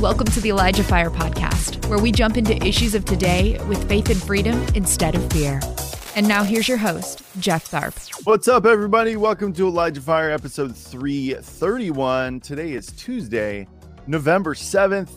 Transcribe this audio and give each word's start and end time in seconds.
Welcome 0.00 0.28
to 0.28 0.40
the 0.40 0.48
Elijah 0.48 0.82
Fire 0.82 1.10
Podcast, 1.10 1.86
where 1.90 1.98
we 1.98 2.10
jump 2.10 2.38
into 2.38 2.56
issues 2.66 2.94
of 2.94 3.04
today 3.04 3.62
with 3.68 3.86
faith 3.86 4.08
and 4.08 4.16
freedom 4.16 4.58
instead 4.74 5.14
of 5.14 5.30
fear. 5.30 5.60
And 6.16 6.26
now 6.26 6.42
here's 6.42 6.66
your 6.66 6.78
host, 6.78 7.20
Jeff 7.38 7.70
Tharp. 7.70 8.24
What's 8.24 8.48
up, 8.48 8.64
everybody? 8.64 9.16
Welcome 9.16 9.52
to 9.52 9.68
Elijah 9.68 10.00
Fire 10.00 10.30
episode 10.30 10.74
331. 10.74 12.40
Today 12.40 12.72
is 12.72 12.86
Tuesday, 12.92 13.68
November 14.06 14.54
7th, 14.54 15.10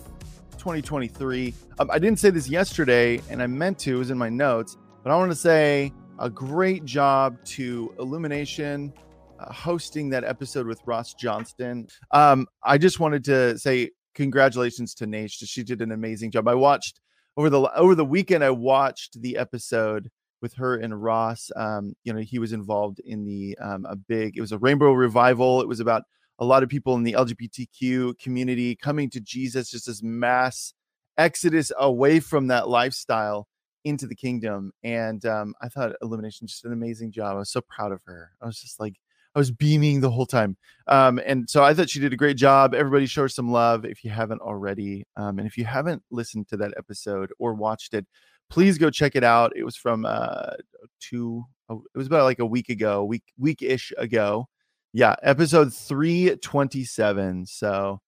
2023. 0.58 1.54
Um, 1.80 1.90
I 1.90 1.98
didn't 1.98 2.20
say 2.20 2.30
this 2.30 2.50
yesterday, 2.50 3.22
and 3.30 3.42
I 3.42 3.48
meant 3.48 3.80
to, 3.80 3.96
it 3.96 3.98
was 3.98 4.12
in 4.12 4.18
my 4.18 4.28
notes, 4.28 4.76
but 5.02 5.14
I 5.14 5.16
want 5.16 5.32
to 5.32 5.38
say 5.38 5.94
a 6.20 6.30
great 6.30 6.84
job 6.84 7.42
to 7.46 7.96
Illumination 8.00 8.92
uh, 9.40 9.54
hosting 9.54 10.10
that 10.10 10.26
episode 10.26 10.68
with 10.68 10.82
Ross 10.86 11.14
Johnston. 11.14 11.88
Um, 12.12 12.48
I 12.64 12.78
just 12.78 13.00
wanted 13.00 13.24
to 13.24 13.58
say 13.58 13.92
congratulations 14.16 14.94
to 14.96 15.08
Nash. 15.08 15.32
She 15.32 15.64
did 15.64 15.82
an 15.82 15.92
amazing 15.92 16.32
job. 16.32 16.48
I 16.48 16.56
watched 16.56 17.00
over 17.38 17.50
the 17.50 17.62
over 17.76 17.96
the 17.96 18.06
weekend. 18.06 18.44
I 18.44 18.52
watched 18.52 19.22
the 19.22 19.38
episode 19.38 20.10
with 20.42 20.54
her 20.56 20.76
and 20.76 21.02
Ross. 21.02 21.50
Um, 21.56 21.94
you 22.04 22.14
know, 22.14 22.20
he 22.20 22.40
was 22.40 22.54
involved 22.54 23.00
in 23.00 23.26
the 23.26 23.58
um, 23.60 23.86
a 23.86 23.96
big. 23.96 24.38
It 24.38 24.42
was 24.42 24.52
a 24.52 24.58
rainbow 24.58 24.92
revival. 24.92 25.62
It 25.62 25.68
was 25.68 25.80
about 25.80 26.04
a 26.40 26.46
lot 26.46 26.64
of 26.64 26.70
people 26.70 26.96
in 26.96 27.04
the 27.04 27.14
LGBTQ 27.14 28.20
community 28.20 28.76
coming 28.76 29.10
to 29.12 29.20
Jesus. 29.20 29.72
Just 29.72 29.88
this 29.88 30.04
mass 30.04 30.74
exodus 31.18 31.72
away 31.78 32.20
from 32.20 32.48
that 32.48 32.68
lifestyle 32.68 33.48
into 33.84 34.08
the 34.08 34.16
kingdom. 34.16 34.72
And 34.84 35.26
um, 35.26 35.54
I 35.62 35.70
thought 35.70 35.96
Illumination 36.02 36.48
just 36.48 36.66
an 36.66 36.74
amazing 36.74 37.12
job. 37.12 37.36
I 37.36 37.40
was 37.40 37.52
so 37.52 37.62
proud 37.62 37.92
of 37.92 38.02
her. 38.06 38.32
I 38.42 38.46
was 38.46 38.60
just 38.60 38.80
like, 38.80 38.96
I 39.36 39.40
was 39.40 39.52
beaming 39.52 40.02
the 40.02 40.12
whole 40.12 40.26
time. 40.26 40.58
Um, 40.88 41.20
and 41.26 41.50
so 41.50 41.64
I 41.64 41.74
thought 41.74 41.90
she 41.90 42.00
did 42.00 42.14
a 42.14 42.18
great 42.18 42.38
job. 42.38 42.76
Everybody 42.76 43.06
show 43.06 43.24
her 43.24 43.30
some 43.30 43.52
love 43.52 43.86
if 43.86 44.04
you 44.04 44.12
haven't 44.12 44.42
already. 44.42 45.06
Um, 45.16 45.40
and 45.40 45.48
if 45.48 45.58
you 45.58 45.66
haven't 45.66 46.04
listened 46.12 46.48
to 46.50 46.58
that 46.58 46.74
episode 46.78 47.32
or 47.40 47.54
watched 47.54 47.94
it, 47.94 48.06
please 48.50 48.78
go 48.78 48.90
check 48.90 49.16
it 49.16 49.24
out. 49.24 49.52
It 49.56 49.64
was 49.64 49.76
from 49.76 50.06
uh 50.06 50.52
two 51.00 51.44
oh, 51.70 51.84
it 51.94 51.98
was 51.98 52.08
about 52.08 52.26
like 52.26 52.40
a 52.40 52.46
week 52.46 52.70
ago, 52.70 53.04
week 53.04 53.24
week-ish 53.38 53.92
ago. 53.98 54.48
Yeah, 54.94 55.16
episode 55.24 55.74
327. 55.74 57.46
So 57.48 58.00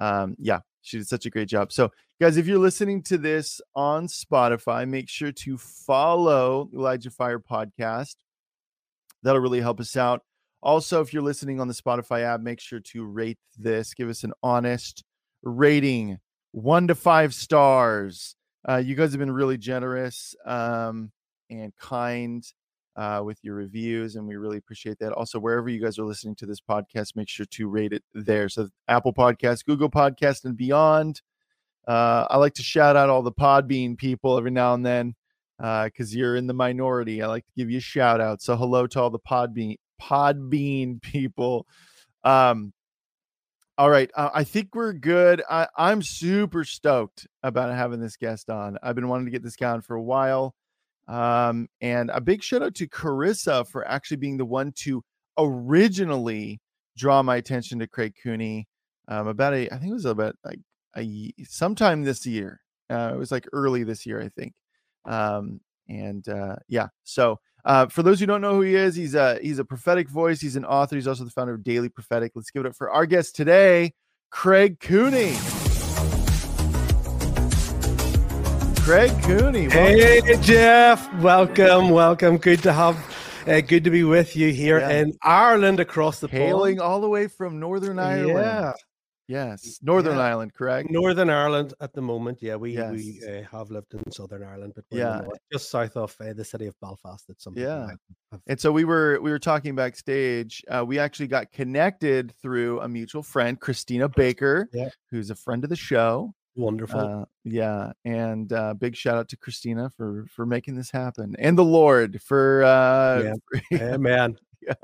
um 0.00 0.36
yeah, 0.38 0.60
she 0.82 0.98
did 0.98 1.08
such 1.08 1.24
a 1.26 1.30
great 1.30 1.48
job. 1.48 1.72
So 1.72 1.90
guys, 2.20 2.36
if 2.36 2.46
you're 2.46 2.58
listening 2.58 3.02
to 3.04 3.16
this 3.16 3.60
on 3.74 4.06
Spotify, 4.06 4.86
make 4.86 5.08
sure 5.08 5.32
to 5.32 5.56
follow 5.56 6.68
Elijah 6.74 7.10
Fire 7.10 7.38
podcast. 7.40 8.16
That'll 9.22 9.40
really 9.40 9.60
help 9.60 9.80
us 9.80 9.96
out. 9.96 10.22
Also, 10.62 11.00
if 11.00 11.12
you're 11.12 11.22
listening 11.22 11.60
on 11.60 11.68
the 11.68 11.74
Spotify 11.74 12.22
app, 12.22 12.40
make 12.40 12.60
sure 12.60 12.80
to 12.80 13.04
rate 13.04 13.38
this. 13.56 13.94
Give 13.94 14.08
us 14.08 14.24
an 14.24 14.32
honest 14.42 15.04
rating, 15.42 16.18
one 16.52 16.88
to 16.88 16.94
five 16.94 17.34
stars. 17.34 18.36
Uh, 18.68 18.76
you 18.76 18.94
guys 18.94 19.12
have 19.12 19.20
been 19.20 19.30
really 19.30 19.58
generous 19.58 20.34
um, 20.44 21.12
and 21.50 21.72
kind 21.76 22.44
uh, 22.96 23.20
with 23.24 23.38
your 23.42 23.54
reviews, 23.54 24.16
and 24.16 24.26
we 24.26 24.36
really 24.36 24.56
appreciate 24.56 24.98
that. 24.98 25.12
Also, 25.12 25.38
wherever 25.38 25.68
you 25.68 25.80
guys 25.80 25.98
are 25.98 26.04
listening 26.04 26.34
to 26.36 26.46
this 26.46 26.60
podcast, 26.60 27.14
make 27.14 27.28
sure 27.28 27.46
to 27.46 27.68
rate 27.68 27.92
it 27.92 28.02
there. 28.14 28.48
So, 28.48 28.68
Apple 28.88 29.12
Podcast, 29.12 29.66
Google 29.66 29.90
Podcast, 29.90 30.44
and 30.44 30.56
beyond. 30.56 31.20
Uh, 31.86 32.26
I 32.28 32.38
like 32.38 32.54
to 32.54 32.62
shout 32.62 32.96
out 32.96 33.10
all 33.10 33.22
the 33.22 33.32
Podbean 33.32 33.96
people 33.96 34.36
every 34.36 34.50
now 34.50 34.74
and 34.74 34.84
then 34.84 35.14
because 35.58 36.12
uh, 36.12 36.18
you're 36.18 36.36
in 36.36 36.46
the 36.46 36.54
minority. 36.54 37.22
I 37.22 37.28
like 37.28 37.46
to 37.46 37.52
give 37.56 37.70
you 37.70 37.78
a 37.78 37.82
shout 37.82 38.20
out. 38.20 38.42
So, 38.42 38.56
hello 38.56 38.86
to 38.88 39.00
all 39.00 39.10
the 39.10 39.18
Podbean 39.20 39.76
Podbean 40.00 41.00
people. 41.00 41.66
Um, 42.24 42.72
all 43.78 43.90
right, 43.90 44.10
uh, 44.14 44.30
I 44.32 44.44
think 44.44 44.74
we're 44.74 44.94
good. 44.94 45.42
I, 45.50 45.68
I'm 45.76 46.02
super 46.02 46.64
stoked 46.64 47.26
about 47.42 47.74
having 47.74 48.00
this 48.00 48.16
guest 48.16 48.48
on. 48.48 48.78
I've 48.82 48.94
been 48.94 49.08
wanting 49.08 49.26
to 49.26 49.30
get 49.30 49.42
this 49.42 49.56
guy 49.56 49.70
on 49.70 49.82
for 49.82 49.96
a 49.96 50.02
while. 50.02 50.54
Um, 51.08 51.68
and 51.80 52.10
a 52.10 52.20
big 52.20 52.42
shout 52.42 52.62
out 52.62 52.74
to 52.76 52.88
Carissa 52.88 53.68
for 53.68 53.86
actually 53.86 54.16
being 54.16 54.38
the 54.38 54.44
one 54.44 54.72
to 54.78 55.04
originally 55.38 56.60
draw 56.96 57.22
my 57.22 57.36
attention 57.36 57.78
to 57.78 57.86
Craig 57.86 58.14
Cooney. 58.22 58.66
Um, 59.08 59.28
about 59.28 59.54
a, 59.54 59.72
I 59.72 59.78
think 59.78 59.90
it 59.90 59.94
was 59.94 60.06
about 60.06 60.36
like 60.44 60.60
a 60.96 61.32
sometime 61.44 62.02
this 62.02 62.26
year. 62.26 62.60
Uh, 62.90 63.12
it 63.14 63.18
was 63.18 63.30
like 63.30 63.46
early 63.52 63.84
this 63.84 64.06
year, 64.06 64.20
I 64.20 64.28
think. 64.30 64.54
Um, 65.04 65.60
and 65.88 66.26
uh, 66.28 66.56
yeah, 66.68 66.88
so 67.04 67.38
uh, 67.66 67.86
for 67.86 68.04
those 68.04 68.20
who 68.20 68.26
don't 68.26 68.40
know 68.40 68.54
who 68.54 68.60
he 68.60 68.76
is, 68.76 68.94
he's 68.94 69.16
a 69.16 69.40
he's 69.42 69.58
a 69.58 69.64
prophetic 69.64 70.08
voice. 70.08 70.40
He's 70.40 70.54
an 70.54 70.64
author. 70.64 70.94
He's 70.94 71.08
also 71.08 71.24
the 71.24 71.30
founder 71.30 71.54
of 71.54 71.64
Daily 71.64 71.88
Prophetic. 71.88 72.32
Let's 72.36 72.50
give 72.50 72.64
it 72.64 72.68
up 72.68 72.76
for 72.76 72.90
our 72.90 73.06
guest 73.06 73.34
today, 73.34 73.92
Craig 74.30 74.78
Cooney. 74.78 75.34
Craig 78.84 79.10
Cooney. 79.24 79.66
Welcome. 79.66 79.72
Hey 79.72 80.38
Jeff, 80.42 81.12
welcome, 81.14 81.90
welcome. 81.90 82.36
Good 82.38 82.62
to 82.62 82.72
have, 82.72 82.96
uh, 83.48 83.60
good 83.60 83.82
to 83.82 83.90
be 83.90 84.04
with 84.04 84.36
you 84.36 84.52
here 84.52 84.78
yeah. 84.78 84.90
in 84.90 85.18
Ireland 85.24 85.80
across 85.80 86.20
the 86.20 86.28
hailing 86.28 86.80
all 86.80 87.00
the 87.00 87.08
way 87.08 87.26
from 87.26 87.58
Northern 87.58 87.98
Ireland. 87.98 88.28
Yeah, 88.28 88.72
Yes, 89.28 89.80
Northern 89.82 90.16
yeah. 90.16 90.24
Ireland, 90.24 90.54
correct? 90.54 90.90
Northern 90.90 91.30
Ireland 91.30 91.74
at 91.80 91.92
the 91.92 92.00
moment. 92.00 92.38
Yeah, 92.40 92.56
we 92.56 92.72
yes. 92.72 92.92
we 92.92 93.20
uh, 93.26 93.42
have 93.50 93.70
lived 93.70 93.92
in 93.94 94.10
Southern 94.12 94.44
Ireland, 94.44 94.74
but 94.76 94.84
yeah, 94.90 95.22
just 95.52 95.68
south 95.70 95.96
of 95.96 96.14
uh, 96.20 96.32
the 96.32 96.44
city 96.44 96.66
of 96.66 96.78
Belfast. 96.80 97.28
At 97.28 97.40
some 97.40 97.54
yeah. 97.56 97.88
Have... 98.30 98.40
And 98.46 98.60
so 98.60 98.70
we 98.70 98.84
were 98.84 99.18
we 99.20 99.30
were 99.30 99.40
talking 99.40 99.74
backstage. 99.74 100.62
Uh, 100.68 100.84
we 100.86 100.98
actually 100.98 101.26
got 101.26 101.50
connected 101.50 102.34
through 102.40 102.80
a 102.80 102.88
mutual 102.88 103.22
friend, 103.22 103.58
Christina 103.58 104.08
Baker, 104.08 104.68
yeah. 104.72 104.90
who's 105.10 105.30
a 105.30 105.34
friend 105.34 105.64
of 105.64 105.70
the 105.70 105.76
show. 105.76 106.32
Wonderful. 106.56 107.00
Uh, 107.00 107.24
yeah, 107.44 107.92
and 108.04 108.50
uh, 108.52 108.74
big 108.74 108.96
shout 108.96 109.18
out 109.18 109.28
to 109.28 109.36
Christina 109.36 109.90
for 109.96 110.26
for 110.30 110.46
making 110.46 110.74
this 110.74 110.90
happen, 110.90 111.36
and 111.38 111.58
the 111.58 111.64
Lord 111.64 112.22
for 112.22 112.64
uh, 112.64 113.22
yeah. 113.22 113.60
yeah 113.70 113.96
man. 113.98 114.36
yeah. 114.66 114.74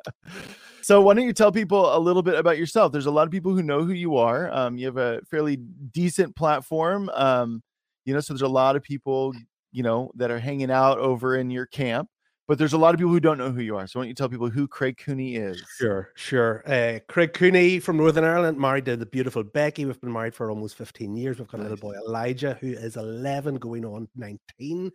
So 0.83 1.01
why 1.01 1.15
don't 1.15 1.25
you 1.25 1.33
tell 1.33 1.53
people 1.53 1.97
a 1.97 1.99
little 1.99 2.23
bit 2.23 2.35
about 2.35 2.59
yourself? 2.59 2.93
There's 2.93 3.07
a 3.07 3.11
lot 3.11 3.27
of 3.27 3.31
people 3.31 3.53
who 3.55 3.63
know 3.63 3.85
who 3.85 3.93
you 3.93 4.17
are. 4.17 4.53
Um, 4.53 4.77
you 4.77 4.87
have 4.87 4.97
a 4.97 5.21
fairly 5.31 5.57
decent 5.57 6.35
platform. 6.35 7.09
Um, 7.15 7.63
you 8.05 8.15
know, 8.15 8.21
so 8.21 8.33
there's 8.35 8.43
a 8.43 8.49
lot 8.49 8.75
of 8.77 8.83
people, 8.83 9.33
you 9.71 9.83
know, 9.83 10.11
that 10.17 10.31
are 10.31 10.39
hanging 10.41 10.71
out 10.71 10.99
over 10.99 11.37
in 11.37 11.51
your 11.51 11.67
camp. 11.67 12.09
But 12.49 12.59
there's 12.59 12.73
a 12.73 12.79
lot 12.79 12.93
of 12.93 12.99
people 12.99 13.13
who 13.13 13.21
don't 13.21 13.39
know 13.39 13.53
who 13.53 13.61
you 13.61 13.77
are. 13.77 13.87
So 13.87 13.99
why 13.99 14.05
don't 14.05 14.09
you 14.09 14.15
tell 14.15 14.29
people 14.29 14.51
who 14.51 14.67
Craig 14.67 14.99
Cooney 14.99 15.37
is? 15.37 15.63
Sure, 15.79 16.11
sure. 16.15 16.63
Uh, 16.67 16.99
Craig 17.09 17.33
Cooney 17.35 17.79
from 17.79 17.97
Northern 17.97 18.25
Ireland, 18.25 18.59
married 18.59 18.85
to 18.87 18.97
the 18.97 19.07
beautiful 19.07 19.45
Becky. 19.45 19.85
We've 19.85 20.01
been 20.01 20.13
married 20.13 20.35
for 20.35 20.51
almost 20.51 20.77
15 20.77 21.15
years. 21.15 21.39
We've 21.39 21.49
got 21.49 21.61
nice. 21.61 21.69
a 21.69 21.71
little 21.71 21.91
boy, 21.91 21.97
Elijah, 22.07 22.59
who 22.61 22.73
is 22.73 22.97
11, 22.97 23.57
going 23.57 23.85
on 23.85 24.09
19 24.17 24.91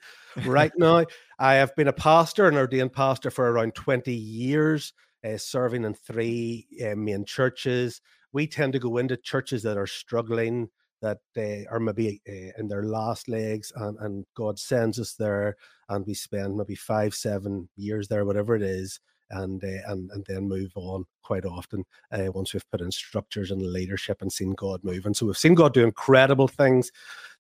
right 0.46 0.72
now. 0.78 1.06
I 1.40 1.54
have 1.56 1.76
been 1.76 1.88
a 1.88 1.94
pastor, 1.94 2.48
an 2.48 2.58
ordained 2.58 2.94
pastor 2.94 3.32
for 3.32 3.50
around 3.50 3.76
20 3.76 4.14
years 4.14 4.94
uh, 5.24 5.38
serving 5.38 5.84
in 5.84 5.94
three 5.94 6.68
uh, 6.86 6.96
main 6.96 7.26
churches. 7.26 8.02
We 8.34 8.48
tend 8.48 8.74
to 8.74 8.80
go 8.80 8.98
into 8.98 9.18
churches 9.18 9.64
that 9.64 9.78
are 9.78 9.88
struggling, 9.88 10.70
that 11.02 11.20
uh, 11.38 11.70
are 11.72 11.80
maybe 11.80 12.22
uh, 12.28 12.52
in 12.60 12.68
their 12.68 12.84
last 12.84 13.28
legs, 13.28 13.72
and, 13.76 13.98
and 14.00 14.26
God 14.36 14.58
sends 14.60 15.00
us 15.00 15.14
there, 15.14 15.56
and 15.90 16.06
we 16.06 16.14
spend 16.14 16.58
maybe 16.58 16.76
five, 16.76 17.14
seven 17.14 17.70
years 17.76 18.08
there, 18.08 18.26
whatever 18.26 18.56
it 18.56 18.62
is, 18.62 19.00
and 19.32 19.64
uh, 19.64 19.92
and 19.92 20.10
and 20.12 20.26
then 20.28 20.48
move 20.48 20.72
on 20.76 21.06
quite 21.22 21.46
often 21.46 21.84
uh, 22.12 22.32
once 22.34 22.54
we've 22.54 22.70
put 22.72 22.82
in 22.82 22.92
structures 22.92 23.52
and 23.52 23.62
leadership 23.62 24.22
and 24.22 24.32
seen 24.32 24.54
God 24.54 24.84
move. 24.84 25.06
And 25.06 25.16
so 25.16 25.26
we've 25.26 25.38
seen 25.38 25.56
God 25.56 25.74
do 25.74 25.84
incredible 25.84 26.48
things. 26.48 26.92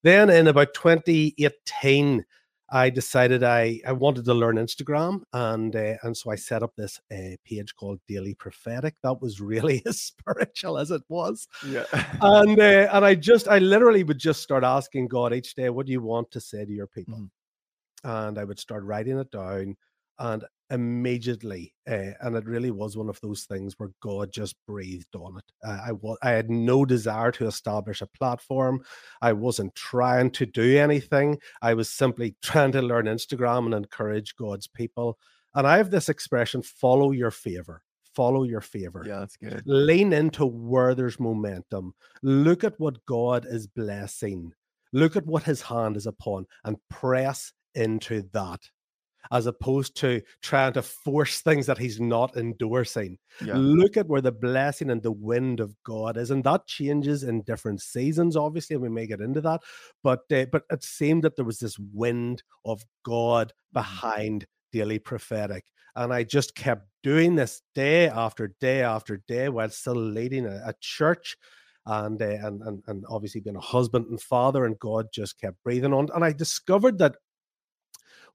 Then 0.03 0.29
in 0.29 0.47
about 0.47 0.73
2018, 0.73 2.25
I 2.69 2.89
decided 2.89 3.43
I, 3.43 3.79
I 3.87 3.93
wanted 3.93 4.25
to 4.25 4.33
learn 4.33 4.57
Instagram, 4.57 5.21
and 5.31 5.75
uh, 5.75 5.93
and 6.03 6.15
so 6.15 6.31
I 6.31 6.35
set 6.35 6.63
up 6.63 6.75
this 6.75 6.99
uh, 7.11 7.37
page 7.45 7.73
called 7.75 7.99
Daily 8.07 8.33
Prophetic. 8.33 8.95
That 9.03 9.21
was 9.21 9.39
really 9.39 9.81
as 9.85 10.01
spiritual 10.01 10.77
as 10.77 10.91
it 10.91 11.01
was. 11.07 11.47
Yeah. 11.65 11.85
and 12.21 12.59
uh, 12.59 12.89
and 12.91 13.05
I 13.05 13.15
just 13.15 13.47
I 13.47 13.59
literally 13.59 14.03
would 14.03 14.19
just 14.19 14.41
start 14.41 14.63
asking 14.63 15.07
God 15.07 15.33
each 15.33 15.55
day, 15.55 15.69
"What 15.69 15.85
do 15.85 15.91
you 15.93 16.01
want 16.01 16.29
to 16.31 16.41
say 16.41 16.65
to 16.65 16.71
your 16.71 16.87
people?" 16.87 17.19
Mm. 17.19 17.29
And 18.03 18.37
I 18.37 18.43
would 18.43 18.59
start 18.59 18.83
writing 18.83 19.17
it 19.17 19.31
down, 19.31 19.77
and 20.19 20.43
immediately 20.69 21.73
uh, 21.89 22.11
and 22.21 22.35
it 22.35 22.45
really 22.45 22.71
was 22.71 22.97
one 22.97 23.09
of 23.09 23.19
those 23.21 23.43
things 23.43 23.75
where 23.77 23.91
god 24.01 24.31
just 24.31 24.55
breathed 24.67 25.15
on 25.15 25.37
it. 25.37 25.43
Uh, 25.65 25.79
i 25.85 25.91
was 25.91 26.17
i 26.21 26.31
had 26.31 26.49
no 26.49 26.83
desire 26.85 27.31
to 27.31 27.47
establish 27.47 28.01
a 28.01 28.07
platform. 28.07 28.83
I 29.21 29.33
wasn't 29.33 29.75
trying 29.75 30.31
to 30.31 30.45
do 30.45 30.77
anything. 30.77 31.39
I 31.61 31.73
was 31.73 31.89
simply 31.89 32.35
trying 32.41 32.71
to 32.73 32.81
learn 32.81 33.05
instagram 33.05 33.65
and 33.65 33.73
encourage 33.75 34.35
god's 34.35 34.67
people. 34.67 35.17
And 35.55 35.65
i 35.65 35.77
have 35.77 35.91
this 35.91 36.09
expression 36.09 36.61
follow 36.61 37.11
your 37.11 37.31
favor. 37.31 37.81
Follow 38.13 38.43
your 38.43 38.61
favor. 38.61 39.05
Yeah 39.07 39.19
that's 39.19 39.37
good. 39.37 39.63
Lean 39.65 40.11
into 40.11 40.45
where 40.45 40.95
there's 40.95 41.19
momentum. 41.19 41.93
Look 42.23 42.63
at 42.63 42.79
what 42.79 43.05
god 43.05 43.45
is 43.47 43.67
blessing. 43.67 44.53
Look 44.91 45.15
at 45.15 45.25
what 45.25 45.43
his 45.43 45.61
hand 45.61 45.95
is 45.97 46.07
upon 46.07 46.45
and 46.65 46.77
press 46.89 47.53
into 47.75 48.23
that 48.33 48.61
as 49.31 49.45
opposed 49.45 49.95
to 49.97 50.21
trying 50.41 50.73
to 50.73 50.81
force 50.81 51.41
things 51.41 51.65
that 51.65 51.77
he's 51.77 51.99
not 51.99 52.35
endorsing. 52.37 53.17
Yeah. 53.43 53.55
Look 53.57 53.97
at 53.97 54.07
where 54.07 54.21
the 54.21 54.31
blessing 54.31 54.89
and 54.89 55.01
the 55.01 55.11
wind 55.11 55.59
of 55.59 55.75
God 55.83 56.17
is, 56.17 56.31
and 56.31 56.43
that 56.43 56.67
changes 56.67 57.23
in 57.23 57.41
different 57.43 57.81
seasons. 57.81 58.35
Obviously, 58.35 58.75
and 58.75 58.83
we 58.83 58.89
may 58.89 59.07
get 59.07 59.21
into 59.21 59.41
that, 59.41 59.61
but 60.03 60.21
uh, 60.31 60.45
but 60.51 60.63
it 60.71 60.83
seemed 60.83 61.23
that 61.23 61.35
there 61.35 61.45
was 61.45 61.59
this 61.59 61.77
wind 61.93 62.43
of 62.65 62.83
God 63.05 63.53
Mm-hmm. 63.75 63.79
behind 63.79 64.47
daily 64.71 64.97
prophetic, 64.97 65.65
and 65.95 66.13
I 66.13 66.23
just 66.23 66.55
kept 66.55 66.87
doing 67.03 67.35
this 67.35 67.61
day 67.75 68.07
after 68.07 68.55
day 68.59 68.81
after 68.81 69.21
day 69.27 69.49
while 69.49 69.69
still 69.69 69.95
leading 69.95 70.45
a, 70.45 70.61
a 70.65 70.73
church. 70.79 71.37
And, 71.85 72.21
uh, 72.21 72.25
and 72.25 72.61
and 72.63 72.83
and 72.87 73.05
obviously 73.07 73.39
being 73.39 73.55
a 73.55 73.61
husband 73.61 74.07
and 74.09 74.19
father, 74.21 74.65
and 74.65 74.77
God 74.79 75.07
just 75.13 75.39
kept 75.39 75.63
breathing 75.63 75.93
on. 75.93 76.09
And 76.13 76.25
I 76.25 76.33
discovered 76.33 76.97
that 76.97 77.15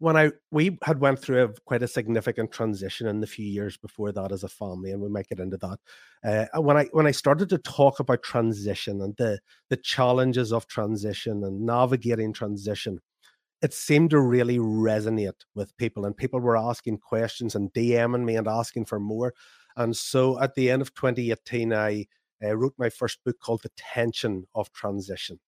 when 0.02 0.16
I 0.16 0.32
we 0.50 0.78
had 0.82 0.98
went 0.98 1.20
through 1.20 1.44
a, 1.44 1.48
quite 1.64 1.84
a 1.84 1.86
significant 1.86 2.50
transition 2.50 3.06
in 3.06 3.20
the 3.20 3.26
few 3.28 3.46
years 3.46 3.76
before 3.76 4.10
that 4.10 4.32
as 4.32 4.42
a 4.42 4.48
family, 4.48 4.90
and 4.90 5.00
we 5.00 5.08
might 5.08 5.28
get 5.28 5.38
into 5.38 5.56
that. 5.58 5.78
Uh, 6.54 6.60
when 6.60 6.76
I 6.76 6.86
when 6.86 7.06
I 7.06 7.12
started 7.12 7.48
to 7.50 7.58
talk 7.58 8.00
about 8.00 8.24
transition 8.24 9.00
and 9.00 9.14
the 9.16 9.38
the 9.70 9.76
challenges 9.76 10.52
of 10.52 10.66
transition 10.66 11.44
and 11.44 11.64
navigating 11.64 12.32
transition, 12.32 12.98
it 13.62 13.72
seemed 13.72 14.10
to 14.10 14.20
really 14.20 14.58
resonate 14.58 15.44
with 15.54 15.76
people, 15.76 16.04
and 16.04 16.16
people 16.16 16.40
were 16.40 16.56
asking 16.56 16.98
questions 16.98 17.54
and 17.54 17.72
DMing 17.72 18.24
me 18.24 18.34
and 18.34 18.48
asking 18.48 18.86
for 18.86 18.98
more. 18.98 19.32
And 19.76 19.96
so 19.96 20.40
at 20.40 20.56
the 20.56 20.68
end 20.68 20.82
of 20.82 20.94
2018, 20.94 21.72
I 21.72 22.06
uh, 22.42 22.56
wrote 22.56 22.74
my 22.76 22.90
first 22.90 23.18
book 23.24 23.36
called 23.40 23.62
The 23.62 23.70
Tension 23.76 24.48
of 24.52 24.72
Transition 24.72 25.38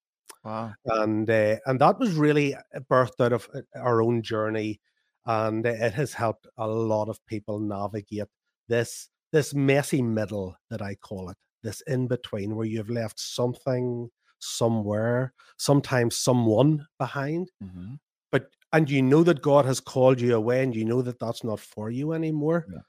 Wow. 0.44 0.74
and 0.86 1.28
uh, 1.30 1.56
and 1.66 1.80
that 1.80 1.98
was 1.98 2.12
really 2.14 2.54
birthed 2.90 3.20
out 3.20 3.32
of 3.32 3.48
uh, 3.54 3.62
our 3.76 4.02
own 4.02 4.22
journey 4.22 4.80
and 5.26 5.64
it 5.66 5.94
has 5.94 6.12
helped 6.14 6.46
a 6.58 6.68
lot 6.68 7.08
of 7.08 7.24
people 7.26 7.58
navigate 7.60 8.28
this 8.68 9.08
this 9.32 9.54
messy 9.54 10.02
middle 10.02 10.56
that 10.70 10.82
i 10.82 10.94
call 10.94 11.30
it 11.30 11.38
this 11.62 11.80
in 11.82 12.06
between 12.08 12.54
where 12.56 12.66
you've 12.66 12.90
left 12.90 13.18
something 13.18 14.10
somewhere 14.38 15.32
sometimes 15.58 16.16
someone 16.16 16.86
behind 16.98 17.50
Mhm. 17.62 17.98
but 18.32 18.50
and 18.72 18.90
you 18.90 19.02
know 19.02 19.22
that 19.24 19.42
god 19.42 19.64
has 19.64 19.80
called 19.80 20.20
you 20.20 20.34
away 20.36 20.62
and 20.62 20.74
you 20.76 20.84
know 20.84 21.02
that 21.02 21.18
that's 21.18 21.44
not 21.44 21.60
for 21.60 21.90
you 21.90 22.12
anymore 22.12 22.66
Yeah. 22.70 22.80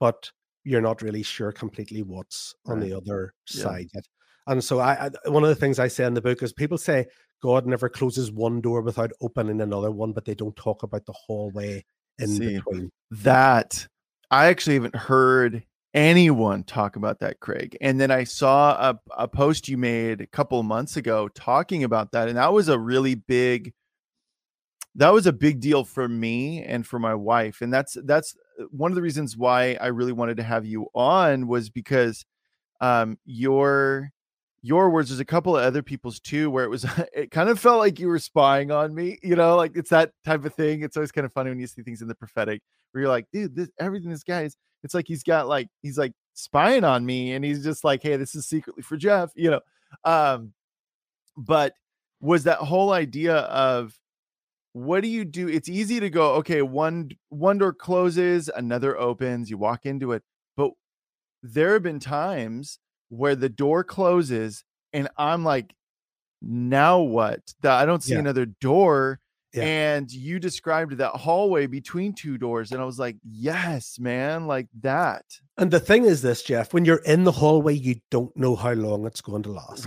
but 0.00 0.32
you're 0.64 0.80
not 0.80 1.02
really 1.02 1.22
sure 1.22 1.52
completely 1.52 2.02
what's 2.02 2.54
on 2.66 2.80
the 2.80 2.92
other 2.94 3.34
Yeah. 3.50 3.62
side 3.62 3.88
yet 3.94 4.06
and 4.46 4.62
so 4.62 4.78
I, 4.78 5.06
I 5.06 5.28
one 5.28 5.42
of 5.42 5.48
the 5.48 5.54
things 5.54 5.78
I 5.78 5.88
say 5.88 6.04
in 6.04 6.14
the 6.14 6.20
book 6.20 6.42
is 6.42 6.52
people 6.52 6.78
say 6.78 7.06
God 7.42 7.66
never 7.66 7.88
closes 7.88 8.32
one 8.32 8.60
door 8.60 8.80
without 8.80 9.10
opening 9.20 9.60
another 9.60 9.90
one, 9.90 10.12
but 10.12 10.24
they 10.24 10.34
don't 10.34 10.56
talk 10.56 10.82
about 10.82 11.04
the 11.06 11.12
hallway 11.12 11.84
in 12.18 12.28
See, 12.28 12.54
between. 12.54 12.90
That 13.10 13.86
I 14.30 14.46
actually 14.46 14.74
haven't 14.74 14.96
heard 14.96 15.62
anyone 15.92 16.64
talk 16.64 16.96
about 16.96 17.20
that, 17.20 17.40
Craig. 17.40 17.76
And 17.80 18.00
then 18.00 18.10
I 18.10 18.24
saw 18.24 18.90
a, 18.90 19.00
a 19.16 19.28
post 19.28 19.68
you 19.68 19.78
made 19.78 20.20
a 20.20 20.26
couple 20.26 20.58
of 20.58 20.66
months 20.66 20.96
ago 20.96 21.28
talking 21.28 21.84
about 21.84 22.12
that. 22.12 22.28
And 22.28 22.36
that 22.36 22.52
was 22.52 22.68
a 22.68 22.78
really 22.78 23.14
big 23.14 23.72
that 24.96 25.12
was 25.12 25.26
a 25.26 25.32
big 25.32 25.60
deal 25.60 25.84
for 25.84 26.08
me 26.08 26.62
and 26.62 26.86
for 26.86 26.98
my 26.98 27.14
wife. 27.14 27.60
And 27.60 27.72
that's 27.72 27.96
that's 28.04 28.34
uh, 28.60 28.64
one 28.70 28.90
of 28.90 28.96
the 28.96 29.02
reasons 29.02 29.36
why 29.36 29.76
I 29.80 29.88
really 29.88 30.12
wanted 30.12 30.36
to 30.36 30.44
have 30.44 30.64
you 30.64 30.86
on 30.94 31.46
was 31.46 31.70
because 31.70 32.24
um 32.80 33.18
your 33.24 34.10
your 34.64 34.88
words 34.88 35.10
there's 35.10 35.20
a 35.20 35.26
couple 35.26 35.54
of 35.54 35.62
other 35.62 35.82
people's 35.82 36.18
too 36.18 36.50
where 36.50 36.64
it 36.64 36.70
was 36.70 36.86
it 37.12 37.30
kind 37.30 37.50
of 37.50 37.60
felt 37.60 37.78
like 37.78 38.00
you 38.00 38.08
were 38.08 38.18
spying 38.18 38.70
on 38.70 38.94
me 38.94 39.18
you 39.22 39.36
know 39.36 39.56
like 39.56 39.72
it's 39.76 39.90
that 39.90 40.10
type 40.24 40.42
of 40.44 40.54
thing 40.54 40.82
it's 40.82 40.96
always 40.96 41.12
kind 41.12 41.26
of 41.26 41.32
funny 41.32 41.50
when 41.50 41.60
you 41.60 41.66
see 41.66 41.82
things 41.82 42.00
in 42.00 42.08
the 42.08 42.14
prophetic 42.14 42.62
where 42.90 43.02
you're 43.02 43.10
like 43.10 43.26
dude 43.30 43.54
this 43.54 43.68
everything 43.78 44.08
this 44.08 44.24
guy 44.24 44.42
is 44.42 44.56
it's 44.82 44.94
like 44.94 45.06
he's 45.06 45.22
got 45.22 45.46
like 45.46 45.68
he's 45.82 45.98
like 45.98 46.12
spying 46.32 46.82
on 46.82 47.04
me 47.04 47.32
and 47.32 47.44
he's 47.44 47.62
just 47.62 47.84
like 47.84 48.02
hey 48.02 48.16
this 48.16 48.34
is 48.34 48.46
secretly 48.46 48.82
for 48.82 48.96
jeff 48.96 49.30
you 49.36 49.50
know 49.50 49.60
um 50.04 50.54
but 51.36 51.74
was 52.20 52.44
that 52.44 52.58
whole 52.58 52.92
idea 52.92 53.36
of 53.36 53.94
what 54.72 55.02
do 55.02 55.08
you 55.08 55.26
do 55.26 55.46
it's 55.46 55.68
easy 55.68 56.00
to 56.00 56.08
go 56.08 56.36
okay 56.36 56.62
one 56.62 57.10
one 57.28 57.58
door 57.58 57.72
closes 57.74 58.48
another 58.56 58.98
opens 58.98 59.50
you 59.50 59.58
walk 59.58 59.84
into 59.84 60.12
it 60.12 60.22
but 60.56 60.70
there 61.42 61.74
have 61.74 61.82
been 61.82 62.00
times 62.00 62.78
where 63.16 63.36
the 63.36 63.48
door 63.48 63.84
closes 63.84 64.64
and 64.92 65.08
I'm 65.16 65.44
like, 65.44 65.74
now 66.42 67.00
what? 67.00 67.40
That 67.62 67.80
I 67.80 67.86
don't 67.86 68.02
see 68.02 68.12
Yeah. 68.14 68.20
another 68.20 68.46
door. 68.46 69.20
Yeah. 69.54 69.62
And 69.64 70.10
you 70.10 70.40
described 70.40 70.98
that 70.98 71.12
hallway 71.12 71.66
between 71.66 72.12
two 72.12 72.38
doors, 72.38 72.72
and 72.72 72.80
I 72.80 72.84
was 72.84 72.98
like, 72.98 73.16
yes, 73.22 74.00
man, 74.00 74.48
like 74.48 74.66
that. 74.80 75.24
And 75.56 75.70
the 75.70 75.78
thing 75.78 76.04
is 76.06 76.22
this, 76.22 76.42
Jeff, 76.42 76.74
when 76.74 76.84
you're 76.84 77.04
in 77.04 77.22
the 77.22 77.30
hallway, 77.30 77.74
you 77.74 78.00
don't 78.10 78.36
know 78.36 78.56
how 78.56 78.72
long 78.72 79.06
it's 79.06 79.20
going 79.20 79.44
to 79.44 79.52
last. 79.60 79.86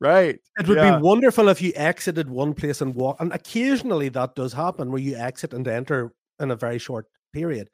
right. 0.00 0.38
It 0.58 0.68
would 0.68 0.76
Yeah. 0.78 0.96
be 0.98 1.02
wonderful 1.02 1.48
if 1.48 1.60
you 1.60 1.72
exited 1.74 2.30
one 2.30 2.54
place 2.54 2.80
and 2.80 2.94
walk, 2.94 3.16
and 3.20 3.32
occasionally 3.32 4.08
that 4.10 4.34
does 4.34 4.52
happen 4.52 4.90
where 4.90 5.00
you 5.02 5.16
exit 5.16 5.52
and 5.52 5.66
enter 5.66 6.12
in 6.38 6.50
a 6.50 6.56
very 6.56 6.78
short 6.78 7.06
period. 7.32 7.68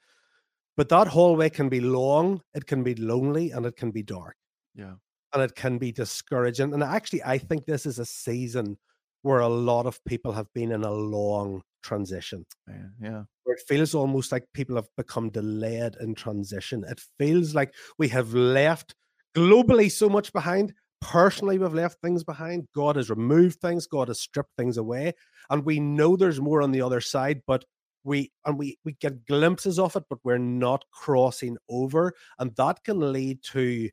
But 0.77 0.89
that 0.89 1.07
hallway 1.09 1.51
can 1.51 1.69
be 1.69 1.81
long, 1.81 2.41
it 2.55 2.67
can 2.67 2.83
be 2.83 2.95
lonely, 2.97 3.51
and 3.53 3.65
it 3.67 3.77
can 3.77 3.91
be 3.91 4.03
dark. 4.03 4.37
Yeah. 4.75 4.95
and 5.33 5.43
it 5.43 5.55
can 5.57 5.79
be 5.79 5.93
discouraging. 5.93 6.73
And 6.75 6.83
actually, 6.83 7.23
I 7.25 7.39
think 7.39 7.67
this 7.67 7.87
is 7.87 7.99
a 7.99 8.07
season 8.07 8.77
where 9.23 9.41
a 9.41 9.49
lot 9.49 9.87
of 9.87 9.99
people 10.05 10.33
have 10.33 10.47
been 10.55 10.71
in 10.73 10.85
a 10.85 10.93
long 10.93 11.63
transition. 11.83 12.45
Man, 12.67 12.93
yeah. 13.01 13.23
Where 13.45 13.57
it 13.57 13.63
feels 13.69 13.95
almost 13.95 14.33
like 14.33 14.45
people 14.53 14.77
have 14.77 14.89
become 14.97 15.31
delayed 15.31 15.97
in 16.01 16.15
transition. 16.15 16.85
It 16.89 17.01
feels 17.19 17.55
like 17.55 17.73
we 17.99 18.09
have 18.09 18.33
left 18.35 18.95
globally 19.37 19.91
so 19.91 20.09
much 20.09 20.33
behind. 20.33 20.73
Personally, 21.01 21.59
we've 21.59 21.75
left 21.75 22.01
things 22.01 22.25
behind. 22.25 22.67
God 22.75 22.97
has 22.97 23.11
removed 23.11 23.61
things. 23.61 23.87
God 23.87 24.09
has 24.09 24.21
stripped 24.21 24.53
things 24.57 24.77
away, 24.79 25.13
and 25.51 25.65
we 25.65 25.79
know 25.81 26.17
there's 26.17 26.41
more 26.41 26.63
on 26.63 26.73
the 26.73 26.81
other 26.83 27.01
side. 27.01 27.43
But 27.47 27.65
we 28.05 28.33
and 28.47 28.59
we 28.59 28.79
we 28.85 28.93
get 28.95 29.27
glimpses 29.27 29.79
of 29.79 29.97
it, 29.97 30.05
but 30.11 30.19
we're 30.25 30.39
not 30.39 30.85
crossing 30.93 31.57
over, 31.69 32.15
and 32.39 32.55
that 32.57 32.85
can 32.85 33.13
lead 33.13 33.43
to 33.53 33.91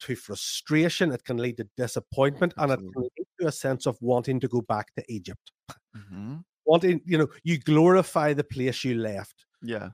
to 0.00 0.16
frustration. 0.16 1.12
It 1.12 1.24
can 1.24 1.38
lead 1.38 1.58
to 1.58 1.68
disappointment, 1.76 2.54
and 2.58 2.72
it 2.72 2.80
can 2.92 3.02
lead 3.02 3.26
to 3.40 3.46
a 3.48 3.52
sense 3.52 3.86
of 3.86 3.98
wanting 4.02 4.40
to 4.40 4.48
go 4.48 4.62
back 4.62 4.94
to 4.96 5.04
Egypt. 5.08 5.52
Mhm. 5.94 6.44
Wanting, 6.66 7.00
you 7.04 7.18
know, 7.18 7.28
you 7.44 7.58
glorify 7.58 8.32
the 8.34 8.44
place 8.44 8.84
you 8.84 8.94
left 8.96 9.46
Yeah. 9.62 9.92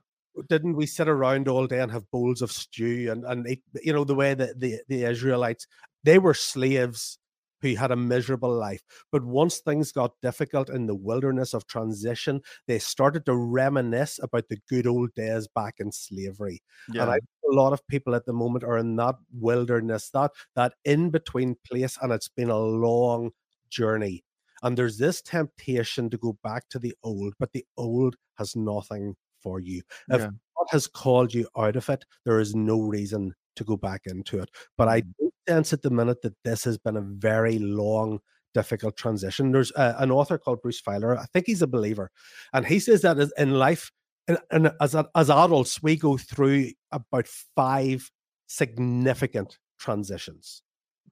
didn't 0.49 0.75
we 0.75 0.85
sit 0.85 1.07
around 1.09 1.47
all 1.47 1.67
day 1.67 1.79
and 1.81 1.91
have 1.91 2.09
bowls 2.11 2.41
of 2.41 2.51
stew 2.51 3.11
and 3.11 3.25
and 3.25 3.47
eat, 3.47 3.63
you 3.83 3.91
know 3.93 4.03
the 4.05 4.15
way 4.15 4.33
that 4.33 4.59
the 4.59 4.81
the 4.87 5.03
Israelites 5.03 5.67
they 6.03 6.19
were 6.19 6.33
slaves 6.33 7.19
who 7.61 7.75
had 7.75 7.91
a 7.91 7.95
miserable 7.95 8.53
life 8.53 8.81
but 9.11 9.23
once 9.23 9.59
things 9.59 9.91
got 9.91 10.11
difficult 10.21 10.69
in 10.69 10.85
the 10.87 10.95
wilderness 10.95 11.53
of 11.53 11.65
transition 11.67 12.41
they 12.67 12.79
started 12.79 13.25
to 13.25 13.35
reminisce 13.35 14.19
about 14.21 14.47
the 14.49 14.57
good 14.69 14.87
old 14.87 15.13
days 15.15 15.47
back 15.47 15.75
in 15.79 15.91
slavery 15.91 16.61
Yeah. 16.93 17.03
and 17.03 17.11
I 17.11 17.15
think 17.15 17.25
a 17.51 17.55
lot 17.55 17.73
of 17.73 17.85
people 17.87 18.15
at 18.15 18.25
the 18.25 18.33
moment 18.33 18.63
are 18.63 18.77
in 18.77 18.95
that 18.97 19.15
wilderness, 19.33 20.09
that 20.11 20.31
that 20.55 20.73
in 20.85 21.09
between 21.09 21.55
place, 21.65 21.97
and 22.01 22.11
it's 22.13 22.27
been 22.29 22.49
a 22.51 22.59
long 22.59 23.31
journey. 23.69 24.23
And 24.61 24.77
there's 24.77 24.97
this 24.99 25.21
temptation 25.21 26.09
to 26.11 26.17
go 26.17 26.37
back 26.43 26.69
to 26.69 26.79
the 26.79 26.93
old, 27.03 27.33
but 27.39 27.51
the 27.53 27.65
old 27.77 28.15
has 28.37 28.55
nothing 28.55 29.15
for 29.41 29.59
you. 29.59 29.81
If 30.09 30.21
yeah. 30.21 30.27
God 30.27 30.67
has 30.69 30.85
called 30.87 31.33
you 31.33 31.47
out 31.57 31.75
of 31.75 31.89
it, 31.89 32.05
there 32.25 32.39
is 32.39 32.53
no 32.53 32.81
reason 32.81 33.33
to 33.55 33.63
go 33.63 33.77
back 33.77 34.01
into 34.05 34.39
it. 34.39 34.49
But 34.77 34.87
I 34.89 35.01
Mhm. 35.01 35.13
do 35.19 35.28
sense 35.49 35.73
at 35.73 35.81
the 35.81 35.89
minute 35.89 36.21
that 36.21 36.35
this 36.43 36.63
has 36.63 36.77
been 36.77 36.97
a 36.97 37.01
very 37.01 37.57
long, 37.57 38.19
difficult 38.53 38.95
transition. 38.95 39.51
There's 39.51 39.71
uh, 39.71 39.95
an 39.97 40.11
author 40.11 40.37
called 40.37 40.61
Bruce 40.61 40.81
Feiler. 40.81 41.17
I 41.17 41.25
think 41.33 41.47
he's 41.47 41.61
a 41.61 41.67
believer, 41.67 42.11
and 42.53 42.65
he 42.65 42.79
says 42.79 43.01
that 43.01 43.17
in 43.37 43.51
life, 43.51 43.91
and, 44.27 44.37
and 44.51 44.71
as 44.79 44.95
as 44.95 45.29
adults, 45.29 45.81
we 45.81 45.95
go 45.95 46.17
through 46.17 46.71
about 46.91 47.27
five 47.55 48.11
significant 48.47 49.57
transitions. 49.79 50.61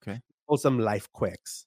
Okay. 0.01 0.15
He 0.15 0.33
calls 0.47 0.61
them 0.61 0.79
life 0.79 1.11
quakes. 1.11 1.65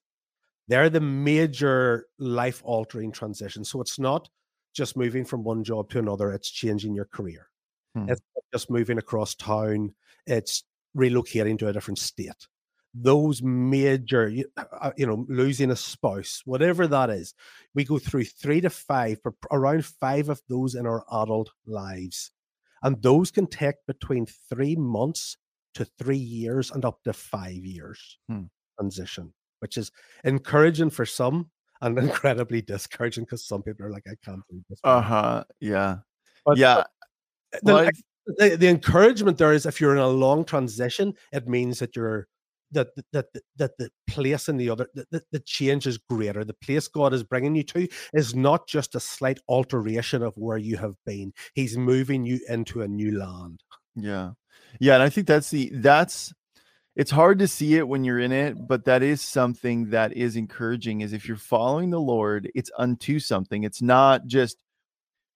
They're 0.67 0.89
the 0.89 1.01
major 1.01 2.05
life 2.19 2.61
altering 2.63 3.11
transitions. 3.11 3.69
So 3.69 3.81
it's 3.81 3.99
not 3.99 4.29
just 4.73 4.95
moving 4.95 5.25
from 5.25 5.43
one 5.43 5.63
job 5.63 5.89
to 5.89 5.99
another; 5.99 6.31
it's 6.31 6.49
changing 6.49 6.95
your 6.95 7.05
career. 7.05 7.47
Hmm. 7.95 8.09
It's 8.09 8.21
not 8.35 8.43
just 8.53 8.69
moving 8.69 8.97
across 8.97 9.35
town; 9.35 9.93
it's 10.25 10.63
relocating 10.95 11.57
to 11.59 11.67
a 11.67 11.73
different 11.73 11.99
state. 11.99 12.47
Those 12.93 13.41
major, 13.41 14.27
you, 14.27 14.45
uh, 14.57 14.91
know, 14.97 15.25
losing 15.29 15.71
a 15.71 15.75
spouse, 15.75 16.41
whatever 16.45 16.87
that 16.87 17.09
is, 17.09 17.33
we 17.73 17.85
go 17.85 17.97
through 17.99 18.25
three 18.25 18.59
to 18.61 18.69
five, 18.69 19.19
but 19.23 19.33
around 19.51 19.85
five 19.85 20.27
of 20.29 20.41
those 20.49 20.75
in 20.75 20.85
our 20.85 21.05
adult 21.11 21.49
lives. 21.65 22.31
And 22.83 23.01
those 23.01 23.31
can 23.31 23.47
take 23.47 23.75
between 23.87 24.25
three 24.25 24.75
months 24.75 25.37
to 25.75 25.85
three 25.85 26.17
years 26.17 26.71
and 26.71 26.83
up 26.83 27.01
to 27.03 27.13
five 27.13 27.63
years 27.63 28.17
Hmm. 28.27 28.43
transition, 28.77 29.31
which 29.59 29.77
is 29.77 29.91
encouraging 30.25 30.89
for 30.89 31.05
some 31.05 31.49
and 31.81 31.97
incredibly 31.99 32.61
discouraging 32.61 33.23
because 33.23 33.45
some 33.45 33.63
people 33.63 33.85
are 33.85 33.91
like, 33.91 34.03
I 34.07 34.15
can't 34.25 34.41
do 34.49 34.61
this. 34.69 34.79
Uh 34.83 35.01
huh. 35.01 35.43
Yeah. 35.61 35.99
But- 36.45 36.57
yeah. 36.57 36.83
but 37.63 37.63
Well, 37.63 37.89
the, 38.37 38.55
the 38.57 38.67
encouragement 38.67 39.37
there 39.37 39.53
is 39.53 39.65
if 39.65 39.79
you're 39.79 39.93
in 39.93 39.97
a 40.01 40.07
long 40.07 40.43
transition, 40.43 41.13
it 41.31 41.47
means 41.47 41.79
that 41.79 41.95
you're 41.95 42.27
that 42.71 42.89
that 43.11 43.27
that, 43.57 43.77
the 43.77 43.89
place 44.07 44.49
in 44.49 44.57
the 44.57 44.69
other 44.69 44.87
the, 44.93 45.05
the, 45.11 45.21
the 45.31 45.39
change 45.39 45.87
is 45.87 45.97
greater. 45.97 46.43
The 46.43 46.53
place 46.53 46.87
God 46.87 47.13
is 47.13 47.23
bringing 47.23 47.55
you 47.55 47.63
to 47.63 47.87
is 48.13 48.35
not 48.35 48.67
just 48.67 48.95
a 48.95 48.99
slight 48.99 49.39
alteration 49.47 50.23
of 50.23 50.33
where 50.35 50.57
you 50.57 50.77
have 50.77 50.95
been. 51.05 51.33
He's 51.53 51.77
moving 51.77 52.25
you 52.25 52.39
into 52.49 52.81
a 52.81 52.87
new 52.87 53.17
land. 53.17 53.63
Yeah. 53.95 54.31
Yeah, 54.79 54.95
and 54.95 55.03
I 55.03 55.09
think 55.09 55.27
that's 55.27 55.49
the 55.49 55.69
that's 55.73 56.33
it's 56.95 57.11
hard 57.11 57.39
to 57.39 57.47
see 57.47 57.77
it 57.77 57.87
when 57.87 58.03
you're 58.03 58.19
in 58.19 58.31
it, 58.31 58.67
but 58.67 58.85
that 58.85 59.01
is 59.01 59.21
something 59.21 59.89
that 59.91 60.13
is 60.13 60.35
encouraging 60.35 61.01
is 61.01 61.13
if 61.13 61.27
you're 61.27 61.37
following 61.37 61.89
the 61.89 61.99
Lord, 61.99 62.51
it's 62.53 62.71
unto 62.77 63.19
something. 63.19 63.63
It's 63.63 63.81
not 63.81 64.25
just 64.27 64.57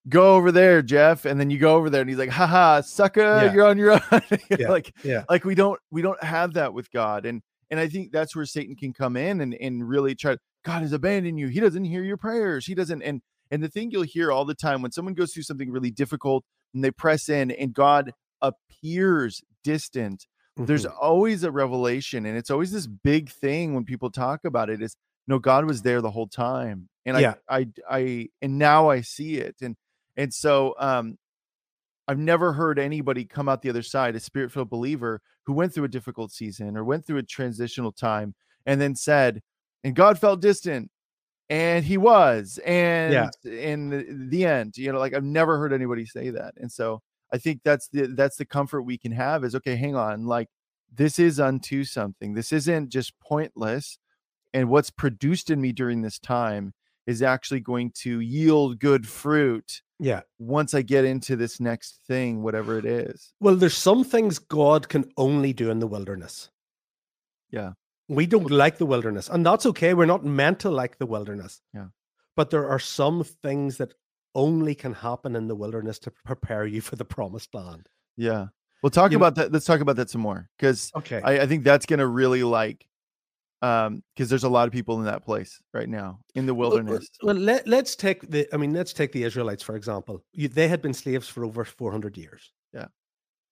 go 0.08 0.36
over 0.36 0.52
there, 0.52 0.82
Jeff, 0.82 1.26
and 1.26 1.40
then 1.40 1.50
you 1.50 1.58
go 1.58 1.76
over 1.76 1.90
there 1.90 2.02
and 2.02 2.10
he's 2.10 2.20
like, 2.20 2.30
haha, 2.30 2.82
sucker, 2.82 3.22
Yeah. 3.22 3.54
you're 3.54 3.66
on 3.66 3.78
your 3.78 3.94
own. 3.94 4.02
Yeah. 4.60 4.70
Like 4.70 4.94
Yeah. 5.04 5.24
like 5.30 5.44
we 5.46 5.56
don't 5.56 5.80
we 5.92 6.02
don't 6.02 6.22
have 6.24 6.54
that 6.54 6.74
with 6.74 6.92
God. 6.92 7.26
And 7.26 7.42
and 7.72 7.80
I 7.80 7.88
think 7.88 8.12
that's 8.12 8.36
where 8.36 8.46
Satan 8.46 8.76
can 8.76 8.94
come 8.94 9.18
in 9.18 9.42
and 9.42 9.54
and 9.56 9.88
really 9.88 10.14
try 10.16 10.38
God 10.64 10.82
has 10.82 10.94
abandoned 10.94 11.40
you. 11.40 11.48
He 11.48 11.60
doesn't 11.60 11.86
hear 11.86 12.04
your 12.04 12.18
prayers. 12.18 12.66
He 12.66 12.76
doesn't 12.76 13.02
and 13.02 13.22
and 13.52 13.64
the 13.64 13.70
thing 13.70 13.92
you'll 13.92 14.04
hear 14.04 14.32
all 14.32 14.46
the 14.46 14.56
time 14.56 14.82
when 14.82 14.92
someone 14.92 15.14
goes 15.14 15.34
through 15.34 15.44
something 15.44 15.72
really 15.72 15.92
difficult 15.92 16.44
and 16.74 16.84
they 16.84 16.92
press 16.92 17.30
in 17.30 17.52
and 17.52 17.74
God 17.74 18.12
appears 18.42 19.42
distant, 19.64 20.26
there's 20.58 20.86
Mhm. 20.86 20.96
always 21.00 21.44
a 21.44 21.52
revelation. 21.52 22.26
And 22.26 22.38
it's 22.38 22.50
always 22.50 22.72
this 22.72 22.88
big 22.88 23.30
thing 23.30 23.74
when 23.74 23.84
people 23.86 24.10
talk 24.12 24.46
about 24.46 24.70
it 24.70 24.82
is 24.82 24.96
no, 25.28 25.40
God 25.40 25.66
was 25.66 25.82
there 25.82 26.02
the 26.02 26.12
whole 26.12 26.28
time. 26.28 26.90
And 27.06 27.20
Yeah. 27.20 27.36
I 27.50 27.58
I 27.60 27.68
I 27.90 28.28
and 28.42 28.58
now 28.58 28.90
I 28.90 29.02
see 29.02 29.38
it. 29.38 29.56
And 29.62 29.76
and 30.18 30.34
so 30.34 30.76
um 30.80 31.18
I've 32.08 32.20
never 32.20 32.54
heard 32.54 32.78
anybody 32.78 33.26
come 33.26 33.50
out 33.50 33.62
the 33.62 33.70
other 33.70 33.82
side, 33.82 34.16
a 34.16 34.20
spirit 34.20 34.52
filled 34.52 34.70
believer 34.70 35.22
who 35.44 35.54
went 35.54 35.74
through 35.74 35.86
a 35.86 35.90
difficult 35.90 36.32
season 36.32 36.78
or 36.78 36.84
went 36.84 37.06
through 37.06 37.18
a 37.18 37.24
transitional 37.24 37.92
time 37.92 38.36
and 38.66 38.80
then 38.80 38.96
said, 38.96 39.42
and 39.84 39.96
God 39.96 40.20
felt 40.20 40.42
distant 40.42 40.92
and 41.50 41.86
he 41.86 41.98
was, 41.98 42.60
and 42.66 43.14
in 43.44 43.90
the, 43.90 44.28
the 44.30 44.46
end, 44.46 44.78
you 44.78 44.92
know, 44.92 45.00
like 45.00 45.14
I've 45.14 45.24
never 45.24 45.60
heard 45.60 45.74
anybody 45.74 46.06
say 46.06 46.32
that. 46.32 46.56
And 46.58 46.72
so 46.72 47.02
I 47.32 47.38
think 47.38 47.62
that's 47.64 47.88
the 47.90 48.08
that's 48.08 48.38
the 48.38 48.46
comfort 48.46 48.82
we 48.84 48.98
can 48.98 49.12
have 49.12 49.44
is 49.44 49.56
okay, 49.56 49.76
hang 49.76 49.96
on, 49.96 50.26
like 50.26 50.48
this 50.94 51.20
is 51.20 51.40
unto 51.40 51.84
something. 51.84 52.34
This 52.34 52.52
isn't 52.52 52.90
just 52.90 53.20
pointless. 53.20 54.00
And 54.54 54.70
what's 54.70 54.90
produced 54.90 55.52
in 55.52 55.62
me 55.62 55.72
during 55.72 56.02
this 56.02 56.18
time 56.18 56.74
is 57.06 57.22
actually 57.22 57.60
going 57.60 57.92
to 57.96 58.22
yield 58.22 58.80
good 58.80 59.08
fruit 59.08 59.82
Yeah. 60.00 60.22
once 60.40 60.74
I 60.74 60.82
get 60.82 61.06
into 61.06 61.36
this 61.36 61.60
next 61.60 62.02
thing, 62.08 62.44
whatever 62.44 62.78
it 62.78 62.86
is. 62.86 63.34
Well, 63.40 63.56
there's 63.56 63.78
some 63.78 64.04
things 64.04 64.40
God 64.40 64.90
can 64.90 65.06
only 65.18 65.54
do 65.54 65.70
in 65.72 65.80
the 65.80 65.88
wilderness. 65.88 66.50
Yeah. 67.52 67.74
We 68.08 68.26
don't 68.28 68.52
like 68.52 68.78
the 68.78 68.86
wilderness, 68.86 69.30
and 69.30 69.46
that's 69.46 69.66
okay. 69.66 69.94
We're 69.94 70.06
not 70.06 70.24
meant 70.26 70.60
to 70.60 70.70
like 70.70 70.98
the 70.98 71.06
wilderness. 71.06 71.62
Yeah. 71.74 71.88
But 72.36 72.50
there 72.50 72.70
are 72.70 72.80
some 72.80 73.24
things 73.24 73.78
that 73.78 73.94
only 74.36 74.76
can 74.76 74.94
happen 74.94 75.36
in 75.36 75.48
the 75.48 75.56
wilderness 75.56 75.98
to 76.00 76.12
prepare 76.26 76.66
you 76.66 76.82
for 76.82 76.98
the 76.98 77.06
promised 77.06 77.56
land. 77.56 77.88
Yeah. 78.18 78.48
We'll 78.84 78.90
talk 78.92 79.12
You 79.12 79.18
know- 79.18 79.26
about 79.26 79.36
that. 79.36 79.52
Let's 79.52 79.66
talk 79.66 79.80
about 79.80 79.96
that 79.96 80.10
some 80.10 80.22
more 80.22 80.50
because 80.58 80.92
Okay. 80.96 81.22
I, 81.24 81.40
I 81.44 81.48
think 81.48 81.64
that's 81.64 81.86
going 81.86 82.00
to 82.00 82.08
really 82.08 82.44
like, 82.44 82.86
um, 83.66 84.04
because 84.14 84.30
there's 84.30 84.44
a 84.44 84.50
lot 84.50 84.68
of 84.68 84.74
people 84.74 85.00
in 85.00 85.06
that 85.06 85.24
place 85.24 85.60
right 85.74 85.90
now 85.90 86.20
in 86.36 86.46
the 86.46 86.54
wilderness. 86.54 87.10
Well, 87.24 87.36
let, 87.36 87.68
let's 87.68 87.96
take 87.96 88.30
the, 88.30 88.48
I 88.54 88.58
mean, 88.58 88.74
let's 88.74 88.94
take 88.94 89.12
the 89.12 89.24
Israelites, 89.24 89.64
for 89.64 89.76
example. 89.76 90.24
You, 90.34 90.48
they 90.50 90.68
had 90.68 90.84
been 90.84 90.94
slaves 90.94 91.28
for 91.28 91.44
over 91.44 91.66
400 91.66 92.16
years. 92.16 92.52
Yeah. 92.74 92.88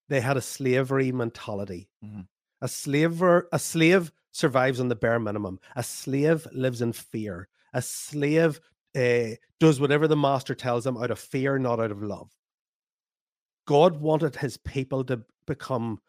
They 0.10 0.22
had 0.22 0.38
a 0.38 0.42
slavery 0.42 1.12
mentality. 1.12 1.90
Mhm. 2.06 2.28
A 2.62 2.68
slaver, 2.68 3.50
a 3.52 3.58
slave 3.58 4.12
survives 4.32 4.80
on 4.80 4.88
the 4.88 4.96
bare 4.96 5.20
minimum. 5.20 5.60
A 5.76 5.82
slave 5.82 6.46
lives 6.54 6.82
in 6.82 6.94
fear. 6.94 7.50
A 7.74 7.82
slave 7.82 8.62
uh, 8.96 9.36
does 9.60 9.80
whatever 9.80 10.08
the 10.08 10.16
master 10.16 10.54
tells 10.54 10.84
them 10.84 10.98
out 10.98 11.10
of 11.10 11.18
fear, 11.18 11.58
not 11.58 11.80
out 11.80 11.92
of 11.92 12.04
love. 12.04 12.30
God 13.66 14.00
wanted 14.00 14.36
his 14.36 14.58
people 14.58 15.04
to 15.06 15.24
become, 15.48 16.00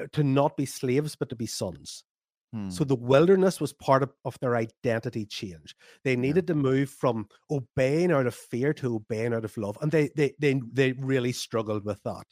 uh, 0.00 0.06
to 0.12 0.24
not 0.24 0.56
be 0.56 0.64
slaves, 0.64 1.14
but 1.14 1.28
to 1.28 1.36
be 1.36 1.46
sons. 1.46 2.04
Hmm. 2.52 2.70
So 2.70 2.84
the 2.84 2.96
wilderness 2.96 3.60
was 3.60 3.72
part 3.72 4.02
of, 4.02 4.12
of 4.24 4.38
their 4.40 4.56
identity 4.56 5.24
change. 5.24 5.76
They 6.02 6.16
needed 6.16 6.46
to 6.48 6.54
move 6.54 6.90
from 6.90 7.28
obeying 7.50 8.10
out 8.10 8.26
of 8.26 8.34
fear 8.34 8.72
to 8.74 8.96
obeying 8.96 9.34
out 9.34 9.44
of 9.44 9.56
love, 9.56 9.78
and 9.80 9.92
they 9.92 10.10
they 10.16 10.34
they 10.38 10.60
they 10.72 10.92
really 10.92 11.32
struggled 11.32 11.84
with 11.84 12.02
that. 12.02 12.24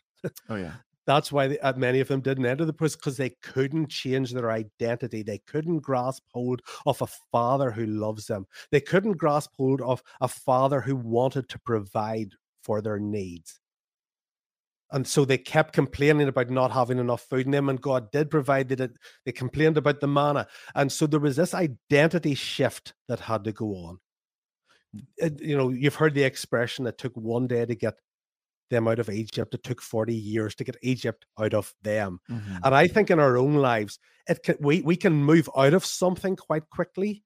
oh 0.48 0.56
yeah. 0.56 0.72
That's 1.06 1.32
why 1.32 1.46
they, 1.46 1.58
uh, 1.60 1.72
many 1.72 2.00
of 2.00 2.08
them 2.08 2.20
didn't 2.20 2.44
enter 2.44 2.66
the 2.66 2.72
post 2.74 2.98
because 2.98 3.16
they 3.16 3.30
couldn't 3.42 3.88
change 3.88 4.30
their 4.30 4.50
identity. 4.50 5.22
They 5.22 5.38
couldn't 5.38 5.78
grasp 5.78 6.22
hold 6.34 6.60
of 6.84 7.00
a 7.00 7.06
father 7.32 7.70
who 7.70 7.86
loves 7.86 8.26
them. 8.26 8.46
They 8.70 8.82
couldn't 8.82 9.16
grasp 9.16 9.52
hold 9.56 9.80
of 9.80 10.02
a 10.20 10.28
father 10.28 10.82
who 10.82 10.96
wanted 10.96 11.48
to 11.48 11.58
provide 11.60 12.34
for 12.62 12.82
their 12.82 12.98
needs. 12.98 13.58
And 14.90 15.06
so 15.06 15.24
they 15.24 15.38
kept 15.38 15.74
complaining 15.74 16.28
about 16.28 16.50
not 16.50 16.70
having 16.72 16.98
enough 16.98 17.22
food 17.22 17.46
in 17.46 17.52
them, 17.52 17.68
and 17.68 17.80
God 17.80 18.10
did 18.10 18.30
provide. 18.30 18.68
Did, 18.68 18.96
they 19.24 19.32
complained 19.32 19.76
about 19.76 20.00
the 20.00 20.08
manna. 20.08 20.46
And 20.74 20.90
so 20.90 21.06
there 21.06 21.20
was 21.20 21.36
this 21.36 21.54
identity 21.54 22.34
shift 22.34 22.94
that 23.08 23.20
had 23.20 23.44
to 23.44 23.52
go 23.52 23.74
on. 23.74 23.98
It- 25.16 25.40
you 25.40 25.56
know, 25.56 25.68
you've 25.68 25.96
heard 25.96 26.14
the 26.14 26.22
expression 26.24 26.86
it 26.86 26.98
took 26.98 27.14
one 27.16 27.46
day 27.46 27.66
to 27.66 27.74
get 27.74 27.94
them 28.70 28.88
out 28.88 28.98
of 28.98 29.10
Egypt. 29.10 29.54
It 29.54 29.62
took 29.62 29.80
40 29.82 30.14
years 30.14 30.54
to 30.56 30.64
get 30.64 30.76
Egypt 30.82 31.26
out 31.38 31.54
of 31.54 31.74
them. 31.82 32.20
Mhm. 32.30 32.60
And 32.64 32.74
I 32.74 32.86
think 32.86 33.10
in 33.10 33.18
our 33.20 33.36
own 33.36 33.54
lives, 33.56 33.98
it 34.28 34.42
can 34.42 34.56
we, 34.60 34.82
we 34.82 34.96
can 34.96 35.12
move 35.14 35.48
out 35.56 35.74
of 35.74 35.84
something 35.84 36.36
quite 36.36 36.68
quickly, 36.70 37.24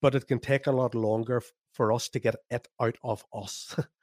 but 0.00 0.14
it 0.14 0.26
can 0.26 0.38
take 0.38 0.66
a 0.66 0.72
lot 0.72 0.94
longer 0.94 1.42
for 1.72 1.92
us 1.92 2.08
to 2.10 2.18
get 2.20 2.36
it 2.50 2.68
out 2.80 2.96
of 3.02 3.24
us. 3.32 3.74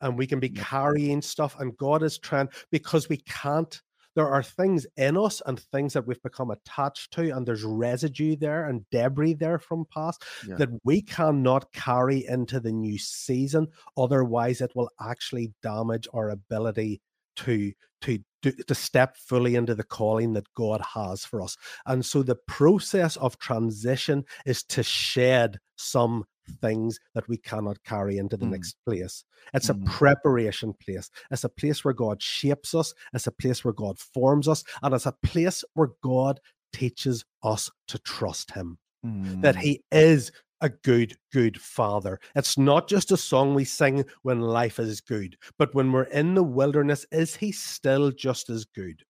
and 0.00 0.16
we 0.16 0.26
can 0.26 0.40
be 0.40 0.48
carrying 0.50 1.22
stuff, 1.22 1.58
and 1.58 1.76
God 1.76 2.02
is 2.02 2.18
trying 2.18 2.48
because 2.70 3.08
we 3.08 3.18
can't. 3.18 3.80
There 4.16 4.28
are 4.28 4.42
things 4.42 4.88
in 4.96 5.16
us 5.16 5.40
and 5.46 5.60
things 5.60 5.92
that 5.92 6.04
we've 6.04 6.22
become 6.22 6.50
attached 6.50 7.12
to, 7.12 7.30
and 7.30 7.46
there's 7.46 7.62
residue 7.62 8.34
there 8.34 8.66
and 8.68 8.84
debris 8.90 9.34
there 9.34 9.58
from 9.58 9.86
past 9.94 10.24
Yeah. 10.46 10.56
that 10.56 10.70
we 10.82 11.00
cannot 11.00 11.72
carry 11.72 12.26
into 12.26 12.58
the 12.58 12.72
new 12.72 12.98
season. 12.98 13.68
Otherwise, 13.96 14.60
it 14.60 14.72
will 14.74 14.90
actually 15.00 15.52
damage 15.62 16.08
our 16.12 16.30
ability 16.30 17.00
to 17.36 17.72
to 18.02 18.18
to 18.42 18.74
step 18.74 19.16
fully 19.18 19.54
into 19.54 19.74
the 19.74 19.84
calling 19.84 20.32
that 20.32 20.52
God 20.54 20.80
has 20.94 21.24
for 21.26 21.42
us. 21.42 21.56
And 21.86 22.04
so 22.04 22.22
the 22.22 22.36
process 22.48 23.16
of 23.16 23.38
transition 23.38 24.24
is 24.46 24.62
to 24.64 24.82
shed 24.82 25.58
some 25.76 26.24
things 26.60 26.98
that 27.14 27.26
we 27.28 27.36
cannot 27.36 27.82
carry 27.84 28.18
into 28.18 28.36
the 28.36 28.46
Mm. 28.46 28.50
next 28.50 28.76
place. 28.86 29.24
It's 29.54 29.68
Mhm. 29.68 29.82
a 29.82 29.90
preparation 29.90 30.74
place. 30.74 31.10
It's 31.30 31.44
a 31.44 31.48
place 31.48 31.84
where 31.84 31.94
God 31.94 32.22
shapes 32.22 32.74
us. 32.74 32.94
It's 33.12 33.26
a 33.26 33.32
place 33.32 33.64
where 33.64 33.74
God 33.74 33.98
forms 33.98 34.48
us, 34.48 34.64
and 34.82 34.94
it's 34.94 35.06
a 35.06 35.16
place 35.22 35.64
where 35.74 35.90
God 36.02 36.40
teaches 36.72 37.24
us 37.42 37.70
to 37.88 37.98
trust 37.98 38.50
Him 38.52 38.78
that 39.02 39.54
Mm. 39.56 39.60
he 39.60 39.82
is 39.90 40.30
a 40.60 40.68
good, 40.68 41.16
good 41.32 41.58
father. 41.58 42.20
It's 42.36 42.58
not 42.58 42.86
just 42.86 43.10
a 43.12 43.16
song 43.16 43.54
we 43.54 43.64
sing 43.64 44.04
when 44.22 44.40
life 44.40 44.78
is 44.78 45.00
good, 45.00 45.38
but 45.56 45.74
when 45.74 45.90
we're 45.90 46.02
in 46.04 46.34
the 46.34 46.42
wilderness, 46.42 47.06
is 47.10 47.34
he 47.34 47.50
still 47.50 48.10
just 48.12 48.50
as 48.50 48.66
good? 48.66 49.02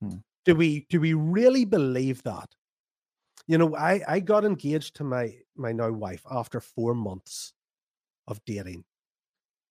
Hmm. 0.00 0.18
Do 0.46 0.54
we 0.54 0.86
do 0.88 1.00
we 1.00 1.12
really 1.12 1.66
believe 1.66 2.22
that? 2.22 2.54
You 3.48 3.58
know, 3.58 3.74
I, 3.74 4.02
I 4.06 4.20
got 4.20 4.44
engaged 4.44 4.94
to 4.96 5.04
my 5.04 5.34
my 5.56 5.72
now 5.72 5.90
wife 5.90 6.22
after 6.30 6.60
four 6.60 6.94
months 6.94 7.54
of 8.28 8.44
dating. 8.44 8.84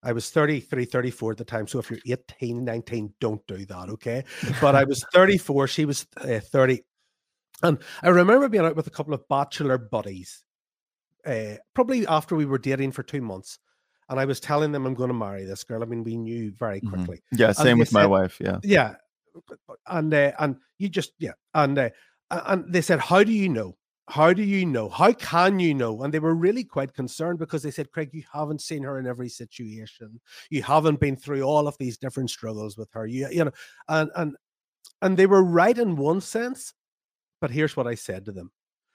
I 0.04 0.12
was 0.14 0.30
33, 0.30 0.86
34 0.86 1.32
at 1.32 1.38
the 1.38 1.46
time. 1.46 1.68
So 1.68 1.80
if 1.80 1.90
you're 1.90 2.00
18, 2.06 2.64
19, 2.64 3.14
don't 3.20 3.46
do 3.48 3.66
that, 3.66 3.90
okay? 3.90 4.24
But 4.62 4.76
I 4.76 4.84
was 4.84 5.04
34, 5.14 5.68
she 5.68 5.86
was 5.86 6.06
uh, 6.18 6.40
30. 6.40 6.84
And 7.64 7.80
I 8.04 8.10
remember 8.10 8.48
being 8.48 8.64
out 8.66 8.76
with 8.76 8.88
a 8.88 8.92
couple 8.92 9.14
of 9.14 9.28
bachelor 9.28 9.78
buddies, 9.78 10.44
uh, 11.26 11.56
probably 11.74 12.06
after 12.08 12.36
we 12.36 12.46
were 12.46 12.60
dating 12.60 12.92
for 12.92 13.04
two 13.04 13.22
months. 13.22 13.60
And 14.10 14.20
I 14.20 14.26
was 14.26 14.40
telling 14.40 14.72
them 14.72 14.86
I'm 14.86 14.94
going 14.94 15.10
to 15.10 15.14
marry 15.14 15.46
this 15.46 15.64
girl. 15.64 15.82
I 15.84 15.86
mean, 15.86 16.04
we 16.04 16.16
knew 16.16 16.52
very 16.52 16.80
Mhm. 16.82 16.90
quickly. 16.90 17.22
Yeah. 17.32 17.52
Same 17.52 17.78
with 17.80 17.92
my 17.92 18.06
wife. 18.06 18.38
Yeah. 18.40 18.60
Yeah. 18.64 18.96
And 19.88 20.14
uh, 20.14 20.32
and 20.40 20.56
you 20.78 20.90
just 20.90 21.12
yeah. 21.20 21.34
And 21.54 21.78
uh, 21.78 21.90
and 22.32 22.72
they 22.72 22.82
said, 22.82 23.00
How 23.00 23.24
do 23.24 23.32
you 23.32 23.50
know? 23.50 23.78
How 24.10 24.32
do 24.32 24.42
you 24.44 24.66
know? 24.66 24.88
How 24.88 25.12
can 25.12 25.60
you 25.60 25.74
know? 25.74 26.02
And 26.04 26.14
they 26.14 26.20
were 26.20 26.34
really 26.34 26.64
quite 26.64 26.94
concerned 26.94 27.40
because 27.40 27.62
they 27.62 27.72
said, 27.72 27.92
Craig, 27.92 28.10
you 28.14 28.24
haven't 28.32 28.62
seen 28.62 28.84
her 28.84 29.00
in 29.00 29.08
every 29.08 29.28
situation. 29.28 30.22
You 30.50 30.64
haven't 30.64 31.02
been 31.02 31.18
through 31.18 31.44
all 31.44 31.68
of 31.68 31.78
these 31.78 31.98
different 31.98 32.30
struggles 32.30 32.78
with 32.78 32.90
her. 32.94 33.06
You, 33.06 33.28
you 33.30 33.46
know, 33.46 33.52
and 33.90 34.10
and 34.16 34.36
and 35.02 35.18
they 35.18 35.26
were 35.26 35.44
right 35.44 35.78
in 35.78 35.96
one 35.96 36.22
sense, 36.22 36.74
but 37.42 37.52
here's 37.52 37.76
what 37.76 37.88
I 37.88 37.96
said 37.96 38.26
to 38.26 38.32
them. 38.32 38.52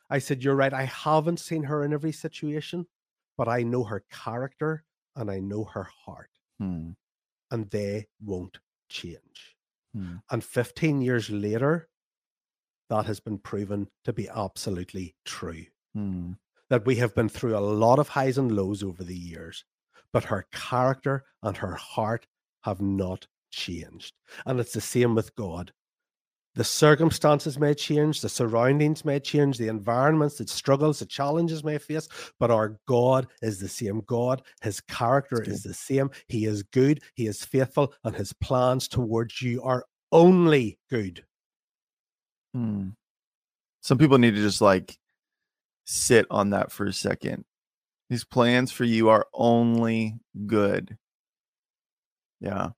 I 0.09 0.19
said, 0.19 0.43
You're 0.43 0.57
right. 0.57 0.73
I 0.73 0.85
haven't 0.85 1.41
seen 1.41 1.63
her 1.65 1.85
in 1.85 1.93
every 1.93 2.13
situation, 2.13 2.87
but 3.37 3.49
I 3.49 3.63
know 3.63 3.85
her 3.85 4.05
character 4.11 4.85
and 5.17 5.31
I 5.31 5.41
know 5.41 5.65
her 5.65 5.89
heart, 6.05 6.31
Hmm. 6.59 6.91
and 7.51 7.69
they 7.71 8.07
won't 8.25 8.59
change. 8.89 9.57
Hmm. 9.95 10.17
And 10.31 10.43
15 10.43 11.03
years 11.03 11.29
later, 11.29 11.89
that 12.89 13.07
has 13.07 13.21
been 13.21 13.39
proven 13.39 13.89
to 14.05 14.13
be 14.13 14.29
absolutely 14.29 15.15
true. 15.25 15.65
Hmm. 15.95 16.33
That 16.71 16.87
we 16.87 16.97
have 16.97 17.15
been 17.15 17.29
through 17.29 17.57
a 17.57 17.61
lot 17.61 17.99
of 17.99 18.09
highs 18.09 18.39
and 18.39 18.51
lows 18.53 18.83
over 18.83 19.05
the 19.05 19.17
years, 19.17 19.65
but 20.13 20.25
her 20.25 20.47
character 20.53 21.25
and 21.43 21.57
her 21.59 21.75
heart 21.75 22.27
have 22.63 22.81
not 22.81 23.27
changed. 23.51 24.15
And 24.47 24.59
it's 24.59 24.73
the 24.73 24.81
same 24.81 25.15
with 25.15 25.35
God. 25.37 25.73
The 26.55 26.65
circumstances 26.65 27.59
may 27.59 27.73
change, 27.73 28.21
the 28.21 28.29
surroundings 28.29 29.07
may 29.07 29.21
change, 29.21 29.57
the 29.57 29.69
environments, 29.69 30.37
the 30.37 30.47
struggles, 30.47 30.99
the 30.99 31.07
challenges 31.07 31.65
may 31.65 31.79
face, 31.79 32.09
but 32.39 32.51
our 32.51 32.79
God 32.87 33.27
is 33.41 33.59
the 33.59 33.69
same 33.69 34.03
God. 34.07 34.43
His 34.61 34.79
character 34.83 35.43
is 35.43 35.63
the 35.63 35.73
same. 35.73 36.11
He 36.29 36.45
is 36.45 36.63
good, 36.63 37.03
He 37.15 37.27
is 37.27 37.43
faithful, 37.43 37.95
and 38.05 38.15
His 38.15 38.35
plans 38.35 38.87
towards 38.87 39.41
you 39.41 39.63
are 39.63 39.87
only 40.11 40.79
good. 40.91 41.25
Hmm. 42.55 42.91
Some 43.81 43.99
people 43.99 44.19
need 44.19 44.35
to 44.35 44.43
just 44.43 44.61
like 44.61 44.99
sit 45.85 46.27
on 46.31 46.51
that 46.51 46.71
for 46.73 46.87
a 46.87 46.93
second. 46.93 47.45
These 48.11 48.25
plans 48.25 48.71
for 48.71 48.85
you 48.85 49.09
are 49.09 49.27
only 49.33 50.17
good. 50.47 50.99
Yeah. 52.41 52.71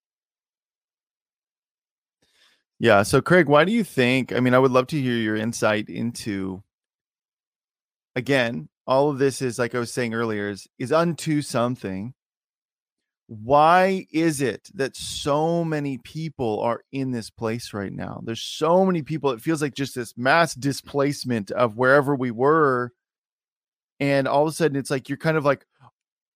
Yeah. 2.78 3.02
So, 3.02 3.20
Craig, 3.20 3.48
why 3.48 3.64
do 3.64 3.72
you 3.72 3.84
think? 3.84 4.32
I 4.32 4.40
mean, 4.40 4.54
I 4.54 4.58
would 4.58 4.70
love 4.70 4.86
to 4.88 5.00
hear 5.00 5.16
your 5.16 5.36
insight 5.36 5.88
into, 5.88 6.62
again, 8.14 8.68
all 8.86 9.10
of 9.10 9.18
this 9.18 9.42
is 9.42 9.58
like 9.58 9.74
I 9.74 9.78
was 9.78 9.92
saying 9.92 10.14
earlier, 10.14 10.50
is, 10.50 10.68
is 10.78 10.92
unto 10.92 11.42
something. 11.42 12.14
Why 13.26 14.06
is 14.12 14.42
it 14.42 14.68
that 14.74 14.96
so 14.96 15.64
many 15.64 15.96
people 15.98 16.60
are 16.60 16.82
in 16.92 17.10
this 17.10 17.30
place 17.30 17.72
right 17.72 17.92
now? 17.92 18.20
There's 18.24 18.42
so 18.42 18.84
many 18.84 19.02
people. 19.02 19.30
It 19.30 19.40
feels 19.40 19.62
like 19.62 19.74
just 19.74 19.94
this 19.94 20.12
mass 20.16 20.54
displacement 20.54 21.50
of 21.50 21.76
wherever 21.76 22.14
we 22.14 22.30
were. 22.30 22.92
And 24.00 24.28
all 24.28 24.42
of 24.42 24.48
a 24.48 24.52
sudden, 24.52 24.76
it's 24.76 24.90
like 24.90 25.08
you're 25.08 25.16
kind 25.18 25.36
of 25.36 25.44
like 25.44 25.64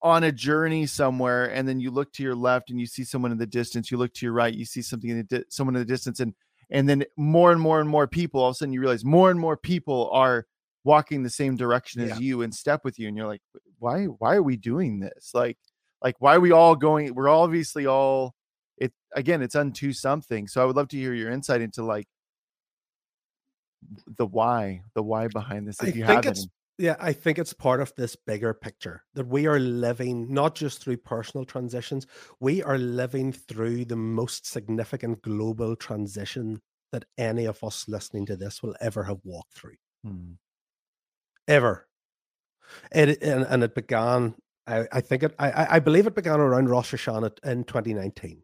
on 0.00 0.24
a 0.24 0.32
journey 0.32 0.86
somewhere 0.86 1.46
and 1.46 1.66
then 1.68 1.80
you 1.80 1.90
look 1.90 2.12
to 2.12 2.22
your 2.22 2.36
left 2.36 2.70
and 2.70 2.78
you 2.78 2.86
see 2.86 3.02
someone 3.02 3.32
in 3.32 3.38
the 3.38 3.44
distance 3.46 3.90
you 3.90 3.96
look 3.98 4.14
to 4.14 4.24
your 4.24 4.32
right 4.32 4.54
you 4.54 4.64
see 4.64 4.80
something 4.80 5.10
in 5.10 5.16
the 5.16 5.24
di- 5.24 5.44
someone 5.48 5.74
in 5.74 5.80
the 5.80 5.84
distance 5.84 6.20
and 6.20 6.32
and 6.70 6.88
then 6.88 7.04
more 7.16 7.50
and 7.50 7.60
more 7.60 7.80
and 7.80 7.88
more 7.90 8.06
people 8.06 8.40
all 8.40 8.50
of 8.50 8.52
a 8.52 8.54
sudden 8.54 8.72
you 8.72 8.80
realize 8.80 9.04
more 9.04 9.28
and 9.28 9.40
more 9.40 9.56
people 9.56 10.08
are 10.12 10.46
walking 10.84 11.24
the 11.24 11.28
same 11.28 11.56
direction 11.56 12.00
as 12.00 12.10
Yeah. 12.10 12.18
you 12.20 12.42
in 12.42 12.52
step 12.52 12.82
with 12.84 12.96
you 12.96 13.08
and 13.08 13.16
you're 13.16 13.26
like 13.26 13.42
why 13.80 14.04
why 14.04 14.36
are 14.36 14.42
we 14.42 14.56
doing 14.56 15.00
this 15.00 15.32
like 15.34 15.58
like 16.02 16.16
why 16.20 16.34
are 16.34 16.40
we 16.40 16.52
all 16.52 16.76
going 16.76 17.14
we're 17.14 17.28
obviously 17.28 17.86
all 17.86 18.34
it 18.76 18.92
again 19.14 19.42
it's 19.42 19.56
unto 19.56 19.92
something 19.92 20.46
so 20.46 20.62
i 20.62 20.64
would 20.64 20.76
love 20.76 20.88
to 20.88 20.96
hear 20.96 21.14
your 21.14 21.30
insight 21.30 21.60
into 21.60 21.82
like 21.82 22.06
the 24.16 24.26
why 24.26 24.82
the 24.94 25.02
why 25.02 25.28
behind 25.28 25.66
this 25.66 25.80
if 25.82 25.94
I 25.94 25.98
you 25.98 26.06
think 26.06 26.24
have 26.24 26.26
it's 26.26 26.40
any. 26.40 26.50
yeah, 26.78 26.96
I 27.00 27.12
think 27.12 27.38
it's 27.38 27.52
part 27.52 27.80
of 27.80 27.92
this 27.96 28.16
bigger 28.16 28.54
picture 28.54 29.02
that 29.14 29.26
we 29.26 29.46
are 29.46 29.58
living 29.58 30.32
not 30.32 30.54
just 30.54 30.82
through 30.82 30.98
personal 30.98 31.44
transitions, 31.44 32.06
we 32.40 32.62
are 32.62 32.78
living 32.78 33.32
through 33.32 33.84
the 33.84 33.96
most 33.96 34.46
significant 34.46 35.22
global 35.22 35.76
transition 35.76 36.60
that 36.92 37.04
any 37.18 37.44
of 37.44 37.62
us 37.62 37.86
listening 37.88 38.26
to 38.26 38.36
this 38.36 38.62
will 38.62 38.74
ever 38.80 39.04
have 39.04 39.18
walked 39.24 39.52
through. 39.52 39.76
Hmm. 40.04 40.32
Ever. 41.46 41.86
It 42.92 43.22
and, 43.22 43.44
and 43.44 43.64
it 43.64 43.74
began, 43.74 44.34
I, 44.68 44.86
I 44.92 45.00
think 45.00 45.22
it 45.22 45.34
I, 45.38 45.76
I- 45.76 45.78
believe 45.80 46.06
it 46.06 46.14
began 46.14 46.40
around 46.40 46.68
Rosh 46.68 46.94
Hashanah 46.94 47.38
in 47.44 47.64
2019. 47.64 48.42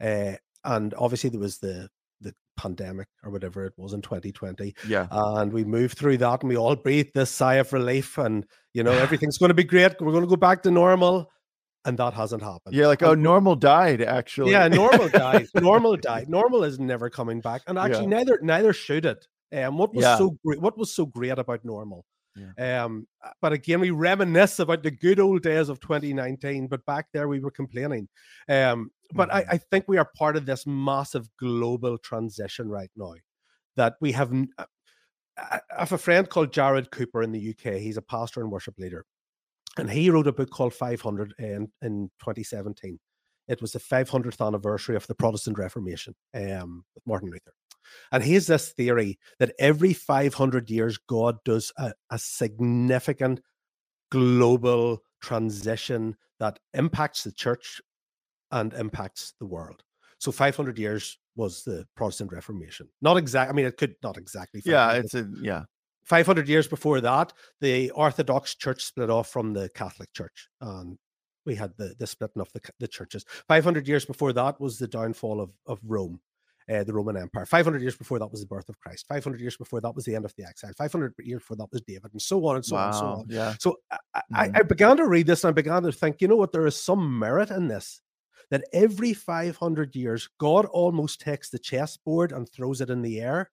Uh, 0.00 0.32
and 0.64 0.94
obviously 0.98 1.30
there 1.30 1.40
was 1.40 1.58
the 1.58 1.88
the 2.20 2.34
pandemic 2.56 3.08
or 3.22 3.30
whatever 3.30 3.64
it 3.66 3.72
was 3.76 3.92
in 3.92 4.00
2020 4.02 4.74
yeah 4.88 5.06
and 5.10 5.52
we 5.52 5.64
moved 5.64 5.98
through 5.98 6.16
that 6.16 6.40
and 6.42 6.48
we 6.48 6.56
all 6.56 6.74
breathed 6.74 7.10
this 7.14 7.30
sigh 7.30 7.54
of 7.56 7.72
relief 7.74 8.16
and 8.18 8.46
you 8.74 8.82
know 8.82 8.90
everything's 9.04 9.36
going 9.38 9.48
to 9.50 9.54
be 9.54 9.64
great 9.64 9.92
we're 10.00 10.12
going 10.12 10.24
to 10.24 10.28
go 10.28 10.36
back 10.36 10.62
to 10.62 10.70
normal 10.70 11.30
and 11.84 11.98
that 11.98 12.14
hasn't 12.14 12.42
happened 12.42 12.74
yeah 12.74 12.86
like 12.86 13.02
oh 13.02 13.12
And- 13.12 13.22
normal 13.22 13.54
died 13.54 14.00
actually 14.02 14.52
yeah 14.52 14.66
normal 14.68 15.08
died 15.08 15.46
normal 15.54 15.96
died 16.10 16.28
normal 16.28 16.64
is 16.64 16.78
never 16.78 17.10
coming 17.10 17.40
back 17.40 17.62
and 17.66 17.78
actually 17.78 18.04
Yeah. 18.04 18.18
neither 18.18 18.38
neither 18.42 18.72
should 18.72 19.04
it 19.04 19.26
um 19.52 19.76
what 19.78 19.94
was 19.94 20.02
Yeah. 20.04 20.16
so 20.18 20.36
great 20.44 20.60
what 20.60 20.76
was 20.78 20.92
so 20.94 21.04
great 21.06 21.38
about 21.38 21.64
normal 21.64 22.04
um 22.58 23.06
uh, 23.24 23.30
but 23.40 23.52
again 23.52 23.80
we 23.80 23.90
reminisce 23.90 24.58
about 24.58 24.82
the 24.82 24.90
good 24.90 25.20
old 25.20 25.42
days 25.42 25.68
of 25.68 25.80
2019 25.80 26.66
but 26.68 26.84
back 26.86 27.06
there 27.12 27.28
we 27.28 27.40
were 27.40 27.50
complaining 27.50 28.08
um 28.48 28.90
but 29.14 29.32
I, 29.32 29.42
Mhm. 29.42 29.46
I 29.52 29.58
think 29.58 29.84
we 29.88 29.98
are 29.98 30.10
part 30.16 30.36
of 30.36 30.46
this 30.46 30.66
massive 30.66 31.28
global 31.38 31.96
transition 31.98 32.68
right 32.68 32.90
now 32.96 33.14
that 33.76 33.94
we 34.00 34.12
have 34.12 34.32
uh, 34.58 34.64
I 35.38 35.60
I 35.76 35.80
have 35.80 35.92
a 35.92 35.98
friend 35.98 36.28
called 36.28 36.52
Jared 36.52 36.90
Cooper 36.90 37.22
in 37.22 37.32
the 37.32 37.50
UK. 37.50 37.74
He's 37.80 37.96
a 37.98 38.02
pastor 38.02 38.40
and 38.40 38.50
worship 38.50 38.78
leader. 38.78 39.04
And 39.78 39.90
he 39.90 40.10
wrote 40.10 40.26
a 40.26 40.32
book 40.32 40.50
called 40.50 40.74
500 40.74 41.34
in, 41.38 41.70
in 41.82 42.10
2017. 42.20 42.98
It 43.48 43.60
was 43.60 43.72
the 43.72 43.78
500th 43.80 44.44
anniversary 44.44 44.96
of 44.96 45.06
the 45.06 45.14
Protestant 45.14 45.58
Reformation 45.58 46.14
um, 46.34 46.84
with 46.94 47.06
Martin 47.06 47.30
Luther. 47.30 47.52
And 48.12 48.22
he 48.22 48.34
has 48.34 48.46
this 48.46 48.72
theory 48.72 49.18
that 49.38 49.52
every 49.58 49.92
500 49.92 50.70
years, 50.70 50.98
God 50.98 51.36
does 51.44 51.72
a, 51.78 51.92
a 52.10 52.18
significant 52.18 53.40
global 54.10 55.02
transition 55.20 56.16
that 56.38 56.58
impacts 56.74 57.24
the 57.24 57.32
church 57.32 57.80
and 58.50 58.72
impacts 58.74 59.34
the 59.40 59.46
world. 59.46 59.82
So 60.18 60.32
500 60.32 60.78
years 60.78 61.18
was 61.34 61.64
the 61.64 61.86
Protestant 61.96 62.32
Reformation. 62.32 62.88
Not 63.02 63.16
exact. 63.16 63.50
I 63.50 63.54
mean, 63.54 63.66
it 63.66 63.76
could 63.76 63.96
not 64.02 64.16
exactly. 64.16 64.62
yeah 64.64 64.86
500, 64.86 65.04
it's 65.04 65.14
a 65.14 65.28
yeah 65.42 65.64
500 66.04 66.48
years 66.48 66.68
before 66.68 67.00
that, 67.00 67.32
the 67.60 67.90
Orthodox 67.90 68.54
Church 68.54 68.84
split 68.84 69.10
off 69.10 69.28
from 69.28 69.52
the 69.52 69.68
Catholic 69.70 70.12
Church, 70.12 70.48
and 70.60 70.96
we 71.44 71.56
had 71.56 71.72
the, 71.76 71.94
the 71.98 72.06
splitting 72.06 72.40
of 72.40 72.50
the, 72.52 72.60
the 72.78 72.88
churches. 72.88 73.24
500 73.48 73.86
years 73.88 74.04
before 74.04 74.32
that 74.32 74.60
was 74.60 74.78
the 74.78 74.88
downfall 74.88 75.40
of, 75.40 75.50
of 75.66 75.80
Rome, 75.84 76.20
uh, 76.72 76.84
the 76.84 76.92
Roman 76.92 77.16
Empire. 77.16 77.46
500 77.46 77.80
years 77.80 77.96
before 77.96 78.18
that 78.18 78.30
was 78.30 78.40
the 78.40 78.46
birth 78.46 78.68
of 78.68 78.78
Christ. 78.80 79.06
500 79.08 79.40
years 79.40 79.56
before 79.56 79.80
that 79.80 79.94
was 79.94 80.04
the 80.04 80.14
end 80.14 80.24
of 80.24 80.34
the 80.36 80.44
exile. 80.44 80.72
500 80.76 81.14
years 81.18 81.40
before 81.42 81.56
that 81.58 81.70
was 81.72 81.82
David, 81.82 82.12
and 82.12 82.20
so 82.22 82.44
on 82.46 82.56
and 82.56 82.64
so 82.64 82.76
on 82.76 82.84
and 82.84 82.94
so 82.94 83.06
on. 83.06 83.26
yeah 83.28 83.54
So 83.58 83.76
I, 83.90 83.98
I, 84.14 84.48
Mhm. 84.48 84.56
I 84.58 84.62
began 84.62 84.96
to 84.96 85.06
read 85.06 85.26
this 85.26 85.44
and 85.44 85.50
I 85.50 85.52
began 85.52 85.82
to 85.84 85.92
think, 85.92 86.20
you 86.20 86.28
know 86.28 86.36
what, 86.36 86.52
there 86.52 86.66
is 86.66 86.80
some 86.80 87.18
merit 87.18 87.50
in 87.50 87.68
this. 87.68 88.00
That 88.50 88.64
every 88.72 89.12
500 89.12 89.96
years, 89.96 90.28
God 90.38 90.66
almost 90.66 91.20
takes 91.20 91.50
the 91.50 91.58
chessboard 91.58 92.30
and 92.32 92.48
throws 92.48 92.80
it 92.80 92.90
in 92.90 93.02
the 93.02 93.20
air 93.20 93.50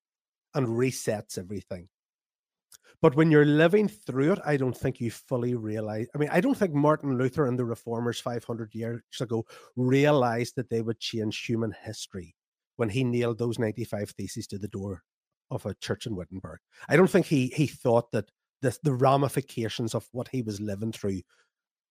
and 0.53 0.67
resets 0.67 1.37
everything. 1.37 1.89
But 3.01 3.15
when 3.15 3.31
you're 3.31 3.45
living 3.45 3.87
through 3.87 4.33
it, 4.33 4.39
I 4.45 4.55
don't 4.55 4.77
think 4.77 5.01
you 5.01 5.11
fully 5.11 5.55
realize. 5.55 6.07
I 6.15 6.17
mean, 6.19 6.29
I 6.31 6.39
don't 6.41 6.57
think 6.57 6.73
Martin 6.73 7.17
Luther 7.17 7.47
and 7.47 7.57
the 7.59 7.65
reformers 7.65 8.19
500 8.19 8.73
years 8.75 9.01
ago 9.19 9.45
realized 9.75 10.55
that 10.55 10.69
they 10.69 10.81
would 10.81 10.99
change 10.99 11.45
human 11.45 11.73
history 11.83 12.35
when 12.75 12.89
he 12.89 13.03
nailed 13.03 13.37
those 13.37 13.59
95 13.59 14.11
theses 14.11 14.47
to 14.47 14.57
the 14.57 14.67
door 14.67 15.03
of 15.51 15.65
a 15.65 15.75
church 15.75 16.05
in 16.05 16.15
Wittenberg. 16.15 16.59
I 16.89 16.95
don't 16.95 17.09
think 17.09 17.25
he 17.25 17.47
he 17.47 17.67
thought 17.67 18.11
that 18.11 18.31
the, 18.61 18.77
the 18.83 18.93
ramifications 18.93 19.93
of 19.93 20.07
what 20.11 20.29
he 20.29 20.41
was 20.41 20.59
living 20.59 20.91
through 20.91 21.21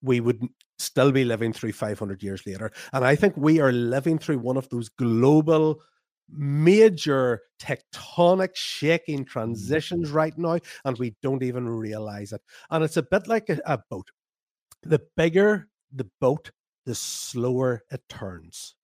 we 0.04 0.18
would 0.18 0.42
still 0.78 1.12
be 1.12 1.24
living 1.24 1.52
through 1.52 1.72
500 1.72 2.22
years 2.22 2.44
later. 2.46 2.72
And 2.92 3.04
i 3.04 3.14
think 3.14 3.36
we 3.36 3.60
are 3.60 3.72
living 3.72 4.18
through 4.18 4.38
one 4.38 4.56
of 4.56 4.68
those 4.68 4.88
global 4.88 5.80
major 6.28 7.42
tectonic 7.60 8.50
shaking 8.54 9.24
transitions 9.24 10.08
mm-hmm. 10.08 10.16
right 10.16 10.38
now 10.38 10.58
and 10.84 10.98
we 10.98 11.14
don't 11.22 11.42
even 11.42 11.68
realize 11.68 12.32
it. 12.32 12.40
And 12.70 12.82
it's 12.82 12.96
a 12.96 13.02
bit 13.02 13.28
like 13.28 13.48
a, 13.48 13.60
a 13.66 13.78
boat. 13.90 14.08
The 14.82 15.02
bigger 15.16 15.68
the 15.92 16.08
boat 16.20 16.50
the 16.86 16.94
slower 16.94 17.82
it 17.90 18.02
turns 18.08 18.74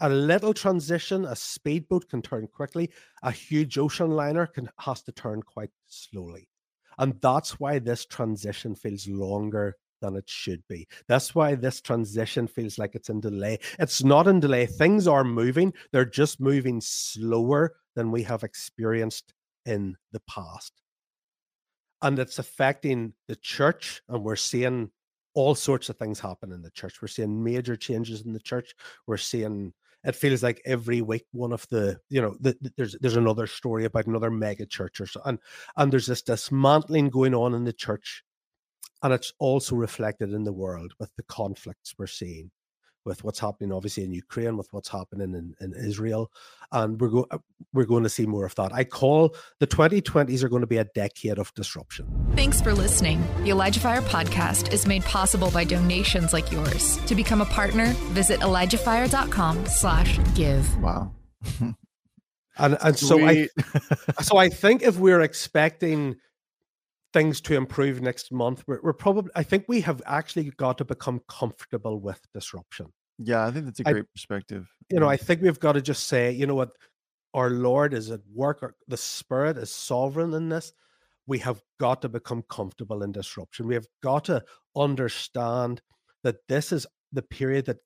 a 0.00 0.08
little 0.08 0.54
transition 0.54 1.24
a 1.24 1.36
speedboat 1.36 2.08
can 2.08 2.20
turn 2.20 2.46
quickly 2.46 2.90
a 3.22 3.30
huge 3.30 3.78
ocean 3.78 4.10
liner 4.10 4.46
can 4.46 4.68
has 4.78 5.02
to 5.02 5.12
turn 5.12 5.42
quite 5.42 5.70
slowly 5.86 6.48
and 6.98 7.20
that's 7.20 7.58
why 7.60 7.78
this 7.78 8.04
transition 8.04 8.74
feels 8.74 9.06
longer 9.08 9.76
than 10.00 10.16
it 10.16 10.28
should 10.28 10.62
be. 10.68 10.86
That's 11.08 11.34
why 11.34 11.54
this 11.54 11.80
transition 11.80 12.46
feels 12.46 12.78
like 12.78 12.94
it's 12.94 13.08
in 13.08 13.20
delay. 13.20 13.58
It's 13.78 14.04
not 14.04 14.28
in 14.28 14.40
delay. 14.40 14.66
Things 14.66 15.08
are 15.08 15.24
moving, 15.24 15.72
they're 15.92 16.04
just 16.04 16.40
moving 16.40 16.80
slower 16.80 17.76
than 17.96 18.10
we 18.10 18.22
have 18.24 18.42
experienced 18.44 19.32
in 19.64 19.96
the 20.12 20.20
past. 20.28 20.72
And 22.02 22.18
it's 22.18 22.38
affecting 22.38 23.14
the 23.28 23.36
church, 23.36 24.02
and 24.08 24.22
we're 24.22 24.36
seeing 24.36 24.90
all 25.32 25.54
sorts 25.54 25.88
of 25.88 25.96
things 25.96 26.20
happen 26.20 26.52
in 26.52 26.60
the 26.60 26.70
church. 26.70 27.00
We're 27.00 27.08
seeing 27.08 27.42
major 27.42 27.76
changes 27.76 28.22
in 28.26 28.34
the 28.34 28.40
church. 28.40 28.74
We're 29.06 29.16
seeing 29.16 29.72
it 30.04 30.14
feels 30.14 30.42
like 30.42 30.60
every 30.64 31.00
week 31.00 31.26
one 31.32 31.52
of 31.52 31.66
the 31.70 31.98
you 32.08 32.20
know 32.20 32.36
the, 32.40 32.56
the, 32.60 32.72
there's 32.76 32.96
there's 33.00 33.16
another 33.16 33.46
story 33.46 33.84
about 33.84 34.06
another 34.06 34.30
mega 34.30 34.66
church 34.66 35.00
or 35.00 35.06
so 35.06 35.20
and 35.24 35.38
and 35.76 35.92
there's 35.92 36.06
this 36.06 36.22
dismantling 36.22 37.10
going 37.10 37.34
on 37.34 37.54
in 37.54 37.64
the 37.64 37.72
church 37.72 38.22
and 39.02 39.12
it's 39.12 39.32
also 39.38 39.76
reflected 39.76 40.32
in 40.32 40.44
the 40.44 40.52
world 40.52 40.92
with 40.98 41.10
the 41.16 41.22
conflicts 41.24 41.94
we're 41.98 42.06
seeing 42.06 42.50
with 43.04 43.24
what's 43.24 43.38
happening 43.38 43.72
obviously 43.72 44.04
in 44.04 44.12
Ukraine, 44.12 44.56
with 44.56 44.68
what's 44.72 44.88
happening 44.88 45.34
in, 45.34 45.54
in 45.60 45.74
Israel. 45.74 46.30
And 46.72 47.00
we're, 47.00 47.08
go- 47.08 47.26
uh, 47.30 47.38
we're 47.72 47.84
going 47.84 48.02
to 48.02 48.08
see 48.08 48.26
more 48.26 48.44
of 48.44 48.54
that. 48.56 48.72
I 48.72 48.84
call 48.84 49.34
the 49.60 49.66
2020s 49.66 50.42
are 50.42 50.48
going 50.48 50.62
to 50.62 50.66
be 50.66 50.78
a 50.78 50.84
decade 50.84 51.38
of 51.38 51.52
disruption. 51.54 52.06
Thanks 52.34 52.60
for 52.60 52.74
listening. 52.74 53.22
The 53.44 53.50
Elijah 53.50 53.80
Fire 53.80 54.02
podcast 54.02 54.72
is 54.72 54.86
made 54.86 55.04
possible 55.04 55.50
by 55.50 55.64
donations 55.64 56.32
like 56.32 56.50
yours. 56.50 56.98
To 57.06 57.14
become 57.14 57.40
a 57.40 57.46
partner, 57.46 57.86
visit 58.12 58.40
ElijahFire.com 58.40 59.66
slash 59.66 60.18
give. 60.34 60.82
Wow. 60.82 61.12
and 62.56 62.78
and 62.80 62.98
so 62.98 63.24
I 63.24 63.48
so 64.22 64.36
I 64.36 64.48
think 64.48 64.82
if 64.82 64.98
we're 64.98 65.20
expecting 65.20 66.16
things 67.14 67.40
to 67.40 67.54
improve 67.54 68.02
next 68.02 68.30
month. 68.32 68.64
We're, 68.66 68.80
we're, 68.82 68.92
probably, 68.92 69.30
I 69.34 69.44
think 69.44 69.64
we 69.68 69.80
have 69.82 70.02
actually 70.04 70.50
got 70.56 70.76
to 70.78 70.84
become 70.84 71.22
comfortable 71.28 72.00
with 72.00 72.20
disruption. 72.34 72.92
Yeah, 73.18 73.46
I 73.46 73.52
think 73.52 73.64
that's 73.66 73.80
a 73.80 73.84
great 73.84 74.04
I, 74.04 74.08
perspective. 74.12 74.68
You 74.90 74.98
know, 75.00 75.08
I 75.08 75.16
think 75.16 75.40
we've 75.40 75.60
got 75.60 75.72
to 75.72 75.80
just 75.80 76.08
say, 76.08 76.32
you 76.32 76.46
know 76.46 76.56
what, 76.56 76.72
our 77.32 77.50
Lord 77.50 77.94
is 77.94 78.10
at 78.10 78.20
work, 78.32 78.62
our, 78.62 78.74
the 78.88 78.96
Spirit 78.96 79.56
is 79.56 79.70
sovereign 79.70 80.34
in 80.34 80.48
this. 80.48 80.72
We 81.26 81.38
have 81.38 81.62
got 81.80 82.02
to 82.02 82.08
become 82.08 82.42
comfortable 82.50 83.02
in 83.02 83.12
disruption. 83.12 83.68
We 83.68 83.74
have 83.74 83.86
got 84.02 84.24
to 84.26 84.42
understand 84.76 85.80
that 86.24 86.36
this 86.48 86.72
is 86.72 86.86
the 87.12 87.22
period 87.22 87.66
that, 87.66 87.78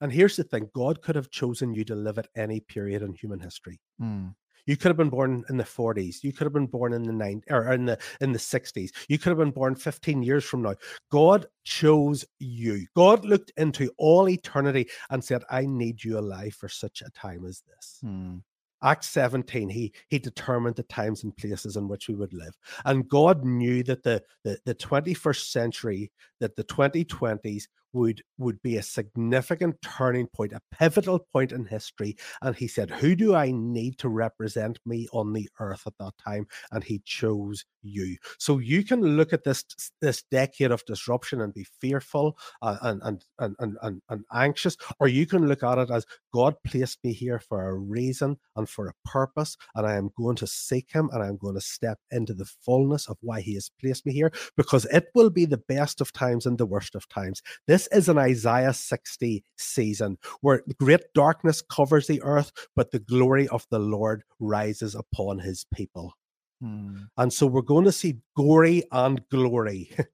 and 0.00 0.12
here's 0.12 0.36
the 0.36 0.44
thing 0.44 0.70
God 0.74 1.00
could 1.02 1.16
have 1.16 1.30
chosen 1.30 1.74
you 1.74 1.84
to 1.86 1.94
live 1.94 2.18
at 2.18 2.28
any 2.36 2.60
period 2.60 3.02
in 3.02 3.14
human 3.14 3.40
history. 3.40 3.80
Mm. 4.00 4.34
You 4.66 4.76
could 4.76 4.88
have 4.88 4.96
been 4.96 5.10
born 5.10 5.44
in 5.48 5.56
the 5.56 5.64
40s. 5.64 6.22
You 6.22 6.32
could 6.32 6.44
have 6.44 6.52
been 6.52 6.66
born 6.66 6.92
in 6.92 7.02
the 7.02 7.12
90s 7.12 7.42
or 7.50 7.72
in 7.72 7.84
the 7.86 7.98
in 8.20 8.32
the 8.32 8.38
60s. 8.38 8.90
You 9.08 9.18
could 9.18 9.30
have 9.30 9.38
been 9.38 9.50
born 9.50 9.74
15 9.74 10.22
years 10.22 10.44
from 10.44 10.62
now. 10.62 10.74
God 11.10 11.46
chose 11.64 12.24
you. 12.38 12.86
God 12.94 13.24
looked 13.24 13.52
into 13.56 13.90
all 13.98 14.28
eternity 14.28 14.88
and 15.10 15.22
said, 15.22 15.44
I 15.50 15.66
need 15.66 16.02
you 16.02 16.18
alive 16.18 16.54
for 16.54 16.68
such 16.68 17.02
a 17.02 17.10
time 17.10 17.44
as 17.44 17.62
this. 17.66 17.98
Hmm. 18.02 18.36
Acts 18.82 19.08
17, 19.10 19.70
he 19.70 19.94
he 20.08 20.18
determined 20.18 20.76
the 20.76 20.82
times 20.84 21.24
and 21.24 21.34
places 21.36 21.76
in 21.76 21.88
which 21.88 22.08
we 22.08 22.14
would 22.14 22.34
live. 22.34 22.54
And 22.84 23.08
God 23.08 23.42
knew 23.42 23.82
that 23.84 24.02
the, 24.02 24.22
the, 24.42 24.58
the 24.66 24.74
21st 24.74 25.50
century, 25.50 26.12
that 26.40 26.54
the 26.54 26.64
2020s 26.64 27.64
would 27.94 28.22
would 28.36 28.60
be 28.62 28.76
a 28.76 28.82
significant 28.82 29.80
turning 29.82 30.26
point, 30.26 30.52
a 30.52 30.60
pivotal 30.70 31.20
point 31.32 31.52
in 31.52 31.64
history. 31.64 32.16
And 32.42 32.54
he 32.54 32.68
said, 32.68 32.90
Who 32.90 33.14
do 33.14 33.34
I 33.34 33.52
need 33.52 33.98
to 33.98 34.08
represent 34.08 34.78
me 34.84 35.08
on 35.12 35.32
the 35.32 35.48
earth 35.60 35.86
at 35.86 35.94
that 36.00 36.12
time? 36.22 36.46
And 36.72 36.82
he 36.82 37.00
chose 37.04 37.64
you. 37.82 38.16
So 38.38 38.58
you 38.58 38.84
can 38.84 39.00
look 39.00 39.32
at 39.32 39.44
this 39.44 39.64
this 40.00 40.24
decade 40.30 40.72
of 40.72 40.84
disruption 40.84 41.40
and 41.40 41.54
be 41.54 41.66
fearful 41.80 42.36
uh, 42.62 42.76
and, 42.82 43.00
and, 43.04 43.24
and, 43.38 43.56
and, 43.60 43.76
and, 43.82 44.02
and 44.08 44.24
anxious, 44.32 44.76
or 44.98 45.08
you 45.08 45.26
can 45.26 45.46
look 45.46 45.62
at 45.62 45.78
it 45.78 45.90
as 45.90 46.06
God 46.32 46.54
placed 46.66 46.98
me 47.04 47.12
here 47.12 47.38
for 47.38 47.68
a 47.68 47.74
reason 47.74 48.36
and 48.56 48.68
for 48.68 48.88
a 48.88 49.08
purpose, 49.08 49.56
and 49.74 49.86
I 49.86 49.94
am 49.94 50.10
going 50.16 50.36
to 50.36 50.46
seek 50.46 50.90
him 50.90 51.10
and 51.12 51.22
I'm 51.22 51.36
going 51.36 51.54
to 51.54 51.60
step 51.60 51.98
into 52.10 52.34
the 52.34 52.44
fullness 52.44 53.08
of 53.08 53.16
why 53.20 53.40
he 53.40 53.54
has 53.54 53.70
placed 53.80 54.06
me 54.06 54.12
here 54.12 54.32
because 54.56 54.84
it 54.86 55.06
will 55.14 55.30
be 55.30 55.44
the 55.44 55.58
best 55.58 56.00
of 56.00 56.12
times 56.12 56.46
and 56.46 56.58
the 56.58 56.66
worst 56.66 56.94
of 56.94 57.08
times. 57.08 57.42
This 57.66 57.83
is 57.88 58.08
an 58.08 58.18
Isaiah 58.18 58.72
60 58.72 59.44
season 59.56 60.18
where 60.40 60.62
great 60.78 61.02
darkness 61.14 61.62
covers 61.62 62.06
the 62.06 62.22
earth, 62.22 62.52
but 62.76 62.90
the 62.90 62.98
glory 62.98 63.48
of 63.48 63.66
the 63.70 63.78
Lord 63.78 64.22
rises 64.40 64.94
upon 64.94 65.38
his 65.38 65.66
people. 65.74 66.14
Hmm. 66.60 67.04
And 67.16 67.32
so 67.32 67.46
we're 67.46 67.62
going 67.62 67.84
to 67.84 67.92
see 67.92 68.18
gory 68.36 68.84
and 68.92 69.20
glory. 69.30 69.90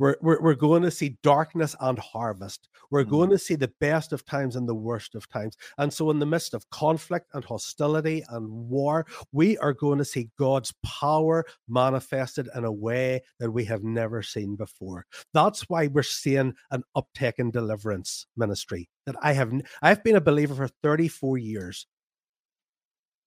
we're, 0.00 0.16
we're, 0.22 0.40
we're 0.40 0.54
going 0.54 0.82
to 0.82 0.90
see 0.90 1.18
darkness 1.22 1.76
and 1.78 1.98
harvest. 1.98 2.70
We're 2.90 3.04
hmm. 3.04 3.10
going 3.10 3.30
to 3.30 3.38
see 3.38 3.54
the 3.54 3.72
best 3.80 4.12
of 4.12 4.24
times 4.24 4.56
and 4.56 4.68
the 4.68 4.74
worst 4.74 5.14
of 5.14 5.28
times. 5.28 5.56
And 5.78 5.92
so, 5.92 6.10
in 6.10 6.18
the 6.18 6.26
midst 6.26 6.54
of 6.54 6.68
conflict 6.70 7.28
and 7.34 7.44
hostility 7.44 8.24
and 8.30 8.48
war, 8.48 9.06
we 9.30 9.58
are 9.58 9.74
going 9.74 9.98
to 9.98 10.04
see 10.04 10.30
God's 10.38 10.72
power 10.82 11.44
manifested 11.68 12.48
in 12.56 12.64
a 12.64 12.72
way 12.72 13.20
that 13.38 13.50
we 13.50 13.64
have 13.66 13.84
never 13.84 14.22
seen 14.22 14.56
before. 14.56 15.04
That's 15.34 15.68
why 15.68 15.88
we're 15.88 16.02
seeing 16.02 16.54
an 16.70 16.82
uptake 16.96 17.38
in 17.38 17.50
deliverance 17.50 18.26
ministry. 18.36 18.88
That 19.04 19.16
I 19.20 19.34
have, 19.34 19.52
I've 19.82 20.02
been 20.02 20.16
a 20.16 20.20
believer 20.20 20.54
for 20.54 20.68
34 20.82 21.38
years 21.38 21.86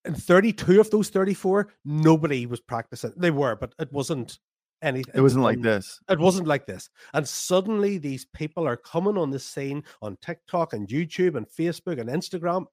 and 0.05 0.21
32 0.21 0.81
of 0.81 0.89
those 0.89 1.09
34 1.09 1.69
nobody 1.85 2.45
was 2.45 2.59
practicing 2.59 3.13
they 3.15 3.31
were 3.31 3.55
but 3.55 3.73
it 3.79 3.91
wasn't 3.93 4.37
anything. 4.83 5.13
It 5.15 5.21
wasn't 5.21 5.43
like 5.43 5.61
this. 5.61 5.99
it 6.09 6.19
wasn't 6.19 6.47
like 6.47 6.65
this. 6.65 6.89
And 7.13 7.27
suddenly 7.27 7.97
these 7.97 8.25
people 8.25 8.67
are 8.67 8.77
coming 8.77 9.17
on 9.17 9.31
the 9.31 9.39
scene 9.39 9.83
on 10.01 10.17
tiktok 10.21 10.73
and 10.73 10.87
youtube 10.87 11.35
and 11.35 11.47
facebook 11.47 11.99
and 11.99 12.09
instagram 12.09 12.65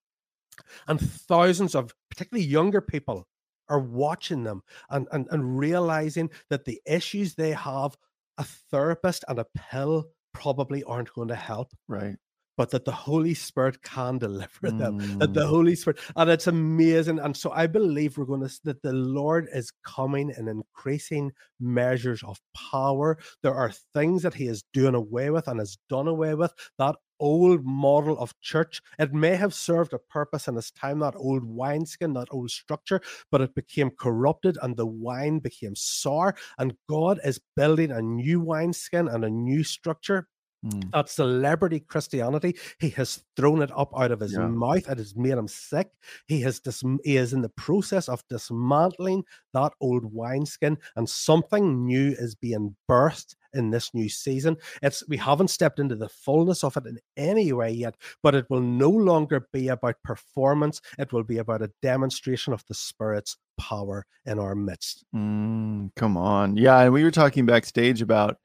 and 0.88 1.01
thousands 1.01 1.75
of 1.75 1.94
particularly 2.11 2.46
younger 2.46 2.81
people 2.81 3.27
are 3.68 3.81
watching 3.81 4.42
them 4.42 4.62
and, 4.90 5.07
and, 5.12 5.29
and 5.31 5.59
realizing 5.59 6.29
that 6.51 6.64
the 6.64 6.81
issues 6.87 7.35
they 7.35 7.53
have 7.53 7.96
a 8.38 8.44
therapist 8.44 9.25
and 9.29 9.38
a 9.38 9.46
pill 9.57 10.07
probably 10.33 10.83
aren't 10.85 11.12
going 11.12 11.29
to 11.29 11.37
help. 11.37 11.73
Right 11.88 12.16
but 12.61 12.68
that 12.68 12.85
the 12.85 12.92
Holy 12.92 13.33
Spirit 13.33 13.83
can 13.83 14.18
deliver 14.18 14.49
them. 14.70 15.01
Mm. 15.01 15.18
That 15.20 15.33
the 15.33 15.46
mm. 15.46 15.49
Holy 15.49 15.75
Spirit, 15.75 15.99
and 16.14 16.29
it's 16.29 16.46
amazing. 16.46 17.18
And 17.18 17.35
so 17.35 17.51
I 17.53 17.66
believe 17.66 18.18
we're 18.18 18.27
going 18.27 18.46
to 18.46 18.61
that 18.64 18.83
the 18.83 18.92
Lord 18.92 19.49
is 19.55 19.73
coming 19.83 20.31
in 20.37 20.46
increasing 20.46 21.33
measures 21.59 22.23
of 22.23 22.38
power. 22.70 23.16
There 23.42 23.55
are 23.55 23.73
things 23.94 24.23
that 24.25 24.35
He 24.35 24.46
is 24.46 24.62
doing 24.75 24.94
away 24.94 25.31
with 25.31 25.49
and 25.49 25.59
has 25.59 25.79
done 25.88 26.07
away 26.07 26.35
with 26.35 26.53
that 26.77 26.96
old 27.18 27.64
model 27.64 28.18
of 28.18 28.38
church. 28.42 28.83
It 28.99 29.14
may 29.14 29.37
have 29.37 29.55
served 29.55 29.94
a 29.94 29.99
purpose 29.99 30.46
in 30.46 30.59
its 30.59 30.70
time, 30.70 30.99
that 30.99 31.16
old 31.16 31.44
wineskin, 31.44 32.12
that 32.12 32.29
old 32.31 32.51
structure, 32.51 33.01
but 33.31 33.40
it 33.40 33.55
became 33.55 33.90
corrupted 33.99 34.59
and 34.61 34.77
the 34.77 34.85
wine 34.87 35.38
became 35.38 35.75
sour. 35.75 36.35
And 36.59 36.75
God 36.90 37.20
is 37.25 37.40
building 37.57 37.90
a 37.90 38.03
new 38.03 38.38
wineskin 38.38 39.09
and 39.09 39.25
a 39.25 39.31
new 39.31 39.64
structure 39.64 40.29
Mm. 40.64 40.90
That 40.92 41.09
celebrity 41.09 41.81
Christianity, 41.81 42.57
he 42.79 42.90
has 42.90 43.23
thrown 43.37 43.62
it 43.62 43.70
up 43.77 43.92
out 43.99 44.11
of 44.11 44.20
his 44.20 44.35
yeah. 44.35 44.46
mouth. 44.46 44.88
It 44.88 44.99
has 44.99 45.16
made 45.16 45.33
him 45.33 45.49
sick. 45.49 45.88
He 46.27 46.40
has 46.42 46.61
dis- 46.61 46.85
he 47.03 47.16
is 47.16 47.33
in 47.33 47.40
the 47.40 47.49
process 47.51 48.09
of 48.09 48.23
dismantling 48.29 49.25
that 49.55 49.73
old 49.81 50.12
wineskin, 50.12 50.77
and 50.96 51.09
something 51.09 51.87
new 51.87 52.14
is 52.18 52.35
being 52.35 52.77
birthed 52.88 53.37
in 53.55 53.70
this 53.70 53.92
new 53.94 54.09
season. 54.09 54.57
It's 54.83 55.07
we 55.09 55.16
haven't 55.16 55.49
stepped 55.49 55.79
into 55.79 55.96
the 55.96 56.09
fullness 56.09 56.62
of 56.62 56.77
it 56.77 56.87
in 56.87 56.99
any 57.16 57.53
way 57.53 57.70
yet, 57.70 57.96
but 58.23 58.35
it 58.35 58.46
will 58.51 58.61
no 58.61 58.90
longer 58.90 59.49
be 59.53 59.68
about 59.68 59.96
performance. 60.05 60.81
It 60.99 61.12
will 61.12 61.25
be 61.25 61.38
about 61.38 61.62
a 61.62 61.73
demonstration 61.83 62.53
of 62.53 62.64
the 62.66 62.75
Spirit's 62.75 63.37
power 63.59 64.07
in 64.27 64.38
our 64.38 64.55
midst. 64.55 65.05
Mm, 65.14 65.90
come 65.96 66.16
on, 66.16 66.57
yeah. 66.57 66.81
And 66.81 66.92
we 66.92 67.03
were 67.03 67.11
talking 67.11 67.46
backstage 67.46 68.03
about 68.03 68.38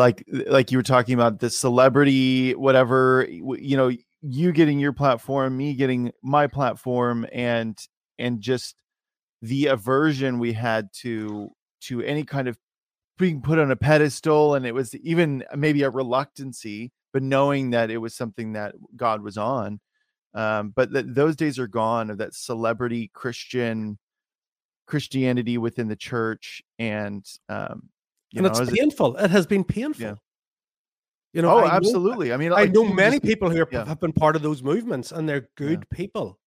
like 0.00 0.24
like 0.46 0.72
you 0.72 0.78
were 0.78 0.82
talking 0.82 1.12
about 1.12 1.40
the 1.40 1.50
celebrity 1.50 2.54
whatever 2.54 3.26
you 3.28 3.76
know 3.76 3.90
you 4.22 4.50
getting 4.50 4.78
your 4.78 4.94
platform 4.94 5.56
me 5.58 5.74
getting 5.74 6.10
my 6.22 6.46
platform 6.46 7.26
and 7.32 7.78
and 8.18 8.40
just 8.40 8.76
the 9.42 9.66
aversion 9.66 10.38
we 10.38 10.54
had 10.54 10.88
to 10.94 11.50
to 11.82 12.00
any 12.02 12.24
kind 12.24 12.48
of 12.48 12.58
being 13.18 13.42
put 13.42 13.58
on 13.58 13.70
a 13.70 13.76
pedestal 13.76 14.54
and 14.54 14.64
it 14.64 14.72
was 14.72 14.94
even 14.96 15.44
maybe 15.54 15.82
a 15.82 15.90
reluctancy 15.90 16.90
but 17.12 17.22
knowing 17.22 17.70
that 17.70 17.90
it 17.90 17.98
was 17.98 18.14
something 18.14 18.54
that 18.54 18.74
god 18.96 19.22
was 19.22 19.36
on. 19.36 19.80
Um, 20.32 20.72
but 20.74 20.92
th- 20.92 21.06
those 21.08 21.36
days 21.36 21.58
are 21.58 21.66
gone 21.66 22.08
of 22.08 22.18
that 22.18 22.34
celebrity 22.34 23.10
christian 23.12 23.98
christianity 24.86 25.58
within 25.58 25.88
the 25.88 25.96
church 25.96 26.62
and 26.78 27.26
um, 27.50 27.90
you 28.32 28.44
and 28.44 28.54
know, 28.54 28.62
it's 28.62 28.70
painful. 28.70 29.16
It, 29.16 29.24
it, 29.26 29.30
has 29.30 29.46
been 29.46 29.64
painful. 29.64 30.02
Yeah. 30.02 30.14
You 31.32 31.42
know, 31.42 31.58
oh, 31.58 31.64
I 31.64 31.76
absolutely. 31.76 32.28
Know, 32.28 32.34
I 32.34 32.36
mean, 32.38 32.50
like, 32.50 32.68
I 32.68 32.72
know 32.72 32.84
many 32.84 33.16
just, 33.16 33.24
people 33.24 33.50
who 33.50 33.62
are, 33.62 33.68
yeah. 33.70 33.84
have 33.84 34.00
been 34.00 34.12
part 34.12 34.36
of 34.36 34.42
those 34.42 34.62
movements, 34.62 35.12
and 35.12 35.28
they're 35.28 35.48
good 35.56 35.86
yeah. 35.90 35.96
people, 35.96 36.38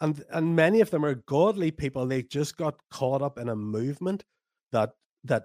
and 0.00 0.22
and 0.30 0.54
many 0.54 0.80
of 0.80 0.90
them 0.90 1.04
are 1.04 1.14
godly 1.14 1.70
people. 1.70 2.06
They 2.06 2.22
just 2.22 2.56
got 2.56 2.76
caught 2.90 3.22
up 3.22 3.38
in 3.38 3.48
a 3.48 3.56
movement 3.56 4.24
that 4.72 4.92
that 5.24 5.44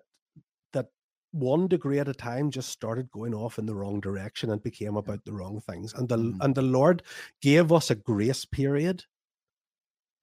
that 0.73 0.87
one 1.31 1.67
degree 1.67 1.99
at 1.99 2.09
a 2.09 2.13
time 2.13 2.51
just 2.51 2.69
started 2.69 3.09
going 3.11 3.33
off 3.33 3.59
in 3.59 3.65
the 3.65 3.75
wrong 3.75 4.01
direction 4.01 4.49
and 4.49 4.61
became 4.61 4.97
about 4.97 5.23
the 5.23 5.33
wrong 5.33 5.61
things. 5.61 5.93
And 5.93 6.09
the 6.09 6.17
mm. 6.17 6.37
and 6.41 6.53
the 6.53 6.61
Lord 6.61 7.03
gave 7.41 7.71
us 7.71 7.89
a 7.89 7.95
grace 7.95 8.43
period 8.43 9.05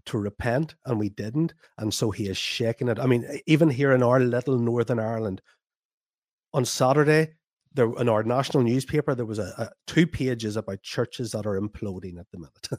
to 0.06 0.18
repent 0.18 0.74
and 0.86 0.98
we 0.98 1.08
didn't 1.08 1.54
and 1.78 1.92
so 1.92 2.10
he 2.10 2.28
is 2.28 2.36
shaking 2.36 2.88
it 2.88 2.98
i 2.98 3.06
mean 3.06 3.26
even 3.46 3.68
here 3.70 3.92
in 3.92 4.02
our 4.02 4.20
little 4.20 4.58
northern 4.58 4.98
ireland 4.98 5.40
on 6.52 6.64
saturday 6.64 7.32
there 7.74 7.92
in 7.98 8.08
our 8.08 8.22
national 8.22 8.62
newspaper 8.62 9.14
there 9.14 9.26
was 9.26 9.38
a, 9.38 9.52
a 9.58 9.68
two 9.86 10.06
pages 10.06 10.56
about 10.56 10.82
churches 10.82 11.32
that 11.32 11.46
are 11.46 11.60
imploding 11.60 12.18
at 12.18 12.26
the 12.30 12.38
minute. 12.38 12.68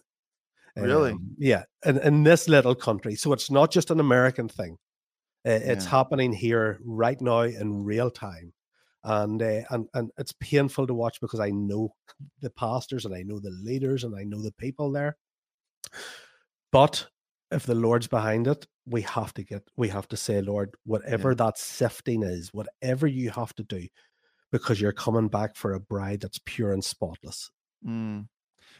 Really? 0.77 1.11
Um, 1.11 1.35
yeah, 1.38 1.63
in, 1.85 1.99
in 1.99 2.23
this 2.23 2.49
little 2.49 2.75
country. 2.75 3.15
So 3.15 3.31
it's 3.31 3.49
not 3.49 3.71
just 3.71 3.91
an 3.91 4.01
American 4.01 4.49
thing. 4.49 4.77
Uh, 5.47 5.51
It's 5.51 5.85
Yeah. 5.85 5.91
happening 5.91 6.33
here 6.33 6.79
right 6.83 7.19
now 7.21 7.43
in 7.43 7.85
real 7.85 8.11
time. 8.11 8.51
And, 9.05 9.41
uh, 9.41 9.61
and 9.69 9.88
and 9.93 10.11
it's 10.17 10.33
painful 10.33 10.85
to 10.88 10.93
watch 10.93 11.21
because 11.21 11.39
I 11.39 11.49
know 11.51 11.95
the 12.41 12.49
pastors 12.49 13.05
and 13.05 13.15
I 13.15 13.21
know 13.23 13.39
the 13.39 13.51
leaders 13.63 14.03
and 14.03 14.15
I 14.19 14.23
know 14.25 14.41
the 14.41 14.51
people 14.51 14.91
there. 14.91 15.15
But 16.71 17.07
if 17.51 17.65
the 17.65 17.75
Lord's 17.75 18.08
behind 18.08 18.47
it, 18.47 18.65
we 18.86 19.01
have 19.01 19.34
to 19.36 19.43
get 19.43 19.63
we 19.75 19.89
have 19.89 20.08
to 20.10 20.17
say, 20.17 20.41
Lord, 20.41 20.75
whatever 20.86 21.36
that 21.36 21.58
sifting 21.58 22.23
is, 22.23 22.53
whatever 22.53 23.08
you 23.08 23.29
have 23.31 23.53
to 23.55 23.63
do, 23.63 23.88
because 24.51 24.79
you're 24.79 24.91
coming 24.91 25.27
back 25.27 25.55
for 25.55 25.73
a 25.73 25.79
bride 25.79 26.21
that's 26.21 26.39
pure 26.45 26.71
and 26.73 26.84
spotless. 26.84 27.51
Mm. 27.86 28.27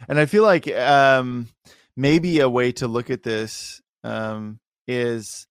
And 0.08 0.19
I 0.19 0.25
feel 0.25 0.43
like 0.43 0.67
um, 0.67 1.47
maybe 1.95 2.39
a 2.39 2.49
way 2.49 2.71
to 2.73 2.88
look 2.88 3.10
at 3.10 3.23
this 3.23 3.82
um, 4.04 4.60
is, 4.88 5.47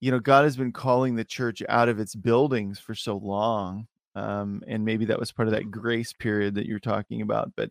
you 0.00 0.10
know, 0.10 0.20
God 0.20 0.44
has 0.44 0.56
been 0.56 0.72
calling 0.72 1.16
the 1.16 1.24
church 1.24 1.62
out 1.68 1.88
of 1.88 1.98
its 1.98 2.14
buildings 2.14 2.78
for 2.78 2.94
so 2.94 3.16
long. 3.16 3.86
Um, 4.14 4.62
and 4.66 4.84
maybe 4.84 5.04
that 5.06 5.20
was 5.20 5.32
part 5.32 5.48
of 5.48 5.54
that 5.54 5.70
grace 5.70 6.12
period 6.12 6.54
that 6.54 6.66
you're 6.66 6.80
talking 6.80 7.22
about. 7.22 7.52
But 7.56 7.70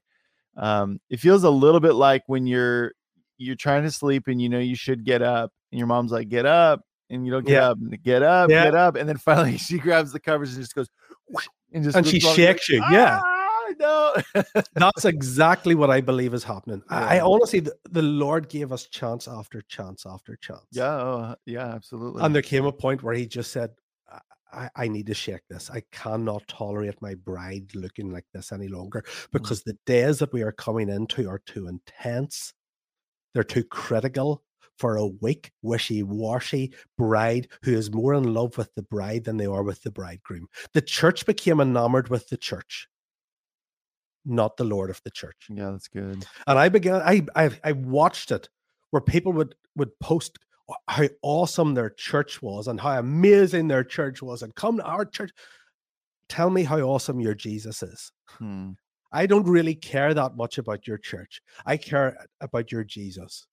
um, 0.55 0.99
it 1.09 1.19
feels 1.19 1.43
a 1.43 1.49
little 1.49 1.79
bit 1.79 1.93
like 1.93 2.23
when 2.27 2.47
you're 2.47 2.93
you're 3.37 3.55
trying 3.55 3.83
to 3.83 3.91
sleep 3.91 4.23
and 4.27 4.41
you 4.41 4.49
know 4.49 4.59
you 4.59 4.75
should 4.75 5.03
get 5.05 5.21
up, 5.21 5.51
and 5.71 5.77
your 5.79 5.87
mom's 5.87 6.11
like, 6.11 6.29
"Get 6.29 6.45
up," 6.45 6.81
and 7.09 7.25
you 7.25 7.31
don't 7.31 7.45
get 7.45 7.53
Yeah. 7.53 7.69
up, 7.69 7.77
and 7.77 8.03
get 8.03 8.23
up, 8.23 8.49
Yeah. 8.49 8.63
get 8.65 8.75
up, 8.75 8.95
and 8.95 9.07
then 9.07 9.17
finally 9.17 9.57
she 9.57 9.77
grabs 9.79 10.11
the 10.11 10.19
covers 10.19 10.53
and 10.55 10.63
just 10.63 10.75
goes, 10.75 10.87
and 11.73 11.83
just 11.83 11.95
And 11.97 12.05
she 12.05 12.13
looks 12.19 12.25
along, 12.25 12.31
like, 12.33 12.37
shakes 12.57 12.69
you, 12.69 12.83
yeah. 12.91 13.21
"Ah, 13.23 13.43
no. 13.79 14.15
That's 14.75 15.05
exactly 15.05 15.75
what 15.75 15.89
I 15.89 15.99
believe 16.01 16.33
is 16.33 16.43
happening. 16.43 16.81
I, 16.89 17.17
I 17.17 17.19
honestly, 17.19 17.59
the, 17.59 17.75
the 17.91 18.01
Lord 18.01 18.47
gave 18.49 18.71
us 18.71 18.87
chance 18.87 19.27
after 19.27 19.61
chance 19.67 20.05
after 20.05 20.37
chance. 20.37 20.65
Yeah, 20.71 20.93
oh, 20.95 21.35
yeah, 21.45 21.67
absolutely. 21.75 22.23
And 22.23 22.33
there 22.33 22.41
came 22.41 22.65
a 22.65 22.71
point 22.71 23.03
where 23.03 23.13
he 23.13 23.27
just 23.27 23.51
said, 23.51 23.71
I, 24.11 24.19
I- 24.53 24.69
I 24.77 24.87
need 24.87 25.07
to 25.07 25.13
shake 25.13 25.41
this. 25.49 25.69
I 25.69 25.83
cannot 25.91 26.47
tolerate 26.47 27.01
my 27.01 27.15
bride 27.15 27.75
looking 27.75 28.11
like 28.13 28.25
this 28.33 28.53
any 28.53 28.69
longer 28.69 29.03
because 29.33 29.61
the 29.63 29.77
days 29.85 30.19
that 30.19 30.31
we 30.31 30.41
are 30.43 30.53
coming 30.53 30.87
into 30.87 31.27
are 31.29 31.41
too 31.45 31.67
intense. 31.67 32.53
They're 33.37 33.43
too 33.43 33.65
critical 33.65 34.41
for 34.79 34.95
a 34.95 35.05
weak, 35.05 35.51
wishy 35.61 36.01
washy 36.01 36.73
bride 36.97 37.47
who 37.61 37.71
is 37.75 37.93
more 37.93 38.15
in 38.15 38.33
love 38.33 38.57
with 38.57 38.73
the 38.73 38.81
bride 38.81 39.25
than 39.25 39.37
they 39.37 39.45
are 39.45 39.61
with 39.61 39.83
the 39.83 39.91
bridegroom. 39.91 40.47
The 40.73 40.81
church 40.81 41.23
became 41.23 41.59
enamored 41.59 42.09
with 42.09 42.29
the 42.29 42.37
church, 42.37 42.87
not 44.25 44.57
the 44.57 44.63
Lord 44.63 44.89
of 44.89 44.99
the 45.03 45.11
church 45.11 45.45
yeah, 45.51 45.69
that's 45.69 45.87
good. 45.87 46.25
and 46.47 46.57
I 46.57 46.67
began. 46.69 46.95
I 46.95 47.27
I, 47.35 47.51
I 47.63 47.73
watched 47.73 48.31
it 48.31 48.49
where 48.89 49.01
people 49.01 49.33
would 49.33 49.53
would 49.75 49.91
post 49.99 50.39
how 50.87 51.07
awesome 51.21 51.75
their 51.75 51.91
church 51.91 52.41
was 52.41 52.67
and 52.67 52.81
how 52.81 52.97
amazing 52.97 53.67
their 53.67 53.83
church 53.83 54.23
was, 54.23 54.41
and 54.41 54.55
come 54.55 54.77
to 54.77 54.83
our 54.83 55.05
church. 55.05 55.29
Tell 56.27 56.49
me 56.49 56.63
how 56.63 56.79
awesome 56.79 57.19
your 57.19 57.35
Jesus 57.35 57.83
is. 57.83 58.11
Hmm. 58.29 58.71
I 59.11 59.25
don't 59.25 59.47
really 59.47 59.75
care 59.75 60.13
that 60.13 60.35
much 60.35 60.57
about 60.57 60.87
your 60.87 60.97
church. 60.97 61.41
I 61.65 61.77
care 61.77 62.27
about 62.41 62.71
your 62.71 62.83
Jesus. 62.83 63.47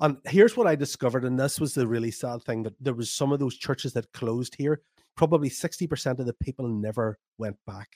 And 0.00 0.16
here's 0.24 0.56
what 0.56 0.66
I 0.66 0.74
discovered, 0.74 1.24
and 1.24 1.38
this 1.38 1.60
was 1.60 1.74
the 1.74 1.86
really 1.86 2.10
sad 2.10 2.42
thing 2.42 2.62
that 2.64 2.74
there 2.80 2.94
was 2.94 3.10
some 3.10 3.32
of 3.32 3.38
those 3.38 3.56
churches 3.56 3.92
that 3.92 4.12
closed 4.12 4.54
here. 4.56 4.80
Probably 5.16 5.50
60% 5.50 6.18
of 6.18 6.26
the 6.26 6.32
people 6.32 6.66
never 6.66 7.18
went 7.38 7.56
back 7.66 7.88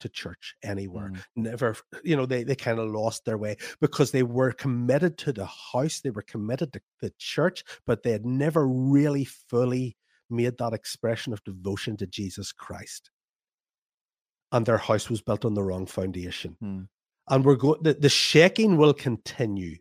to 0.00 0.08
church 0.08 0.54
anywhere. 0.62 1.10
Mm. 1.10 1.22
Never, 1.36 1.76
you 2.04 2.16
know, 2.16 2.26
they, 2.26 2.42
they 2.42 2.54
kind 2.54 2.78
of 2.78 2.90
lost 2.90 3.24
their 3.24 3.38
way 3.38 3.56
because 3.80 4.10
they 4.10 4.22
were 4.22 4.52
committed 4.52 5.16
to 5.18 5.32
the 5.32 5.46
house, 5.46 6.00
they 6.00 6.10
were 6.10 6.22
committed 6.22 6.72
to 6.74 6.80
the 7.00 7.12
church, 7.18 7.64
but 7.86 8.02
they 8.02 8.12
had 8.12 8.26
never 8.26 8.66
really 8.66 9.24
fully 9.24 9.96
made 10.28 10.58
that 10.58 10.72
expression 10.72 11.32
of 11.32 11.44
devotion 11.44 11.96
to 11.98 12.06
Jesus 12.06 12.52
Christ. 12.52 13.10
And 14.52 14.64
their 14.66 14.78
house 14.78 15.08
was 15.10 15.20
built 15.22 15.44
on 15.44 15.54
the 15.54 15.62
wrong 15.62 15.86
foundation. 15.86 16.56
Hmm. 16.60 16.82
and 17.28 17.44
we're 17.44 17.56
going 17.56 17.82
the, 17.82 17.94
the 17.94 18.08
shaking 18.08 18.76
will 18.76 18.94
continue. 18.94 19.76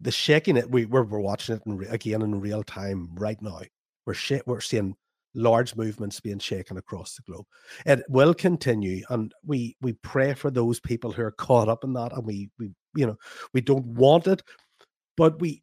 The 0.00 0.10
shaking 0.12 0.56
it 0.56 0.70
we 0.70 0.84
we're, 0.86 1.04
we're 1.04 1.20
watching 1.20 1.56
it 1.56 1.62
in 1.66 1.76
re- 1.78 1.86
again 1.88 2.22
in 2.22 2.40
real 2.40 2.62
time 2.62 3.10
right 3.14 3.40
now. 3.40 3.60
We're 4.06 4.14
sh- 4.14 4.44
we're 4.46 4.60
seeing 4.60 4.96
large 5.34 5.76
movements 5.76 6.18
being 6.18 6.38
shaken 6.38 6.78
across 6.78 7.14
the 7.14 7.22
globe. 7.22 7.46
It 7.84 8.02
will 8.08 8.34
continue 8.34 9.04
and 9.10 9.32
we 9.44 9.76
we 9.80 9.92
pray 9.94 10.34
for 10.34 10.50
those 10.50 10.80
people 10.80 11.12
who 11.12 11.22
are 11.22 11.30
caught 11.30 11.68
up 11.68 11.84
in 11.84 11.92
that 11.92 12.12
and 12.12 12.26
we 12.26 12.50
we 12.58 12.70
you 12.94 13.06
know 13.06 13.16
we 13.52 13.60
don't 13.60 13.84
want 13.86 14.26
it 14.26 14.42
but 15.16 15.38
we 15.40 15.62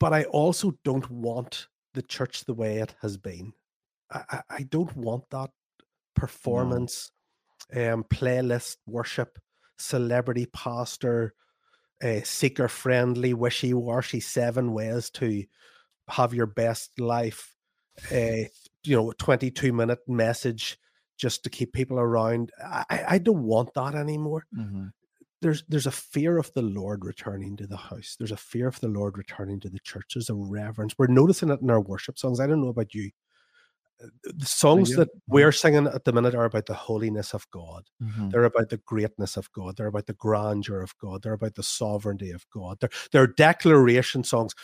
but 0.00 0.12
i 0.12 0.24
also 0.24 0.72
don't 0.84 1.08
want 1.10 1.68
the 1.94 2.02
church 2.02 2.44
the 2.44 2.54
way 2.54 2.78
it 2.78 2.94
has 3.00 3.16
been. 3.16 3.52
I 4.10 4.22
i, 4.30 4.40
I 4.50 4.62
don't 4.64 4.94
want 4.96 5.24
that 5.30 5.50
performance 6.16 7.10
um 7.74 8.04
playlist 8.04 8.76
worship 8.86 9.38
celebrity 9.78 10.46
pastor 10.46 11.34
uh, 12.04 12.20
seeker 12.24 12.68
friendly 12.68 13.34
wishy 13.34 13.72
washy 13.74 14.20
seven 14.20 14.72
ways 14.72 15.10
to 15.10 15.44
have 16.08 16.34
your 16.34 16.46
best 16.46 16.90
life 17.00 17.54
uh, 18.12 18.44
you 18.84 18.96
know 18.96 19.12
22 19.18 19.72
minute 19.72 20.00
message 20.06 20.78
just 21.18 21.42
to 21.44 21.50
keep 21.50 21.72
people 21.72 21.98
around 21.98 22.50
I, 22.62 23.04
I 23.08 23.18
don't 23.18 23.42
want 23.44 23.72
that 23.74 23.94
anymore 23.94 24.46
Mhm. 24.56 24.92
there's 25.42 25.64
there's 25.68 25.86
a 25.86 25.90
fear 25.90 26.38
of 26.38 26.52
the 26.54 26.62
Lord 26.62 27.04
returning 27.04 27.56
to 27.58 27.66
the 27.66 27.76
house. 27.76 28.16
There's 28.18 28.32
a 28.32 28.36
fear 28.36 28.68
of 28.68 28.80
the 28.80 28.88
Lord 28.88 29.16
returning 29.18 29.60
to 29.60 29.70
the 29.70 29.80
church. 29.80 30.12
There's 30.14 30.30
a 30.30 30.34
reverence. 30.34 30.94
We're 30.98 31.08
noticing 31.08 31.50
it 31.50 31.60
in 31.60 31.70
our 31.70 31.80
worship 31.80 32.18
songs. 32.18 32.40
I 32.40 32.46
don't 32.46 32.60
know 32.62 32.68
about 32.68 32.94
you. 32.94 33.10
The 34.24 34.44
songs 34.46 34.90
that 34.96 35.08
we're 35.26 35.52
singing 35.52 35.86
at 35.86 36.04
the 36.04 36.12
minute 36.12 36.34
are 36.34 36.44
about 36.44 36.66
the 36.66 36.74
holiness 36.74 37.32
of 37.34 37.48
God. 37.50 37.84
Mhm. 38.02 38.30
They're 38.30 38.44
about 38.44 38.68
the 38.68 38.76
greatness 38.78 39.36
of 39.36 39.50
God. 39.52 39.76
They're 39.76 39.86
about 39.86 40.06
the 40.06 40.12
grandeur 40.12 40.82
of 40.82 40.96
God. 40.98 41.22
They're 41.22 41.32
about 41.32 41.54
the 41.54 41.62
sovereignty 41.62 42.30
of 42.30 42.44
God. 42.50 42.78
They're, 42.80 42.90
they're 43.12 43.26
declaration 43.26 44.22
songs. 44.24 44.54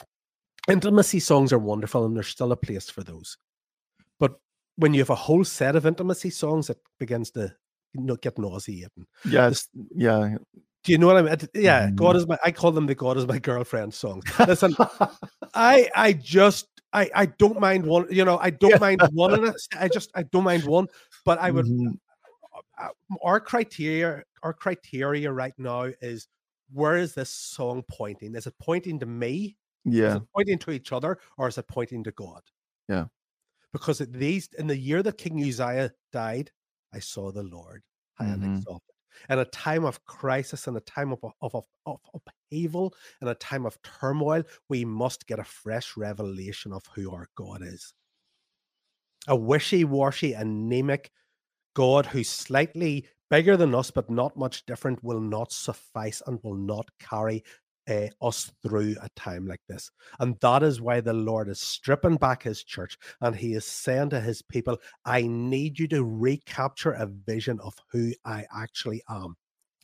Intimacy 0.69 1.19
songs 1.21 1.53
are 1.53 1.59
wonderful, 1.59 2.05
and 2.05 2.15
there's 2.15 2.29
still 2.29 2.53
a 2.53 2.57
place 2.57 2.89
for 2.91 3.03
those. 3.03 3.37
But 4.21 4.39
when 4.77 4.95
you 4.95 5.01
have 5.01 5.11
a 5.11 5.15
whole 5.15 5.45
set 5.45 5.77
of 5.77 5.87
intimacy 5.87 6.31
songs, 6.31 6.71
it 6.71 6.79
begins 7.01 7.31
to 7.33 7.55
you 7.95 8.03
know, 8.03 8.17
get 8.17 8.39
nauseating. 8.39 9.07
Yes. 9.25 9.69
it's, 9.75 9.87
yeah. 9.97 10.37
Do 10.85 10.93
you 10.93 10.99
know 10.99 11.07
what 11.09 11.17
I 11.19 11.23
mean? 11.23 11.37
Yeah, 11.55 11.91
God 11.91 12.17
Mhm. 12.17 12.19
is 12.19 12.27
my. 12.27 12.39
I 12.45 12.51
call 12.51 12.73
them 12.73 12.87
the 12.87 12.95
God 12.95 13.17
is 13.17 13.27
my 13.27 13.39
girlfriend 13.39 13.93
songs. 13.95 14.25
Listen, 14.49 14.75
I 15.55 15.89
I 15.95 16.13
just 16.15 16.67
I 16.93 17.11
I 17.15 17.27
don't 17.27 17.61
mind 17.61 17.87
one. 17.87 18.07
You 18.11 18.25
know, 18.25 18.39
I 18.39 18.51
don't 18.51 18.81
mind 18.81 19.03
one 19.13 19.33
of 19.35 19.45
it. 19.45 19.57
I 19.79 19.89
just 19.89 20.11
I 20.15 20.25
don't 20.25 20.45
mind 20.45 20.65
one. 20.65 20.89
But 21.25 21.39
I 21.39 21.51
would. 21.51 21.67
Mhm. 21.67 21.99
uh, 22.79 22.89
Our 23.23 23.41
criteria, 23.41 24.25
our 24.43 24.53
criteria 24.55 25.33
right 25.33 25.55
now 25.59 25.83
is 26.01 26.29
where 26.73 26.97
is 26.97 27.15
this 27.15 27.31
song 27.31 27.83
pointing? 27.91 28.35
Is 28.35 28.47
it 28.47 28.55
pointing 28.61 28.99
to 29.01 29.07
me? 29.07 29.57
Is 30.05 30.15
Yeah, 30.15 30.17
it 30.17 30.23
pointing 30.35 30.59
to 30.61 30.71
each 30.73 30.93
other, 30.93 31.19
or 31.39 31.49
is 31.49 31.59
it 31.59 31.69
pointing 31.69 32.05
to 32.05 32.13
God? 32.13 32.43
Yeah. 32.89 33.07
Because 33.73 34.01
at 34.01 34.13
these 34.13 34.49
in 34.59 34.67
the 34.67 34.77
year 34.77 35.03
that 35.03 35.19
King 35.19 35.43
Uzziah 35.43 35.93
died, 36.13 36.51
I 36.93 36.99
saw 37.01 37.33
the 37.33 37.43
Lord 37.43 37.83
high 38.15 38.27
and 38.27 38.43
Mhm. 38.43 38.57
exalted. 38.59 38.95
In 39.31 39.39
a 39.39 39.45
time 39.47 39.85
of 39.85 40.05
crisis, 40.05 40.67
in 40.67 40.77
a 40.77 40.81
time 40.81 41.13
of, 41.13 41.21
of, 41.25 41.55
of, 41.55 41.67
of 41.87 42.01
upheaval, 42.53 42.95
in 43.21 43.29
a 43.29 43.35
time 43.35 43.67
of 43.67 43.81
turmoil, 43.83 44.43
we 44.69 44.85
must 44.85 45.27
get 45.27 45.39
a 45.39 45.45
fresh 45.45 45.97
revelation 45.97 46.73
of 46.73 46.83
who 46.95 47.13
our 47.13 47.27
God 47.37 47.63
is. 47.63 47.95
A 49.29 49.37
wishy-washy, 49.37 50.35
anemic 50.35 51.11
God 51.75 52.07
who's 52.07 52.29
slightly 52.29 53.07
bigger 53.31 53.57
than 53.57 53.75
us, 53.75 53.91
but 53.91 54.11
not 54.11 54.37
much 54.37 54.67
different, 54.67 55.03
will 55.03 55.21
not 55.21 55.53
suffice 55.53 56.21
and 56.27 56.39
will 56.43 56.57
not 56.57 56.89
carry 56.99 57.43
uh, 57.89 58.09
us 58.21 58.53
through 58.63 58.95
a 59.01 59.09
time 59.17 59.47
like 59.47 59.63
this. 59.69 59.91
And 60.21 60.37
that 60.41 60.63
is 60.63 60.81
why 60.81 61.01
the 61.01 61.13
Lord 61.13 61.49
is 61.49 61.61
stripping 61.61 62.17
back 62.17 62.43
his 62.43 62.63
church 62.63 62.99
and 63.21 63.35
he 63.35 63.55
is 63.55 63.65
saying 63.65 64.11
to 64.11 64.21
his 64.21 64.43
people, 64.43 64.79
I 65.05 65.23
need 65.23 65.79
you 65.79 65.89
to 65.89 66.05
recapture 66.05 66.93
a 66.93 67.07
vision 67.07 67.59
of 67.61 67.75
who 67.91 68.13
I 68.25 68.45
actually 68.55 69.03
am. 69.09 69.37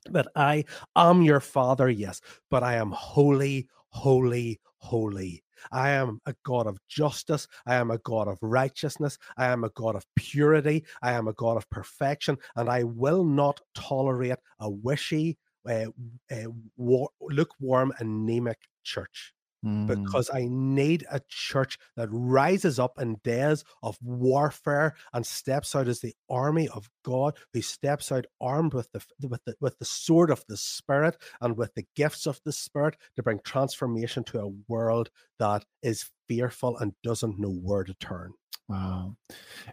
That 0.07 0.29
I 0.35 0.65
am 0.97 1.23
your 1.23 1.41
father, 1.41 1.89
yes, 1.91 2.21
but 2.51 2.63
I 2.63 2.75
am 2.75 2.91
holy, 2.93 3.69
holy, 3.91 4.61
holy. 4.79 5.43
I 5.73 5.91
am 5.91 6.21
a 6.27 6.35
God 6.45 6.67
of 6.67 6.79
justice. 6.89 7.47
I 7.67 7.75
am 7.75 7.91
a 7.91 7.99
God 7.99 8.29
of 8.29 8.39
righteousness. 8.41 9.19
I 9.37 9.47
am 9.47 9.65
a 9.65 9.71
God 9.71 9.97
of 9.97 10.05
purity. 10.15 10.85
I 11.03 11.13
am 11.13 11.29
a 11.29 11.33
God 11.33 11.57
of 11.57 11.69
perfection. 11.71 12.39
And 12.57 12.69
I 12.69 12.85
will 12.85 13.25
not 13.25 13.61
tolerate 13.75 14.39
a 14.61 14.71
wishy, 14.71 15.37
uh, 15.69 15.87
uh, 16.31 16.49
war, 16.77 17.11
lukewarm, 17.21 17.93
anemic 17.99 18.59
church. 18.85 19.35
Mm. 19.65 19.89
because 19.89 20.31
I 20.33 20.47
need 20.49 21.05
a 21.11 21.21
church 21.29 21.79
that 21.97 22.09
rises 22.13 22.79
up 22.79 23.01
in 23.01 23.17
days 23.25 23.65
of 23.83 23.99
warfare 24.01 24.95
and 25.13 25.27
steps 25.27 25.75
out 25.75 25.89
as 25.89 26.01
the 26.01 26.15
army 26.31 26.69
of 26.69 26.89
God, 27.05 27.37
who 27.53 27.61
steps 27.61 28.13
out 28.13 28.27
armed 28.41 28.73
with 28.73 28.91
the 28.93 29.05
with 29.29 29.45
the 29.45 29.57
with 29.61 29.77
the 29.81 29.85
sword 29.85 30.31
of 30.31 30.45
the 30.49 30.57
Spirit 30.57 31.17
and 31.41 31.57
with 31.57 31.75
the 31.75 31.87
gifts 31.97 32.27
of 32.27 32.41
the 32.45 32.53
Spirit 32.53 32.97
to 33.17 33.23
bring 33.25 33.41
transformation 33.45 34.23
to 34.25 34.41
a 34.41 34.53
world 34.69 35.11
that 35.41 35.65
is 35.83 36.09
fearful 36.29 36.79
and 36.79 36.93
doesn't 37.03 37.41
know 37.41 37.51
where 37.51 37.83
to 37.83 37.95
turn. 37.95 38.35
Wow. 38.69 39.17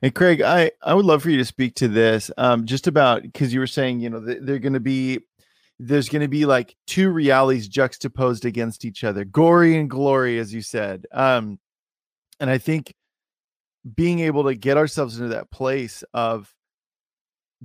And 0.02 0.15
Craig, 0.15 0.41
I 0.41 0.71
I 0.82 0.95
would 0.95 1.06
love 1.06 1.21
for 1.21 1.30
you 1.30 1.38
to 1.38 1.45
speak 1.45 1.76
to 1.76 1.88
this, 1.88 2.32
um, 2.38 2.65
just 2.65 2.88
about 2.88 3.21
because 3.21 3.54
you 3.54 3.60
were 3.60 3.67
saying, 3.67 4.00
you 4.00 4.10
know, 4.10 4.26
th- 4.26 4.39
they're 4.41 4.58
going 4.58 4.74
to 4.74 4.80
be 4.80 5.19
there's 5.79 6.09
going 6.09 6.21
to 6.21 6.27
be 6.27 6.45
like 6.45 6.75
two 6.88 7.09
realities 7.09 7.67
juxtaposed 7.67 8.45
against 8.45 8.85
each 8.85 9.03
other 9.03 9.25
gory 9.25 9.77
and 9.77 9.89
glory 9.89 10.39
as 10.39 10.53
you 10.53 10.61
said 10.61 11.05
um 11.11 11.59
and 12.39 12.49
i 12.49 12.57
think 12.57 12.93
being 13.95 14.19
able 14.19 14.43
to 14.43 14.55
get 14.55 14.77
ourselves 14.77 15.17
into 15.17 15.29
that 15.29 15.51
place 15.51 16.03
of 16.13 16.53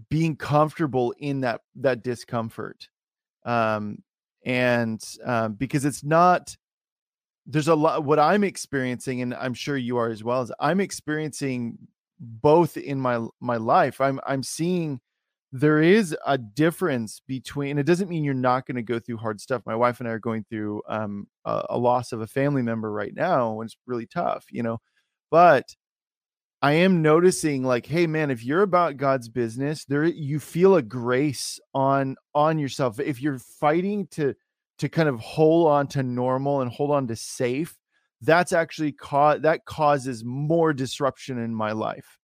being 0.09 0.37
comfortable 0.37 1.15
in 1.19 1.41
that 1.41 1.61
that 1.75 2.03
discomfort 2.03 2.89
um 3.45 4.03
and 4.45 5.03
um 5.25 5.55
because 5.55 5.85
it's 5.85 6.05
not 6.05 6.57
there's 7.47 7.69
a 7.69 7.75
lot 7.75 8.05
what 8.05 8.19
i'm 8.19 8.45
experiencing 8.45 9.23
and 9.23 9.35
i'm 9.35 9.55
sure 9.55 9.77
you 9.77 9.97
are 9.97 10.09
as 10.09 10.25
well 10.25 10.41
as 10.41 10.53
i'm 10.61 10.81
experiencing 10.81 11.79
both 12.21 12.77
in 12.77 13.01
my 13.01 13.27
my 13.41 13.57
life. 13.57 14.01
I'm 14.01 14.21
i'm 14.27 14.43
seeing 14.43 15.01
there 15.53 15.83
is 15.83 16.17
a 16.27 16.39
difference 16.39 17.21
between 17.27 17.79
it 17.79 17.87
doesn't 17.87 18.09
mean 18.09 18.23
you're 18.23 18.35
not 18.35 18.67
going 18.67 18.77
to 18.77 18.83
go 18.83 19.01
through 19.01 19.17
hard 19.17 19.41
stuff. 19.41 19.63
My 19.67 19.75
wife 19.75 19.99
and 19.99 20.09
i 20.09 20.13
are 20.13 20.19
going 20.21 20.45
through 20.49 20.83
um, 20.89 21.27
a, 21.45 21.65
a, 21.71 21.79
loss 21.79 22.13
of 22.13 22.21
a 22.21 22.27
family 22.27 22.63
member 22.63 22.93
right 22.93 23.15
now 23.15 23.61
and 23.61 23.69
it's 23.69 23.77
really 23.87 24.07
tough 24.07 24.47
you 24.51 24.63
know? 24.63 24.81
But 25.31 25.75
i 26.63 26.73
am 26.73 27.01
noticing 27.01 27.65
like 27.65 27.87
hey 27.87 28.07
man 28.07 28.31
if 28.31 28.45
you're 28.45 28.61
about 28.61 28.99
god's 28.99 29.31
business 29.31 29.87
there 29.87 30.05
you 30.05 30.39
feel 30.39 30.77
a 30.77 30.83
grace 30.83 31.59
on 31.75 32.17
on 32.35 32.59
yourself. 32.59 33.01
If 33.01 33.23
you're 33.23 33.39
fighting 33.39 34.07
to 34.13 34.35
to 34.79 34.89
kind 34.89 35.09
of 35.09 35.21
hold 35.21 35.69
on 35.69 35.87
to 35.89 36.03
normal 36.03 36.61
and 36.61 36.71
hold 36.71 36.91
on 36.91 37.07
to 37.09 37.17
safe 37.17 37.77
that's 38.23 38.53
actually 38.53 38.93
cause 38.93 39.41
that 39.41 39.65
causes 39.65 40.25
more 40.25 40.73
disruption 40.73 41.39
in 41.39 41.55
my 41.55 41.73
life. 41.73 42.19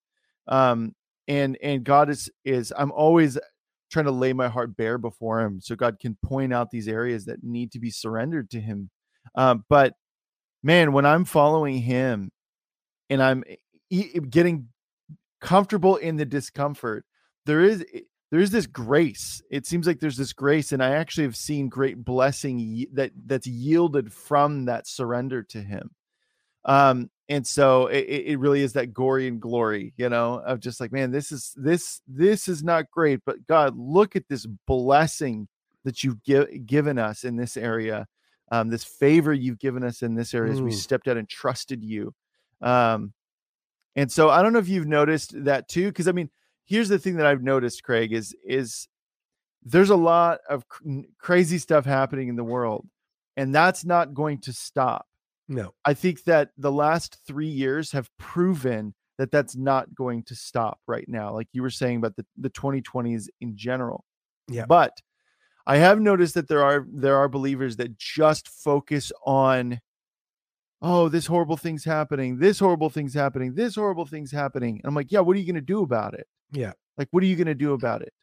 Um 0.47 0.93
and 1.27 1.57
and 1.61 1.83
god 1.83 2.09
is 2.09 2.29
is 2.45 2.73
i'm 2.77 2.91
always 2.91 3.37
trying 3.89 4.05
to 4.05 4.11
lay 4.11 4.33
my 4.33 4.47
heart 4.47 4.75
bare 4.75 4.97
before 4.97 5.41
him 5.41 5.59
so 5.61 5.75
god 5.75 5.99
can 5.99 6.17
point 6.23 6.53
out 6.53 6.69
these 6.69 6.87
areas 6.87 7.25
that 7.25 7.43
need 7.43 7.71
to 7.71 7.79
be 7.79 7.89
surrendered 7.89 8.49
to 8.49 8.59
him. 8.59 8.89
Um, 9.35 9.65
but 9.69 9.93
man 10.63 10.91
when 10.91 11.05
i'm 11.05 11.25
following 11.25 11.81
him 11.81 12.31
and 13.09 13.21
i'm 13.21 13.43
getting 14.29 14.67
comfortable 15.39 15.97
in 15.97 16.15
the 16.15 16.25
discomfort 16.25 17.05
there 17.45 17.61
is 17.61 17.85
there 18.29 18.41
is 18.41 18.51
this 18.51 18.67
grace. 18.67 19.41
It 19.49 19.65
seems 19.65 19.87
like 19.87 19.99
there's 19.99 20.17
this 20.17 20.33
grace 20.33 20.71
and 20.71 20.83
i 20.83 20.91
actually 20.91 21.23
have 21.23 21.35
seen 21.35 21.69
great 21.69 22.03
blessing 22.03 22.85
that 22.93 23.11
that's 23.25 23.47
yielded 23.47 24.11
from 24.11 24.65
that 24.65 24.87
surrender 24.87 25.43
to 25.43 25.61
him 25.61 25.91
um 26.65 27.09
and 27.29 27.45
so 27.45 27.87
it, 27.87 28.05
it 28.05 28.39
really 28.39 28.61
is 28.61 28.73
that 28.73 28.93
gory 28.93 29.27
and 29.27 29.41
glory 29.41 29.93
you 29.97 30.09
know 30.09 30.35
of 30.45 30.59
just 30.59 30.79
like 30.79 30.91
man 30.91 31.11
this 31.11 31.31
is 31.31 31.53
this 31.57 32.01
this 32.07 32.47
is 32.47 32.63
not 32.63 32.89
great 32.91 33.19
but 33.25 33.45
god 33.47 33.77
look 33.77 34.15
at 34.15 34.27
this 34.29 34.45
blessing 34.65 35.47
that 35.83 36.03
you've 36.03 36.21
gi- 36.23 36.59
given 36.65 36.97
us 36.97 37.23
in 37.23 37.35
this 37.35 37.57
area 37.57 38.07
um, 38.49 38.69
this 38.69 38.83
favor 38.83 39.33
you've 39.33 39.59
given 39.59 39.83
us 39.83 40.01
in 40.01 40.15
this 40.15 40.33
area 40.33 40.53
as 40.53 40.61
we 40.61 40.71
stepped 40.71 41.09
out 41.09 41.17
and 41.17 41.27
trusted 41.27 41.83
you. 41.83 42.13
Um, 42.61 43.13
and 43.97 44.09
so 44.09 44.29
i 44.29 44.41
don't 44.41 44.53
know 44.53 44.59
if 44.59 44.69
you've 44.69 44.87
noticed 44.87 45.43
that 45.43 45.67
too 45.67 45.87
because 45.87 46.07
i 46.07 46.13
mean 46.13 46.29
here's 46.65 46.87
the 46.87 46.99
thing 46.99 47.17
that 47.17 47.25
i've 47.25 47.43
noticed 47.43 47.83
craig 47.83 48.13
is 48.13 48.33
is 48.45 48.87
there's 49.63 49.89
a 49.89 49.95
lot 49.95 50.39
of 50.49 50.65
cr- 50.69 51.01
crazy 51.19 51.57
stuff 51.57 51.83
happening 51.83 52.29
in 52.29 52.37
the 52.37 52.43
world 52.43 52.87
and 53.35 53.53
that's 53.53 53.83
not 53.83 54.13
going 54.13 54.39
to 54.39 54.53
stop 54.53 55.05
no. 55.47 55.73
I 55.85 55.93
think 55.93 56.23
that 56.25 56.49
the 56.57 56.71
last 56.71 57.17
three 57.25 57.47
years 57.47 57.91
have 57.91 58.09
proven 58.17 58.93
that 59.17 59.31
that's 59.31 59.55
not 59.55 59.93
going 59.95 60.23
to 60.23 60.35
stop 60.35 60.79
right 60.87 61.07
now. 61.07 61.33
Like 61.33 61.47
you 61.51 61.61
were 61.61 61.69
saying 61.69 61.97
about 61.97 62.15
the, 62.15 62.25
the 62.37 62.49
2020s 62.49 63.27
in 63.41 63.55
general. 63.55 64.05
Yeah. 64.47 64.65
But 64.65 64.93
I 65.65 65.77
have 65.77 65.99
noticed 65.99 66.35
that 66.35 66.47
there 66.47 66.63
are 66.63 66.85
there 66.91 67.17
are 67.17 67.27
believers 67.27 67.75
that 67.77 67.97
just 67.97 68.47
focus 68.47 69.11
on 69.25 69.79
oh, 70.81 71.09
this 71.09 71.25
horrible 71.25 71.57
thing's 71.57 71.83
happening, 71.83 72.37
this 72.37 72.59
horrible 72.59 72.89
thing's 72.89 73.13
happening, 73.13 73.55
this 73.55 73.75
horrible 73.75 74.05
thing's 74.05 74.31
happening. 74.31 74.75
And 74.75 74.85
I'm 74.85 74.93
like, 74.93 75.11
yeah, 75.11 75.21
what 75.21 75.35
are 75.35 75.39
you 75.39 75.45
going 75.45 75.55
to 75.55 75.61
do 75.61 75.81
about 75.81 76.13
it? 76.13 76.27
Yeah. 76.51 76.73
Like, 76.97 77.07
what 77.09 77.23
are 77.23 77.25
you 77.25 77.35
going 77.35 77.47
to 77.47 77.55
do 77.55 77.73
about 77.73 78.03
it? 78.03 78.13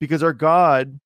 Because 0.00 0.22
our 0.22 0.34
God, 0.34 1.00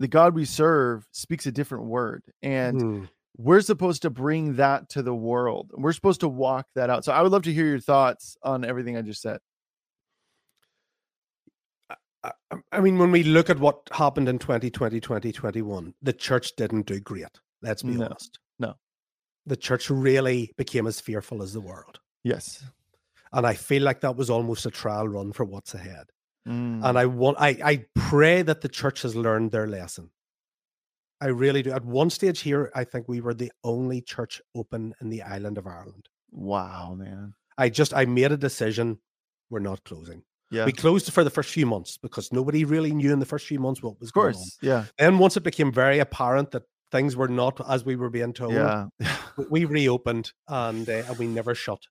the 0.00 0.08
God 0.08 0.34
we 0.34 0.44
serve, 0.44 1.06
speaks 1.12 1.46
a 1.46 1.52
different 1.52 1.84
word. 1.84 2.24
And 2.42 2.82
mm 2.82 3.08
we're 3.42 3.60
supposed 3.60 4.02
to 4.02 4.10
bring 4.10 4.56
that 4.56 4.88
to 4.90 5.02
the 5.02 5.14
world. 5.14 5.70
We're 5.74 5.92
supposed 5.92 6.20
to 6.20 6.28
walk 6.28 6.66
that 6.74 6.90
out. 6.90 7.04
So 7.04 7.12
I 7.12 7.22
would 7.22 7.32
love 7.32 7.42
to 7.42 7.52
hear 7.52 7.66
your 7.66 7.80
thoughts 7.80 8.36
on 8.42 8.64
everything 8.64 8.96
I 8.96 9.02
just 9.02 9.20
said. 9.20 9.38
I, 12.24 12.30
I 12.70 12.80
mean, 12.80 12.98
when 12.98 13.10
we 13.10 13.24
look 13.24 13.50
at 13.50 13.58
what 13.58 13.88
happened 13.90 14.28
in 14.28 14.38
2020, 14.38 15.00
2021, 15.00 15.94
the 16.02 16.12
church 16.12 16.54
didn't 16.56 16.86
do 16.86 17.00
great. 17.00 17.40
Let's 17.62 17.82
be 17.82 17.96
no, 17.96 18.04
honest. 18.06 18.38
No. 18.60 18.74
The 19.46 19.56
church 19.56 19.90
really 19.90 20.52
became 20.56 20.86
as 20.86 21.00
fearful 21.00 21.42
as 21.42 21.52
the 21.52 21.60
world. 21.60 21.98
Yes. 22.22 22.64
And 23.32 23.44
I 23.44 23.54
feel 23.54 23.82
like 23.82 24.02
that 24.02 24.14
was 24.14 24.30
almost 24.30 24.66
a 24.66 24.70
trial 24.70 25.08
run 25.08 25.32
for 25.32 25.44
what's 25.44 25.74
ahead. 25.74 26.06
Mm. 26.46 26.84
And 26.84 26.98
I 26.98 27.06
want 27.06 27.38
I 27.40 27.56
I 27.64 27.84
pray 27.94 28.42
that 28.42 28.60
the 28.60 28.68
church 28.68 29.02
has 29.02 29.16
learned 29.16 29.50
their 29.50 29.66
lesson. 29.66 30.10
I 31.22 31.26
really 31.28 31.62
do. 31.62 31.70
At 31.70 31.84
one 31.84 32.10
stage 32.10 32.40
here, 32.40 32.72
I 32.74 32.82
think 32.82 33.08
we 33.08 33.20
were 33.20 33.32
the 33.32 33.52
only 33.62 34.00
church 34.00 34.42
open 34.56 34.92
in 35.00 35.08
the 35.08 35.22
island 35.22 35.56
of 35.56 35.68
Ireland. 35.68 36.08
Wow, 36.32 36.94
man. 36.98 37.34
I 37.56 37.68
just 37.68 37.94
I 37.94 38.06
made 38.06 38.32
a 38.32 38.36
decision. 38.36 38.98
We're 39.48 39.60
not 39.60 39.84
closing. 39.84 40.24
Yeah. 40.50 40.66
We 40.66 40.72
closed 40.72 41.12
for 41.12 41.22
the 41.22 41.30
first 41.30 41.50
few 41.50 41.64
months 41.64 41.96
because 41.96 42.32
nobody 42.32 42.64
really 42.64 42.92
knew 42.92 43.12
in 43.12 43.20
the 43.20 43.26
first 43.26 43.46
few 43.46 43.60
months 43.60 43.82
what 43.82 44.00
was 44.00 44.08
of 44.08 44.14
course, 44.14 44.58
going 44.60 44.72
on. 44.72 44.80
Yeah. 44.80 45.06
And 45.06 45.20
once 45.20 45.36
it 45.36 45.44
became 45.44 45.72
very 45.72 46.00
apparent 46.00 46.50
that 46.50 46.64
things 46.90 47.14
were 47.14 47.28
not 47.28 47.60
as 47.70 47.84
we 47.84 47.94
were 47.94 48.10
being 48.10 48.32
told, 48.32 48.54
yeah. 48.54 48.86
we 49.50 49.64
reopened 49.64 50.32
and, 50.48 50.88
uh, 50.88 51.04
and 51.08 51.18
we 51.18 51.28
never 51.28 51.54
shut. 51.54 51.82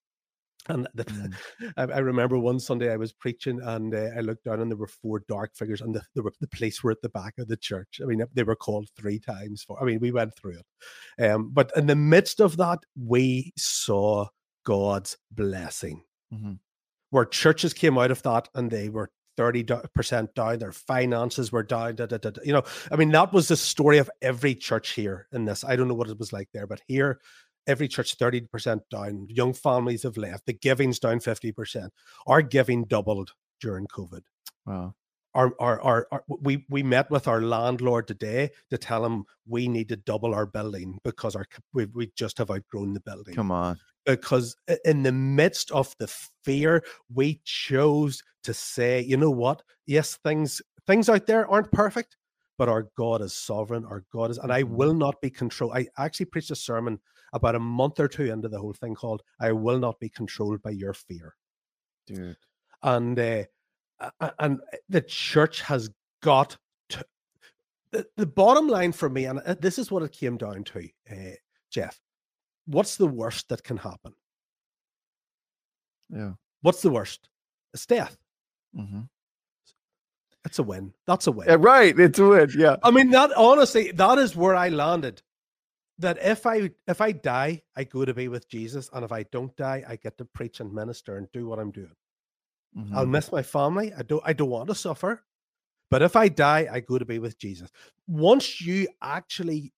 And 0.69 0.87
the, 0.93 1.05
mm. 1.05 1.33
I, 1.77 1.83
I, 1.83 1.97
remember 1.99 2.37
one 2.37 2.59
Sunday 2.59 2.91
I 2.91 2.97
was 2.97 3.13
preaching 3.13 3.59
and 3.61 3.93
uh, 3.93 4.09
I 4.15 4.21
looked 4.21 4.45
down 4.45 4.61
and 4.61 4.69
there 4.69 4.77
were 4.77 4.87
four 4.87 5.23
dark 5.27 5.55
figures 5.55 5.81
and 5.81 5.95
the, 5.95 6.03
the, 6.15 6.29
the 6.39 6.47
police 6.47 6.83
were 6.83 6.91
at 6.91 7.01
the 7.01 7.09
back 7.09 7.33
of 7.39 7.47
the 7.47 7.57
church. 7.57 7.99
I 8.01 8.05
mean, 8.05 8.23
they 8.33 8.43
were 8.43 8.55
called 8.55 8.89
three 8.95 9.19
times 9.19 9.63
for, 9.63 9.81
I 9.81 9.85
mean, 9.85 9.99
we 9.99 10.11
went 10.11 10.35
through 10.35 10.57
it. 10.59 11.29
Um, 11.31 11.49
but 11.51 11.71
in 11.75 11.87
the 11.87 11.95
midst 11.95 12.39
of 12.39 12.57
that, 12.57 12.79
we 12.95 13.53
saw 13.57 14.27
God's 14.65 15.17
blessing. 15.31 16.03
Mm-hmm. 16.33 16.53
Where 17.09 17.25
churches 17.25 17.73
came 17.73 17.97
out 17.97 18.11
of 18.11 18.21
that 18.23 18.47
and 18.55 18.71
they 18.71 18.89
were 18.89 19.09
30% 19.37 20.33
down, 20.33 20.59
their 20.59 20.71
finances 20.71 21.51
were 21.51 21.63
down. 21.63 21.95
Da, 21.95 22.05
da, 22.05 22.17
da, 22.17 22.31
you 22.43 22.53
know, 22.53 22.63
I 22.91 22.95
mean, 22.95 23.11
that 23.11 23.33
was 23.33 23.47
the 23.47 23.57
story 23.57 23.97
of 23.97 24.09
every 24.21 24.55
church 24.55 24.91
here 24.91 25.27
in 25.31 25.45
this. 25.45 25.63
I 25.63 25.75
don't 25.75 25.87
know 25.87 25.93
what 25.93 26.09
it 26.09 26.19
was 26.19 26.31
like 26.31 26.49
there, 26.53 26.67
but 26.67 26.81
here 26.87 27.19
every 27.67 27.87
church 27.87 28.17
30% 28.17 28.81
down. 28.89 29.27
Young 29.29 29.53
families 29.53 30.03
have 30.03 30.17
left. 30.17 30.45
The 30.45 30.53
giving's 30.53 30.99
down 30.99 31.19
50%. 31.19 31.89
Our 32.27 32.41
giving 32.41 32.85
doubled 32.85 33.33
during 33.59 33.87
COVID. 33.87 34.21
Wow. 34.65 34.95
Our, 35.33 35.53
our, 35.59 35.81
our, 35.81 36.07
our, 36.11 36.23
we, 36.27 36.65
we 36.69 36.83
met 36.83 37.09
with 37.09 37.27
our 37.27 37.41
landlord 37.41 38.07
today 38.07 38.49
to 38.69 38.77
tell 38.77 39.05
him 39.05 39.23
we 39.47 39.69
need 39.69 39.87
to 39.89 39.95
double 39.95 40.35
our 40.35 40.45
building 40.45 40.99
because 41.05 41.37
our 41.37 41.45
we, 41.73 41.85
we 41.85 42.11
just 42.17 42.37
have 42.37 42.51
outgrown 42.51 42.93
the 42.93 42.99
building. 42.99 43.35
Come 43.35 43.51
on. 43.51 43.79
Because 44.05 44.57
in 44.83 45.03
the 45.03 45.11
midst 45.11 45.71
of 45.71 45.95
the 45.99 46.07
fear, 46.43 46.83
we 47.13 47.39
chose 47.45 48.23
to 48.43 48.53
say, 48.53 49.01
you 49.01 49.15
know 49.15 49.31
what? 49.31 49.63
Yes, 49.85 50.17
things 50.23 50.61
things 50.87 51.07
out 51.07 51.27
there 51.27 51.49
aren't 51.49 51.71
perfect, 51.71 52.17
but 52.57 52.67
our 52.67 52.89
God 52.97 53.21
is 53.21 53.33
sovereign. 53.33 53.85
Our 53.85 54.03
God 54.11 54.31
is, 54.31 54.37
and 54.37 54.51
I 54.51 54.63
will 54.63 54.89
mm-hmm. 54.89 54.99
not 54.99 55.21
be 55.21 55.29
controlled. 55.29 55.73
I 55.75 55.87
actually 55.97 56.25
preached 56.25 56.51
a 56.51 56.55
sermon 56.55 56.99
about 57.33 57.55
a 57.55 57.59
month 57.59 57.99
or 57.99 58.07
two 58.07 58.25
into 58.25 58.49
the 58.49 58.59
whole 58.59 58.73
thing 58.73 58.95
called 58.95 59.23
I 59.39 59.51
Will 59.51 59.79
Not 59.79 59.99
Be 59.99 60.09
Controlled 60.09 60.61
by 60.61 60.71
Your 60.71 60.93
Fear. 60.93 61.35
Dude. 62.07 62.37
And 62.83 63.17
uh, 63.19 63.43
and 64.39 64.59
the 64.89 65.01
church 65.01 65.61
has 65.61 65.89
got 66.21 66.57
to 66.89 67.05
the, 67.91 68.07
the 68.17 68.25
bottom 68.25 68.67
line 68.67 68.91
for 68.91 69.09
me, 69.09 69.25
and 69.25 69.39
uh, 69.45 69.55
this 69.59 69.77
is 69.77 69.91
what 69.91 70.03
it 70.03 70.11
came 70.11 70.37
down 70.37 70.63
to, 70.63 70.89
uh, 71.11 71.35
Jeff. 71.69 71.99
What's 72.65 72.95
the 72.95 73.07
worst 73.07 73.49
that 73.49 73.63
can 73.63 73.77
happen? 73.77 74.13
Yeah. 76.09 76.31
What's 76.61 76.81
the 76.81 76.89
worst? 76.89 77.29
It's 77.73 77.85
death. 77.85 78.17
Mm-hmm. 78.75 79.01
It's 80.45 80.59
a 80.59 80.63
win. 80.63 80.93
That's 81.05 81.27
a 81.27 81.31
win. 81.31 81.47
Yeah, 81.47 81.57
right. 81.59 81.97
It's 81.97 82.19
a 82.19 82.27
win. 82.27 82.49
Yeah. 82.57 82.77
I 82.83 82.91
mean, 82.91 83.11
that 83.11 83.31
honestly, 83.37 83.91
that 83.91 84.17
is 84.17 84.35
where 84.35 84.55
I 84.55 84.69
landed 84.69 85.21
that 86.01 86.17
if 86.21 86.45
I 86.45 86.71
if 86.87 87.01
I 87.01 87.11
die, 87.11 87.61
I 87.75 87.83
go 87.83 88.05
to 88.05 88.13
be 88.13 88.27
with 88.27 88.49
Jesus, 88.49 88.89
and 88.93 89.05
if 89.05 89.11
I 89.11 89.23
don't 89.23 89.55
die, 89.55 89.83
I 89.87 89.95
get 89.95 90.17
to 90.17 90.25
preach 90.25 90.59
and 90.59 90.73
minister 90.73 91.17
and 91.17 91.27
do 91.31 91.47
what 91.47 91.59
I'm 91.59 91.71
doing. 91.71 91.95
Mm-hmm. 92.77 92.97
I'll 92.97 93.05
miss 93.05 93.31
my 93.31 93.43
family. 93.43 93.93
I 93.97 94.03
don't 94.03 94.23
I 94.25 94.33
don't 94.33 94.49
want 94.49 94.69
to 94.69 94.75
suffer. 94.75 95.23
But 95.89 96.01
if 96.01 96.15
I 96.15 96.29
die, 96.29 96.67
I 96.71 96.79
go 96.79 96.97
to 96.97 97.05
be 97.05 97.19
with 97.19 97.37
Jesus. 97.37 97.69
Once 98.07 98.61
you 98.61 98.87
actually 99.01 99.73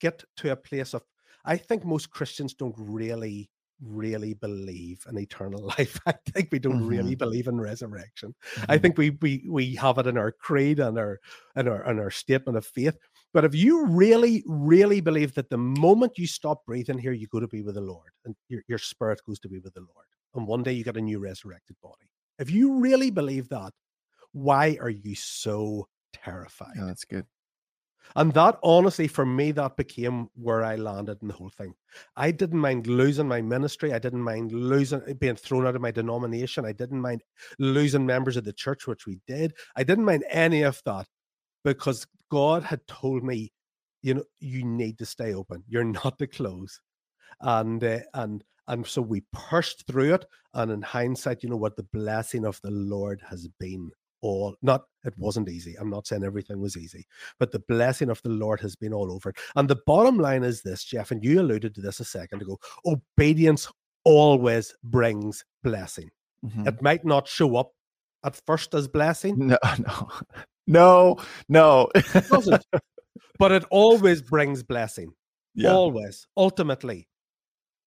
get 0.00 0.24
to 0.38 0.50
a 0.50 0.56
place 0.56 0.94
of, 0.94 1.02
I 1.44 1.56
think 1.56 1.84
most 1.84 2.10
Christians 2.10 2.54
don't 2.54 2.74
really, 2.76 3.48
really 3.80 4.34
believe 4.34 5.04
in 5.08 5.16
eternal 5.16 5.62
life. 5.78 6.00
I 6.06 6.14
think 6.32 6.48
we 6.50 6.58
don't 6.58 6.80
mm-hmm. 6.80 6.88
really 6.88 7.14
believe 7.14 7.46
in 7.46 7.60
resurrection. 7.60 8.34
Mm-hmm. 8.56 8.72
I 8.72 8.78
think 8.78 8.98
we 8.98 9.10
we 9.22 9.46
we 9.48 9.76
have 9.76 9.98
it 9.98 10.08
in 10.08 10.18
our 10.18 10.32
creed 10.32 10.80
and 10.80 10.98
our 10.98 11.20
and 11.54 11.68
our 11.68 11.82
and 11.88 12.00
our 12.00 12.10
statement 12.10 12.58
of 12.58 12.66
faith. 12.66 12.98
But 13.32 13.44
if 13.44 13.54
you 13.54 13.86
really, 13.86 14.42
really 14.46 15.00
believe 15.00 15.34
that 15.34 15.48
the 15.48 15.56
moment 15.56 16.18
you 16.18 16.26
stop 16.26 16.64
breathing 16.66 16.98
here, 16.98 17.12
you 17.12 17.26
go 17.28 17.40
to 17.40 17.48
be 17.48 17.62
with 17.62 17.76
the 17.76 17.80
Lord, 17.80 18.10
and 18.24 18.34
your, 18.48 18.62
your 18.68 18.78
spirit 18.78 19.20
goes 19.26 19.38
to 19.40 19.48
be 19.48 19.58
with 19.58 19.74
the 19.74 19.80
Lord, 19.80 20.06
and 20.34 20.46
one 20.46 20.62
day 20.62 20.72
you 20.72 20.84
get 20.84 20.96
a 20.96 21.00
new 21.00 21.18
resurrected 21.18 21.76
body. 21.82 22.10
If 22.38 22.50
you 22.50 22.78
really 22.78 23.10
believe 23.10 23.48
that, 23.48 23.72
why 24.32 24.76
are 24.80 24.90
you 24.90 25.14
so 25.14 25.88
terrified? 26.12 26.74
That's 26.76 27.04
good. 27.04 27.26
And 28.16 28.32
that 28.34 28.58
honestly, 28.62 29.06
for 29.06 29.24
me, 29.24 29.52
that 29.52 29.76
became 29.76 30.28
where 30.34 30.64
I 30.64 30.76
landed 30.76 31.18
in 31.22 31.28
the 31.28 31.34
whole 31.34 31.50
thing. 31.50 31.74
I 32.16 32.30
didn't 32.30 32.58
mind 32.58 32.86
losing 32.86 33.28
my 33.28 33.40
ministry. 33.40 33.92
I 33.92 33.98
didn't 33.98 34.22
mind 34.22 34.52
losing 34.52 35.02
eh, 35.06 35.14
being 35.14 35.36
thrown 35.36 35.66
out 35.66 35.76
of 35.76 35.82
my 35.82 35.90
denomination. 35.90 36.64
I 36.64 36.72
didn't 36.72 37.00
mind 37.00 37.22
losing 37.58 38.04
members 38.04 38.36
of 38.36 38.44
the 38.44 38.52
church, 38.52 38.86
which 38.86 39.06
we 39.06 39.20
did. 39.26 39.54
I 39.76 39.84
didn't 39.84 40.04
mind 40.04 40.24
any 40.30 40.62
of 40.62 40.82
that 40.84 41.06
because 41.64 42.06
God 42.30 42.62
had 42.62 42.86
told 42.86 43.22
me, 43.22 43.52
you 44.02 44.14
know, 44.14 44.24
you 44.40 44.64
need 44.64 44.98
to 44.98 45.06
stay 45.06 45.34
open. 45.34 45.62
You're 45.68 45.84
not 46.04 46.18
to 46.18 46.26
close. 46.26 46.80
And 47.40 47.82
uh, 47.82 48.00
and 48.14 48.44
and 48.68 48.86
so 48.86 49.02
we 49.02 49.24
pushed 49.32 49.86
through 49.86 50.14
it. 50.14 50.24
And 50.54 50.70
in 50.70 50.82
hindsight, 50.82 51.42
you 51.42 51.48
know 51.48 51.56
what 51.56 51.76
the 51.76 51.86
blessing 51.92 52.44
of 52.44 52.60
the 52.62 52.70
Lord 52.70 53.22
has 53.28 53.48
been 53.58 53.90
all 54.22 54.54
not 54.62 54.84
it 55.04 55.12
wasn't 55.18 55.48
easy 55.48 55.74
i'm 55.78 55.90
not 55.90 56.06
saying 56.06 56.24
everything 56.24 56.60
was 56.60 56.76
easy 56.76 57.04
but 57.38 57.50
the 57.50 57.58
blessing 57.68 58.08
of 58.08 58.22
the 58.22 58.30
lord 58.30 58.60
has 58.60 58.76
been 58.76 58.94
all 58.94 59.12
over 59.12 59.34
and 59.56 59.68
the 59.68 59.80
bottom 59.84 60.16
line 60.16 60.44
is 60.44 60.62
this 60.62 60.84
jeff 60.84 61.10
and 61.10 61.22
you 61.22 61.40
alluded 61.40 61.74
to 61.74 61.80
this 61.80 62.00
a 62.00 62.04
second 62.04 62.40
ago 62.40 62.58
obedience 62.86 63.68
always 64.04 64.74
brings 64.84 65.44
blessing 65.62 66.08
mm-hmm. 66.44 66.66
it 66.66 66.80
might 66.80 67.04
not 67.04 67.28
show 67.28 67.56
up 67.56 67.72
at 68.24 68.40
first 68.46 68.74
as 68.74 68.88
blessing 68.88 69.36
no 69.38 69.58
no 69.78 70.08
no 70.66 71.16
no 71.48 71.88
it 71.94 72.28
doesn't 72.28 72.64
but 73.38 73.52
it 73.52 73.64
always 73.70 74.22
brings 74.22 74.62
blessing 74.62 75.12
yeah. 75.54 75.70
always 75.70 76.26
ultimately 76.36 77.08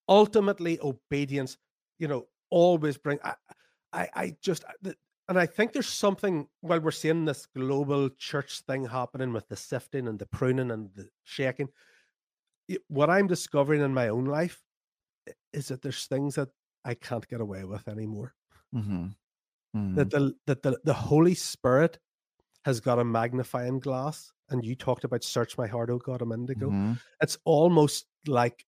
ultimately 0.10 0.80
obedience 0.82 1.58
you 2.00 2.08
know 2.08 2.26
always 2.50 2.98
bring 2.98 3.20
I, 3.24 3.34
I, 3.94 4.10
I 4.14 4.36
just 4.42 4.66
and 5.28 5.40
I 5.40 5.46
think 5.46 5.74
there's 5.74 5.88
something 5.88 6.48
while 6.62 6.80
we're 6.80 6.92
seeing 6.92 7.26
this 7.26 7.48
global 7.56 8.10
church 8.10 8.62
thing 8.62 8.86
happening 8.86 9.34
with 9.34 9.48
the 9.48 9.56
sifting 9.56 10.08
and 10.08 10.20
the 10.20 10.28
pruning 10.28 10.72
and 10.72 10.92
the 10.94 11.10
shaking. 11.24 11.70
What 12.88 13.10
I'm 13.10 13.28
discovering 13.28 13.82
in 13.82 13.94
my 13.94 14.10
own 14.10 14.26
life 14.26 14.62
is 15.54 15.70
that 15.70 15.82
there's 15.82 16.06
things 16.06 16.36
that 16.36 16.50
I 16.84 16.94
can't 16.94 17.28
get 17.28 17.42
away 17.42 17.64
with 17.64 17.88
anymore. 17.88 18.36
Mm-hmm. 18.74 19.06
Mm-hmm. 19.76 19.96
That 19.96 20.10
the 20.12 20.34
that 20.46 20.64
the, 20.64 20.80
the 20.84 20.94
Holy 20.94 21.34
Spirit 21.34 21.98
has 22.66 22.80
got 22.80 23.00
a 23.00 23.06
magnifying 23.06 23.80
glass, 23.80 24.34
and 24.50 24.66
you 24.66 24.76
talked 24.76 25.04
about 25.04 25.24
search 25.24 25.58
my 25.58 25.68
heart, 25.68 25.90
oh 25.90 26.00
God, 26.00 26.22
a 26.22 26.26
minute 26.26 26.50
ago. 26.50 26.68
Mm-hmm. 26.68 26.94
It's 27.22 27.38
almost 27.46 28.08
like 28.28 28.66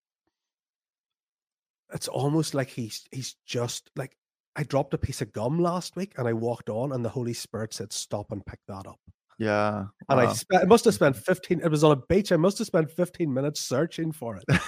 it's 1.93 2.07
almost 2.07 2.53
like 2.53 2.69
he's 2.69 3.05
he's 3.11 3.35
just 3.45 3.89
like 3.95 4.15
I 4.55 4.63
dropped 4.63 4.93
a 4.93 4.97
piece 4.97 5.21
of 5.21 5.31
gum 5.33 5.59
last 5.59 5.95
week 5.95 6.13
and 6.17 6.27
I 6.27 6.33
walked 6.33 6.69
on 6.69 6.91
and 6.91 7.05
the 7.05 7.09
Holy 7.09 7.33
Spirit 7.33 7.73
said, 7.73 7.93
stop 7.93 8.31
and 8.31 8.43
pick 8.43 8.59
that 8.67 8.87
up. 8.87 8.99
Yeah. 9.37 9.85
And 10.09 10.17
wow. 10.17 10.29
I, 10.29 10.33
sp- 10.33 10.61
I 10.61 10.65
must 10.65 10.85
have 10.85 10.95
spent 10.95 11.15
15, 11.15 11.61
it 11.63 11.69
was 11.69 11.83
on 11.83 11.91
a 11.91 12.01
beach. 12.09 12.31
I 12.31 12.37
must 12.37 12.57
have 12.57 12.65
spent 12.65 12.89
15 12.89 13.31
minutes 13.31 13.61
searching 13.61 14.11
for 14.11 14.35
it. 14.35 14.43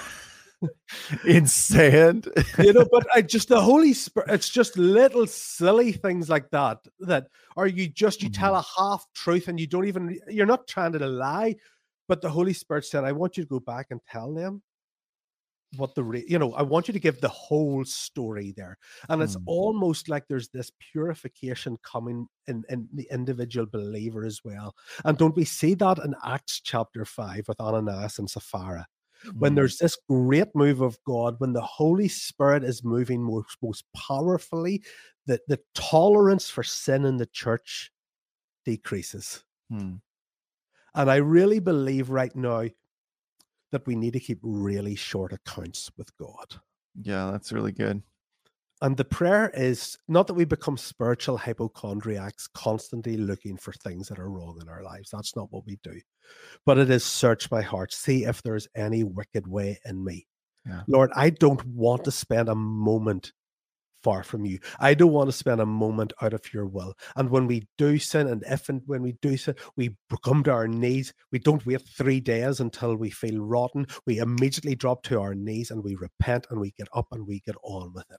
in 1.26 1.46
sand. 1.46 2.28
you 2.58 2.72
know, 2.72 2.86
but 2.90 3.06
I 3.14 3.22
just, 3.22 3.48
the 3.48 3.60
Holy 3.60 3.92
Spirit, 3.92 4.30
it's 4.30 4.48
just 4.48 4.76
little 4.76 5.26
silly 5.26 5.92
things 5.92 6.28
like 6.28 6.50
that. 6.50 6.78
That 7.00 7.28
are 7.56 7.66
you 7.66 7.88
just, 7.88 8.22
you 8.22 8.30
mm-hmm. 8.30 8.40
tell 8.40 8.56
a 8.56 8.64
half 8.78 9.06
truth 9.14 9.48
and 9.48 9.58
you 9.58 9.66
don't 9.66 9.86
even, 9.86 10.18
you're 10.28 10.46
not 10.46 10.66
trying 10.66 10.92
to 10.92 11.06
lie. 11.06 11.56
But 12.08 12.20
the 12.20 12.30
Holy 12.30 12.52
Spirit 12.52 12.84
said, 12.84 13.04
I 13.04 13.12
want 13.12 13.36
you 13.36 13.44
to 13.44 13.48
go 13.48 13.60
back 13.60 13.88
and 13.90 14.00
tell 14.10 14.34
them 14.34 14.62
what 15.76 15.94
the 15.94 16.02
re- 16.02 16.24
you 16.26 16.38
know 16.38 16.52
i 16.54 16.62
want 16.62 16.88
you 16.88 16.92
to 16.92 16.98
give 16.98 17.20
the 17.20 17.28
whole 17.28 17.84
story 17.84 18.52
there 18.56 18.76
and 19.08 19.22
it's 19.22 19.36
mm. 19.36 19.42
almost 19.46 20.08
like 20.08 20.24
there's 20.26 20.48
this 20.48 20.72
purification 20.92 21.78
coming 21.82 22.26
in 22.48 22.64
in 22.68 22.88
the 22.94 23.06
individual 23.12 23.66
believer 23.66 24.24
as 24.24 24.40
well 24.44 24.74
and 25.04 25.16
don't 25.16 25.36
we 25.36 25.44
see 25.44 25.74
that 25.74 25.98
in 25.98 26.14
acts 26.24 26.60
chapter 26.60 27.04
5 27.04 27.46
with 27.46 27.60
ananias 27.60 28.18
and 28.18 28.28
sapphira. 28.28 28.86
When 29.38 29.54
there's 29.54 29.78
this 29.78 29.96
great 30.08 30.48
move 30.54 30.80
of 30.80 30.98
god 31.06 31.34
when 31.38 31.52
the 31.52 31.60
holy 31.60 32.08
spirit 32.08 32.64
is 32.64 32.84
moving 32.84 33.22
most, 33.22 33.56
most 33.62 33.84
powerfully 33.94 34.82
that 35.26 35.40
the 35.48 35.58
tolerance 35.74 36.48
for 36.48 36.62
sin 36.62 37.04
in 37.04 37.16
the 37.16 37.26
church 37.26 37.90
decreases 38.64 39.44
mm. 39.72 40.00
and 40.94 41.10
i 41.10 41.16
really 41.16 41.58
believe 41.58 42.10
right 42.10 42.34
now 42.34 42.64
that 43.72 43.86
we 43.86 43.94
need 43.94 44.12
to 44.12 44.20
keep 44.20 44.38
really 44.42 44.94
short 44.94 45.32
accounts 45.32 45.90
with 45.96 46.16
God. 46.16 46.60
Yeah, 47.00 47.30
that's 47.30 47.52
really 47.52 47.72
good. 47.72 48.02
And 48.82 48.96
the 48.96 49.04
prayer 49.04 49.50
is 49.52 49.98
not 50.08 50.26
that 50.26 50.34
we 50.34 50.44
become 50.46 50.78
spiritual 50.78 51.36
hypochondriacs, 51.36 52.48
constantly 52.54 53.16
looking 53.16 53.56
for 53.58 53.72
things 53.72 54.08
that 54.08 54.18
are 54.18 54.30
wrong 54.30 54.58
in 54.62 54.68
our 54.68 54.82
lives. 54.82 55.10
That's 55.12 55.36
not 55.36 55.48
what 55.50 55.66
we 55.66 55.78
do. 55.82 56.00
But 56.64 56.78
it 56.78 56.90
is 56.90 57.04
search 57.04 57.50
my 57.50 57.60
heart, 57.60 57.92
see 57.92 58.24
if 58.24 58.42
there's 58.42 58.68
any 58.74 59.04
wicked 59.04 59.46
way 59.46 59.78
in 59.84 60.02
me. 60.02 60.26
Yeah. 60.66 60.82
Lord, 60.86 61.10
I 61.14 61.30
don't 61.30 61.64
want 61.66 62.04
to 62.04 62.10
spend 62.10 62.48
a 62.48 62.54
moment 62.54 63.32
far 64.02 64.22
from 64.22 64.46
you. 64.46 64.58
I 64.78 64.94
don't 64.94 65.12
want 65.12 65.28
to 65.28 65.36
spend 65.36 65.60
a 65.60 65.66
moment 65.66 66.14
out 66.22 66.32
of 66.32 66.52
your 66.54 66.66
will. 66.66 66.94
And 67.16 67.28
when 67.28 67.46
we 67.46 67.68
do 67.76 67.98
sin, 67.98 68.28
and 68.28 68.42
if 68.48 68.68
and 68.70 68.80
when 68.86 69.02
we 69.02 69.12
do 69.20 69.36
sin, 69.36 69.56
we 69.76 69.94
come 70.24 70.42
to 70.44 70.52
our 70.52 70.68
knees. 70.68 71.12
We 71.32 71.38
don't 71.38 71.64
wait 71.66 71.82
three 71.86 72.20
days 72.20 72.60
until 72.60 72.96
we 72.96 73.10
feel 73.10 73.40
rotten. 73.40 73.86
We 74.06 74.18
immediately 74.18 74.74
drop 74.74 75.02
to 75.04 75.20
our 75.20 75.34
knees 75.34 75.70
and 75.70 75.84
we 75.84 75.96
repent 75.96 76.46
and 76.50 76.60
we 76.60 76.72
get 76.78 76.88
up 76.94 77.08
and 77.12 77.26
we 77.26 77.40
get 77.40 77.56
on 77.62 77.92
with 77.94 78.10
it. 78.10 78.18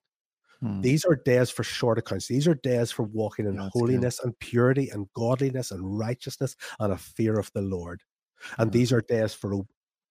Hmm. 0.61 0.81
These 0.81 1.05
are 1.05 1.15
days 1.15 1.49
for 1.49 1.63
short 1.63 1.97
accounts. 1.97 2.27
These 2.27 2.47
are 2.47 2.55
days 2.55 2.91
for 2.91 3.03
walking 3.03 3.47
in 3.47 3.55
That's 3.55 3.73
holiness 3.73 4.19
good. 4.19 4.27
and 4.27 4.39
purity 4.39 4.89
and 4.89 5.07
godliness 5.15 5.71
and 5.71 5.97
righteousness 5.97 6.55
and 6.79 6.93
a 6.93 6.97
fear 6.97 7.39
of 7.39 7.51
the 7.53 7.61
Lord. 7.61 8.01
And 8.57 8.71
these 8.71 8.91
are 8.93 9.01
days 9.01 9.33
for 9.33 9.61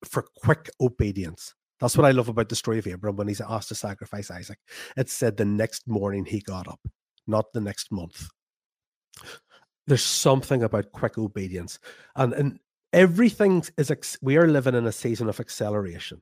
for 0.04 0.24
quick 0.36 0.70
obedience. 0.80 1.54
That's 1.78 1.96
what 1.96 2.06
I 2.06 2.10
love 2.10 2.28
about 2.28 2.48
the 2.48 2.56
story 2.56 2.78
of 2.78 2.86
Abraham 2.86 3.16
when 3.16 3.28
he's 3.28 3.40
asked 3.40 3.68
to 3.68 3.74
sacrifice 3.74 4.30
Isaac. 4.30 4.58
It 4.96 5.08
said 5.08 5.36
the 5.36 5.44
next 5.44 5.88
morning 5.88 6.26
he 6.26 6.40
got 6.40 6.68
up, 6.68 6.80
not 7.26 7.52
the 7.52 7.60
next 7.60 7.90
month. 7.90 8.28
There's 9.86 10.04
something 10.04 10.62
about 10.62 10.92
quick 10.92 11.16
obedience. 11.16 11.78
And, 12.16 12.32
and 12.34 12.60
everything 12.92 13.64
is, 13.78 14.18
we 14.20 14.36
are 14.36 14.48
living 14.48 14.74
in 14.74 14.86
a 14.86 14.92
season 14.92 15.28
of 15.28 15.40
acceleration. 15.40 16.20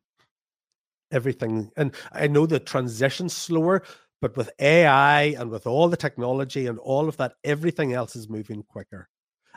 Everything, 1.11 1.71
and 1.77 1.95
I 2.13 2.29
know 2.29 2.47
the 2.47 2.61
transition's 2.61 3.35
slower, 3.35 3.83
but 4.21 4.37
with 4.37 4.51
AI 4.61 5.23
and 5.23 5.51
with 5.51 5.67
all 5.67 5.89
the 5.89 5.97
technology 5.97 6.67
and 6.67 6.79
all 6.79 7.09
of 7.09 7.17
that, 7.19 7.35
everything 7.45 7.93
else 7.93 8.17
is 8.17 8.29
moving 8.29 8.63
quicker. 8.63 9.09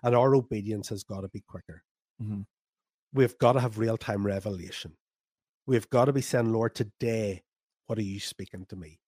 And 0.03 0.15
our 0.15 0.35
obedience 0.35 0.89
has 0.89 1.03
got 1.03 1.21
to 1.21 1.29
be 1.29 1.41
quicker. 1.47 1.83
Mm-hmm. 2.21 2.41
We've 3.13 3.37
got 3.37 3.53
to 3.53 3.59
have 3.59 3.77
real 3.77 3.97
time 3.97 4.25
revelation 4.25 4.93
We've 5.67 5.89
got 5.89 6.05
to 6.05 6.13
be 6.13 6.21
saying, 6.21 6.51
Lord, 6.51 6.75
today, 6.75 7.43
what 7.87 7.99
are 7.99 8.03
you 8.03 8.19
speaking 8.19 8.65
to 8.69 8.75
me? 8.75 8.99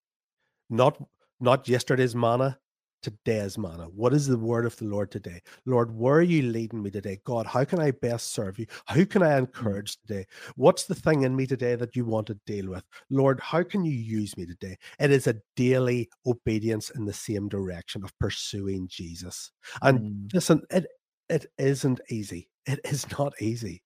Not 0.69 0.97
not 1.39 1.67
yesterday's 1.67 2.15
manna, 2.15 2.59
today's 3.03 3.57
manna. 3.57 3.85
What 3.85 4.13
is 4.13 4.25
the 4.25 4.37
word 4.37 4.65
of 4.65 4.75
the 4.77 4.85
Lord 4.85 5.11
today? 5.11 5.41
Lord, 5.65 5.95
where 5.95 6.15
are 6.15 6.21
you 6.21 6.43
leading 6.43 6.81
me 6.81 6.89
today? 6.89 7.19
God, 7.23 7.45
how 7.45 7.63
can 7.63 7.79
I 7.79 7.91
best 7.91 8.33
serve 8.33 8.57
you? 8.57 8.65
How 8.85 9.03
can 9.05 9.21
I 9.21 9.31
mm. 9.31 9.39
encourage 9.39 9.97
today? 10.01 10.25
What's 10.55 10.85
the 10.85 10.95
thing 10.95 11.23
in 11.23 11.35
me 11.35 11.45
today 11.45 11.75
that 11.75 11.95
you 11.95 12.05
want 12.05 12.27
to 12.27 12.39
deal 12.45 12.69
with? 12.69 12.83
Lord, 13.09 13.39
how 13.39 13.61
can 13.61 13.85
you 13.85 13.91
use 13.91 14.35
me 14.37 14.45
today? 14.45 14.77
It 14.99 15.11
is 15.11 15.27
a 15.27 15.35
daily 15.55 16.09
obedience 16.25 16.89
in 16.91 17.05
the 17.05 17.13
same 17.13 17.49
direction 17.49 18.03
of 18.03 18.17
pursuing 18.17 18.87
Jesus. 18.87 19.51
And 19.81 19.99
mm. 19.99 20.33
listen, 20.33 20.61
it 20.69 20.87
it 21.29 21.45
isn't 21.57 22.01
easy. 22.09 22.49
It 22.65 22.79
is 22.83 23.05
not 23.19 23.33
easy 23.39 23.83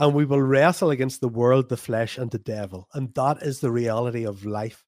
and 0.00 0.14
we 0.14 0.24
will 0.24 0.40
wrestle 0.40 0.90
against 0.90 1.20
the 1.20 1.28
world, 1.28 1.68
the 1.68 1.76
flesh, 1.76 2.16
and 2.16 2.30
the 2.30 2.38
devil. 2.38 2.88
And 2.94 3.12
that 3.14 3.42
is 3.42 3.60
the 3.60 3.70
reality 3.70 4.24
of 4.24 4.46
life 4.46 4.82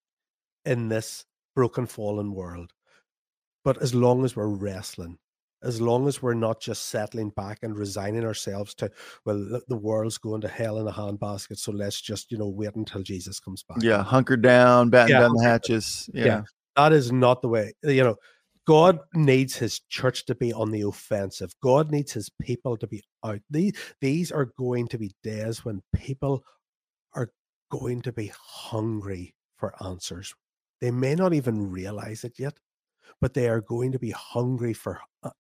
in 0.65 0.89
this 0.89 1.27
broken, 1.55 1.87
fallen 1.87 2.33
world. 2.33 2.73
But 3.65 3.81
as 3.81 3.95
long 3.95 4.25
as 4.25 4.37
we're 4.37 4.49
wrestling, 4.49 5.19
as 5.63 5.81
long 5.81 6.09
as 6.09 6.21
we're 6.21 6.35
not 6.35 6.61
just 6.61 6.87
settling 6.87 7.31
back 7.31 7.59
and 7.63 7.79
resigning 7.79 8.25
ourselves 8.25 8.75
to, 8.75 8.91
well, 9.25 9.61
the 9.69 9.77
world's 9.77 10.19
going 10.19 10.41
to 10.41 10.49
hell 10.49 10.79
in 10.79 10.89
a 10.89 10.93
handbasket. 10.93 11.59
So 11.59 11.71
let's 11.71 12.01
just, 12.01 12.33
you 12.33 12.39
know, 12.39 12.49
wait 12.49 12.75
until 12.75 13.03
Jesus 13.03 13.39
comes 13.39 13.63
back. 13.63 13.79
Yeah. 13.81 14.03
Hunker 14.03 14.37
down, 14.37 14.91
batten 14.91 15.13
yeah, 15.13 15.21
down 15.21 15.35
the 15.35 15.45
hatches. 15.45 16.11
Yeah. 16.13 16.25
yeah. 16.25 16.43
That 16.77 16.93
is 16.93 17.13
not 17.13 17.43
the 17.43 17.49
way, 17.49 17.73
you 17.83 18.03
know, 18.03 18.17
God 18.67 19.01
needs 19.15 19.57
his 19.57 19.81
church 19.89 20.25
to 20.27 20.35
be 20.35 20.53
on 20.53 20.71
the 20.71 20.83
offensive. 20.83 21.53
God 21.63 21.91
needs 21.91 22.13
his 22.13 22.31
people 22.41 22.77
to 22.77 22.87
be 22.87 23.03
out. 23.25 23.41
These, 23.51 23.75
these 24.01 24.33
are 24.33 24.53
going 24.57 24.89
to 24.89 24.99
be 24.99 25.11
days 25.23 25.65
when 25.65 25.83
people 25.95 26.43
are 27.15 27.31
going 27.71 28.03
to 28.03 28.13
be 28.13 28.33
hungry 28.37 29.35
for 29.57 29.75
answers. 29.85 30.35
They 30.81 30.91
may 30.91 31.15
not 31.15 31.35
even 31.35 31.71
realize 31.71 32.25
it 32.25 32.35
yet, 32.39 32.59
but 33.21 33.35
they 33.35 33.49
are 33.49 33.61
going 33.61 33.93
to 33.93 33.99
be 33.99 34.11
hungry 34.11 34.73
for 34.73 35.01
uh, 35.23 35.31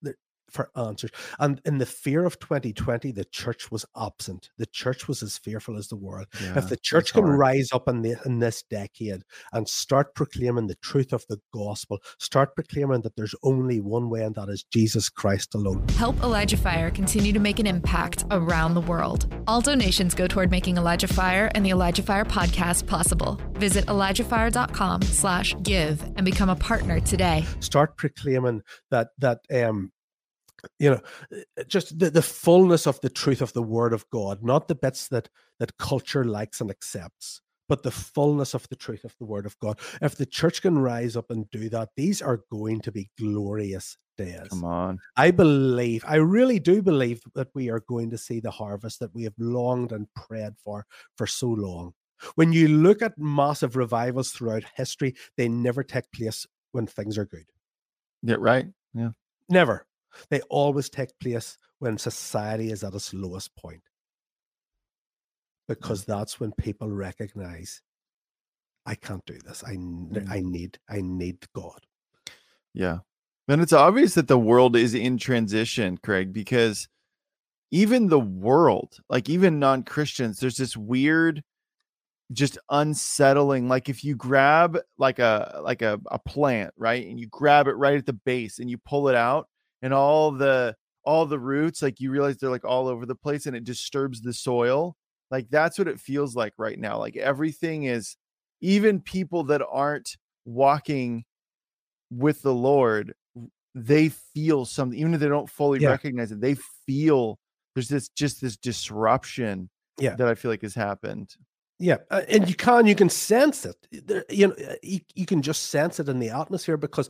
for 0.52 0.70
answers. 0.76 1.10
And 1.38 1.60
in 1.64 1.78
the 1.78 1.86
fear 1.86 2.24
of 2.24 2.38
2020, 2.38 3.12
the 3.12 3.24
church 3.24 3.70
was 3.70 3.84
absent. 3.96 4.50
The 4.58 4.66
church 4.66 5.08
was 5.08 5.22
as 5.22 5.38
fearful 5.38 5.76
as 5.76 5.88
the 5.88 5.96
world. 5.96 6.26
Yeah, 6.42 6.58
if 6.58 6.68
the 6.68 6.76
church 6.76 7.12
can 7.12 7.24
hard. 7.24 7.38
rise 7.38 7.70
up 7.72 7.88
in, 7.88 8.02
the, 8.02 8.16
in 8.24 8.38
this 8.38 8.62
decade 8.62 9.22
and 9.52 9.68
start 9.68 10.14
proclaiming 10.14 10.66
the 10.66 10.76
truth 10.76 11.12
of 11.12 11.24
the 11.28 11.38
gospel, 11.54 11.98
start 12.18 12.54
proclaiming 12.54 13.02
that 13.02 13.16
there's 13.16 13.34
only 13.42 13.80
one 13.80 14.10
way, 14.10 14.22
and 14.22 14.34
that 14.34 14.48
is 14.48 14.64
Jesus 14.64 15.08
Christ 15.08 15.54
alone. 15.54 15.86
Help 15.96 16.20
Elijah 16.22 16.56
Fire 16.56 16.90
continue 16.90 17.32
to 17.32 17.38
make 17.38 17.58
an 17.58 17.66
impact 17.66 18.24
around 18.30 18.74
the 18.74 18.80
world. 18.80 19.32
All 19.46 19.60
donations 19.60 20.14
go 20.14 20.26
toward 20.26 20.50
making 20.50 20.76
Elijah 20.76 21.08
Fire 21.08 21.50
and 21.54 21.64
the 21.64 21.70
Elijah 21.70 22.02
Fire 22.02 22.24
podcast 22.24 22.86
possible. 22.86 23.40
Visit 23.54 23.86
ElijahFire.com 23.86 25.02
slash 25.02 25.54
give 25.62 26.02
and 26.16 26.24
become 26.24 26.48
a 26.48 26.56
partner 26.56 27.00
today. 27.00 27.44
Start 27.60 27.96
proclaiming 27.96 28.62
that 28.90 29.08
that 29.18 29.40
um 29.52 29.92
you 30.78 30.90
know 30.90 31.00
uh, 31.58 31.64
just 31.66 31.98
the, 31.98 32.10
the 32.10 32.22
fullness 32.22 32.86
of 32.86 33.00
the 33.00 33.10
truth 33.10 33.40
of 33.40 33.52
the 33.52 33.62
word 33.62 33.92
of 33.92 34.08
god 34.10 34.42
not 34.42 34.68
the 34.68 34.74
bits 34.74 35.08
that 35.08 35.28
that 35.58 35.76
culture 35.78 36.24
likes 36.24 36.60
and 36.60 36.70
accepts 36.70 37.40
but 37.68 37.82
the 37.82 37.90
fullness 37.90 38.54
of 38.54 38.68
the 38.68 38.76
truth 38.76 39.02
of 39.04 39.14
the 39.18 39.24
word 39.24 39.46
of 39.46 39.58
god. 39.58 39.78
If 40.02 40.16
the 40.16 40.26
church 40.26 40.60
can 40.60 40.78
rise 40.78 41.16
up 41.16 41.30
and 41.30 41.50
do 41.50 41.68
that 41.70 41.90
these 41.96 42.20
are 42.20 42.40
going 42.50 42.80
to 42.82 42.92
be 42.92 43.08
glorious 43.18 43.96
days. 44.18 44.48
Come 44.50 44.64
on. 44.64 44.98
I 45.16 45.30
believe 45.30 46.04
i 46.06 46.16
really 46.16 46.58
do 46.58 46.82
believe 46.82 47.22
that 47.34 47.48
we 47.54 47.70
are 47.70 47.80
going 47.80 48.10
to 48.10 48.18
see 48.18 48.40
the 48.40 48.50
harvest 48.50 49.00
that 49.00 49.14
we 49.14 49.22
have 49.24 49.38
longed 49.38 49.92
and 49.92 50.06
prayed 50.14 50.52
for 50.62 50.84
for 51.16 51.26
so 51.26 51.48
long. 51.48 51.94
When 52.34 52.52
you 52.52 52.68
look 52.68 53.02
at 53.02 53.18
massive 53.18 53.74
revivals 53.74 54.32
throughout 54.32 54.64
history 54.76 55.14
they 55.36 55.48
never 55.48 55.82
take 55.82 56.10
place 56.12 56.46
when 56.72 56.86
things 56.86 57.16
are 57.16 57.24
good. 57.24 57.46
Yeah 58.22 58.36
right. 58.38 58.66
Yeah. 58.92 59.10
Never 59.48 59.86
they 60.30 60.40
always 60.42 60.88
take 60.88 61.18
place 61.18 61.56
when 61.78 61.98
society 61.98 62.70
is 62.70 62.84
at 62.84 62.94
its 62.94 63.12
lowest 63.12 63.54
point. 63.56 63.82
Because 65.68 66.04
that's 66.04 66.38
when 66.38 66.52
people 66.52 66.90
recognize 66.90 67.82
I 68.84 68.94
can't 68.94 69.24
do 69.26 69.38
this. 69.44 69.62
I 69.64 69.76
mm. 69.76 70.28
I 70.28 70.40
need 70.40 70.78
I 70.88 71.00
need 71.00 71.38
God. 71.54 71.80
Yeah. 72.74 72.98
And 73.48 73.60
it's 73.60 73.72
obvious 73.72 74.14
that 74.14 74.28
the 74.28 74.38
world 74.38 74.76
is 74.76 74.94
in 74.94 75.18
transition, 75.18 75.98
Craig, 75.98 76.32
because 76.32 76.88
even 77.70 78.08
the 78.08 78.20
world, 78.20 78.98
like 79.08 79.28
even 79.28 79.58
non-Christians, 79.58 80.38
there's 80.38 80.56
this 80.56 80.76
weird 80.76 81.42
just 82.32 82.56
unsettling 82.70 83.68
like 83.68 83.88
if 83.88 84.04
you 84.04 84.16
grab 84.16 84.78
like 84.96 85.18
a 85.18 85.60
like 85.62 85.82
a, 85.82 86.00
a 86.10 86.18
plant 86.18 86.72
right 86.78 87.06
and 87.06 87.20
you 87.20 87.26
grab 87.26 87.66
it 87.66 87.72
right 87.72 87.98
at 87.98 88.06
the 88.06 88.12
base 88.12 88.58
and 88.58 88.70
you 88.70 88.78
pull 88.78 89.08
it 89.08 89.14
out 89.14 89.48
and 89.82 89.92
all 89.92 90.30
the 90.30 90.74
all 91.04 91.26
the 91.26 91.38
roots 91.38 91.82
like 91.82 92.00
you 92.00 92.10
realize 92.10 92.36
they're 92.36 92.50
like 92.50 92.64
all 92.64 92.86
over 92.88 93.04
the 93.04 93.14
place 93.14 93.46
and 93.46 93.56
it 93.56 93.64
disturbs 93.64 94.20
the 94.20 94.32
soil 94.32 94.96
like 95.30 95.48
that's 95.50 95.78
what 95.78 95.88
it 95.88 96.00
feels 96.00 96.34
like 96.36 96.52
right 96.56 96.78
now 96.78 96.98
like 96.98 97.16
everything 97.16 97.84
is 97.84 98.16
even 98.60 99.00
people 99.00 99.42
that 99.44 99.62
aren't 99.70 100.16
walking 100.44 101.24
with 102.10 102.40
the 102.42 102.54
lord 102.54 103.12
they 103.74 104.08
feel 104.08 104.64
something 104.64 104.98
even 104.98 105.14
if 105.14 105.20
they 105.20 105.28
don't 105.28 105.50
fully 105.50 105.80
yeah. 105.80 105.88
recognize 105.88 106.30
it 106.30 106.40
they 106.40 106.56
feel 106.86 107.38
there's 107.74 107.88
this 107.88 108.08
just 108.10 108.40
this 108.40 108.56
disruption 108.56 109.68
yeah 109.98 110.14
that 110.14 110.28
i 110.28 110.34
feel 110.34 110.50
like 110.50 110.62
has 110.62 110.74
happened 110.74 111.34
yeah 111.78 111.96
uh, 112.10 112.22
and 112.28 112.48
you 112.48 112.54
can 112.54 112.86
you 112.86 112.94
can 112.94 113.08
sense 113.08 113.66
it 113.66 113.76
there, 114.06 114.24
you 114.28 114.46
know 114.46 114.54
uh, 114.68 114.74
you, 114.82 115.00
you 115.14 115.26
can 115.26 115.42
just 115.42 115.70
sense 115.70 115.98
it 115.98 116.08
in 116.08 116.18
the 116.18 116.30
atmosphere 116.30 116.76
because 116.76 117.08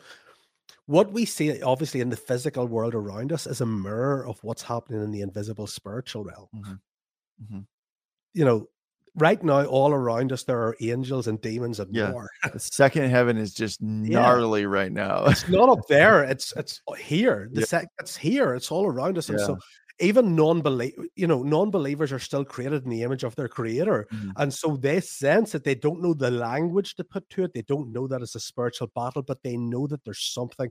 what 0.93 1.11
we 1.11 1.25
see 1.25 1.63
obviously 1.63 2.01
in 2.01 2.11
the 2.11 2.17
physical 2.17 2.67
world 2.67 2.95
around 2.95 3.33
us 3.33 3.47
is 3.47 3.63
a 3.63 3.67
mirror 3.67 4.27
of 4.27 4.39
what's 4.45 4.63
happening 4.63 5.03
in 5.03 5.11
the 5.11 5.23
invisible 5.23 5.67
spiritual 5.67 6.23
realm. 6.23 6.49
Mm-hmm. 6.55 6.73
Mm-hmm. 7.45 7.61
You 8.35 8.45
know, 8.45 8.67
right 9.17 9.43
now, 9.43 9.65
all 9.65 9.93
around 9.93 10.33
us, 10.33 10.43
there 10.45 10.59
are 10.59 10.77
angels 10.83 11.29
and 11.29 11.41
demons 11.41 11.81
and 11.81 11.95
yeah. 11.95 12.11
more. 12.11 12.29
second 12.59 13.09
heaven 13.09 13.39
is 13.39 13.55
just 13.55 13.81
gnarly 13.83 14.61
yeah. 14.61 14.67
right 14.67 14.93
now. 14.93 15.25
it's 15.25 15.49
not 15.49 15.71
up 15.71 15.81
there. 15.89 16.25
It's 16.25 16.53
it's 16.59 16.83
here. 16.99 17.49
The 17.53 17.61
yeah. 17.61 17.67
sec 17.67 17.89
it's 17.99 18.15
here. 18.15 18.55
It's 18.55 18.71
all 18.71 18.87
around 18.87 19.17
us. 19.17 19.31
And 19.31 19.41
so 19.41 19.57
even 20.03 20.35
non-believe 20.35 20.95
you 21.15 21.27
know 21.27 21.43
non-believers 21.43 22.13
are 22.13 22.19
still 22.19 22.45
created 22.45 22.85
in 22.85 22.91
the 22.91 23.03
image 23.03 23.25
of 23.25 23.35
their 23.37 23.49
creator. 23.49 24.07
Mm-hmm. 24.13 24.31
and 24.37 24.53
so 24.53 24.77
they 24.77 25.01
sense 25.01 25.53
that 25.53 25.65
they 25.65 25.75
don't 25.75 26.03
know 26.03 26.13
the 26.13 26.31
language 26.31 26.95
to 26.97 27.05
put 27.05 27.29
to 27.31 27.45
it. 27.45 27.55
They 27.55 27.63
don't 27.63 27.93
know 27.93 28.07
that 28.09 28.23
it's 28.23 28.35
a 28.35 28.41
spiritual 28.41 28.91
battle 28.95 29.23
but 29.23 29.43
they 29.43 29.57
know 29.57 29.87
that 29.87 30.05
there's 30.05 30.33
something 30.33 30.71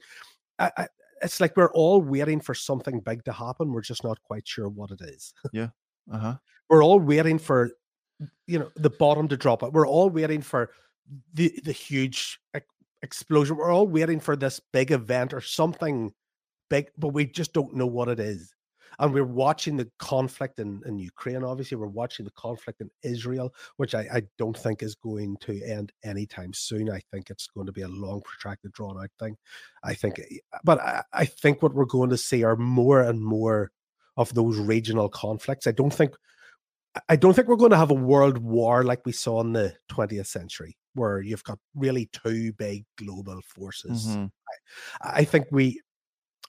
I, 0.60 0.72
I, 0.78 0.88
it's 1.24 1.40
like 1.40 1.56
we're 1.56 1.72
all 1.74 2.02
waiting 2.02 2.40
for 2.40 2.54
something 2.54 3.00
big 3.00 3.24
to 3.26 3.32
happen. 3.32 3.72
We're 3.72 3.82
just 3.82 4.04
not 4.04 4.22
quite 4.24 4.48
sure 4.48 4.70
what 4.70 4.92
it 4.92 5.02
is. 5.02 5.34
Yeah. 5.54 5.70
Uh-huh. 6.12 6.36
We're 6.70 6.84
all 6.84 7.00
waiting 7.00 7.38
for 7.38 7.72
you 8.48 8.60
know 8.60 8.70
the 8.76 8.90
bottom 8.90 9.28
to 9.30 9.38
drop 9.38 9.64
out 9.64 9.74
we're 9.74 9.88
all 9.88 10.10
waiting 10.10 10.42
for 10.42 10.72
the 11.34 11.60
the 11.64 11.72
huge 11.72 12.40
explosion. 13.02 13.56
We're 13.58 13.72
all 13.72 13.88
waiting 13.88 14.20
for 14.20 14.36
this 14.36 14.60
big 14.72 14.92
event 14.92 15.34
or 15.34 15.42
something 15.42 16.14
big 16.70 16.90
but 16.98 17.10
we 17.10 17.26
just 17.26 17.54
don't 17.54 17.76
know 17.76 17.86
what 17.88 18.08
it 18.08 18.20
is 18.20 18.54
and 19.02 19.12
we're 19.12 19.26
watching 19.26 19.78
the 19.78 19.89
conflict 19.97 20.60
in, 20.60 20.80
in 20.86 20.99
Ukraine. 20.99 21.43
Obviously, 21.43 21.76
we're 21.76 21.88
watching 21.88 22.24
the 22.24 22.32
conflict 22.32 22.82
in 22.82 22.89
Israel, 23.02 23.52
which 23.78 23.95
I, 23.95 24.08
I 24.14 24.22
don't 24.38 24.56
think 24.56 24.84
is 24.84 24.93
going 24.93 25.38
to 25.41 25.60
end 25.64 25.91
anytime 26.04 26.54
soon. 26.54 26.88
I 26.89 27.02
think 27.12 27.32
it's 27.32 27.47
going 27.47 27.66
to 27.66 27.74
be 27.74 27.82
a 27.82 27.88
long, 27.88 28.22
protracted, 28.22 28.74
drawn 28.74 29.02
out 29.02 29.10
thing. 29.20 29.38
I 29.84 29.95
think, 29.95 30.20
eh, 30.20 30.38
but 30.64 30.80
I, 30.80 31.04
I 31.12 31.26
think 31.26 31.64
what 31.64 31.74
we're 31.74 31.86
going 31.86 32.12
to 32.12 32.18
see 32.18 32.43
are 32.43 32.56
more 32.56 33.02
and 33.02 33.20
more 33.20 33.72
of 34.18 34.36
those 34.36 34.60
regional 34.60 35.10
conflicts. 35.10 35.66
I 35.66 35.72
don't 35.72 35.93
think. 35.93 36.16
I 37.08 37.16
don't 37.16 37.34
think 37.34 37.47
we're 37.47 37.56
going 37.56 37.72
to 37.72 37.78
have 37.78 37.91
a 37.91 37.95
world 37.95 38.38
war 38.38 38.84
like 38.84 39.06
we 39.06 39.14
saw 39.14 39.39
in 39.39 39.54
the 39.54 39.74
20th 39.89 40.28
century, 40.28 40.78
where 40.93 41.22
you've 41.22 41.43
got 41.45 41.58
really 41.74 42.10
two 42.12 42.52
big 42.54 42.84
global 42.97 43.39
forces. 43.47 44.08
Mm-hmm. 44.08 44.26
I, 45.02 45.20
I, 45.22 45.24
think 45.24 45.45
we 45.52 45.80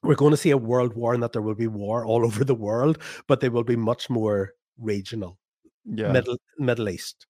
we're 0.03 0.15
going 0.15 0.33
to 0.33 0.37
see 0.37 0.51
a 0.51 0.57
world 0.57 0.95
war 0.95 1.15
and 1.15 1.23
that 1.23 1.33
there 1.33 1.43
will 1.43 1.55
be 1.55 1.69
war 1.69 2.05
all 2.05 2.25
over 2.27 2.45
the 2.45 2.55
world, 2.55 2.99
but 3.27 3.41
they 3.41 3.49
will 3.49 3.65
be 3.65 3.77
much 3.77 4.11
more 4.11 4.53
regional. 4.79 5.39
Yeah. 5.85 6.13
Middle 6.13 6.37
Middle 6.59 6.89
East, 6.89 7.27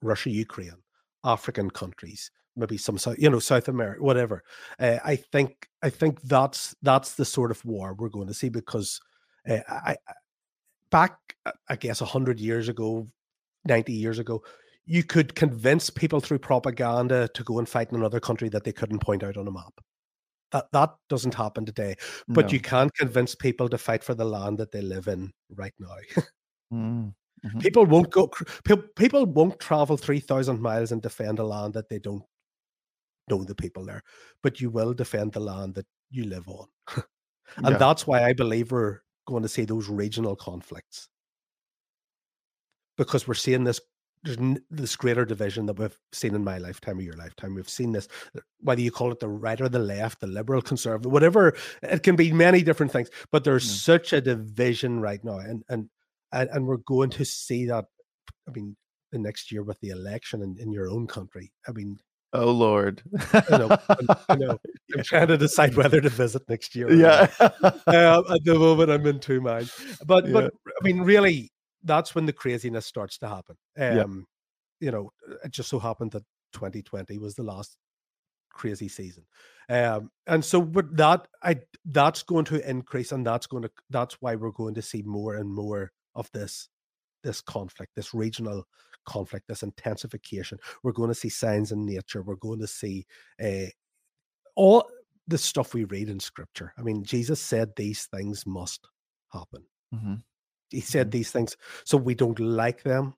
Russia, 0.00 0.30
Ukraine, 0.30 0.82
African 1.24 1.70
countries, 1.70 2.30
maybe 2.56 2.78
some 2.78 2.96
South, 2.96 3.16
you 3.18 3.28
know 3.28 3.38
South 3.38 3.68
America, 3.68 4.02
whatever. 4.02 4.42
Uh, 4.78 4.98
I 5.04 5.16
think 5.16 5.68
I 5.82 5.90
think 5.90 6.20
that's 6.22 6.74
that's 6.82 7.14
the 7.14 7.26
sort 7.26 7.50
of 7.50 7.64
war 7.64 7.94
we're 7.94 8.08
going 8.08 8.28
to 8.28 8.34
see 8.34 8.48
because 8.48 9.00
uh, 9.48 9.58
I, 9.68 9.96
I 10.08 10.12
back 10.90 11.36
I 11.68 11.76
guess 11.76 12.00
hundred 12.00 12.40
years 12.40 12.70
ago, 12.70 13.08
ninety 13.66 13.92
years 13.92 14.18
ago, 14.18 14.42
you 14.86 15.04
could 15.04 15.34
convince 15.34 15.90
people 15.90 16.20
through 16.20 16.38
propaganda 16.38 17.28
to 17.34 17.44
go 17.44 17.58
and 17.58 17.68
fight 17.68 17.90
in 17.90 17.96
another 17.96 18.20
country 18.20 18.48
that 18.48 18.64
they 18.64 18.72
couldn't 18.72 19.00
point 19.00 19.22
out 19.22 19.36
on 19.36 19.46
a 19.46 19.52
map. 19.52 19.74
That 20.52 20.66
that 20.72 20.94
doesn't 21.08 21.34
happen 21.34 21.64
today. 21.64 21.96
But 22.28 22.46
no. 22.46 22.52
you 22.52 22.60
can't 22.60 22.94
convince 22.94 23.34
people 23.34 23.68
to 23.68 23.78
fight 23.78 24.02
for 24.02 24.14
the 24.14 24.24
land 24.24 24.58
that 24.58 24.72
they 24.72 24.82
live 24.82 25.08
in 25.08 25.32
right 25.54 25.74
now. 25.78 25.96
mm. 26.72 27.14
hmm 27.42 27.58
People 27.58 27.86
won't 27.86 28.10
go. 28.10 28.30
People 28.96 29.26
won't 29.26 29.60
travel 29.60 29.96
three 29.96 30.20
thousand 30.20 30.60
miles 30.60 30.92
and 30.92 31.00
defend 31.00 31.38
a 31.38 31.44
land 31.44 31.74
that 31.74 31.88
they 31.88 31.98
don't 31.98 32.22
know 33.28 33.44
the 33.44 33.54
people 33.54 33.84
there. 33.84 34.02
But 34.42 34.60
you 34.60 34.70
will 34.70 34.92
defend 34.92 35.32
the 35.32 35.40
land 35.40 35.74
that 35.76 35.86
you 36.10 36.24
live 36.24 36.48
on, 36.48 36.66
and 37.56 37.70
yeah. 37.70 37.78
that's 37.78 38.06
why 38.06 38.24
I 38.24 38.32
believe 38.32 38.72
we're 38.72 39.00
going 39.26 39.42
to 39.42 39.48
see 39.48 39.64
those 39.64 39.88
regional 39.88 40.34
conflicts 40.34 41.08
because 42.98 43.26
we're 43.26 43.34
seeing 43.34 43.64
this 43.64 43.80
there's 44.22 44.58
this 44.70 44.96
greater 44.96 45.24
division 45.24 45.66
that 45.66 45.78
we've 45.78 45.98
seen 46.12 46.34
in 46.34 46.44
my 46.44 46.58
lifetime 46.58 46.98
or 46.98 47.02
your 47.02 47.16
lifetime. 47.16 47.54
We've 47.54 47.68
seen 47.68 47.92
this, 47.92 48.08
uh, 48.36 48.40
whether 48.60 48.80
you 48.80 48.90
call 48.90 49.12
it 49.12 49.20
the 49.20 49.28
right 49.28 49.60
or 49.60 49.68
the 49.68 49.78
left, 49.78 50.20
the 50.20 50.26
liberal, 50.26 50.60
conservative, 50.62 51.10
whatever. 51.10 51.54
It 51.82 52.02
can 52.02 52.16
be 52.16 52.32
many 52.32 52.62
different 52.62 52.92
things, 52.92 53.08
but 53.32 53.44
there's 53.44 53.66
mm. 53.66 53.76
such 53.76 54.12
a 54.12 54.20
division 54.20 55.00
right 55.00 55.22
now, 55.24 55.38
and 55.38 55.62
and 55.68 55.88
and 56.32 56.66
we're 56.66 56.78
going 56.78 57.10
to 57.10 57.24
see 57.24 57.66
that. 57.66 57.86
I 58.46 58.52
mean, 58.52 58.76
the 59.12 59.18
next 59.18 59.50
year 59.50 59.62
with 59.62 59.80
the 59.80 59.90
election 59.90 60.42
in, 60.42 60.56
in 60.58 60.72
your 60.72 60.88
own 60.88 61.06
country. 61.06 61.52
I 61.68 61.72
mean, 61.72 61.98
Oh 62.32 62.52
Lord. 62.52 63.02
I 63.32 63.58
know. 63.58 63.76
I 64.28 64.36
know. 64.36 64.58
I'm 64.96 65.02
trying 65.02 65.26
to 65.28 65.36
decide 65.36 65.74
whether 65.74 66.00
to 66.00 66.08
visit 66.08 66.42
next 66.48 66.76
year. 66.76 66.92
Yeah. 66.92 67.26
uh, 67.40 68.22
at 68.30 68.44
the 68.44 68.56
moment, 68.56 68.90
I'm 68.90 69.04
in 69.06 69.18
two 69.18 69.40
minds. 69.40 69.72
But 70.06 70.26
Yeah. 70.26 70.32
but 70.32 70.54
I 70.68 70.84
mean, 70.84 71.00
really, 71.00 71.50
that's 71.84 72.14
when 72.14 72.26
the 72.26 72.32
craziness 72.32 72.86
starts 72.86 73.18
to 73.18 73.28
happen. 73.28 73.56
Yeah. 73.78 74.02
Um, 74.02 74.26
you 74.80 74.90
know, 74.90 75.10
it 75.44 75.52
just 75.52 75.68
so 75.68 75.78
happened 75.78 76.12
that 76.12 76.24
2020 76.52 77.18
was 77.18 77.34
the 77.34 77.42
last 77.42 77.76
crazy 78.50 78.88
season. 78.88 79.24
Um, 79.68 80.10
and 80.26 80.44
so 80.44 80.62
but 80.62 80.96
that 80.96 81.28
I 81.42 81.56
that's 81.84 82.22
going 82.22 82.44
to 82.46 82.68
increase, 82.68 83.12
and 83.12 83.26
that's 83.26 83.46
going 83.46 83.62
to 83.62 83.70
that's 83.90 84.16
why 84.20 84.34
we're 84.34 84.50
going 84.50 84.74
to 84.74 84.82
see 84.82 85.02
more 85.02 85.36
and 85.36 85.48
more 85.52 85.92
of 86.14 86.30
this 86.32 86.68
this 87.22 87.40
conflict, 87.40 87.92
this 87.94 88.14
regional 88.14 88.64
conflict, 89.06 89.46
this 89.48 89.62
intensification. 89.62 90.58
We're 90.82 90.92
going 90.92 91.10
to 91.10 91.14
see 91.14 91.28
signs 91.28 91.72
in 91.72 91.84
nature. 91.86 92.22
We're 92.22 92.36
going 92.36 92.60
to 92.60 92.66
see 92.66 93.06
uh, 93.42 93.66
all 94.56 94.88
the 95.28 95.38
stuff 95.38 95.74
we 95.74 95.84
read 95.84 96.08
in 96.08 96.18
scripture. 96.18 96.72
I 96.78 96.82
mean, 96.82 97.04
Jesus 97.04 97.40
said 97.40 97.70
these 97.76 98.06
things 98.06 98.46
must 98.46 98.88
happen. 99.32 99.64
Mhm. 99.94 100.22
He 100.70 100.80
said 100.80 101.10
these 101.10 101.30
things, 101.30 101.56
so 101.84 101.96
we 101.96 102.14
don't 102.14 102.38
like 102.38 102.82
them. 102.82 103.14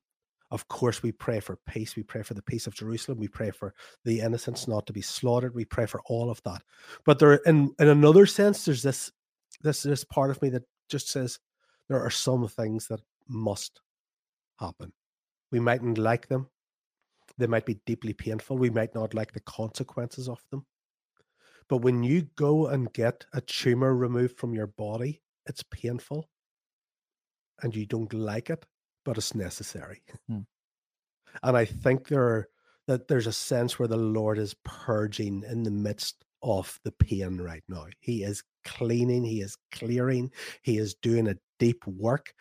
Of 0.51 0.69
course, 0.69 1.03
we 1.03 1.13
pray 1.13 1.41
for 1.41 1.59
peace. 1.67 1.97
We 1.97 2.03
pray 2.03 2.23
for 2.23 2.35
the 2.35 2.43
peace 2.43 2.67
of 2.67 2.75
Jerusalem. 2.75 3.19
We 3.19 3.29
pray 3.29 3.51
for 3.51 3.75
the 4.05 4.21
innocents 4.21 4.69
not 4.69 4.87
to 4.87 4.93
be 4.93 5.01
slaughtered. 5.01 5.55
We 5.55 5.65
pray 5.65 5.87
for 5.87 6.03
all 6.07 6.31
of 6.31 6.43
that. 6.43 6.63
But 7.05 7.19
there, 7.19 7.35
in 7.47 7.75
in 7.79 7.89
another 7.89 8.27
sense, 8.27 8.65
there's 8.65 8.83
this 8.83 9.11
this 9.63 9.83
this 9.83 10.05
part 10.05 10.31
of 10.31 10.41
me 10.43 10.51
that 10.51 10.65
just 10.91 11.09
says 11.09 11.39
there 11.89 12.03
are 12.03 12.11
some 12.11 12.47
things 12.49 12.87
that 12.89 13.01
must 13.29 13.81
happen. 14.59 14.93
We 15.51 15.61
mightn't 15.61 15.99
like 15.99 16.29
them. 16.29 16.49
They 17.39 17.47
might 17.47 17.67
be 17.67 17.81
deeply 17.87 18.13
painful. 18.13 18.59
We 18.59 18.71
might 18.71 18.95
not 18.95 19.15
like 19.15 19.33
the 19.33 19.41
consequences 19.41 20.29
of 20.29 20.43
them. 20.51 20.67
But 21.69 21.79
when 21.79 22.03
you 22.03 22.29
go 22.37 22.67
and 22.67 22.93
get 22.93 23.25
a 23.33 23.41
tumor 23.41 23.97
removed 23.97 24.37
from 24.37 24.55
your 24.55 24.67
body, 24.67 25.23
it's 25.47 25.63
painful 25.71 26.29
and 27.63 27.75
you 27.75 27.87
don't 27.87 28.13
like 28.13 28.51
it, 28.51 28.65
but 29.05 29.17
it's 29.17 29.35
necessary. 29.35 30.03
Hmm. 30.29 30.41
And 31.43 31.57
I 31.57 31.65
think 31.65 32.09
there 32.09 32.23
are, 32.23 32.49
that 32.89 33.09
there's 33.09 33.27
a 33.27 33.33
sense 33.33 33.79
where 33.79 33.89
the 33.89 33.97
Lord 33.97 34.39
is 34.39 34.55
purging 34.65 35.45
in 35.49 35.63
the 35.63 35.71
midst 35.71 36.25
of 36.43 36.79
the 36.85 36.93
pain 36.93 37.39
right 37.39 37.63
now. 37.69 37.87
He 38.01 38.23
is 38.23 38.43
cleaning, 38.67 39.25
he 39.25 39.41
is 39.41 39.57
clearing, 39.73 40.31
he 40.63 40.77
is 40.77 40.95
doing 40.97 41.29
a 41.29 41.37
deep 41.59 41.87
work. 41.87 42.35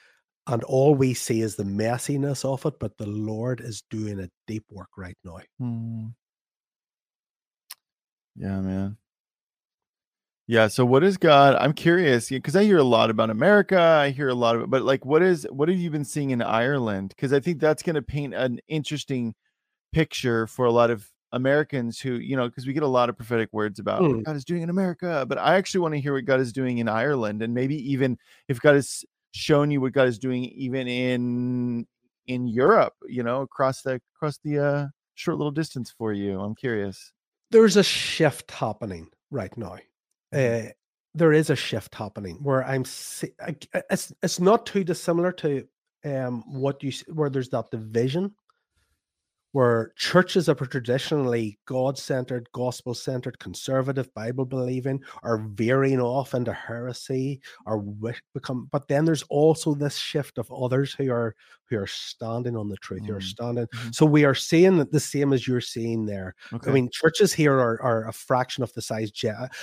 And 0.47 0.63
all 0.63 0.93
we 0.95 1.13
see 1.13 1.41
is 1.41 1.55
the 1.55 1.63
messiness 1.63 2.43
of 2.43 2.65
it, 2.65 2.80
but 2.80 2.97
the 2.97 3.07
Lord 3.07 3.61
is 3.61 3.84
doing 3.89 4.19
a 4.19 4.30
deep 4.47 4.65
work 4.72 4.89
right 4.97 5.17
now. 5.24 5.39
Mm. 5.61 6.13
Yeah, 8.36 8.59
man. 8.59 8.97
Yeah. 10.48 10.68
So, 10.68 10.86
what 10.86 11.04
is 11.04 11.18
God? 11.18 11.56
I'm 11.56 11.74
curious 11.74 12.30
because 12.30 12.56
I 12.56 12.64
hear 12.64 12.78
a 12.78 12.84
lot 12.84 13.10
about 13.10 13.30
America. 13.30 13.80
I 13.80 14.10
hear 14.10 14.30
a 14.30 14.36
lot 14.36 14.56
of, 14.56 14.64
it, 14.64 14.70
but 14.70 14.82
like, 14.84 15.06
what 15.06 15.22
is 15.22 15.48
what 15.50 15.70
have 15.70 15.78
you 15.78 15.89
been 15.89 16.04
seeing 16.06 16.32
in 16.32 16.42
Ireland? 16.42 17.10
Because 17.16 17.32
I 17.34 17.39
think 17.39 17.60
that's 17.60 17.84
going 17.84 17.96
to 17.96 18.02
paint 18.02 18.34
an 18.34 18.60
interesting 18.68 19.34
picture 19.94 20.48
for 20.48 20.66
a 20.66 20.72
lot 20.72 20.89
of 20.92 21.08
Americans 21.34 22.00
who, 22.00 22.14
you 22.16 22.36
know, 22.36 22.48
because 22.50 22.68
we 22.68 22.74
get 22.74 22.84
a 22.84 22.88
lot 22.88 23.10
of 23.10 23.16
prophetic 23.16 23.50
words 23.54 23.80
about 23.80 24.02
what 24.02 24.12
Mm. 24.12 24.24
God 24.26 24.36
is 24.36 24.44
doing 24.46 24.62
in 24.64 24.70
America, 24.70 25.26
but 25.28 25.38
I 25.38 25.56
actually 25.56 25.82
want 25.82 25.94
to 25.94 26.02
hear 26.02 26.14
what 26.14 26.26
God 26.26 26.42
is 26.42 26.52
doing 26.52 26.80
in 26.80 26.89
Ireland, 26.89 27.42
and 27.42 27.54
maybe 27.54 27.76
even 27.92 28.18
if 28.50 28.60
God 28.60 28.76
has 28.76 29.06
shown 29.34 29.72
you 29.72 29.80
what 29.80 29.94
God 29.94 30.08
is 30.10 30.20
doing 30.20 30.44
even 30.46 30.88
in 30.88 31.88
in 32.28 32.48
Europe, 32.48 32.94
you 33.08 33.24
know, 33.24 33.42
across 33.42 33.82
the 33.84 34.02
across 34.16 34.38
the 34.44 34.60
uh, 34.60 34.88
short 35.16 35.38
little 35.38 35.52
distance 35.52 35.92
for 35.98 36.12
you. 36.14 36.39
I'm 36.42 36.56
curious. 36.56 37.12
there's 37.52 37.78
a 37.78 37.84
shift 37.84 38.52
happening 38.52 39.08
right 39.30 39.56
now. 39.58 39.78
Uh, 40.34 40.64
there 41.14 41.34
is 41.34 41.50
a 41.50 41.56
shift 41.56 41.94
happening 41.96 42.38
where 42.42 42.64
I'm. 42.66 42.82
It's 42.84 44.14
it's 44.24 44.40
not 44.40 44.66
too 44.66 44.84
dissimilar 44.84 45.32
to 45.34 45.68
um 46.04 46.44
what 46.48 46.82
you 46.82 46.92
where 47.14 47.30
there's 47.30 47.50
that 47.50 47.70
division 47.70 48.34
where 49.54 49.91
churches 49.97 50.45
that 50.45 50.60
were 50.60 50.66
traditionally 50.66 51.60
God 51.66 51.97
centered, 51.97 52.47
gospel 52.54 52.93
centered, 52.93 53.38
conservative, 53.39 54.14
Bible 54.14 54.45
believing 54.45 55.02
are 55.24 55.39
veering 55.49 55.99
off 55.99 56.34
into 56.34 56.54
heresy 56.54 57.41
or 57.66 57.84
become. 58.34 58.70
But 58.72 58.88
then 58.88 59.06
there's 59.06 59.24
also 59.24 59.74
this 59.74 59.97
shift 59.97 60.38
of 60.38 60.52
others 60.52 60.93
who 60.93 61.12
are 61.12 61.36
who 61.70 61.78
are 61.78 61.88
standing 61.88 62.58
on 62.58 62.68
the 62.68 62.76
truth, 62.78 63.06
who 63.06 63.14
are 63.14 63.20
Mm. 63.20 63.24
standing. 63.24 63.66
Mhm. 63.68 63.95
So 63.95 64.06
we 64.06 64.26
are 64.26 64.36
seeing 64.36 64.78
the 64.84 64.99
same 64.99 65.32
as 65.32 65.47
you're 65.47 65.62
seeing 65.62 66.06
there. 66.06 66.36
Okay. 66.52 66.70
I 66.70 66.74
mean, 66.74 66.89
churches 66.91 67.32
here 67.32 67.54
are, 67.54 67.82
are 67.82 68.10
a 68.10 68.14
fraction 68.14 68.62
of 68.62 68.74
the 68.74 68.82
size. 68.82 69.10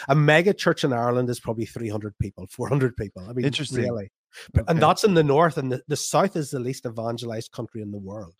A 0.08 0.14
mega 0.14 0.54
church 0.54 0.84
in 0.84 0.92
Ireland 0.94 1.28
is 1.28 1.38
probably 1.38 1.66
300 1.66 2.16
people, 2.18 2.46
400 2.50 2.96
people. 2.96 3.28
I 3.28 3.34
mean, 3.34 3.44
Interesting. 3.44 3.82
really. 3.82 4.10
But- 4.54 4.64
And 4.70 4.80
that's 4.80 5.04
in 5.04 5.12
the 5.14 5.22
north, 5.24 5.58
and 5.58 5.70
the, 5.70 5.82
the 5.86 5.96
south 5.96 6.34
is 6.34 6.50
the 6.50 6.60
least 6.60 6.86
evangelized 6.86 7.52
country 7.52 7.82
in 7.82 7.90
the 7.90 7.98
world, 7.98 8.34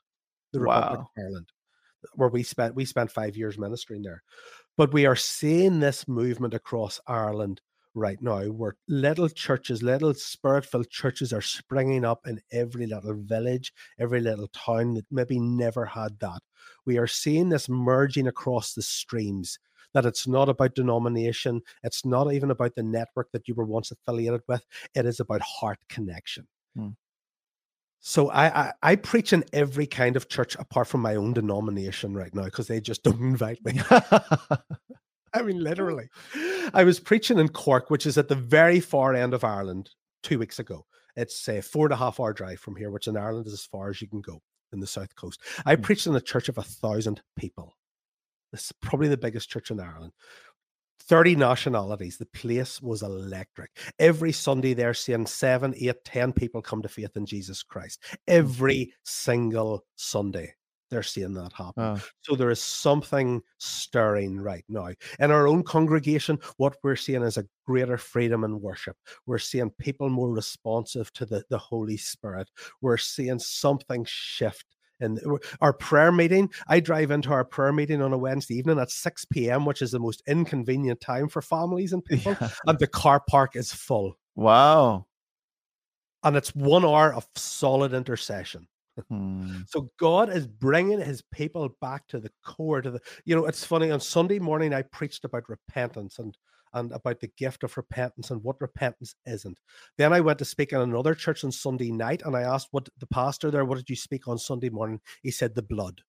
the 0.53 0.61
Republic 0.61 0.99
Wow. 1.01 1.11
of 1.17 1.23
Ireland, 1.25 1.49
where 2.15 2.29
we 2.29 2.43
spent 2.43 2.75
we 2.75 2.85
spent 2.85 3.11
five 3.11 3.37
years 3.37 3.59
ministering 3.59 4.03
there. 4.03 4.23
But 4.77 4.93
we 4.93 5.07
are 5.07 5.17
seeing 5.17 5.81
this 5.81 6.07
movement 6.07 6.55
across 6.55 7.01
Ireland 7.07 7.61
right 7.95 8.21
now, 8.23 8.45
where 8.45 8.77
little 8.87 9.29
churches, 9.29 9.83
little 9.83 10.15
spirit-filled 10.15 10.89
churches, 10.89 11.33
are 11.33 11.41
springing 11.41 12.05
up 12.05 12.27
in 12.27 12.41
every 12.53 12.87
little 12.87 13.15
village, 13.15 13.73
every 13.99 14.21
little 14.21 14.49
town 14.49 14.95
that 14.95 15.07
maybe 15.11 15.41
never 15.41 15.85
had 15.85 16.21
that. 16.21 16.41
We 16.87 16.99
are 16.99 17.09
seeing 17.09 17.49
this 17.49 17.69
merging 17.69 18.29
across 18.29 18.75
the 18.75 18.83
streams. 18.83 19.59
That 19.95 20.05
it's 20.05 20.29
not 20.29 20.51
about 20.51 20.75
denomination, 20.75 21.63
it's 21.83 22.05
not 22.05 22.33
even 22.33 22.51
about 22.51 22.75
the 22.75 22.83
network 22.83 23.33
that 23.33 23.49
you 23.49 23.55
were 23.55 23.65
once 23.65 23.91
affiliated 23.91 24.43
with. 24.47 24.65
It 24.95 25.07
is 25.07 25.19
about 25.19 25.41
heart 25.41 25.79
connection. 25.89 26.47
Hmm. 26.77 26.91
So 28.01 28.31
I, 28.31 28.47
I 28.69 28.73
I 28.83 28.97
preach 28.97 29.33
in 29.33 29.45
every 29.53 29.87
kind 29.87 30.17
of 30.17 30.29
church 30.29 30.55
apart 30.57 30.87
from 30.87 31.03
my 31.03 31.17
own 31.17 31.33
denomination 31.35 32.15
right 32.15 32.35
now 32.35 32.45
because 32.45 32.69
they 32.69 32.81
just 32.81 33.03
don't 33.05 33.21
invite 33.21 33.65
me. 33.65 33.81
I 35.35 35.43
mean, 35.43 35.63
literally. 35.63 36.09
I 36.73 36.85
was 36.85 37.01
preaching 37.01 37.39
in 37.39 37.49
Cork, 37.49 37.91
which 37.91 38.07
is 38.07 38.17
at 38.17 38.29
the 38.29 38.35
very 38.35 38.81
far 38.81 39.15
end 39.15 39.35
of 39.35 39.45
Ireland, 39.45 39.91
two 40.23 40.39
weeks 40.39 40.59
ago. 40.59 40.87
It's 41.17 41.49
a 41.49 41.61
four 41.61 41.87
and 41.87 41.93
a 41.93 41.97
half 41.97 42.19
hour 42.21 42.33
drive 42.33 42.61
from 42.61 42.77
here, 42.77 42.91
which 42.91 43.09
in 43.09 43.17
Ireland 43.17 43.47
is 43.47 43.53
as 43.53 43.65
far 43.65 43.91
as 43.91 44.01
you 44.01 44.09
can 44.09 44.21
go 44.21 44.41
in 44.73 44.81
the 44.81 44.87
south 44.87 45.15
coast. 45.17 45.41
I 45.67 45.77
Hmm. 45.77 45.83
preached 45.83 46.07
in 46.07 46.15
a 46.17 46.21
church 46.21 46.49
of 46.49 46.59
a 46.59 46.63
thousand 46.63 47.23
people. 47.37 47.77
This 48.53 48.67
is 48.67 48.73
probably 48.81 49.09
the 49.09 49.17
biggest 49.19 49.51
church 49.51 49.71
in 49.71 49.81
Ireland. 49.81 50.13
30 51.01 51.37
nationalities. 51.37 52.17
The 52.19 52.27
place 52.27 52.83
was 52.83 53.03
electric. 53.03 53.71
Every 53.99 54.33
Sunday 54.33 54.75
they're 54.75 54.95
seeing 54.95 55.27
seven, 55.27 55.75
eight, 55.77 56.05
ten 56.05 56.33
people 56.33 56.63
come 56.63 56.83
to 56.83 56.89
faith 56.89 57.17
in 57.17 57.27
Jesus 57.27 57.63
Christ. 57.63 58.01
Hmm. 58.11 58.17
Every 58.29 58.93
single 59.05 59.85
Sunday 59.97 60.55
they're 60.91 61.03
seeing 61.03 61.35
that 61.35 61.53
happen. 61.53 62.01
So 62.23 62.35
there 62.35 62.51
is 62.51 62.63
something 62.63 63.43
stirring 63.59 64.41
right 64.41 64.65
now. 64.69 64.89
In 65.19 65.31
our 65.31 65.47
own 65.47 65.63
congregation, 65.63 66.39
what 66.57 66.77
we're 66.83 66.97
seeing 66.97 67.23
is 67.23 67.37
a 67.37 67.47
greater 67.67 67.99
freedom 67.99 68.45
in 68.45 68.61
worship. 68.61 68.97
We're 69.27 69.39
seeing 69.39 69.71
people 69.79 70.09
more 70.09 70.31
responsive 70.31 71.13
to 71.15 71.27
the, 71.27 71.45
the 71.51 71.59
Holy 71.59 71.97
Spirit. 71.97 72.51
We're 72.81 72.97
seeing 72.97 73.39
something 73.39 74.07
shift. 74.09 74.65
And 75.01 75.21
our 75.61 75.73
prayer 75.73 76.13
meeting, 76.13 76.51
I 76.67 76.81
drive 76.81 77.11
into 77.11 77.31
our 77.31 77.45
prayer 77.45 77.73
meeting 77.73 78.03
on 78.03 78.13
a 78.13 78.19
Wednesday 78.19 78.55
evening 78.55 78.79
at 78.79 78.91
6 78.91 79.25
p.m., 79.27 79.65
which 79.65 79.83
is 79.83 79.93
the 79.93 79.99
most 79.99 80.23
inconvenient 80.27 81.01
time 81.01 81.29
for 81.29 81.43
families 81.43 81.93
and 81.93 82.05
people. 82.05 82.37
Yeah. 82.41 82.51
And 82.67 82.79
the 82.79 82.87
car 82.87 83.23
park 83.29 83.57
is 83.57 83.73
full. 83.73 84.17
Wow. 84.35 85.07
And 86.23 86.37
it's 86.37 86.55
one 86.55 86.85
hour 86.85 87.15
of 87.15 87.29
solid 87.37 87.95
intercession. 87.95 88.67
Hmm. 89.09 89.61
So 89.67 89.91
God 89.99 90.29
is 90.29 90.47
bringing 90.47 91.01
his 91.01 91.23
people 91.33 91.69
back 91.81 92.07
to 92.09 92.19
the 92.19 92.31
core 92.45 92.81
to 92.81 92.91
the 92.91 93.01
you 93.25 93.37
know 93.37 93.47
it's 93.47 93.65
funny 93.65 93.93
on 93.93 94.01
Sunday 94.01 94.41
morning 94.41 94.75
I 94.75 94.83
preached 94.83 95.25
about 95.25 95.49
repentance 95.49 96.19
and 96.19 96.37
and 96.75 96.93
about 96.93 97.21
the 97.21 97.31
gift 97.37 97.65
of 97.65 97.77
repentance 97.77 98.31
and 98.31 98.43
what 98.43 98.61
repentance 98.61 99.15
isn't. 99.27 99.59
Then 99.97 100.13
I 100.13 100.21
went 100.21 100.39
to 100.41 100.45
speak 100.45 100.73
in 100.73 100.81
another 100.81 101.15
church 101.15 101.45
on 101.45 101.53
Sunday 101.53 101.91
night 101.91 102.23
and 102.25 102.37
I 102.37 102.43
asked 102.43 102.69
what 102.73 102.89
the 102.99 103.07
pastor 103.07 103.51
there 103.51 103.65
what 103.65 103.79
did 103.79 103.91
you 103.91 103.97
speak 103.97 104.29
on 104.29 104.39
Sunday 104.39 104.71
morning? 104.71 105.01
He 105.23 105.31
said 105.31 105.55
the 105.55 105.63
blood. 105.63 106.03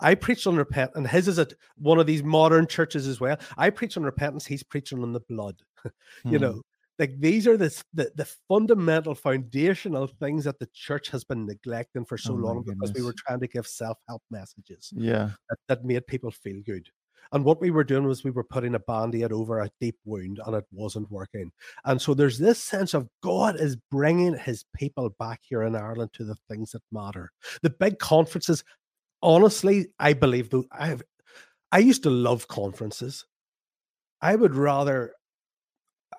I 0.00 0.14
preached 0.14 0.46
on 0.46 0.56
repent 0.56 0.92
and 0.94 1.06
his 1.06 1.28
is 1.28 1.38
at 1.38 1.54
one 1.76 1.98
of 1.98 2.06
these 2.06 2.22
modern 2.22 2.66
churches 2.66 3.06
as 3.06 3.20
well. 3.20 3.38
I 3.56 3.70
preach 3.70 3.96
on 3.96 4.02
repentance, 4.02 4.44
he's 4.46 4.62
preaching 4.62 5.02
on 5.02 5.12
the 5.12 5.20
blood. 5.20 5.62
you 6.28 6.38
Hmm. 6.38 6.38
know 6.38 6.62
like 6.98 7.18
these 7.18 7.46
are 7.46 7.56
the, 7.56 7.82
the 7.92 8.12
the 8.14 8.24
fundamental 8.48 9.14
foundational 9.14 10.06
things 10.06 10.44
that 10.44 10.58
the 10.58 10.68
church 10.72 11.08
has 11.10 11.24
been 11.24 11.46
neglecting 11.46 12.04
for 12.04 12.16
so 12.16 12.34
Oh 12.34 12.36
long 12.36 12.62
because 12.62 12.92
we 12.94 13.02
were 13.02 13.14
trying 13.26 13.40
to 13.40 13.48
give 13.48 13.66
self-help 13.66 14.22
messages 14.30 14.92
Yeah. 14.94 15.30
that, 15.48 15.58
that 15.68 15.84
made 15.84 16.06
people 16.06 16.30
feel 16.30 16.60
good 16.64 16.88
and 17.32 17.44
what 17.44 17.60
we 17.60 17.70
were 17.70 17.84
doing 17.84 18.06
was 18.06 18.24
we 18.24 18.30
were 18.30 18.44
putting 18.44 18.74
a 18.74 18.80
band-aid 18.80 19.32
over 19.32 19.60
a 19.60 19.70
deep 19.80 19.96
wound 20.04 20.40
and 20.46 20.56
it 20.56 20.64
wasn't 20.72 21.10
working 21.10 21.50
and 21.84 22.00
so 22.00 22.14
there's 22.14 22.38
this 22.38 22.62
sense 22.62 22.94
of 22.94 23.08
god 23.22 23.58
is 23.60 23.76
bringing 23.90 24.36
his 24.36 24.64
people 24.74 25.10
back 25.18 25.40
here 25.42 25.62
in 25.62 25.76
ireland 25.76 26.10
to 26.12 26.24
the 26.24 26.36
things 26.48 26.72
that 26.72 26.82
matter 26.92 27.30
the 27.62 27.70
big 27.70 27.98
conferences 27.98 28.64
honestly 29.22 29.86
i 29.98 30.12
believe 30.12 30.50
though 30.50 30.64
i 30.72 30.86
have 30.86 31.02
I 31.74 31.78
used 31.78 32.04
to 32.04 32.10
love 32.10 32.46
conferences. 32.46 33.26
I 34.20 34.36
would 34.36 34.54
rather 34.54 35.12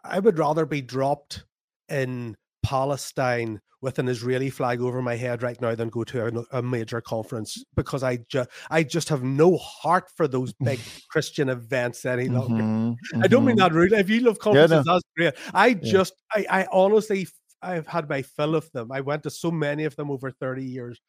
I 0.04 0.20
would 0.20 0.38
rather 0.38 0.66
be 0.66 0.82
dropped 0.82 1.46
in 1.88 2.36
Palestine 2.66 3.62
with 3.82 4.00
an 4.00 4.08
Israeli 4.08 4.50
flag 4.50 4.82
over 4.82 5.02
my 5.02 5.16
head 5.16 5.44
right 5.44 5.62
now 5.62 5.76
than 5.76 5.90
go 5.90 6.04
to 6.04 6.26
a, 6.26 6.58
a 6.58 6.62
major 6.62 7.02
conference 7.02 7.64
because 7.76 8.02
I 8.02 8.18
just 8.28 8.50
I 8.72 8.82
just 8.82 9.10
have 9.10 9.24
no 9.24 9.58
heart 9.58 10.10
for 10.16 10.28
those 10.28 10.54
big 10.64 10.80
Christian 11.10 11.50
events 11.50 12.04
any 12.06 12.28
longer. 12.28 12.64
Mm-hmm, 12.64 12.92
mm-hmm. 12.92 13.24
I 13.24 13.28
don't 13.28 13.46
mean 13.46 13.58
mm-hmm. 13.58 13.64
that 13.64 13.74
rude. 13.74 13.94
If 13.94 14.10
you 14.10 14.22
love 14.22 14.40
conferences, 14.40 14.72
yeah, 14.72 14.84
no. 14.86 14.94
that's 14.94 15.04
great. 15.16 15.34
I 15.54 15.68
yeah. 15.68 15.92
just 15.92 16.14
I 16.34 16.46
I 16.50 16.68
honestly 16.72 17.28
I've 17.62 17.88
had 17.88 18.10
my 18.10 18.22
fill 18.24 18.56
of 18.56 18.72
them. 18.72 18.92
I 18.92 19.02
went 19.02 19.24
to 19.24 19.30
so 19.30 19.52
many 19.52 19.86
of 19.86 19.96
them 19.96 20.12
over 20.12 20.32
30 20.32 20.64
years 20.64 21.00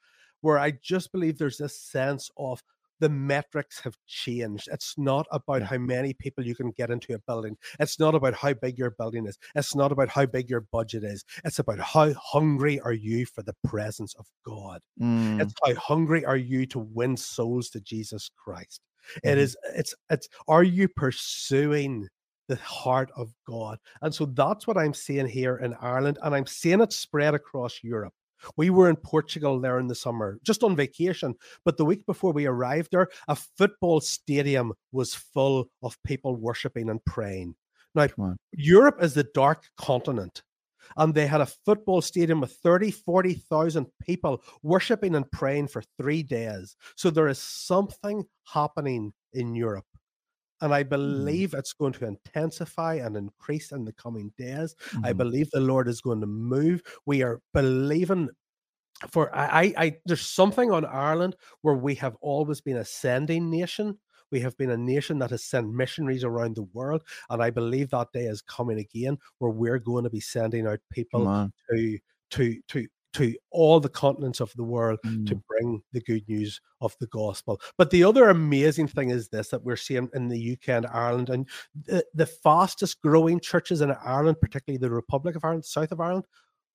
where 0.40 0.58
I 0.58 0.72
just 0.82 1.12
believe 1.12 1.38
there's 1.38 1.58
this 1.58 1.80
sense 1.80 2.30
of 2.36 2.62
the 3.00 3.08
metrics 3.08 3.80
have 3.80 3.96
changed. 4.06 4.68
It's 4.72 4.94
not 4.96 5.26
about 5.30 5.62
how 5.62 5.78
many 5.78 6.14
people 6.14 6.44
you 6.44 6.54
can 6.54 6.70
get 6.70 6.90
into 6.90 7.14
a 7.14 7.18
building. 7.18 7.56
It's 7.78 7.98
not 7.98 8.14
about 8.14 8.34
how 8.34 8.54
big 8.54 8.78
your 8.78 8.90
building 8.90 9.26
is. 9.26 9.38
It's 9.54 9.74
not 9.74 9.92
about 9.92 10.08
how 10.08 10.26
big 10.26 10.48
your 10.48 10.62
budget 10.72 11.04
is. 11.04 11.24
It's 11.44 11.58
about 11.58 11.78
how 11.78 12.12
hungry 12.14 12.80
are 12.80 12.92
you 12.92 13.26
for 13.26 13.42
the 13.42 13.54
presence 13.64 14.14
of 14.14 14.26
God. 14.44 14.80
Mm. 15.00 15.40
It's 15.40 15.54
how 15.64 15.74
hungry 15.74 16.24
are 16.24 16.36
you 16.36 16.66
to 16.66 16.78
win 16.78 17.16
souls 17.16 17.70
to 17.70 17.80
Jesus 17.80 18.30
Christ. 18.36 18.80
Mm. 18.80 19.16
It 19.16 19.28
mm-hmm. 19.28 19.38
is 19.40 19.56
it's 19.74 19.94
it's 20.10 20.28
are 20.48 20.64
you 20.64 20.88
pursuing 20.88 22.08
the 22.48 22.56
heart 22.56 23.10
of 23.16 23.32
God? 23.46 23.78
And 24.02 24.14
so 24.14 24.26
that's 24.26 24.66
what 24.66 24.78
I'm 24.78 24.94
seeing 24.94 25.26
here 25.26 25.56
in 25.56 25.74
Ireland 25.74 26.18
and 26.22 26.34
I'm 26.34 26.46
seeing 26.46 26.80
it 26.80 26.92
spread 26.92 27.34
across 27.34 27.80
Europe. 27.82 28.14
We 28.56 28.70
were 28.70 28.88
in 28.88 28.96
Portugal 28.96 29.60
there 29.60 29.78
in 29.78 29.86
the 29.88 29.94
summer, 29.94 30.38
just 30.44 30.62
on 30.62 30.76
vacation. 30.76 31.34
But 31.64 31.76
the 31.76 31.84
week 31.84 32.06
before 32.06 32.32
we 32.32 32.46
arrived 32.46 32.90
there, 32.92 33.08
a 33.28 33.36
football 33.36 34.00
stadium 34.00 34.72
was 34.92 35.14
full 35.14 35.68
of 35.82 36.02
people 36.04 36.36
worshiping 36.36 36.90
and 36.90 37.04
praying. 37.04 37.54
Now, 37.94 38.08
Europe 38.52 39.02
is 39.02 39.14
the 39.14 39.24
dark 39.34 39.64
continent. 39.78 40.42
And 40.96 41.14
they 41.14 41.26
had 41.26 41.40
a 41.40 41.46
football 41.46 42.00
stadium 42.00 42.40
with 42.40 42.52
30, 42.52 42.92
40,000 42.92 43.86
people 44.02 44.42
worshiping 44.62 45.16
and 45.16 45.30
praying 45.32 45.68
for 45.68 45.82
three 45.98 46.22
days. 46.22 46.76
So 46.94 47.10
there 47.10 47.28
is 47.28 47.40
something 47.40 48.24
happening 48.44 49.12
in 49.32 49.54
Europe. 49.56 49.86
And 50.60 50.72
I 50.72 50.82
mm-hmm. 50.82 50.90
believe 50.90 51.50
mm. 51.50 51.58
it's 51.58 51.72
going 51.72 51.92
to 51.94 52.06
intensify 52.06 52.94
and 52.94 53.16
increase 53.16 53.72
in 53.72 53.84
the 53.84 53.92
coming 53.92 54.32
days. 54.38 54.74
Mm. 54.90 55.04
I 55.04 55.08
mm-hmm. 55.08 55.18
believe 55.18 55.50
the 55.50 55.60
Lord 55.60 55.88
is 55.88 56.00
going 56.00 56.20
to 56.20 56.26
move. 56.26 56.82
We 57.04 57.22
are 57.22 57.40
believing 57.52 58.30
for 59.10 59.34
I, 59.36 59.74
I 59.76 59.96
there's 60.06 60.26
something 60.26 60.72
on 60.72 60.84
Ireland 60.86 61.36
where 61.62 61.74
we 61.74 61.94
have 61.96 62.16
always 62.20 62.60
been 62.60 62.78
a 62.78 62.84
sending 62.84 63.50
nation. 63.50 63.98
We 64.32 64.40
have 64.40 64.56
been 64.56 64.70
a 64.70 64.76
nation 64.76 65.18
that 65.20 65.30
has 65.30 65.44
sent 65.44 65.72
missionaries 65.72 66.24
around 66.24 66.56
the 66.56 66.64
world, 66.72 67.02
and 67.30 67.42
I 67.42 67.50
believe 67.50 67.90
that 67.90 68.08
day 68.12 68.24
is 68.24 68.42
coming 68.42 68.78
again, 68.78 69.18
where 69.38 69.52
we're 69.52 69.78
going 69.78 70.04
to 70.04 70.10
be 70.10 70.20
sending 70.20 70.66
out 70.66 70.80
people 70.90 71.50
to 71.70 71.98
to 72.30 72.60
to 72.68 72.86
to 73.16 73.34
all 73.50 73.80
the 73.80 73.88
continents 73.88 74.40
of 74.40 74.52
the 74.56 74.62
world 74.62 74.98
mm. 75.04 75.26
to 75.26 75.40
bring 75.48 75.82
the 75.92 76.02
good 76.02 76.28
news 76.28 76.60
of 76.82 76.94
the 77.00 77.06
gospel. 77.06 77.60
But 77.78 77.90
the 77.90 78.04
other 78.04 78.28
amazing 78.28 78.88
thing 78.88 79.08
is 79.08 79.28
this 79.28 79.48
that 79.48 79.64
we're 79.64 79.76
seeing 79.76 80.10
in 80.14 80.28
the 80.28 80.52
UK 80.52 80.68
and 80.68 80.86
Ireland, 80.86 81.30
and 81.30 81.48
the, 81.86 82.04
the 82.12 82.26
fastest 82.26 83.00
growing 83.00 83.40
churches 83.40 83.80
in 83.80 83.90
Ireland, 84.04 84.36
particularly 84.40 84.78
the 84.78 84.90
Republic 84.90 85.34
of 85.34 85.44
Ireland, 85.44 85.64
south 85.64 85.92
of 85.92 86.00
Ireland, 86.00 86.26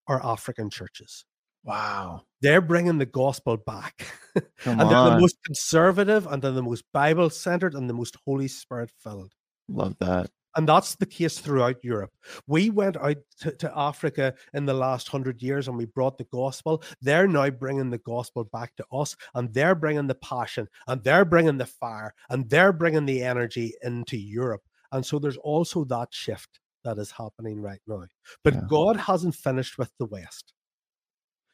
are 0.08 0.26
African 0.26 0.72
churches. 0.72 1.26
Wow. 1.64 2.24
They're 2.42 2.62
bringing 2.62 2.98
the 2.98 3.06
gospel 3.06 3.58
back. 3.58 4.08
and 4.66 4.80
they're 4.80 4.88
the 4.88 5.20
most 5.20 5.38
conservative 5.46 6.26
and 6.26 6.42
they're 6.42 6.52
the 6.52 6.64
most 6.64 6.86
Bible 6.92 7.30
centered 7.30 7.76
and 7.76 7.88
the 7.88 7.94
most 7.94 8.18
Holy 8.26 8.48
Spirit 8.48 8.92
filled. 8.98 9.34
Love 9.70 9.96
that. 10.00 10.32
And 10.56 10.68
that's 10.68 10.96
the 10.96 11.06
case 11.06 11.40
throughout 11.40 11.78
Europe. 11.84 12.12
We 12.48 12.70
went 12.70 12.98
out 12.98 13.18
to, 13.40 13.52
to, 13.52 13.72
Africa 13.78 14.34
in 14.54 14.66
the 14.66 14.74
last 14.74 15.08
hundred 15.08 15.42
years 15.42 15.68
and 15.68 15.78
we 15.78 15.86
brought 15.86 16.18
the 16.18 16.26
gospel. 16.26 16.84
They're 17.02 17.28
now 17.28 17.50
bringing 17.50 17.90
the 17.90 18.00
gospel 18.00 18.44
back 18.44 18.76
to 18.76 18.86
us 18.92 19.16
and 19.34 19.54
they're 19.54 19.76
bringing 19.76 20.08
the 20.08 20.16
passion 20.16 20.68
and 20.88 21.04
they're 21.04 21.26
bringing 21.26 21.58
the 21.58 21.66
fire 21.66 22.14
and 22.30 22.50
they're 22.50 22.74
bringing 22.74 23.06
the 23.06 23.24
energy 23.24 23.74
into 23.82 24.18
Europe. 24.18 24.64
And 24.92 25.06
so 25.06 25.20
there's 25.20 25.38
also 25.38 25.86
that 25.86 26.10
shift 26.12 26.60
that 26.84 26.98
is 26.98 27.12
happening 27.12 27.62
right 27.62 27.82
now. 27.88 28.04
But 28.44 28.56
yeah. 28.56 28.62
God 28.70 28.98
hasn't 28.98 29.36
finished 29.36 29.78
with 29.78 29.92
the 30.00 30.06
West. 30.06 30.54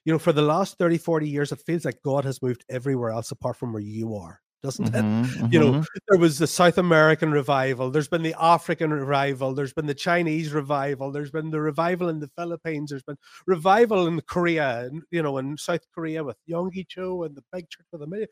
You 0.06 0.14
know, 0.14 0.20
for 0.20 0.32
the 0.32 0.42
last 0.42 0.78
30, 0.78 0.98
40 0.98 1.30
years, 1.30 1.52
it 1.52 1.62
feels 1.66 1.86
like 1.86 2.02
God 2.02 2.24
has 2.24 2.42
moved 2.42 2.64
everywhere 2.70 3.12
else 3.12 3.32
apart 3.32 3.58
from 3.58 3.74
where 3.74 3.82
you 3.82 4.16
are 4.16 4.40
doesn't 4.68 4.92
mm-hmm, 4.92 5.24
it? 5.24 5.28
Mm-hmm. 5.28 5.48
You 5.54 5.60
know, 5.60 5.72
mm-hmm. 5.72 5.98
there 6.08 6.20
was 6.20 6.38
the 6.38 6.48
South 6.48 6.78
American 6.78 7.32
revival, 7.32 7.90
there's 7.90 8.08
been 8.08 8.24
the 8.24 8.36
African 8.40 8.92
revival, 8.92 9.54
there's 9.54 9.74
been 9.74 9.88
the 9.88 9.94
Chinese 9.94 10.52
revival, 10.52 11.12
there's 11.12 11.32
been 11.32 11.50
the 11.50 11.62
revival 11.62 12.10
in 12.10 12.20
the 12.20 12.30
Philippines, 12.38 12.90
there's 12.90 13.04
been 13.04 13.18
revival 13.46 14.08
in 14.08 14.22
Korea, 14.22 14.86
and 14.86 15.02
you 15.12 15.24
know, 15.24 15.38
in 15.38 15.58
South 15.58 15.86
Korea 15.94 16.24
with 16.24 16.38
Yonggi 16.50 16.88
Cho 16.88 17.24
and 17.24 17.36
the 17.36 17.44
big 17.52 17.70
church 17.70 17.88
with 17.92 18.02
a 18.02 18.08
million. 18.08 18.28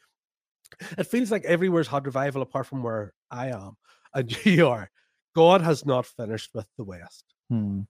It 0.97 1.07
feels 1.07 1.31
like 1.31 1.45
everywhere's 1.45 1.87
had 1.87 2.05
revival 2.05 2.41
apart 2.41 2.67
from 2.67 2.83
where 2.83 3.13
I 3.31 3.49
am 3.49 3.77
and 4.15 4.35
you 4.45 4.67
are. 4.67 4.89
God 5.35 5.61
has 5.61 5.85
not 5.85 6.05
finished 6.05 6.51
with 6.53 6.67
the 6.77 6.83
West. 6.83 7.25
Hmm. 7.49 7.81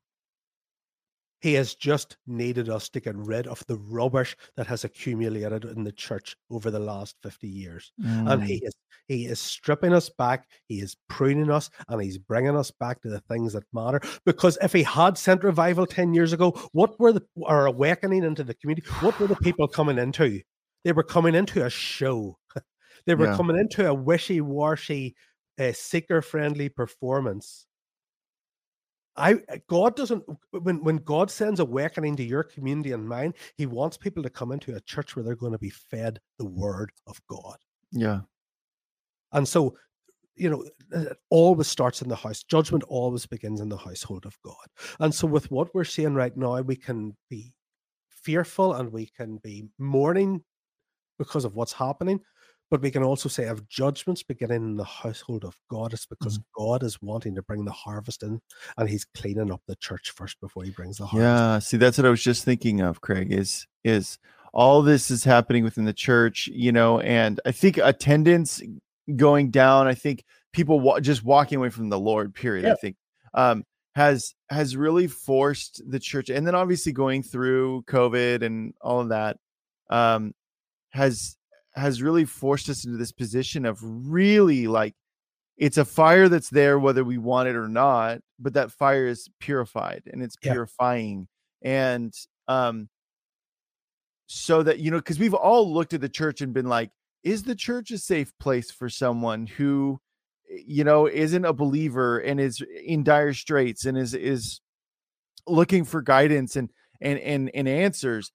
He 1.45 1.53
has 1.53 1.75
just 1.75 2.17
needed 2.25 2.69
us 2.69 2.89
to 2.89 2.99
get 2.99 3.15
rid 3.15 3.45
of 3.45 3.63
the 3.67 3.75
rubbish 3.75 4.35
that 4.57 4.65
has 4.65 4.83
accumulated 4.83 5.63
in 5.63 5.83
the 5.83 5.91
church 5.91 6.35
over 6.49 6.71
the 6.71 6.79
last 6.79 7.17
50 7.21 7.47
years. 7.47 7.91
Mm. 8.01 8.31
And 8.31 8.43
he 8.43 8.55
mm. 8.61 8.67
is 8.67 8.73
he 9.07 9.27
is 9.27 9.39
stripping 9.39 9.93
us 9.93 10.09
back, 10.09 10.47
he 10.67 10.79
is 10.79 10.97
pruning 11.07 11.51
us, 11.51 11.69
and 11.87 12.01
he's 12.01 12.17
bringing 12.17 12.57
us 12.57 12.71
back 12.71 12.99
to 13.03 13.09
the 13.09 13.19
things 13.29 13.53
that 13.53 13.61
matter. 13.71 14.01
Because 14.25 14.57
if 14.63 14.73
he 14.73 14.81
had 14.81 15.19
sent 15.19 15.43
revival 15.43 15.85
10 15.85 16.15
years 16.15 16.33
ago, 16.33 16.49
what 16.71 16.99
were 16.99 17.13
the 17.13 17.21
our 17.45 17.67
awakening 17.67 18.23
into 18.23 18.43
the 18.43 18.55
community? 18.55 18.87
What 19.01 19.19
were 19.19 19.27
the 19.27 19.35
people 19.35 19.67
coming 19.67 19.99
into? 19.99 20.41
They 20.83 20.93
were 20.93 21.03
coming 21.03 21.35
into 21.35 21.63
a 21.63 21.69
show. 21.69 22.39
they 23.05 23.13
were 23.13 23.27
yeah. 23.27 23.37
coming 23.37 23.59
into 23.59 23.87
a 23.87 23.93
wishy-washy, 23.93 25.15
uh, 25.59 25.73
seeker-friendly 25.73 26.69
performance 26.69 27.67
I 29.18 29.34
uh, 29.34 29.57
God 29.68 29.95
doesn't 29.95 30.24
when 30.51 30.84
when 30.84 30.97
God 30.97 31.32
sends 31.32 31.59
a 31.59 31.63
awakening 31.63 32.16
to 32.18 32.24
your 32.24 32.43
community 32.43 32.91
and 32.91 33.07
mine, 33.07 33.34
He 33.55 33.66
wants 33.66 33.97
people 33.97 34.24
to 34.24 34.30
come 34.30 34.51
into 34.51 34.76
a 34.76 34.82
church 34.82 35.16
where 35.16 35.24
they're 35.24 35.36
going 35.36 35.53
to 35.53 35.59
be 35.59 35.70
fed 35.70 36.20
the 36.38 36.45
Word 36.45 36.91
of 37.07 37.22
God. 37.28 37.57
Yeah, 37.91 38.22
and 39.32 39.47
so 39.47 39.78
you 40.36 40.49
know 40.49 40.66
it 40.91 41.18
always 41.30 41.68
starts 41.68 42.01
in 42.01 42.09
the 42.09 42.16
house. 42.16 42.43
Judgment 42.43 42.84
always 42.88 43.26
begins 43.26 43.61
in 43.61 43.70
the 43.70 43.78
household 43.78 44.26
of 44.26 44.38
God. 44.43 44.68
And 44.99 45.13
so 45.13 45.28
with 45.28 45.49
what 45.51 45.74
we're 45.74 45.84
seeing 45.84 46.13
right 46.13 46.36
now, 46.36 46.61
we 46.61 46.76
can 46.76 47.16
be 47.30 47.53
fearful 48.09 48.74
and 48.74 48.91
we 48.91 49.05
can 49.16 49.38
be 49.38 49.70
mourning 49.78 50.43
because 51.18 51.45
of 51.45 51.55
what's 51.55 51.74
happening. 51.74 52.20
But 52.76 52.82
we 52.82 52.91
can 52.91 53.03
also 53.03 53.30
say 53.30 53.47
of 53.47 53.69
judgments 53.69 54.21
beginning 54.21 54.57
in 54.57 54.76
the 54.76 54.84
household 54.84 55.45
of 55.45 55.57
God. 55.69 55.93
It's 55.93 56.05
because 56.05 56.39
mm. 56.39 56.43
God 56.57 56.84
is 56.84 57.01
wanting 57.01 57.34
to 57.36 57.41
bring 57.41 57.63
the 57.63 57.71
harvest 57.71 58.21
in 58.21 58.41
and 58.76 58.89
he's 58.89 59.05
cleaning 59.05 59.49
up 59.49 59.61
the 59.65 59.78
church 59.78 60.11
first 60.11 60.41
before 60.41 60.65
he 60.65 60.71
brings 60.71 60.97
the 60.97 61.05
harvest. 61.05 61.23
Yeah. 61.26 61.59
See, 61.59 61.78
that's 61.78 61.97
what 61.97 62.05
I 62.05 62.09
was 62.09 62.21
just 62.21 62.43
thinking 62.43 62.82
of, 62.82 62.99
Craig, 62.99 63.32
is 63.32 63.65
is 63.86 64.17
all 64.53 64.82
this 64.82 65.09
is 65.09 65.23
happening 65.23 65.63
within 65.63 65.86
the 65.86 65.93
church, 65.93 66.47
you 66.47 66.73
know, 66.73 66.99
and 66.99 67.39
I 67.45 67.53
think 67.53 67.78
attendance 67.78 68.61
going 69.15 69.51
down, 69.51 69.88
I 69.88 69.93
think 69.93 70.26
people 70.51 70.82
wa- 70.82 70.99
just 70.99 71.23
walking 71.23 71.59
away 71.59 71.69
from 71.69 71.88
the 71.88 71.97
Lord, 71.97 72.36
period. 72.36 72.65
Yeah. 72.65 72.73
I 72.73 72.76
think 72.76 72.97
um 73.36 73.63
has 73.95 74.36
has 74.49 74.76
really 74.76 75.07
forced 75.07 75.82
the 75.89 75.99
church 75.99 76.30
and 76.30 76.45
then 76.45 76.55
obviously 76.55 76.91
going 76.91 77.23
through 77.23 77.84
covid 77.88 78.41
and 78.41 78.73
all 78.82 78.99
of 78.99 79.07
that 79.07 79.38
um 79.89 80.34
has 80.89 81.38
has 81.76 82.01
really 82.01 82.26
forced 82.26 82.69
us 82.69 82.86
into 82.86 82.97
this 82.97 83.11
position 83.11 83.65
of 83.65 83.80
really 83.82 84.67
like 84.67 84.93
it's 85.57 85.78
a 85.78 85.86
fire 85.86 86.30
that's 86.30 86.49
there 86.49 86.80
whether 86.80 87.03
we 87.03 87.17
want 87.17 87.47
it 87.47 87.55
or 87.55 87.67
not 87.67 88.19
but 88.39 88.53
that 88.53 88.71
fire 88.71 89.07
is 89.07 89.30
purified 89.39 90.03
and 90.11 90.21
it's 90.21 90.36
yeah. 90.41 90.53
purifying 90.53 91.28
and 91.61 92.13
um 92.47 92.89
so 94.28 94.63
that 94.63 94.80
you 94.80 94.89
know 94.89 94.97
because 94.97 95.19
we've 95.19 95.34
all 95.34 95.71
looked 95.71 95.93
at 95.93 96.01
the 96.01 96.09
church 96.09 96.41
and 96.41 96.53
been 96.53 96.67
like 96.67 96.91
is 97.23 97.43
the 97.43 97.55
church 97.55 97.91
a 97.91 97.97
safe 97.97 98.32
place 98.39 98.71
for 98.71 98.89
someone 98.89 99.45
who 99.45 99.99
you 100.49 100.84
know 100.84 101.07
isn't 101.07 101.45
a 101.45 101.53
believer 101.53 102.19
and 102.19 102.39
is 102.39 102.63
in 102.86 103.03
dire 103.03 103.34
straits 103.34 103.86
and 103.86 103.97
is 103.97 104.13
is 104.13 104.61
looking 105.47 105.84
for 105.84 106.01
guidance 106.01 106.55
and 106.55 106.71
and 107.01 107.19
and, 107.19 107.51
and 107.53 107.67
answers 107.67 108.32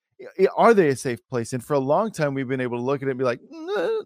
are 0.57 0.75
they 0.75 0.89
a 0.89 0.97
safe 0.97 1.21
place? 1.29 1.53
And 1.53 1.65
for 1.65 1.75
a 1.75 1.81
long 1.81 2.11
time, 2.11 2.35
we've 2.35 2.49
been 2.49 2.61
able 2.61 2.79
to 2.79 2.85
look 2.85 3.03
at 3.03 3.09
it 3.09 3.13
and 3.13 3.19
be 3.19 3.25
like, 3.25 3.41
nah. 3.51 4.01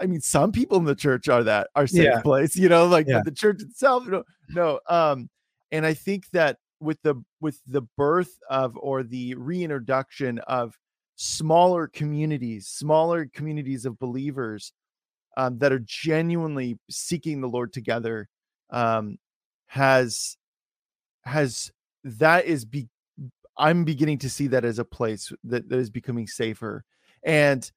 I 0.00 0.06
mean, 0.06 0.20
some 0.20 0.52
people 0.52 0.78
in 0.78 0.84
the 0.84 0.94
church 0.94 1.28
are 1.28 1.42
that 1.42 1.68
are 1.74 1.86
safe 1.86 2.04
yeah. 2.04 2.20
place, 2.20 2.54
you 2.56 2.68
know, 2.68 2.86
like 2.86 3.06
yeah. 3.08 3.22
the 3.24 3.32
church 3.32 3.62
itself. 3.62 4.06
No, 4.06 4.22
no. 4.50 4.80
Um, 4.88 5.28
and 5.72 5.84
I 5.84 5.94
think 5.94 6.30
that 6.30 6.58
with 6.80 7.02
the 7.02 7.16
with 7.40 7.60
the 7.66 7.82
birth 7.96 8.38
of 8.48 8.76
or 8.76 9.02
the 9.02 9.34
reintroduction 9.34 10.38
of 10.40 10.78
smaller 11.16 11.88
communities, 11.88 12.68
smaller 12.68 13.28
communities 13.34 13.84
of 13.84 13.98
believers, 13.98 14.72
um, 15.36 15.58
that 15.58 15.72
are 15.72 15.82
genuinely 15.84 16.78
seeking 16.90 17.40
the 17.40 17.48
Lord 17.48 17.72
together 17.72 18.28
um, 18.70 19.18
has 19.66 20.36
has 21.22 21.70
that 22.04 22.44
is 22.46 22.64
be 22.64 22.88
I'm 23.58 23.84
beginning 23.84 24.18
to 24.18 24.30
see 24.30 24.46
that 24.48 24.64
as 24.64 24.78
a 24.78 24.84
place 24.84 25.32
that, 25.44 25.68
that 25.68 25.78
is 25.78 25.90
becoming 25.90 26.26
safer. 26.26 26.84
And 27.22 27.70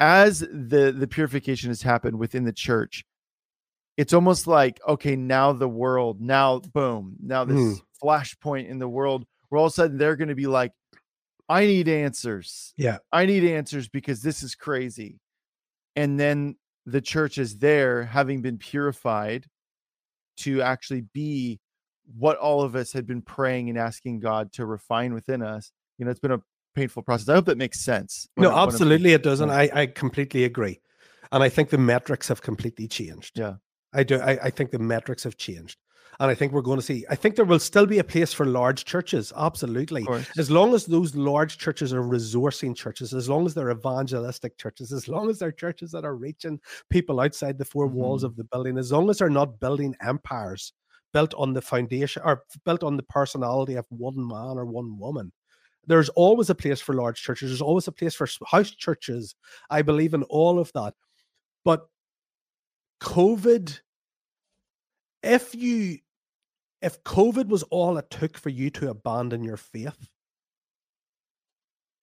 as 0.00 0.40
the 0.40 0.94
the 0.96 1.06
purification 1.06 1.70
has 1.70 1.82
happened 1.82 2.18
within 2.18 2.44
the 2.44 2.52
church, 2.52 3.04
it's 3.96 4.12
almost 4.12 4.46
like 4.46 4.80
okay, 4.86 5.16
now 5.16 5.52
the 5.52 5.68
world, 5.68 6.20
now 6.20 6.58
boom, 6.58 7.16
now 7.22 7.44
this 7.44 7.56
mm. 7.56 7.80
flashpoint 8.02 8.68
in 8.68 8.78
the 8.78 8.88
world, 8.88 9.24
where 9.48 9.60
all 9.60 9.66
of 9.66 9.72
a 9.72 9.74
sudden 9.74 9.98
they're 9.98 10.16
going 10.16 10.28
to 10.28 10.34
be 10.34 10.46
like, 10.46 10.72
I 11.48 11.66
need 11.66 11.88
answers. 11.88 12.74
Yeah, 12.76 12.98
I 13.12 13.26
need 13.26 13.44
answers 13.44 13.88
because 13.88 14.20
this 14.20 14.42
is 14.42 14.54
crazy. 14.54 15.20
And 15.96 16.18
then 16.18 16.56
the 16.86 17.00
church 17.00 17.38
is 17.38 17.58
there, 17.58 18.04
having 18.04 18.42
been 18.42 18.58
purified, 18.58 19.46
to 20.38 20.60
actually 20.60 21.02
be 21.12 21.60
what 22.16 22.36
all 22.36 22.62
of 22.62 22.76
us 22.76 22.92
had 22.92 23.06
been 23.06 23.22
praying 23.22 23.68
and 23.68 23.78
asking 23.78 24.20
God 24.20 24.52
to 24.52 24.66
refine 24.66 25.14
within 25.14 25.42
us. 25.42 25.72
You 25.98 26.04
know, 26.04 26.10
it's 26.10 26.20
been 26.20 26.32
a 26.32 26.42
painful 26.74 27.02
process. 27.02 27.28
I 27.28 27.34
hope 27.34 27.46
that 27.46 27.58
makes 27.58 27.80
sense. 27.80 28.28
No, 28.36 28.50
I, 28.50 28.62
absolutely 28.62 29.12
it 29.12 29.22
doesn't. 29.22 29.50
I, 29.50 29.70
I 29.72 29.86
completely 29.86 30.44
agree. 30.44 30.80
And 31.32 31.42
I 31.42 31.48
think 31.48 31.70
the 31.70 31.78
metrics 31.78 32.28
have 32.28 32.42
completely 32.42 32.86
changed. 32.88 33.38
Yeah. 33.38 33.54
I 33.92 34.02
do. 34.02 34.20
I, 34.20 34.38
I 34.44 34.50
think 34.50 34.70
the 34.70 34.78
metrics 34.78 35.24
have 35.24 35.36
changed. 35.36 35.78
And 36.20 36.30
I 36.30 36.34
think 36.34 36.52
we're 36.52 36.62
going 36.62 36.78
to 36.78 36.84
see, 36.84 37.04
I 37.10 37.16
think 37.16 37.34
there 37.34 37.44
will 37.44 37.58
still 37.58 37.86
be 37.86 37.98
a 37.98 38.04
place 38.04 38.32
for 38.32 38.46
large 38.46 38.84
churches. 38.84 39.32
Absolutely. 39.36 40.06
As 40.38 40.48
long 40.48 40.72
as 40.72 40.86
those 40.86 41.16
large 41.16 41.58
churches 41.58 41.92
are 41.92 42.02
resourcing 42.02 42.76
churches, 42.76 43.12
as 43.12 43.28
long 43.28 43.46
as 43.46 43.54
they're 43.54 43.72
evangelistic 43.72 44.56
churches, 44.56 44.92
as 44.92 45.08
long 45.08 45.28
as 45.28 45.40
they're 45.40 45.50
churches 45.50 45.90
that 45.90 46.04
are 46.04 46.14
reaching 46.14 46.60
people 46.88 47.18
outside 47.18 47.58
the 47.58 47.64
4 47.64 47.86
mm-hmm. 47.86 47.96
walls 47.96 48.22
of 48.22 48.36
the 48.36 48.44
building, 48.44 48.78
as 48.78 48.92
long 48.92 49.10
as 49.10 49.18
they're 49.18 49.28
not 49.28 49.58
building 49.58 49.96
empires 50.00 50.72
built 51.14 51.32
on 51.34 51.54
the 51.54 51.62
foundation 51.62 52.20
or 52.24 52.42
built 52.66 52.82
on 52.82 52.98
the 52.98 53.02
personality 53.04 53.76
of 53.76 53.86
one 53.88 54.16
man 54.16 54.58
or 54.58 54.66
one 54.66 54.98
woman. 54.98 55.32
There's 55.86 56.08
always 56.10 56.50
a 56.50 56.54
place 56.54 56.80
for 56.80 56.94
large 56.94 57.22
churches. 57.22 57.50
There's 57.50 57.62
always 57.62 57.88
a 57.88 57.92
place 57.92 58.14
for 58.14 58.26
house 58.46 58.70
churches. 58.70 59.34
I 59.70 59.82
believe 59.82 60.12
in 60.12 60.24
all 60.24 60.58
of 60.58 60.72
that. 60.74 60.94
But 61.64 61.86
COVID, 63.00 63.80
if 65.22 65.54
you 65.54 65.98
if 66.82 67.02
COVID 67.04 67.46
was 67.48 67.62
all 67.64 67.96
it 67.96 68.10
took 68.10 68.36
for 68.36 68.50
you 68.50 68.68
to 68.70 68.90
abandon 68.90 69.44
your 69.44 69.56
faith, 69.56 70.08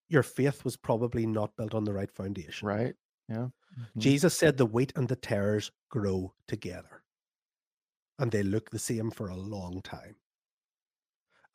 your 0.07 0.23
faith 0.23 0.63
was 0.63 0.77
probably 0.77 1.25
not 1.25 1.55
built 1.57 1.75
on 1.75 1.83
the 1.83 1.93
right 1.93 2.11
foundation. 2.11 2.67
Right. 2.67 2.95
Yeah. 3.27 3.47
Mm-hmm. 3.79 3.99
Jesus 3.99 4.37
said 4.37 4.57
the 4.57 4.65
wheat 4.65 4.93
and 4.95 5.07
the 5.07 5.15
tares 5.15 5.71
grow 5.89 6.33
together 6.47 7.00
and 8.21 8.31
they 8.31 8.43
look 8.43 8.69
the 8.69 8.79
same 8.79 9.09
for 9.09 9.29
a 9.29 9.35
long 9.35 9.81
time. 9.81 10.15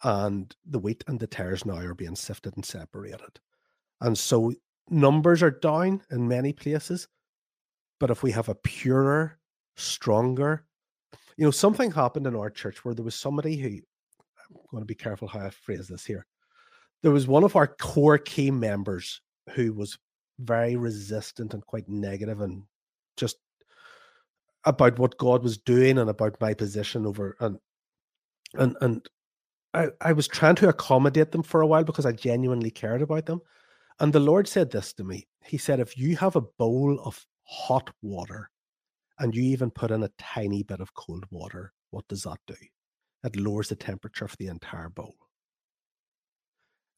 And 0.03 0.55
the 0.67 0.81
wheat 0.81 1.05
and 1.07 1.19
the 1.19 1.29
tares 1.29 1.65
now 1.65 1.77
are 1.77 1.95
being 1.95 2.17
sifted 2.17 2.57
and 2.57 2.67
separated. 2.67 3.39
And 4.01 4.19
so 4.19 4.53
numbers 4.91 5.45
are 5.45 5.53
down 5.53 6.03
in 6.11 6.27
many 6.27 6.53
places. 6.53 7.07
But 8.01 8.11
if 8.11 8.25
we 8.25 8.33
have 8.33 8.49
a 8.49 8.55
purer, 8.57 9.39
stronger, 9.77 10.67
you 11.37 11.45
know, 11.45 11.53
something 11.53 11.93
happened 11.93 12.27
in 12.27 12.35
our 12.35 12.51
church 12.51 12.85
where 12.85 12.95
there 12.95 13.05
was 13.05 13.15
somebody 13.15 13.57
who, 13.57 13.69
I'm 13.69 14.61
going 14.73 14.83
to 14.83 14.87
be 14.87 14.95
careful 14.97 15.29
how 15.29 15.47
I 15.47 15.51
phrase 15.51 15.87
this 15.87 16.05
here. 16.05 16.27
There 17.03 17.13
was 17.13 17.29
one 17.29 17.45
of 17.45 17.55
our 17.55 17.69
core 17.69 18.19
key 18.19 18.51
members 18.51 19.21
who 19.55 19.73
was 19.73 19.97
very 20.41 20.75
resistant 20.75 21.55
and 21.55 21.65
quite 21.65 21.89
negative 21.89 22.41
and 22.41 22.65
just 23.17 23.37
about 24.67 24.99
what 24.99 25.17
God 25.17 25.43
was 25.43 25.57
doing 25.57 25.97
and 25.97 26.11
about 26.11 26.41
my 26.41 26.53
position 26.53 27.07
over 27.07 27.37
and 27.41 27.59
and 28.55 28.77
and 28.81 29.09
I, 29.73 29.89
I 30.01 30.13
was 30.13 30.27
trying 30.27 30.57
to 30.57 30.69
accommodate 30.69 31.33
them 31.33 31.43
for 31.43 31.61
a 31.61 31.67
while 31.67 31.85
because 31.85 32.07
I 32.07 32.13
genuinely 32.13 32.71
cared 32.71 33.03
about 33.03 33.27
them. 33.27 33.41
And 34.01 34.13
the 34.13 34.21
Lord 34.21 34.49
said 34.49 34.71
this 34.71 34.93
to 34.95 35.05
me. 35.05 35.27
He 35.45 35.59
said, 35.59 35.81
if 35.81 35.97
you 35.99 36.17
have 36.17 36.37
a 36.37 36.41
bowl 36.59 36.99
of 37.05 37.25
hot 37.45 37.91
water 38.03 38.51
and 39.19 39.35
you 39.35 39.43
even 39.43 39.71
put 39.71 39.91
in 39.91 40.03
a 40.03 40.11
tiny 40.19 40.63
bit 40.63 40.81
of 40.81 40.95
cold 40.95 41.25
water, 41.31 41.73
what 41.91 42.09
does 42.09 42.23
that 42.23 42.39
do? 42.47 42.55
It 43.25 43.37
lowers 43.37 43.69
the 43.69 43.77
temperature 43.77 44.25
of 44.25 44.37
the 44.39 44.47
entire 44.49 44.89
bowl. 44.89 45.15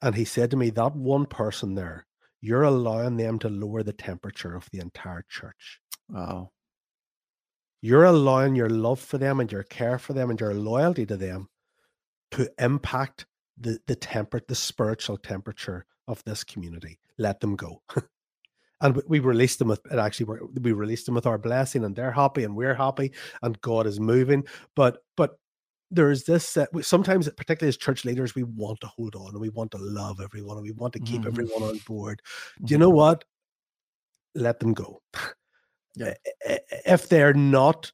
And 0.01 0.15
he 0.15 0.25
said 0.25 0.51
to 0.53 0.57
me, 0.57 0.71
that 0.71 0.95
one 0.95 1.27
person 1.27 1.75
there, 1.75 2.07
you're 2.41 2.63
allowing 2.63 3.17
them 3.17 3.39
to 3.41 3.49
lower 3.49 3.83
the 3.83 3.93
temperature 3.93 4.55
of 4.55 4.69
the 4.73 4.79
entire 4.79 5.25
church. 5.29 5.81
Wow. 6.09 6.51
You're 7.81 8.05
allowing 8.05 8.55
your 8.55 8.71
love 8.71 9.01
for 9.01 9.19
them 9.19 9.41
and 9.41 9.51
your 9.51 9.63
care 9.63 9.99
for 9.99 10.13
them 10.13 10.31
and 10.31 10.41
your 10.41 10.55
loyalty 10.55 11.07
to 11.07 11.17
them 11.17 11.49
to 12.33 12.51
impact 12.59 13.27
the 13.57 13.79
the 13.87 13.97
temper 13.97 14.41
the 14.47 14.55
spiritual 14.55 15.17
temperature 15.17 15.87
of 16.07 16.23
this 16.25 16.45
community. 16.45 16.99
Let 17.19 17.41
them 17.41 17.57
go. 17.57 17.83
and 18.81 19.01
we, 19.09 19.19
released 19.19 19.59
them 19.59 19.69
with 19.69 19.81
it 19.91 19.99
actually 19.99 20.39
we 20.61 20.73
released 20.73 21.07
them 21.07 21.15
with 21.15 21.27
our 21.27 21.39
blessing 21.39 21.85
and 21.85 21.95
they're 21.95 22.13
happy 22.13 22.45
and 22.45 22.55
we're 22.55 22.75
happy 22.75 23.13
and 23.43 23.61
God 23.61 23.87
is 23.87 24.01
moving. 24.01 24.45
But 24.75 24.99
but 25.17 25.39
there's 25.91 26.25
this 26.25 26.57
uh, 26.57 26.67
sometimes 26.83 27.29
particularly 27.31 27.69
as 27.69 27.77
church 27.77 28.05
leaders 28.05 28.35
we 28.35 28.43
want 28.43 28.81
to 28.81 28.87
hold 28.87 29.15
on 29.15 29.29
and 29.29 29.41
we 29.41 29.49
want 29.51 29.71
to 29.71 29.79
love 29.79 30.21
everyone 30.23 30.57
and 30.57 30.65
we 30.65 30.73
want 30.73 30.93
to 30.93 31.01
keep 31.01 31.21
mm-hmm. 31.21 31.29
everyone 31.29 31.63
on 31.63 31.79
board 31.87 32.21
do 32.63 32.73
you 32.73 32.77
mm-hmm. 32.77 32.83
know 32.83 32.91
what 32.91 33.25
let 34.35 34.61
them 34.61 34.75
go 34.75 35.01
yeah. 35.99 36.15
if 36.87 37.09
they're 37.09 37.35
not 37.35 37.93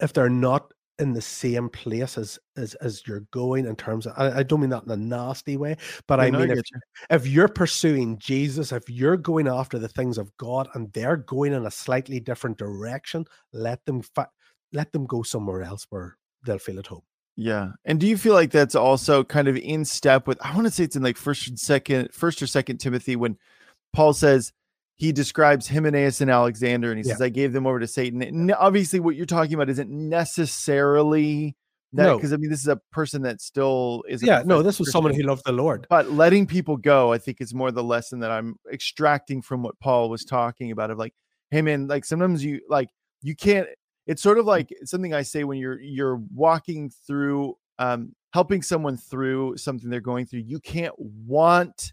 if 0.00 0.12
they're 0.12 0.28
not 0.28 0.72
in 0.98 1.12
the 1.12 1.22
same 1.22 1.68
place 1.68 2.18
as 2.18 2.38
as, 2.56 2.74
as 2.74 3.02
you're 3.06 3.26
going 3.32 3.66
in 3.66 3.74
terms 3.74 4.06
of 4.06 4.12
I, 4.16 4.38
I 4.38 4.42
don't 4.42 4.60
mean 4.60 4.70
that 4.70 4.84
in 4.84 4.90
a 4.90 4.96
nasty 4.96 5.56
way 5.56 5.76
but 6.06 6.20
i 6.20 6.30
mean 6.30 6.50
if, 6.50 6.58
you. 6.58 6.80
if 7.10 7.26
you're 7.26 7.48
pursuing 7.48 8.18
jesus 8.18 8.72
if 8.72 8.88
you're 8.88 9.16
going 9.16 9.48
after 9.48 9.78
the 9.78 9.88
things 9.88 10.18
of 10.18 10.34
god 10.36 10.68
and 10.74 10.92
they're 10.92 11.16
going 11.16 11.54
in 11.54 11.66
a 11.66 11.70
slightly 11.70 12.20
different 12.20 12.58
direction 12.58 13.24
let 13.52 13.84
them 13.86 14.02
fa- 14.02 14.30
let 14.72 14.92
them 14.92 15.06
go 15.06 15.22
somewhere 15.22 15.62
else 15.62 15.86
where 15.90 16.16
they'll 16.44 16.58
feel 16.58 16.78
at 16.78 16.86
home 16.86 17.02
yeah 17.36 17.70
and 17.86 17.98
do 17.98 18.06
you 18.06 18.18
feel 18.18 18.34
like 18.34 18.50
that's 18.50 18.74
also 18.74 19.24
kind 19.24 19.48
of 19.48 19.56
in 19.56 19.84
step 19.84 20.26
with 20.26 20.38
i 20.44 20.54
want 20.54 20.66
to 20.66 20.70
say 20.70 20.84
it's 20.84 20.96
in 20.96 21.02
like 21.02 21.16
first 21.16 21.48
and 21.48 21.58
second 21.58 22.12
first 22.12 22.42
or 22.42 22.46
second 22.46 22.76
timothy 22.78 23.16
when 23.16 23.36
paul 23.94 24.12
says 24.12 24.52
he 25.02 25.10
describes 25.10 25.66
Hymenaeus 25.66 26.20
and 26.20 26.30
Alexander, 26.30 26.92
and 26.92 27.00
he 27.00 27.04
yeah. 27.04 27.14
says, 27.14 27.22
"I 27.22 27.28
gave 27.28 27.52
them 27.52 27.66
over 27.66 27.80
to 27.80 27.88
Satan." 27.88 28.22
And 28.22 28.52
obviously, 28.52 29.00
what 29.00 29.16
you're 29.16 29.26
talking 29.26 29.54
about 29.54 29.68
isn't 29.68 29.90
necessarily 29.90 31.56
that, 31.94 32.14
because 32.14 32.30
no. 32.30 32.36
I 32.36 32.38
mean, 32.38 32.50
this 32.50 32.60
is 32.60 32.68
a 32.68 32.76
person 32.92 33.22
that 33.22 33.40
still 33.40 34.04
is. 34.08 34.22
Yeah, 34.22 34.44
no, 34.46 34.62
this 34.62 34.78
was 34.78 34.86
Christian. 34.86 34.92
someone 34.92 35.14
who 35.14 35.24
loved 35.24 35.42
the 35.44 35.50
Lord. 35.50 35.88
But 35.90 36.12
letting 36.12 36.46
people 36.46 36.76
go, 36.76 37.12
I 37.12 37.18
think, 37.18 37.40
is 37.40 37.52
more 37.52 37.72
the 37.72 37.82
lesson 37.82 38.20
that 38.20 38.30
I'm 38.30 38.54
extracting 38.72 39.42
from 39.42 39.64
what 39.64 39.76
Paul 39.80 40.08
was 40.08 40.24
talking 40.24 40.70
about. 40.70 40.92
Of 40.92 40.98
like, 40.98 41.14
hey, 41.50 41.62
man, 41.62 41.88
like 41.88 42.04
sometimes 42.04 42.44
you 42.44 42.60
like 42.68 42.88
you 43.22 43.34
can't. 43.34 43.66
It's 44.06 44.22
sort 44.22 44.38
of 44.38 44.46
like 44.46 44.72
something 44.84 45.12
I 45.12 45.22
say 45.22 45.42
when 45.42 45.58
you're 45.58 45.80
you're 45.80 46.22
walking 46.32 46.92
through, 47.08 47.56
um, 47.80 48.14
helping 48.32 48.62
someone 48.62 48.96
through 48.96 49.56
something 49.56 49.90
they're 49.90 50.00
going 50.00 50.26
through. 50.26 50.42
You 50.46 50.60
can't 50.60 50.94
want 50.96 51.92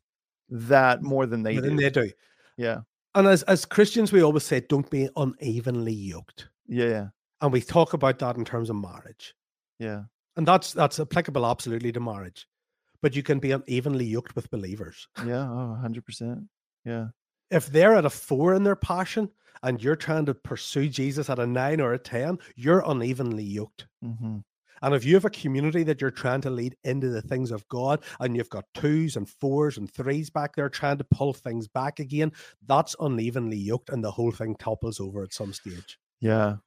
that 0.49 1.01
more 1.01 1.25
than 1.25 1.41
they 1.41 1.55
do. 1.55 1.75
They 1.75 1.89
do. 1.89 2.11
Yeah. 2.55 2.81
And 3.15 3.27
as 3.27 3.43
as 3.43 3.65
Christians, 3.65 4.11
we 4.11 4.21
always 4.21 4.43
say, 4.43 4.61
don't 4.61 4.89
be 4.89 5.09
unevenly 5.15 5.93
yoked. 5.93 6.49
Yeah. 6.67 7.07
And 7.41 7.51
we 7.51 7.61
talk 7.61 7.93
about 7.93 8.19
that 8.19 8.37
in 8.37 8.45
terms 8.45 8.69
of 8.69 8.75
marriage. 8.75 9.33
Yeah. 9.79 10.03
And 10.35 10.47
that's 10.47 10.73
that's 10.73 10.99
applicable 10.99 11.45
absolutely 11.45 11.91
to 11.93 11.99
marriage. 11.99 12.47
But 13.01 13.15
you 13.15 13.23
can 13.23 13.39
be 13.39 13.51
unevenly 13.51 14.05
yoked 14.05 14.35
with 14.35 14.51
believers. 14.51 15.07
Yeah, 15.25 15.49
oh, 15.49 15.79
100%. 15.81 16.47
Yeah. 16.85 17.07
If 17.49 17.67
they're 17.67 17.95
at 17.95 18.05
a 18.05 18.09
four 18.09 18.53
in 18.53 18.63
their 18.63 18.75
passion 18.75 19.29
and 19.63 19.81
you're 19.81 19.95
trying 19.95 20.25
to 20.25 20.33
pursue 20.33 20.89
Jesus 20.89 21.29
at 21.29 21.39
a 21.39 21.47
nine 21.47 21.79
or 21.79 21.93
a 21.93 21.97
10, 21.97 22.37
you're 22.55 22.83
unevenly 22.85 23.43
yoked. 23.43 23.87
Mm-hmm. 24.03 24.39
And 24.81 24.95
if 24.95 25.05
you 25.05 25.15
have 25.15 25.25
a 25.25 25.29
community 25.29 25.83
that 25.83 26.01
you're 26.01 26.11
trying 26.11 26.41
to 26.41 26.49
lead 26.49 26.75
into 26.83 27.09
the 27.09 27.21
things 27.21 27.51
of 27.51 27.67
God 27.69 28.03
and 28.19 28.35
you've 28.35 28.49
got 28.49 28.65
twos 28.73 29.15
and 29.15 29.27
fours 29.27 29.77
and 29.77 29.91
threes 29.91 30.29
back 30.29 30.55
there 30.55 30.69
trying 30.69 30.97
to 30.97 31.03
pull 31.03 31.33
things 31.33 31.67
back 31.67 31.99
again, 31.99 32.31
that's 32.67 32.95
unevenly 32.99 33.57
yoked 33.57 33.89
and 33.89 34.03
the 34.03 34.11
whole 34.11 34.31
thing 34.31 34.55
topples 34.55 34.99
over 34.99 35.23
at 35.23 35.33
some 35.33 35.53
stage. 35.53 35.99
Yeah. 36.19 36.57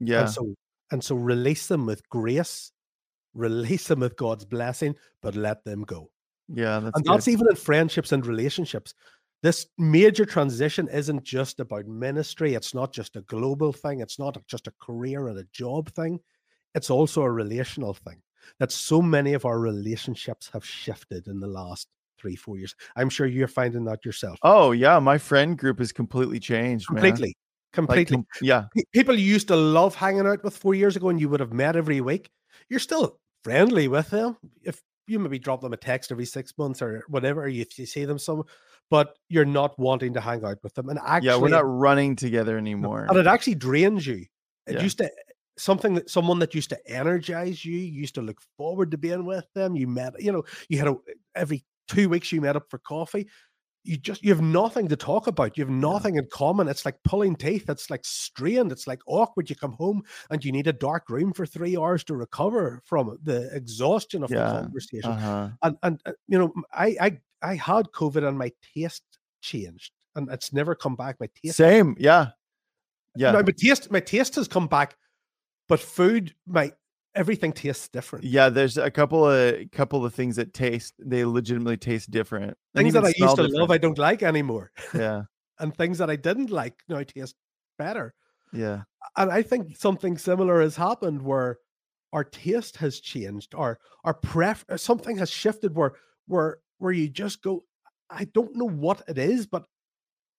Yeah. 0.00 0.20
And 0.22 0.30
so 0.30 0.54
and 0.90 1.04
so 1.04 1.16
release 1.16 1.66
them 1.66 1.86
with 1.86 2.08
grace, 2.08 2.72
release 3.34 3.88
them 3.88 4.00
with 4.00 4.16
God's 4.16 4.44
blessing, 4.44 4.96
but 5.22 5.34
let 5.34 5.64
them 5.64 5.82
go. 5.82 6.10
Yeah. 6.48 6.80
That's 6.80 6.96
and 6.96 7.04
good. 7.04 7.14
that's 7.14 7.28
even 7.28 7.48
in 7.48 7.56
friendships 7.56 8.12
and 8.12 8.26
relationships. 8.26 8.94
This 9.40 9.66
major 9.78 10.24
transition 10.24 10.88
isn't 10.88 11.22
just 11.22 11.60
about 11.60 11.86
ministry. 11.86 12.54
It's 12.54 12.74
not 12.74 12.92
just 12.92 13.14
a 13.14 13.20
global 13.22 13.72
thing. 13.72 14.00
It's 14.00 14.18
not 14.18 14.36
just 14.48 14.66
a 14.66 14.72
career 14.80 15.28
and 15.28 15.38
a 15.38 15.44
job 15.52 15.90
thing 15.90 16.18
it's 16.74 16.90
also 16.90 17.22
a 17.22 17.30
relational 17.30 17.94
thing 17.94 18.20
that 18.58 18.72
so 18.72 19.02
many 19.02 19.34
of 19.34 19.44
our 19.44 19.58
relationships 19.58 20.50
have 20.52 20.64
shifted 20.64 21.26
in 21.26 21.40
the 21.40 21.46
last 21.46 21.88
three, 22.18 22.34
four 22.36 22.56
years. 22.58 22.74
I'm 22.96 23.08
sure 23.10 23.26
you're 23.26 23.46
finding 23.48 23.84
that 23.84 24.04
yourself. 24.04 24.38
Oh 24.42 24.72
yeah, 24.72 24.98
my 24.98 25.18
friend 25.18 25.56
group 25.56 25.78
has 25.78 25.92
completely 25.92 26.40
changed. 26.40 26.86
Completely. 26.88 27.36
completely. 27.72 28.16
com- 28.16 28.26
yeah, 28.42 28.64
Pe- 28.74 28.82
People 28.92 29.14
you 29.18 29.24
used 29.26 29.48
to 29.48 29.56
love 29.56 29.94
hanging 29.94 30.26
out 30.26 30.42
with 30.42 30.56
four 30.56 30.74
years 30.74 30.96
ago, 30.96 31.08
and 31.10 31.20
you 31.20 31.28
would 31.28 31.40
have 31.40 31.52
met 31.52 31.76
every 31.76 32.00
week. 32.00 32.28
You're 32.68 32.80
still 32.80 33.18
friendly 33.44 33.86
with 33.88 34.10
them. 34.10 34.36
If 34.62 34.80
you 35.06 35.18
maybe 35.18 35.38
drop 35.38 35.60
them 35.60 35.72
a 35.72 35.76
text 35.76 36.10
every 36.10 36.24
six 36.26 36.52
months 36.58 36.82
or 36.82 37.04
whatever, 37.08 37.44
or 37.44 37.48
if 37.48 37.78
you 37.78 37.86
see 37.86 38.04
them 38.04 38.18
some, 38.18 38.42
but 38.90 39.16
you're 39.28 39.44
not 39.44 39.78
wanting 39.78 40.14
to 40.14 40.20
hang 40.20 40.44
out 40.44 40.58
with 40.62 40.74
them. 40.74 40.88
And 40.88 40.98
actually, 41.04 41.28
yeah, 41.28 41.36
we're 41.36 41.48
not 41.48 41.66
running 41.68 42.16
together 42.16 42.58
anymore. 42.58 43.06
and 43.08 43.16
it 43.18 43.26
actually 43.26 43.54
drains 43.54 44.06
you. 44.06 44.26
It 44.66 44.74
Yeah. 44.74 44.82
used 44.82 44.98
to 44.98 45.10
something 45.58 45.94
that 45.94 46.08
someone 46.10 46.38
that 46.40 46.54
used 46.54 46.70
to 46.70 46.78
energize 46.90 47.64
you, 47.64 47.76
you 47.78 48.00
used 48.00 48.14
to 48.14 48.22
look 48.22 48.38
forward 48.56 48.90
to 48.92 48.98
being 48.98 49.24
with 49.24 49.46
them. 49.54 49.76
You 49.76 49.86
met, 49.86 50.14
you 50.20 50.32
know, 50.32 50.44
you 50.68 50.78
had 50.78 50.88
a 50.88 50.96
every 51.34 51.64
two 51.88 52.08
weeks 52.08 52.32
you 52.32 52.40
met 52.40 52.56
up 52.56 52.70
for 52.70 52.78
coffee. 52.78 53.28
You 53.84 53.96
just 53.96 54.22
you 54.22 54.30
have 54.34 54.42
nothing 54.42 54.88
to 54.88 54.96
talk 54.96 55.28
about. 55.28 55.56
You 55.56 55.64
have 55.64 55.72
nothing 55.72 56.16
in 56.16 56.26
common. 56.30 56.68
It's 56.68 56.84
like 56.84 56.96
pulling 57.04 57.36
teeth. 57.36 57.70
It's 57.70 57.88
like 57.90 58.04
strained. 58.04 58.70
It's 58.72 58.86
like 58.86 59.00
awkward. 59.06 59.48
You 59.48 59.56
come 59.56 59.72
home 59.72 60.02
and 60.30 60.44
you 60.44 60.52
need 60.52 60.66
a 60.66 60.72
dark 60.72 61.08
room 61.08 61.32
for 61.32 61.46
three 61.46 61.76
hours 61.76 62.04
to 62.04 62.14
recover 62.16 62.82
from 62.84 63.18
the 63.22 63.48
exhaustion 63.54 64.22
of 64.22 64.30
Yeah, 64.30 64.52
the 64.52 64.60
conversation 64.62 65.10
Uh-huh. 65.10 65.48
and 65.62 65.76
and 65.82 66.00
uh, 66.04 66.12
you 66.26 66.38
know 66.38 66.52
I 66.72 66.96
I 67.00 67.18
I 67.40 67.54
had 67.54 67.86
COVID 67.92 68.26
and 68.28 68.36
my 68.36 68.52
taste 68.74 69.04
changed 69.40 69.92
and 70.16 70.28
it's 70.30 70.52
never 70.52 70.74
come 70.74 70.96
back. 70.96 71.16
My 71.20 71.28
taste, 71.42 71.56
Same. 71.56 71.96
Yeah. 71.98 72.30
Yeah. 73.16 73.32
no, 73.32 73.42
my 73.42 73.52
taste, 73.56 73.90
my 73.90 74.00
taste 74.00 74.34
has 74.34 74.46
come 74.48 74.66
back, 74.66 74.96
but 75.68 75.80
food, 75.80 76.34
my 76.46 76.72
everything 77.14 77.52
tastes 77.52 77.88
different. 77.88 78.24
Yeah, 78.24 78.48
there's 78.48 78.78
a 78.78 78.90
couple 78.90 79.28
of 79.28 79.70
couple 79.72 80.04
of 80.04 80.14
things 80.14 80.36
that 80.36 80.54
taste 80.54 80.94
they 80.98 81.24
legitimately 81.24 81.76
taste 81.76 82.10
different. 82.10 82.56
Things 82.74 82.94
that 82.94 83.04
I 83.04 83.08
used 83.08 83.36
to 83.36 83.48
smell 83.48 83.60
love, 83.60 83.70
I 83.70 83.78
don't 83.78 83.98
like 83.98 84.22
anymore, 84.22 84.72
Yeah, 84.94 85.22
and 85.58 85.76
things 85.76 85.98
that 85.98 86.10
I 86.10 86.16
didn't 86.16 86.50
like 86.50 86.74
now 86.88 87.02
taste 87.02 87.34
better. 87.78 88.14
yeah, 88.52 88.82
And 89.16 89.30
I 89.30 89.42
think 89.42 89.76
something 89.76 90.16
similar 90.18 90.60
has 90.60 90.76
happened 90.76 91.22
where 91.22 91.58
our 92.12 92.24
taste 92.24 92.76
has 92.78 93.00
changed, 93.00 93.54
our 93.54 93.78
our 94.04 94.14
pref 94.14 94.64
uh, 94.68 94.76
something 94.76 95.18
has 95.18 95.30
shifted 95.30 95.74
where 95.74 95.92
where 96.26 96.58
where 96.78 96.92
you 96.92 97.08
just 97.08 97.42
go, 97.42 97.64
I 98.08 98.24
don't 98.24 98.54
know 98.56 98.68
what 98.68 99.02
it 99.08 99.18
is, 99.18 99.46
but 99.46 99.66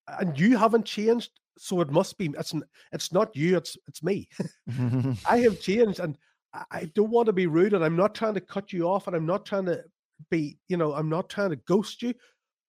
and 0.08 0.40
you 0.40 0.58
haven't 0.58 0.86
changed, 0.86 1.32
so 1.60 1.82
it 1.82 1.92
must 1.92 2.18
be 2.18 2.32
it's 2.38 2.54
it's 2.92 3.12
not 3.14 3.36
you, 3.36 3.58
it's 3.58 3.78
it's 3.88 4.02
me. 4.04 4.28
I 5.28 5.38
have 5.40 5.60
changed, 5.60 6.00
and 6.00 6.18
I- 6.54 6.92
don't 6.96 7.12
want 7.12 7.28
to 7.28 7.34
be 7.34 7.48
rude, 7.48 7.74
and 7.74 7.84
I'm 7.86 7.96
not 7.96 8.16
trying 8.16 8.34
to 8.36 8.42
cut 8.42 8.74
you 8.74 8.88
off, 8.88 9.08
and 9.08 9.16
I'm 9.16 9.26
not 9.26 9.46
trying 9.46 9.66
to 9.66 9.84
be, 10.30 10.58
you 10.68 10.78
know, 10.78 10.94
I'm 10.94 11.10
not 11.10 11.30
trying 11.30 11.52
to 11.52 11.56
ghost 11.58 12.02
you, 12.02 12.14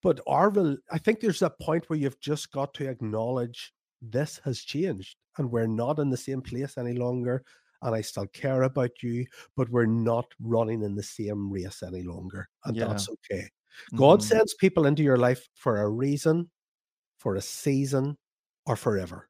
but 0.02 0.20
rel- 0.28 0.76
I 0.90 0.98
think 0.98 1.20
there's 1.20 1.42
a 1.42 1.50
point 1.50 1.88
where 1.88 1.98
you've 1.98 2.20
just 2.20 2.50
got 2.52 2.74
to 2.74 2.88
acknowledge 2.88 3.72
this 4.02 4.40
has 4.44 4.60
changed, 4.60 5.16
and 5.38 5.50
we're 5.50 5.66
not 5.66 5.98
in 5.98 6.10
the 6.10 6.16
same 6.16 6.42
place 6.42 6.76
any 6.78 6.94
longer. 6.94 7.44
And 7.82 7.94
I 7.94 8.02
still 8.02 8.26
care 8.26 8.62
about 8.64 9.02
you, 9.02 9.24
but 9.56 9.70
we're 9.70 9.86
not 9.86 10.26
running 10.38 10.82
in 10.82 10.94
the 10.94 11.02
same 11.02 11.50
race 11.50 11.82
any 11.82 12.02
longer. 12.02 12.48
And 12.66 12.76
Yeah. 12.76 12.86
that's 12.88 13.08
okay. 13.08 13.48
God 13.96 14.20
Mhm. 14.20 14.24
sends 14.24 14.54
people 14.54 14.84
into 14.86 15.02
your 15.02 15.16
life 15.16 15.48
for 15.54 15.80
a 15.80 15.88
reason, 15.88 16.50
for 17.18 17.36
a 17.36 17.40
season, 17.42 18.18
or 18.66 18.76
forever. 18.76 19.28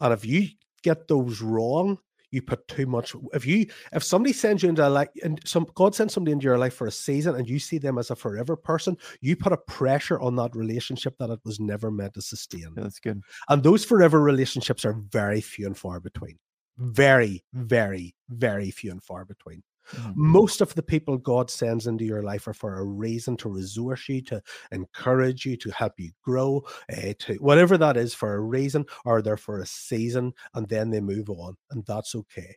And 0.00 0.12
if 0.12 0.24
you 0.24 0.48
get 0.82 1.08
those 1.08 1.40
wrong, 1.40 1.98
you 2.30 2.42
put 2.42 2.66
too 2.68 2.86
much. 2.86 3.14
If 3.32 3.46
you 3.46 3.66
if 3.92 4.02
somebody 4.02 4.32
sends 4.32 4.62
you 4.62 4.68
into 4.68 4.86
a 4.86 4.90
life 4.90 5.08
and 5.22 5.40
some 5.46 5.66
God 5.74 5.94
sends 5.94 6.12
somebody 6.12 6.32
into 6.32 6.44
your 6.44 6.58
life 6.58 6.74
for 6.74 6.86
a 6.86 6.92
season 6.92 7.34
and 7.34 7.48
you 7.48 7.58
see 7.58 7.78
them 7.78 7.98
as 7.98 8.10
a 8.10 8.16
forever 8.16 8.56
person, 8.56 8.96
you 9.20 9.34
put 9.36 9.52
a 9.52 9.56
pressure 9.56 10.20
on 10.20 10.36
that 10.36 10.54
relationship 10.54 11.16
that 11.18 11.30
it 11.30 11.40
was 11.44 11.58
never 11.58 11.90
meant 11.90 12.14
to 12.14 12.22
sustain. 12.22 12.72
Yeah, 12.76 12.82
that's 12.82 13.00
good. 13.00 13.22
And 13.48 13.62
those 13.62 13.84
forever 13.84 14.20
relationships 14.20 14.84
are 14.84 14.92
very 14.92 15.40
few 15.40 15.66
and 15.66 15.76
far 15.76 16.00
between. 16.00 16.38
Very, 16.76 17.42
very, 17.54 18.14
very 18.28 18.70
few 18.70 18.90
and 18.90 19.02
far 19.02 19.24
between. 19.24 19.62
Mhm. 19.92 20.14
Most 20.16 20.60
of 20.60 20.74
the 20.74 20.82
people 20.82 21.18
God 21.18 21.50
sends 21.50 21.86
into 21.86 22.04
your 22.04 22.22
life 22.22 22.46
are 22.46 22.54
for 22.54 22.78
a 22.78 22.84
reason 22.84 23.36
to 23.38 23.48
resource 23.48 24.08
you, 24.08 24.22
to 24.22 24.42
encourage 24.72 25.46
you, 25.46 25.56
to 25.58 25.70
help 25.70 25.94
you 25.98 26.10
grow, 26.22 26.62
uh, 26.92 27.14
to 27.20 27.34
whatever 27.36 27.78
that 27.78 27.96
is 27.96 28.14
for 28.14 28.34
a 28.34 28.40
reason, 28.40 28.84
or 29.04 29.22
they're 29.22 29.36
for 29.36 29.60
a 29.60 29.66
season 29.66 30.32
and 30.54 30.68
then 30.68 30.90
they 30.90 31.00
move 31.00 31.30
on, 31.30 31.56
and 31.70 31.84
that's 31.86 32.14
okay. 32.14 32.56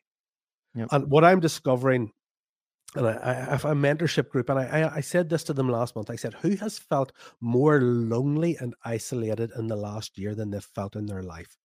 Yep. 0.75 0.87
And 0.91 1.11
what 1.11 1.23
I'm 1.23 1.39
discovering, 1.39 2.11
and 2.95 3.07
I, 3.07 3.19
I 3.23 3.33
have 3.33 3.65
a 3.65 3.73
mentorship 3.73 4.29
group, 4.29 4.49
and 4.49 4.59
I, 4.59 4.65
I, 4.81 4.95
I 4.97 5.01
said 5.01 5.29
this 5.29 5.43
to 5.45 5.53
them 5.53 5.69
last 5.69 5.95
month. 5.95 6.09
I 6.09 6.15
said, 6.17 6.33
Who 6.35 6.55
has 6.57 6.77
felt 6.77 7.13
more 7.39 7.81
lonely 7.81 8.57
and 8.57 8.75
isolated 8.83 9.51
in 9.57 9.67
the 9.67 9.75
last 9.77 10.17
year 10.17 10.35
than 10.35 10.51
they've 10.51 10.63
felt 10.63 10.95
in 10.95 11.05
their 11.05 11.23
life? 11.23 11.57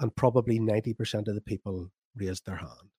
And 0.00 0.14
probably 0.16 0.58
90% 0.58 1.28
of 1.28 1.34
the 1.34 1.42
people 1.42 1.90
raised 2.16 2.46
their 2.46 2.56
hand. 2.56 2.90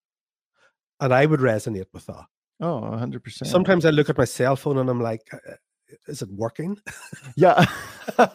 And 1.01 1.13
I 1.13 1.25
would 1.25 1.39
resonate 1.39 1.87
with 1.93 2.05
that. 2.05 2.25
Oh, 2.61 2.81
100%. 2.81 3.47
Sometimes 3.47 3.85
I 3.85 3.89
look 3.89 4.09
at 4.09 4.17
my 4.17 4.25
cell 4.25 4.55
phone 4.55 4.77
and 4.77 4.89
I'm 4.89 5.01
like, 5.01 5.27
"Uh, 5.33 5.55
is 6.07 6.21
it 6.21 6.29
working? 6.31 6.77
yeah. 7.35 7.65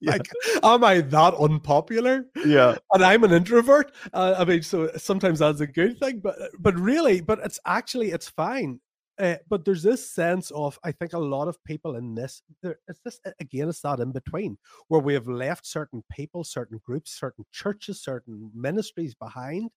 Yeah. 0.00 0.12
Like, 0.12 0.28
am 0.62 0.84
I 0.84 1.00
that 1.00 1.34
unpopular? 1.34 2.26
yeah. 2.44 2.76
And 2.92 3.04
I'm 3.04 3.24
an 3.24 3.32
introvert. 3.32 3.92
Uh, 4.12 4.34
I 4.38 4.44
mean, 4.44 4.62
so 4.62 4.90
sometimes 4.96 5.38
that's 5.38 5.60
a 5.60 5.66
good 5.66 5.98
thing, 5.98 6.20
but 6.20 6.36
but 6.58 6.78
really, 6.78 7.20
but 7.20 7.38
it's 7.42 7.58
actually 7.66 8.10
it's 8.10 8.28
fine. 8.28 8.80
Uh, 9.18 9.36
but 9.48 9.64
there's 9.64 9.82
this 9.82 10.08
sense 10.10 10.50
of 10.50 10.78
I 10.84 10.92
think 10.92 11.14
a 11.14 11.18
lot 11.18 11.48
of 11.48 11.62
people 11.64 11.96
in 11.96 12.14
this 12.14 12.42
there 12.62 12.78
it's 12.88 13.00
this 13.04 13.18
again 13.40 13.70
it's 13.70 13.80
that 13.80 14.00
in 14.00 14.12
between 14.12 14.58
where 14.88 15.00
we 15.00 15.14
have 15.14 15.26
left 15.28 15.66
certain 15.66 16.04
people, 16.10 16.44
certain 16.44 16.78
groups, 16.84 17.18
certain 17.18 17.46
churches, 17.52 18.02
certain 18.02 18.50
ministries 18.54 19.14
behind, 19.14 19.70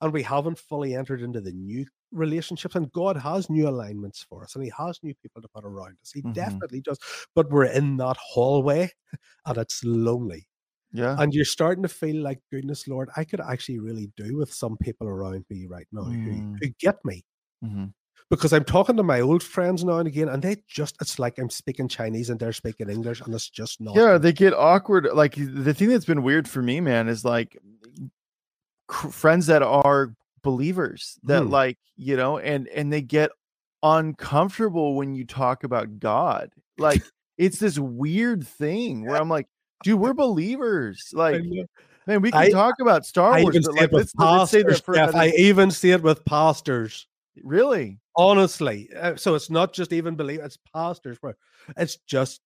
and 0.00 0.12
we 0.12 0.22
haven't 0.22 0.58
fully 0.58 0.94
entered 0.94 1.22
into 1.22 1.40
the 1.40 1.52
new 1.52 1.84
relationships. 2.12 2.74
And 2.74 2.90
God 2.92 3.16
has 3.16 3.50
new 3.50 3.68
alignments 3.68 4.22
for 4.28 4.42
us, 4.44 4.54
and 4.54 4.64
He 4.64 4.72
has 4.78 4.98
new 5.02 5.14
people 5.22 5.42
to 5.42 5.48
put 5.54 5.64
around 5.64 5.96
us. 6.02 6.12
He 6.14 6.22
Mhm. 6.22 6.34
definitely 6.34 6.80
does. 6.80 6.98
But 7.34 7.50
we're 7.50 7.64
in 7.66 7.96
that 7.98 8.16
hallway, 8.18 8.90
and 9.46 9.58
it's 9.58 9.82
lonely 9.84 10.46
Yeah. 10.92 11.16
and 11.18 11.34
you're 11.34 11.44
starting 11.44 11.82
to 11.82 11.88
feel 11.88 12.22
like 12.22 12.40
goodness 12.50 12.88
lord 12.88 13.10
i 13.14 13.22
could 13.24 13.40
actually 13.42 13.78
really 13.78 14.10
do 14.16 14.36
with 14.38 14.50
some 14.52 14.76
people 14.78 15.06
around 15.06 15.44
me 15.50 15.66
right 15.66 15.86
now 15.92 16.04
who, 16.04 16.16
Mm. 16.16 16.56
who 16.62 16.68
get 16.80 16.96
me 17.04 17.24
Mhm. 17.62 17.92
because 18.30 18.54
i'm 18.54 18.64
talking 18.64 18.96
to 18.96 19.02
my 19.02 19.20
old 19.20 19.42
friends 19.42 19.84
now 19.84 19.98
and 19.98 20.08
again 20.08 20.30
and 20.30 20.42
they 20.42 20.56
just 20.66 20.96
it's 21.02 21.18
like 21.18 21.38
i'm 21.38 21.50
speaking 21.50 21.88
chinese 21.88 22.30
and 22.30 22.40
they're 22.40 22.54
speaking 22.54 22.88
english 22.88 23.20
and 23.20 23.34
it's 23.34 23.50
just 23.50 23.82
not 23.82 23.96
Yeah, 23.96 24.16
they 24.16 24.32
get 24.32 24.54
awkward. 24.54 25.08
Like 25.12 25.34
the 25.36 25.74
thing 25.74 25.90
that's 25.90 26.06
been 26.06 26.22
weird 26.22 26.48
for 26.48 26.62
me, 26.62 26.80
man, 26.80 27.06
is 27.08 27.22
like 27.22 27.58
cr- 28.88 29.08
friends 29.08 29.46
that 29.46 29.62
are 29.62 30.12
believers 30.42 31.18
that 31.24 31.44
Hmm. 31.44 31.50
like, 31.50 31.78
you 31.96 32.16
know, 32.16 32.38
and 32.38 32.66
and 32.68 32.92
they 32.92 33.02
get 33.02 33.30
uncomfortable 33.82 34.94
when 34.94 35.14
you 35.14 35.24
talk 35.24 35.64
about 35.64 35.98
God. 35.98 36.50
Like 36.78 37.02
it's 37.38 37.58
this 37.58 37.78
weird 37.78 38.46
thing 38.46 39.04
where 39.06 39.16
I'm 39.20 39.28
like, 39.28 39.46
dude, 39.84 40.00
we're 40.00 40.14
believers. 40.14 41.10
Like, 41.12 41.42
man, 42.06 42.20
we 42.22 42.30
can 42.30 42.40
I- 42.40 42.50
talk 42.50 42.74
about 42.80 43.04
Star 43.06 43.32
I 43.34 43.42
Wars, 43.42 43.56
even 43.56 43.62
but 43.66 43.80
like 43.80 43.92
let's, 43.92 44.12
let's 44.16 44.80
for 44.80 44.94
Jeff. 44.94 45.14
i 45.14 45.28
even 45.36 45.70
see 45.70 45.90
it 45.90 46.02
with 46.02 46.24
pastors 46.24 47.06
really. 47.44 47.98
honestly 48.16 48.88
Uh, 48.98 49.14
so 49.14 49.34
it's 49.36 49.48
not 49.50 49.72
just 49.72 49.92
even 49.92 50.16
believe 50.16 50.40
it's 50.40 50.58
pastors 50.74 51.18
where 51.20 51.36
it's 51.76 51.96
just 52.06 52.40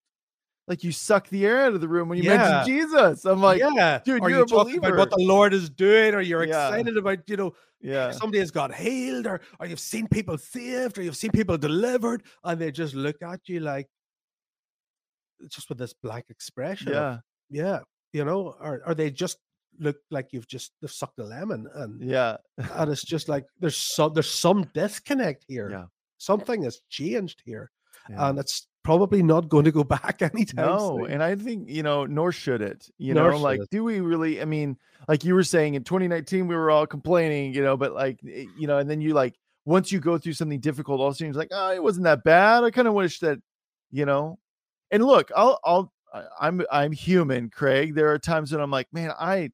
Like 0.68 0.84
you 0.84 0.92
suck 0.92 1.28
the 1.28 1.44
air 1.44 1.64
out 1.66 1.74
of 1.74 1.80
the 1.80 1.88
room 1.88 2.08
when 2.08 2.18
you 2.18 2.24
Yeah. 2.24 2.36
mention 2.36 2.66
Jesus. 2.66 3.24
I'm 3.24 3.42
like, 3.42 3.58
yeah 3.60 4.00
dude, 4.04 4.22
or 4.22 4.30
you're 4.30 4.38
you 4.38 4.44
a 4.44 4.46
talk 4.46 4.72
about 4.72 4.96
what 4.96 5.10
the 5.10 5.16
lord 5.18 5.52
is 5.54 5.68
doing 5.68 6.14
or 6.14 6.20
you're 6.20 6.44
Yeah. 6.44 6.68
excited 6.68 6.96
about 6.96 7.18
you 7.28 7.36
know 7.36 7.54
yeah, 7.80 8.12
somebody 8.12 8.38
has 8.38 8.52
got 8.52 8.72
healed 8.72 9.26
or, 9.26 9.40
or 9.58 9.66
you've 9.66 9.80
seen 9.80 10.06
people 10.06 10.38
saved 10.38 10.98
or 10.98 11.02
you've 11.02 11.16
seen 11.16 11.32
people 11.32 11.58
delivered 11.58 12.22
and 12.44 12.60
they 12.60 12.70
just 12.70 12.94
look 12.94 13.20
at 13.22 13.40
you 13.48 13.58
like 13.58 13.88
just 15.48 15.68
with 15.68 15.78
this 15.78 15.92
black 15.92 16.26
expression 16.30 16.88
of, 16.90 16.94
yeah, 16.94 17.18
yeah 17.50 17.80
you 18.12 18.24
know 18.24 18.54
or, 18.60 18.82
or 18.86 18.94
they 18.94 19.10
just 19.10 19.38
look 19.80 19.96
like 20.12 20.28
you've 20.32 20.46
just 20.46 20.72
they've 20.80 20.92
sucked 20.92 21.18
a 21.18 21.24
lemon 21.24 21.66
and 21.74 22.00
yeah, 22.00 22.36
and 22.56 22.90
it's 22.92 23.04
just 23.04 23.28
like 23.34 23.46
there's 23.58 23.76
some 23.76 24.12
there's 24.14 24.30
some 24.30 24.62
disconnect 24.74 25.44
here 25.48 25.70
Yeah. 25.70 25.86
something 26.18 26.62
has 26.62 26.82
changed 26.88 27.42
here 27.44 27.70
yeah. 28.10 28.28
and 28.28 28.38
it's 28.38 28.66
probably 28.82 29.22
not 29.22 29.48
going 29.48 29.64
to 29.64 29.72
go 29.72 29.84
back 29.98 30.22
anytime 30.22 30.66
No, 30.66 30.98
soon. 31.04 31.12
and 31.12 31.22
I 31.22 31.34
think 31.36 31.68
you 31.68 31.82
know, 31.82 32.04
nor 32.06 32.32
should 32.32 32.62
it. 32.62 32.88
You 32.98 33.14
Nor 33.14 33.32
know, 33.32 33.38
like, 33.38 33.60
it. 33.60 33.70
do 33.70 33.84
we 33.84 34.00
really? 34.00 34.40
I 34.40 34.44
mean, 34.44 34.76
like 35.08 35.24
you 35.24 35.34
were 35.34 35.44
saying 35.44 35.74
in 35.74 35.84
2019, 35.84 36.46
we 36.46 36.54
were 36.54 36.70
all 36.70 36.86
complaining, 36.86 37.54
you 37.54 37.62
know, 37.62 37.76
but 37.76 37.92
like, 37.92 38.18
eh, 38.28 38.46
you 38.58 38.66
know, 38.66 38.78
and 38.78 38.88
then 38.90 39.00
you 39.00 39.14
like 39.14 39.34
once 39.64 39.92
you 39.92 40.00
go 40.00 40.18
through 40.18 40.32
something 40.32 40.60
difficult, 40.60 41.00
all 41.00 41.08
of 41.08 41.12
a 41.12 41.16
sudden 41.16 41.28
it's 41.28 41.38
like, 41.38 41.50
oh, 41.52 41.70
it 41.72 41.82
wasn't 41.82 42.04
that 42.04 42.24
bad. 42.24 42.64
I 42.64 42.70
kind 42.70 42.88
of 42.88 42.94
wish 42.94 43.20
that, 43.20 43.38
you 43.90 44.04
know. 44.04 44.38
And 44.90 45.04
look, 45.04 45.30
I'll, 45.36 45.58
I'll, 45.64 45.92
I'm, 46.40 46.62
I'm 46.70 46.92
human, 46.92 47.48
Craig. 47.48 47.94
There 47.94 48.10
are 48.12 48.18
times 48.18 48.52
when 48.52 48.60
I'm 48.60 48.70
like, 48.70 48.88
man, 48.92 49.12
I, 49.18 49.50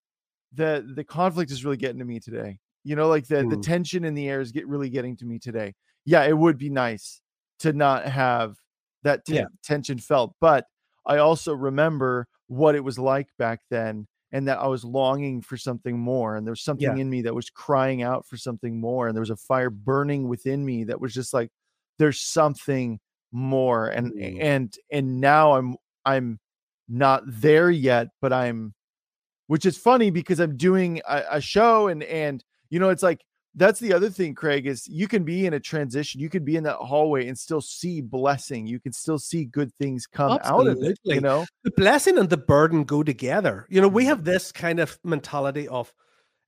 the, 0.55 0.84
the 0.96 1.05
conflict 1.05 1.51
is 1.53 1.64
really 1.64 1.76
getting 1.76 1.99
to 1.99 2.05
me 2.05 2.18
today. 2.20 2.59
You 2.84 2.96
know, 2.96 3.09
like 3.09 3.26
the, 3.28 3.36
the 3.44 3.57
Mm. 3.57 3.62
tension 3.62 4.05
in 4.05 4.14
the 4.14 4.28
air 4.28 4.40
is 4.40 4.51
get 4.51 4.66
really 4.66 4.88
getting 4.88 5.14
to 5.18 5.26
me 5.26 5.38
today. 5.38 5.74
Yeah, 6.07 6.24
it 6.24 6.36
would 6.36 6.57
be 6.57 6.70
nice 6.70 7.20
to 7.61 7.72
not 7.72 8.04
have 8.06 8.56
that 9.02 9.24
ten- 9.24 9.36
Yeah. 9.36 9.44
tension 9.62 9.98
felt, 9.98 10.34
but 10.40 10.66
I 11.06 11.18
also 11.18 11.54
remember 11.54 12.26
what 12.48 12.74
it 12.74 12.84
was 12.84 12.98
like 12.98 13.28
back 13.38 13.61
then 13.70 14.06
and 14.32 14.46
that 14.48 14.59
I 14.59 14.66
was 14.66 14.84
longing 14.84 15.40
for 15.40 15.56
something 15.56 15.98
more. 15.98 16.36
And 16.36 16.46
there 16.46 16.52
was 16.52 16.62
something 16.62 16.96
Yeah. 16.96 17.00
in 17.00 17.09
me 17.09 17.22
that 17.22 17.34
was 17.34 17.48
crying 17.50 18.02
out 18.02 18.26
for 18.26 18.36
something 18.36 18.78
more. 18.80 19.06
And 19.09 19.16
there 19.16 19.22
was 19.22 19.30
a 19.30 19.36
fire 19.36 19.70
burning 19.70 20.28
within 20.28 20.64
me 20.64 20.84
that 20.84 21.00
was 21.00 21.14
just 21.14 21.32
like, 21.32 21.50
there's 21.98 22.20
something 22.20 23.00
more. 23.32 23.88
And 23.88 24.12
Mm. 24.12 24.38
and 24.42 24.74
and 24.92 25.20
now 25.20 25.54
I'm 25.54 25.76
I'm 26.04 26.40
not 26.88 27.22
there 27.26 27.70
yet, 27.70 28.09
but 28.20 28.32
I'm 28.32 28.74
which 29.46 29.64
is 29.66 29.78
funny 29.78 30.11
because 30.11 30.40
I'm 30.40 30.56
doing 30.59 31.00
a, 31.09 31.24
a 31.32 31.40
show 31.40 31.88
and 31.88 32.02
and 32.04 32.44
you 32.70 32.78
know, 32.78 32.90
it's 32.90 33.02
like 33.02 33.22
that's 33.59 33.80
the 33.80 33.92
other 33.92 34.09
thing, 34.09 34.34
Craig, 34.34 34.66
is 34.66 34.86
you 34.88 35.09
can 35.09 35.24
be 35.24 35.44
in 35.46 35.52
a 35.54 35.61
transition, 35.61 36.20
you 36.20 36.30
could 36.30 36.44
be 36.44 36.56
in 36.56 36.64
that 36.64 36.76
hallway 36.76 37.28
and 37.28 37.38
still 37.38 37.61
see 37.61 38.00
blessing. 38.00 38.66
You 38.66 38.80
can 38.80 38.92
still 38.92 39.18
see 39.18 39.44
good 39.44 39.72
things 39.74 40.06
come 40.06 40.38
out 40.44 40.66
of 40.66 40.82
it. 40.82 40.98
You 41.04 41.20
know? 41.20 41.44
the 41.64 41.72
blessing 41.76 42.16
and 42.18 42.30
the 42.30 42.36
burden 42.36 42.84
go 42.84 43.02
together. 43.02 43.66
You 43.68 43.80
know, 43.80 43.88
we 43.88 44.04
Mhm. 44.04 44.09
have 44.09 44.24
this 44.24 44.52
kind 44.52 44.80
of 44.80 44.98
mentality 45.04 45.68
of, 45.68 45.92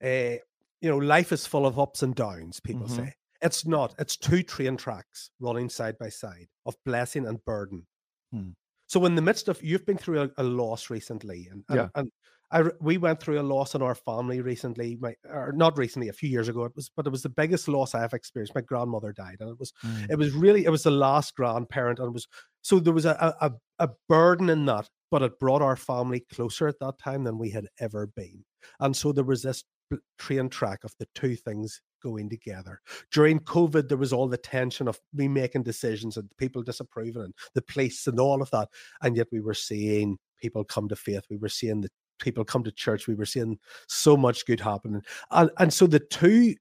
uh, 0.02 0.36
you 0.80 0.88
know, 0.88 0.98
life 0.98 1.32
is 1.32 1.46
full 1.46 1.66
of 1.66 1.78
ups 1.78 2.02
and 2.02 2.14
downs. 2.14 2.60
People 2.60 2.86
Mhm. 2.86 2.96
say 2.96 3.14
it's 3.42 3.66
not. 3.66 3.94
It's 3.98 4.16
two 4.16 4.42
train 4.42 4.76
tracks 4.76 5.30
running 5.40 5.68
side 5.68 5.98
by 5.98 6.08
side 6.08 6.48
of 6.64 6.76
blessing 6.84 7.26
and 7.26 7.44
burden. 7.44 7.86
Hmm. 8.32 8.50
So, 8.86 9.04
in 9.04 9.14
the 9.14 9.22
midst 9.22 9.48
of 9.48 9.62
you've 9.62 9.86
been 9.86 9.98
through 9.98 10.22
a, 10.22 10.30
a 10.38 10.42
loss 10.42 10.90
recently, 10.90 11.48
and, 11.50 11.64
and, 11.68 11.76
Yeah. 11.76 11.88
and 11.94 12.10
I 12.52 12.64
we 12.80 12.98
went 12.98 13.20
through 13.20 13.40
a 13.40 13.42
loss 13.42 13.74
in 13.74 13.82
our 13.82 13.94
family 13.94 14.40
recently. 14.40 14.96
My 15.00 15.14
or 15.28 15.52
not 15.54 15.78
recently, 15.78 16.08
a 16.08 16.12
few 16.12 16.28
years 16.28 16.48
ago. 16.48 16.64
It 16.64 16.72
was, 16.76 16.90
but 16.96 17.06
it 17.06 17.10
was 17.10 17.22
the 17.22 17.28
biggest 17.28 17.68
loss 17.68 17.94
I 17.94 18.00
have 18.00 18.14
experienced. 18.14 18.54
My 18.54 18.60
grandmother 18.60 19.12
died, 19.12 19.36
and 19.40 19.50
it 19.50 19.58
was 19.58 19.72
Mm. 19.84 20.10
it 20.10 20.18
was 20.18 20.32
really 20.32 20.64
it 20.64 20.70
was 20.70 20.82
the 20.82 20.90
last 20.90 21.34
grandparent 21.36 21.98
and 21.98 22.08
it 22.08 22.12
was 22.14 22.26
so 22.62 22.80
there 22.80 22.92
was 22.94 23.04
a, 23.06 23.34
a 23.40 23.52
a- 23.78 23.90
burden 24.08 24.50
in 24.50 24.66
that 24.66 24.88
but 25.10 25.22
it 25.22 25.38
brought 25.38 25.62
our 25.62 25.76
family 25.76 26.20
closer 26.32 26.68
at 26.68 26.78
that 26.80 26.98
time 26.98 27.24
than 27.24 27.38
we 27.38 27.50
had 27.50 27.66
ever 27.78 28.06
been 28.08 28.44
and 28.80 28.94
so 28.96 29.12
there 29.12 29.24
was 29.24 29.42
this 29.42 29.64
train 30.18 30.48
track 30.48 30.84
of 30.84 30.92
the 30.98 31.06
two 31.14 31.34
things 31.36 31.80
going 32.02 32.28
together 32.28 32.80
during 33.12 33.38
covid 33.40 33.88
there 33.88 33.96
was 33.98 34.12
all 34.12 34.28
the 34.28 34.36
tension 34.36 34.86
of 34.88 35.00
me 35.14 35.28
making 35.28 35.62
decisions 35.62 36.16
and 36.16 36.28
people 36.38 36.62
disapproving 36.62 37.22
and 37.22 37.34
the 37.54 37.62
police 37.62 38.06
and 38.06 38.20
all 38.20 38.42
of 38.42 38.50
that 38.50 38.68
and 39.02 39.16
yet 39.16 39.26
we 39.32 39.40
were 39.40 39.54
seeing 39.54 40.16
people 40.40 40.64
come 40.64 40.88
to 40.88 40.96
faith 40.96 41.24
we 41.30 41.36
were 41.38 41.48
seeing 41.48 41.80
the 41.80 41.88
people 42.20 42.44
come 42.44 42.62
to 42.64 42.72
church 42.72 43.06
we 43.08 43.14
were 43.14 43.26
seeing 43.26 43.58
so 43.88 44.16
much 44.16 44.46
good 44.46 44.60
happening 44.60 45.02
and 45.32 45.50
and 45.58 45.72
so 45.72 45.86
the 45.86 46.00
two 46.00 46.54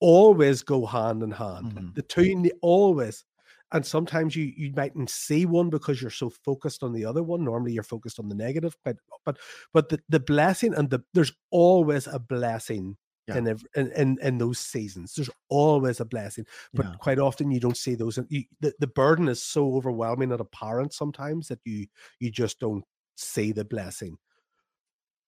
always 0.00 0.62
go 0.62 0.84
hand 0.86 1.22
in 1.22 1.30
hand. 1.30 1.72
Mhm. 1.74 1.94
The 1.94 2.02
two 2.02 2.50
always. 2.62 3.24
And 3.72 3.84
sometimes 3.84 4.36
you 4.36 4.52
you 4.56 4.72
mightn't 4.76 5.10
see 5.10 5.46
one 5.46 5.70
because 5.70 6.00
you're 6.00 6.10
so 6.10 6.30
focused 6.30 6.82
on 6.82 6.92
the 6.92 7.04
other 7.04 7.22
one. 7.22 7.42
Normally 7.44 7.72
you're 7.72 7.82
focused 7.82 8.18
on 8.20 8.28
the 8.28 8.34
negative, 8.34 8.76
but 8.84 8.96
but 9.24 9.38
but 9.72 9.88
the, 9.88 10.00
the 10.08 10.20
blessing 10.20 10.74
and 10.74 10.90
the 10.90 11.00
there's 11.14 11.32
always 11.50 12.06
a 12.06 12.18
blessing 12.18 12.96
Yeah. 13.28 13.38
in, 13.38 13.48
ev- 13.48 13.66
in 13.74 13.90
in 13.92 14.18
in 14.22 14.38
those 14.38 14.58
seasons. 14.60 15.14
There's 15.14 15.30
always 15.48 16.00
a 16.00 16.04
blessing, 16.04 16.46
but 16.74 16.86
Yeah. 16.86 16.94
quite 17.00 17.18
often 17.18 17.50
you 17.50 17.60
don't 17.60 17.76
see 17.76 17.94
those. 17.96 18.18
And 18.18 18.26
you, 18.30 18.44
the 18.60 18.74
the 18.80 18.86
burden 19.02 19.28
is 19.28 19.42
so 19.42 19.74
overwhelming 19.76 20.32
at 20.32 20.40
a 20.40 20.44
parent 20.44 20.92
sometimes 20.92 21.48
that 21.48 21.60
you 21.64 21.86
you 22.20 22.30
just 22.30 22.60
don't 22.60 22.84
see 23.16 23.52
the 23.52 23.64
blessing. 23.64 24.18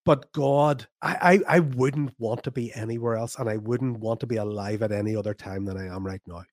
But 0.06 0.32
God, 0.32 0.86
I, 1.02 1.40
I 1.48 1.56
I 1.56 1.60
wouldn't 1.60 2.14
want 2.18 2.44
to 2.44 2.52
be 2.52 2.72
anywhere 2.74 3.16
else, 3.16 3.36
and 3.38 3.50
I 3.50 3.58
wouldn't 3.58 3.98
want 4.00 4.20
to 4.20 4.26
be 4.26 4.36
alive 4.36 4.80
at 4.82 4.92
any 4.92 5.16
other 5.16 5.34
time 5.34 5.66
than 5.66 5.76
I 5.76 5.94
am 5.94 6.06
right 6.06 6.22
now, 6.26 6.44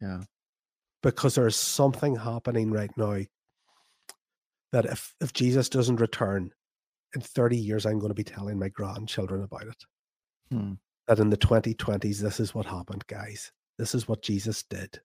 Yeah. 0.00 0.22
because 1.02 1.34
there 1.34 1.48
is 1.48 1.56
something 1.56 2.16
happening 2.16 2.70
right 2.70 2.90
now 2.98 3.20
that 4.72 4.84
if 4.86 5.14
if 5.22 5.32
Jesus 5.32 5.68
doesn't 5.70 6.00
return 6.00 6.52
in 7.14 7.22
30 7.22 7.56
years, 7.56 7.86
I'm 7.86 7.98
going 7.98 8.10
to 8.10 8.14
be 8.14 8.24
telling 8.24 8.58
my 8.58 8.68
grandchildren 8.68 9.42
about 9.42 9.66
it. 9.66 9.84
Hmm. 10.50 10.74
That 11.08 11.18
in 11.18 11.30
the 11.30 11.36
2020s, 11.36 12.18
this 12.20 12.40
is 12.40 12.54
what 12.54 12.66
happened, 12.66 13.06
guys. 13.08 13.52
This 13.78 13.94
is 13.94 14.06
what 14.06 14.22
Jesus 14.22 14.62
did. 14.62 15.00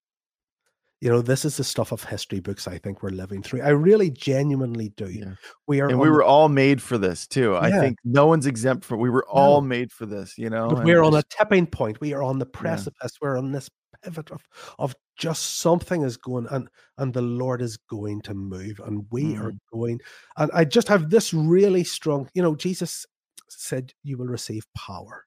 You 0.99 1.09
know, 1.11 1.21
this 1.21 1.45
is 1.45 1.57
the 1.57 1.63
stuff 1.63 1.91
of 1.91 2.03
history 2.03 2.39
books 2.39 2.67
I 2.67 2.79
think 2.79 3.03
we're 3.03 3.09
living 3.09 3.43
through. 3.43 3.61
I 3.61 3.69
really 3.69 4.09
genuinely 4.09 4.89
do. 4.89 5.07
Yeah. 5.07 5.33
We 5.67 5.79
are 5.79 5.89
And 5.89 5.99
we 5.99 6.07
the 6.07 6.13
were 6.13 6.23
all 6.23 6.49
made 6.49 6.81
for 6.81 6.97
this 6.97 7.27
too. 7.27 7.55
I 7.55 7.69
think 7.69 7.97
no 8.03 8.25
one's 8.25 8.47
exempt 8.47 8.83
from 8.83 8.99
we 8.99 9.11
were 9.11 9.25
all 9.27 9.61
made 9.61 9.91
for 9.91 10.07
this, 10.07 10.37
you 10.37 10.49
know. 10.49 10.69
But 10.69 10.83
we're 10.83 11.03
on 11.03 11.13
a 11.13 11.21
tipping 11.29 11.67
point. 11.67 12.01
We 12.01 12.13
are 12.13 12.23
on 12.23 12.39
the 12.39 12.47
precipice. 12.47 13.11
We're 13.21 13.37
on 13.37 13.51
this 13.51 13.69
pivot 14.03 14.31
of, 14.31 14.41
of 14.79 14.95
just 15.17 15.57
something 15.57 16.01
is 16.03 16.17
going 16.17 16.47
and 16.49 16.67
and 16.97 17.13
the 17.13 17.21
Lord 17.21 17.61
is 17.61 17.77
going 17.77 18.21
to 18.21 18.33
move 18.33 18.79
and 18.83 19.05
we 19.11 19.35
are 19.35 19.51
Mm. 19.51 19.59
going. 19.71 19.99
And 20.35 20.49
I 20.53 20.65
just 20.65 20.87
have 20.87 21.09
this 21.11 21.31
really 21.33 21.83
strong, 21.83 22.27
you 22.33 22.41
know, 22.41 22.55
Jesus 22.55 23.05
said 23.49 23.93
you 24.03 24.17
will 24.17 24.27
receive 24.27 24.65
power. 24.75 25.25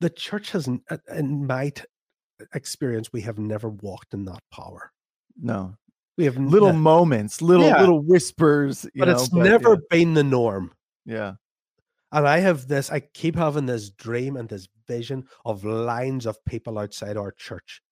The 0.00 0.10
church 0.10 0.52
has 0.52 0.68
uh, 0.68 0.98
in 1.12 1.46
my 1.46 1.72
experience, 2.54 3.12
we 3.12 3.20
have 3.22 3.38
never 3.38 3.68
walked 3.70 4.14
in 4.14 4.24
that 4.26 4.42
power. 4.50 4.92
no 5.40 5.74
We 6.16 6.24
have 6.24 6.36
little 6.36 6.72
ne- 6.72 6.78
moments, 6.78 7.40
little 7.42 7.66
Yeah. 7.66 7.80
little 7.80 8.00
whispers, 8.00 8.84
you 8.94 9.00
but 9.00 9.08
know, 9.08 9.14
it's 9.14 9.32
never 9.32 9.76
been 9.90 10.14
the 10.14 10.24
norm. 10.24 10.72
yeah. 11.04 11.34
And 12.10 12.26
I 12.26 12.38
have 12.38 12.66
this, 12.66 12.90
I 12.90 13.00
keep 13.00 13.36
having 13.36 13.66
this 13.66 13.90
dream 13.90 14.36
and 14.38 14.48
this 14.48 14.66
vision 14.86 15.28
of 15.44 15.64
lines 15.64 16.24
of 16.26 16.42
people 16.46 16.78
outside 16.78 17.16
our 17.18 17.32
church 17.32 17.82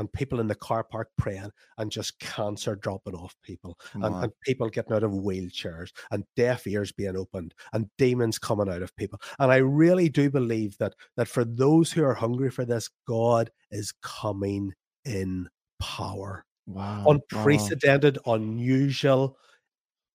and 0.00 0.10
people 0.14 0.40
in 0.40 0.48
the 0.48 0.54
car 0.54 0.82
park 0.82 1.10
praying 1.18 1.50
and 1.78 1.92
just 1.92 2.18
cancer 2.20 2.74
dropping 2.74 3.14
off 3.14 3.36
people 3.42 3.78
and, 3.92 4.04
and 4.06 4.32
people 4.44 4.68
getting 4.70 4.94
out 4.94 5.02
of 5.02 5.10
wheelchairs 5.12 5.90
and 6.10 6.24
deaf 6.36 6.66
ears 6.66 6.90
being 6.90 7.16
opened 7.16 7.54
and 7.74 7.86
demons 7.98 8.38
coming 8.38 8.70
out 8.70 8.80
of 8.82 8.96
people. 8.96 9.20
And 9.38 9.52
I 9.52 9.56
really 9.56 10.08
do 10.08 10.30
believe 10.30 10.76
that 10.78 10.94
that 11.16 11.28
for 11.28 11.44
those 11.44 11.92
who 11.92 12.02
are 12.02 12.14
hungry 12.14 12.50
for 12.50 12.64
this, 12.64 12.88
God 13.06 13.50
is 13.70 13.92
coming 14.02 14.72
in 15.04 15.48
power 15.78 16.46
wow. 16.66 17.04
wow. 17.04 17.12
unprecedented, 17.12 18.18
unusual 18.24 19.36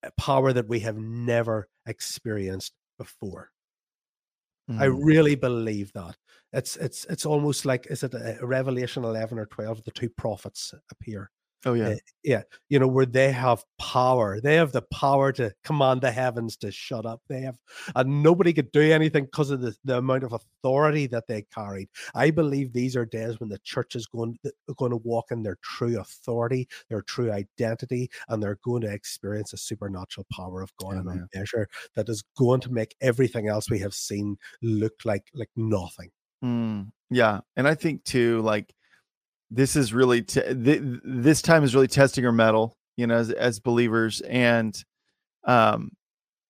uh, 0.04 0.10
power 0.18 0.52
that 0.52 0.68
we 0.68 0.80
have 0.80 0.98
never 0.98 1.68
experienced 1.86 2.74
before. 2.98 3.52
I 4.68 4.88
Mm. 4.88 5.06
really 5.06 5.36
believe 5.36 5.94
that. 5.94 6.18
It's 6.56 6.78
it's 6.78 7.06
it's 7.06 7.26
almost 7.26 7.66
like 7.66 7.88
is 7.90 8.04
it 8.04 8.14
a 8.14 8.38
Revelation 8.42 9.04
eleven 9.04 9.38
or 9.38 9.46
twelve? 9.46 9.84
The 9.84 9.92
two 9.92 10.10
prophets 10.10 10.74
appear. 10.90 11.30
Oh 11.66 11.74
yeah. 11.74 11.90
uh, 11.90 11.96
yeah, 12.24 12.42
you 12.70 12.78
know 12.78 12.88
where 12.88 13.08
they 13.08 13.32
have 13.32 13.66
power. 13.80 14.40
They 14.40 14.56
have 14.56 14.72
the 14.72 14.84
power 14.84 15.32
to 15.34 15.52
command 15.64 16.02
the 16.02 16.12
heavens 16.12 16.56
to 16.58 16.72
shut 16.72 17.06
up. 17.08 17.22
They 17.28 17.42
have, 17.42 17.58
and 17.96 18.22
nobody 18.22 18.54
could 18.54 18.72
do 18.72 18.82
anything 18.82 19.26
because 19.26 19.50
of 19.50 19.62
the, 19.62 19.76
the 19.84 19.98
amount 19.98 20.24
of 20.24 20.34
authority 20.34 21.08
that 21.08 21.26
they 21.28 21.42
carried. 21.54 21.90
I 22.14 22.30
believe 22.30 22.72
these 22.72 22.96
are 22.96 23.06
days 23.06 23.40
when 23.40 23.50
the 23.50 23.58
church 23.64 23.96
is 23.96 24.06
going 24.06 24.38
going 24.78 24.92
to 24.92 24.98
walk 24.98 25.32
in 25.32 25.42
their 25.42 25.58
true 25.64 26.00
authority, 26.00 26.68
their 26.88 27.02
true 27.02 27.32
identity, 27.32 28.12
and 28.30 28.42
they're 28.42 28.60
going 28.64 28.82
to 28.84 28.94
experience 28.94 29.52
a 29.52 29.58
supernatural 29.58 30.28
power 30.32 30.62
of 30.62 30.72
God 30.78 30.98
in 30.98 31.08
a 31.08 31.28
measure 31.38 31.68
that 31.96 32.08
is 32.10 32.24
going 32.38 32.62
to 32.62 32.72
make 32.72 32.96
everything 33.02 33.48
else 33.48 33.70
we 33.70 33.80
have 33.80 33.96
seen 33.96 34.38
look 34.62 34.94
like 35.04 35.26
like 35.34 35.50
nothing. 35.56 36.12
Mm, 36.44 36.92
yeah, 37.10 37.42
and 37.56 37.68
I 37.68 37.76
think 37.76 38.04
too, 38.04 38.42
like 38.42 38.74
this 39.52 39.76
is 39.76 39.94
really 39.94 40.22
t- 40.22 40.42
th- 40.42 40.82
this 41.04 41.42
time 41.42 41.64
is 41.64 41.74
really 41.76 41.88
testing 41.88 42.26
our 42.26 42.32
mettle, 42.32 42.78
you 42.98 43.08
know, 43.08 43.16
as 43.16 43.32
as 43.32 43.60
believers, 43.60 44.22
and 44.22 44.76
um, 45.46 45.92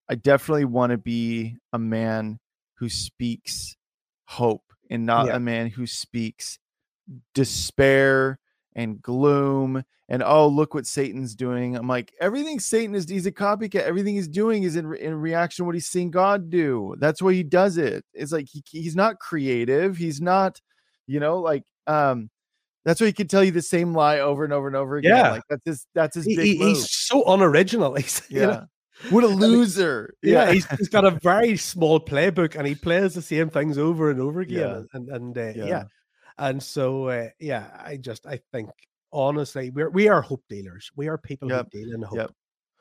I 0.10 0.16
definitely 0.16 0.66
want 0.66 0.92
to 0.92 0.98
be 0.98 1.58
a 1.74 1.80
man 1.80 2.40
who 2.80 2.90
speaks 2.90 3.76
hope 4.28 4.64
and 4.90 5.06
not 5.06 5.28
Yeah. 5.28 5.36
a 5.36 5.40
man 5.40 5.68
who 5.68 5.86
speaks 5.88 6.58
despair 7.34 8.40
and 8.76 9.02
gloom 9.02 9.84
and 10.10 10.22
oh 10.22 10.48
look 10.48 10.74
what 10.74 10.86
satan's 10.86 11.34
doing 11.36 11.76
i'm 11.76 11.88
like 11.88 12.14
everything 12.20 12.60
satan 12.60 12.94
is 12.94 13.10
he's 13.10 13.26
a 13.26 13.32
copycat 13.32 13.82
everything 13.84 14.16
he's 14.16 14.28
doing 14.28 14.64
is 14.64 14.76
in, 14.76 14.94
in 14.98 15.16
reaction 15.16 15.64
to 15.64 15.66
what 15.66 15.76
he's 15.76 15.88
seeing 15.88 16.12
god 16.12 16.50
do 16.50 16.94
that's 17.00 17.22
why 17.22 17.34
he 17.34 17.42
does 17.44 17.78
it 17.78 18.04
it's 18.14 18.32
like 18.32 18.46
he, 18.52 18.62
he's 18.70 18.96
not 18.96 19.18
creative 19.20 19.98
he's 19.98 20.20
not 20.22 20.60
you 21.08 21.20
know 21.20 21.40
like 21.40 21.64
um 21.88 22.30
that's 22.84 23.02
why 23.02 23.08
he 23.08 23.14
can 23.14 23.28
tell 23.28 23.44
you 23.44 23.52
the 23.52 23.62
same 23.64 23.94
lie 23.94 24.20
over 24.20 24.44
and 24.44 24.54
over 24.54 24.68
and 24.68 24.76
over 24.76 24.98
again 24.98 25.16
Yeah. 25.18 25.32
like 25.32 25.44
that's 25.50 25.66
his 25.66 25.88
that's 25.96 26.16
his 26.16 26.26
He- 26.26 26.36
big 26.36 26.46
he- 26.46 26.58
he's 26.58 26.92
so 26.92 27.24
unoriginal. 27.26 27.96
He's 27.96 28.22
you 28.30 28.42
yeah 28.42 28.46
know, 28.46 28.66
what 29.10 29.24
a 29.24 29.28
loser 29.28 30.14
yeah, 30.24 30.52
he's, 30.52 30.66
he's 30.78 30.88
got 30.90 31.04
a 31.04 31.12
very 31.24 31.58
small 31.58 32.00
playbook 32.00 32.56
and 32.56 32.66
he 32.68 32.76
plays 32.76 33.14
the 33.14 33.22
same 33.22 33.50
things 33.50 33.78
over 33.78 34.10
and 34.12 34.22
over 34.22 34.40
again 34.42 34.58
Yeah. 34.60 34.82
and 34.94 35.10
and 35.10 35.38
uh, 35.38 35.42
yeah. 35.56 35.66
Yeah. 35.66 35.84
And 36.38 36.62
so 36.62 37.08
uh, 37.08 37.30
yeah 37.40 37.70
i 37.84 37.98
just 37.98 38.26
i 38.28 38.40
think 38.52 38.70
honestly 39.12 39.70
we're 39.72 39.90
we 39.90 40.08
are 40.08 40.22
hope 40.22 40.44
dealers 40.50 40.92
we 40.96 41.08
are 41.08 41.18
people 41.18 41.50
Yep, 41.50 41.70
who 41.72 41.80
deal 41.80 41.94
in 41.94 42.02
hope 42.02 42.18
yep. 42.18 42.32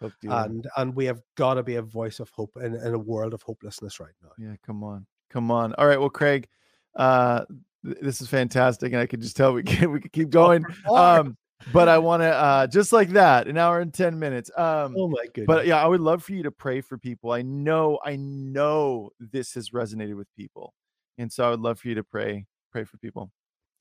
Hope 0.01 0.13
and 0.25 0.67
and 0.77 0.95
we 0.95 1.05
have 1.05 1.21
got 1.37 1.55
to 1.55 1.63
be 1.63 1.77
a 1.77 1.83
voice 1.83 2.21
of 2.21 2.29
hope 2.31 2.51
in, 2.57 2.75
in 2.75 2.95
a 2.95 2.99
world 2.99 3.33
of 3.33 3.43
hopelessness 3.43 4.01
right 4.01 4.15
now 4.23 4.31
Yeah, 4.39 4.57
come 4.67 4.83
on. 4.83 5.07
Come 5.31 5.51
on. 5.51 5.73
All 5.75 5.87
right. 5.87 5.99
Well, 5.99 6.11
Craig, 6.11 6.49
uh 6.97 7.45
th- 7.85 7.99
this 8.03 8.21
is 8.21 8.29
fantastic 8.29 8.93
and 8.93 9.01
I 9.01 9.07
could 9.07 9.21
just 9.21 9.37
tell 9.37 9.53
we 9.53 9.63
can 9.65 9.93
we 9.93 10.01
could 10.01 10.13
keep 10.13 10.31
going. 10.31 10.65
Um 10.93 11.37
but 11.73 11.89
I 11.89 11.99
want 11.99 12.23
to 12.23 12.35
uh 12.35 12.67
just 12.67 12.93
like 12.93 13.11
that, 13.11 13.47
an 13.47 13.57
hour 13.57 13.81
and 13.81 13.95
10 13.95 14.19
minutes. 14.19 14.51
Um 14.57 14.95
oh 14.99 15.09
my 15.09 15.25
goodness. 15.33 15.47
but 15.47 15.67
yeah, 15.67 15.83
I 15.83 15.87
would 15.87 16.01
love 16.01 16.25
for 16.25 16.33
you 16.33 16.43
to 16.43 16.51
pray 16.51 16.81
for 16.81 16.99
people. 16.99 17.31
I 17.31 17.43
know, 17.43 18.01
I 18.05 18.17
know 18.17 19.11
this 19.21 19.55
has 19.55 19.71
resonated 19.71 20.17
with 20.17 20.29
people. 20.37 20.75
And 21.19 21.33
so 21.33 21.47
I 21.47 21.51
would 21.51 21.61
love 21.61 21.79
for 21.79 21.89
you 21.89 21.95
to 21.95 22.05
pray, 22.05 22.47
pray 22.73 22.85
for 22.85 22.99
people. 22.99 23.31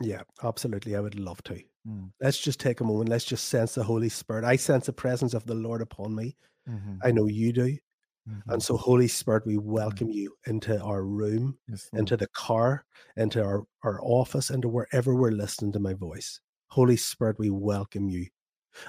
Yeah, 0.02 0.22
absolutely. 0.44 0.95
I 0.95 0.99
would 0.99 1.20
love 1.20 1.41
to. 1.44 1.61
Mm. 1.88 2.11
Let's 2.22 2.40
just 2.40 2.60
take 2.60 2.82
a 2.82 2.84
moment. 2.84 3.10
Let's 3.10 3.26
just 3.26 3.48
sense 3.48 3.76
the 3.76 3.84
Holy 3.84 4.10
Spirit. 4.10 4.44
I 4.44 4.56
sense 4.56 4.86
the 4.86 4.94
presence 4.94 5.34
of 5.34 5.45
the 5.45 5.56
Lord 5.56 5.82
upon 5.82 6.15
me. 6.15 6.36
Mhm, 6.70 6.99
I 7.03 7.11
know 7.11 7.28
you 7.28 7.52
do. 7.53 7.78
mhm. 8.30 8.41
And 8.48 8.64
so, 8.64 8.78
Holy 8.78 9.07
Spirit, 9.10 9.45
we 9.45 9.57
welcome 9.57 10.10
you 10.10 10.34
into 10.48 10.82
our 10.82 11.03
room, 11.03 11.57
Yes, 11.68 11.90
into 11.94 12.15
the 12.18 12.28
car, 12.28 12.86
into 13.18 13.44
our, 13.44 13.64
our 13.84 13.99
office, 14.02 14.49
into 14.49 14.70
wherever 14.70 15.14
we're 15.14 15.32
listening 15.32 15.74
to 15.74 15.80
my 15.80 15.94
voice. 15.94 16.40
Holy 16.70 16.95
Spirit, 16.98 17.38
we 17.38 17.49
welcome 17.49 18.07
you. 18.10 18.28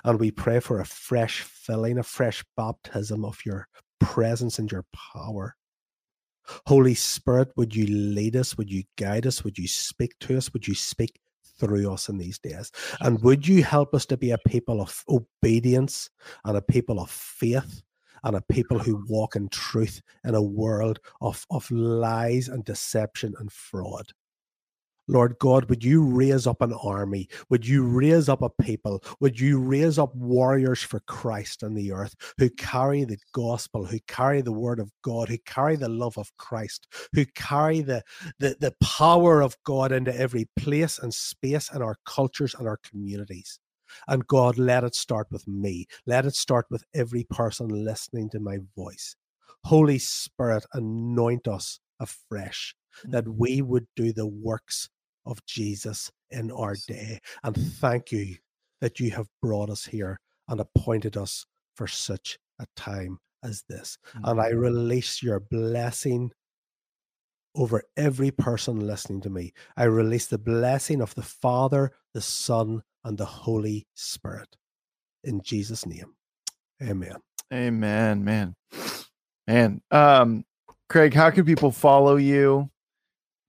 And 0.05 0.19
we 0.21 0.31
pray 0.31 0.61
for 0.61 0.81
a 0.81 0.87
fresh 0.87 1.43
filling, 1.43 1.99
a 1.99 2.03
fresh 2.03 2.45
baptism 2.57 3.25
of 3.25 3.45
your 3.45 3.69
presence 4.01 4.59
and 4.59 4.71
your 4.71 4.87
power. 4.93 5.57
Holy 6.67 6.95
Spirit, 6.95 7.51
would 7.57 7.75
you 7.75 7.87
lead 7.87 8.37
us? 8.37 8.57
Would 8.57 8.71
you 8.71 8.85
guide 8.97 9.27
us? 9.27 9.45
Would 9.45 9.59
you 9.59 9.69
speak 9.69 10.19
to 10.21 10.37
us? 10.37 10.53
Would 10.53 10.69
you 10.69 10.75
speak 10.75 11.21
through 11.59 11.91
us 11.91 12.09
in 12.09 12.19
these 12.19 12.39
days? 12.39 12.71
And 13.01 13.23
would 13.23 13.47
you 13.47 13.63
help 13.63 13.95
us 13.95 14.07
to 14.07 14.17
be 14.17 14.31
a 14.31 14.39
people 14.39 14.81
of 14.81 15.05
obedience 15.09 16.11
and 16.45 16.57
a 16.57 16.63
people 16.63 17.01
of 17.01 17.11
faith 17.11 17.83
and 18.23 18.37
a 18.37 18.43
people 18.43 18.79
who 18.79 19.05
walk 19.09 19.37
in 19.37 19.49
truth 19.49 20.01
in 20.25 20.35
a 20.35 20.43
world 20.43 20.99
of, 21.21 21.47
of 21.51 21.71
lies 21.71 22.49
and 22.49 22.65
deception 22.65 23.35
and 23.39 23.53
fraud? 23.53 24.13
Lord 25.07 25.37
God, 25.39 25.69
would 25.69 25.85
you 25.85 26.03
raise 26.03 26.47
up 26.47 26.63
an 26.63 26.73
army? 26.73 27.29
Would 27.51 27.67
you 27.67 27.85
raise 27.85 28.29
up 28.29 28.41
a 28.41 28.49
people? 28.49 29.03
Would 29.21 29.39
you 29.39 29.59
raise 29.59 29.99
up 29.99 30.15
warriors 30.15 30.83
for 30.83 31.01
Christ 31.01 31.63
on 31.63 31.75
the 31.75 31.93
earth 31.93 32.15
who 32.39 32.49
carry 32.51 33.05
the 33.05 33.19
gospel, 33.33 33.85
who 33.85 33.99
carry 34.09 34.41
the 34.41 34.53
word 34.53 34.81
of 34.81 34.91
God, 35.03 35.29
who 35.29 35.37
carry 35.45 35.77
the 35.77 35.91
love 35.91 36.17
of 36.17 36.35
Christ, 36.39 36.89
who 37.13 37.27
carry 37.35 37.83
the, 37.83 38.03
the, 38.39 38.57
the 38.61 38.75
power 38.83 39.43
of 39.43 39.57
God 39.65 39.93
into 39.93 40.19
every 40.19 40.49
place 40.57 40.99
and 40.99 41.13
space 41.13 41.71
and 41.71 41.83
our 41.83 41.97
cultures 42.07 42.55
and 42.59 42.67
our 42.67 42.79
communities? 42.79 43.59
And 44.09 44.27
God, 44.27 44.57
let 44.57 44.85
it 44.85 44.95
start 44.95 45.27
with 45.31 45.47
me. 45.47 45.87
Let 46.07 46.25
it 46.25 46.35
start 46.35 46.67
with 46.71 46.85
every 46.95 47.25
person 47.25 47.69
listening 47.69 48.31
to 48.31 48.41
my 48.41 48.59
voice. 48.75 49.17
Holy 49.65 49.99
Spirit, 49.99 50.65
anoint 50.73 51.47
us 51.47 51.81
afresh 52.01 52.75
that 53.05 53.29
we 53.29 53.63
would 53.63 53.87
do 53.97 54.13
the 54.13 54.27
works 54.27 54.89
of 55.27 55.45
Jesus 55.47 56.11
in 56.31 56.51
our 56.51 56.77
day. 56.87 57.21
And 57.43 57.57
thank 57.57 58.13
you 58.13 58.37
that 58.81 59.01
you 59.01 59.11
have 59.13 59.29
brought 59.41 59.71
us 59.71 59.85
here 59.85 60.21
and 60.49 60.61
appointed 60.61 61.17
us 61.17 61.47
for 61.75 61.87
such 61.87 62.39
a 62.59 62.67
time 62.77 63.19
as 63.43 63.65
this. 63.69 63.99
And 64.25 64.41
I 64.41 64.49
release 64.49 65.23
your 65.23 65.41
blessing 65.41 66.31
over 67.57 67.83
every 67.97 68.31
person 68.31 68.81
listening 68.81 69.21
to 69.23 69.31
me. 69.31 69.53
I 69.77 69.85
release 69.85 70.27
the 70.27 70.39
blessing 70.39 71.01
of 71.01 71.15
the 71.15 71.23
Father, 71.23 71.93
the 72.13 72.21
Son, 72.21 72.83
and 73.05 73.17
the 73.17 73.25
Holy 73.25 73.87
Spirit. 73.95 74.57
In 75.23 75.41
Jesus' 75.43 75.87
name. 75.87 76.15
Amen. 76.83 77.17
Amen, 77.53 78.25
man. 78.25 78.55
Man, 79.47 79.83
um, 79.91 80.45
Craig, 80.89 81.15
how 81.15 81.31
can 81.31 81.45
people 81.45 81.71
follow 81.71 82.17
you? 82.17 82.71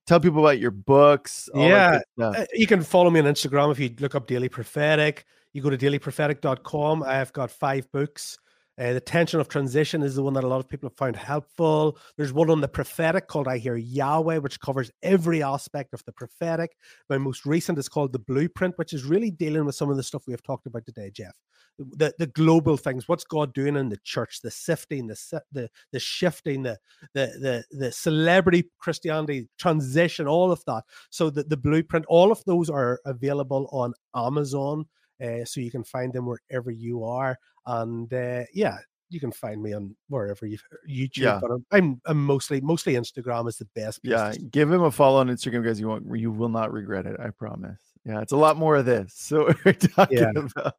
Tell 0.06 0.20
people 0.20 0.40
about 0.40 0.60
your 0.60 0.72
books. 0.72 1.50
all 1.54 1.68
Yeah, 1.68 2.00
stuff. 2.18 2.38
Uh, 2.38 2.46
you 2.54 2.68
can 2.68 2.84
follow 2.84 3.10
me 3.10 3.20
on 3.20 3.26
Instagram 3.26 3.72
if 3.72 3.80
you 3.80 3.94
look 4.00 4.14
up 4.14 4.28
Daily 4.28 4.50
Prophetic. 4.50 5.26
You 5.54 5.62
go 5.62 5.70
to 5.70 5.78
dailyprophetic.com. 5.78 7.04
I 7.04 7.16
have 7.16 7.34
got 7.34 7.50
five 7.50 7.92
books. 7.92 8.38
Uh, 8.78 8.92
the 8.92 9.00
tension 9.00 9.40
of 9.40 9.48
transition 9.48 10.04
is 10.04 10.16
the 10.16 10.24
one 10.24 10.34
that 10.34 10.44
a 10.44 10.48
lot 10.48 10.60
of 10.60 10.68
people 10.68 10.90
have 10.90 10.98
found 10.98 11.16
helpful. 11.16 11.98
There's 12.18 12.34
one 12.34 12.50
on 12.50 12.60
the 12.60 12.68
prophetic 12.68 13.28
called 13.28 13.48
I 13.48 13.58
Hear 13.58 13.78
Yahweh, 13.78 14.38
which 14.40 14.60
covers 14.60 14.92
every 15.02 15.42
aspect 15.42 15.94
of 15.94 16.04
the 16.06 16.12
prophetic. 16.12 16.76
My 17.10 17.18
most 17.18 17.46
recent 17.46 17.78
is 17.78 17.88
called 17.88 18.12
The 18.12 18.20
Blueprint, 18.20 18.78
which 18.78 18.92
is 18.92 19.06
really 19.06 19.32
dealing 19.32 19.64
with 19.64 19.76
some 19.76 19.90
of 19.90 19.96
the 19.96 20.04
stuff 20.04 20.24
we 20.28 20.34
have 20.34 20.44
talked 20.44 20.68
about 20.68 20.86
today, 20.86 21.10
Jeff. 21.10 21.34
The, 21.78 22.14
the 22.20 22.28
global 22.28 22.78
things, 22.78 23.08
what's 23.08 23.26
God 23.26 23.54
doing 23.54 23.76
in 23.76 23.90
the 23.90 24.00
church, 24.04 24.40
the 24.42 24.52
sifting, 24.52 25.08
the 25.08 25.42
the 25.52 25.70
the 25.92 26.00
shifting, 26.00 26.64
the 26.64 26.78
the 27.14 27.26
the 27.72 27.78
the 27.78 27.92
celebrity 27.92 28.70
Christianity 28.80 29.50
transition, 29.60 30.26
all 30.26 30.54
of 30.54 30.64
that. 30.68 30.84
So 31.10 31.30
the, 31.30 31.44
the 31.44 31.58
blueprint, 31.58 32.06
all 32.08 32.32
of 32.32 32.42
those 32.46 32.70
are 32.70 33.02
available 33.06 33.68
on 33.74 33.94
Amazon. 34.16 34.86
Uh, 35.24 35.46
so 35.46 35.60
you 35.62 35.72
can 35.72 35.84
find 35.84 36.14
them 36.14 36.26
wherever 36.26 36.72
you 36.72 37.04
are. 37.04 37.38
And 37.66 38.12
uh, 38.14 38.44
yeah, 38.54 38.78
you 39.10 39.20
can 39.20 39.32
find 39.32 39.62
me 39.62 39.74
on 39.74 39.96
wherever 40.10 40.46
you 40.46 40.58
YouTube. 40.90 41.18
Yeah. 41.18 41.40
But 41.42 41.52
I'm, 41.52 41.66
I'm 41.72 42.02
I'm 42.06 42.26
mostly 42.26 42.60
mostly 42.62 42.94
Instagram 42.94 43.48
is 43.48 43.58
the 43.58 43.68
best. 43.76 44.00
Yeah, 44.04 44.32
to- 44.32 44.40
give 44.40 44.72
him 44.72 44.82
a 44.84 44.92
follow 44.92 45.20
on 45.20 45.28
Instagram, 45.30 45.64
guys. 45.64 45.80
You 45.80 45.88
won't, 45.88 46.06
you 46.18 46.32
will 46.32 46.50
not 46.50 46.72
regret 46.74 47.06
it. 47.06 47.20
I 47.20 47.30
promise. 47.30 47.80
Yeah, 48.06 48.22
it's 48.22 48.34
a 48.34 48.38
lot 48.38 48.58
more 48.58 48.76
of 48.76 48.86
this. 48.86 49.14
So 49.16 49.52
we're 49.66 49.74
talking 49.74 50.18
Yeah. 50.18 50.32
about. 50.36 50.76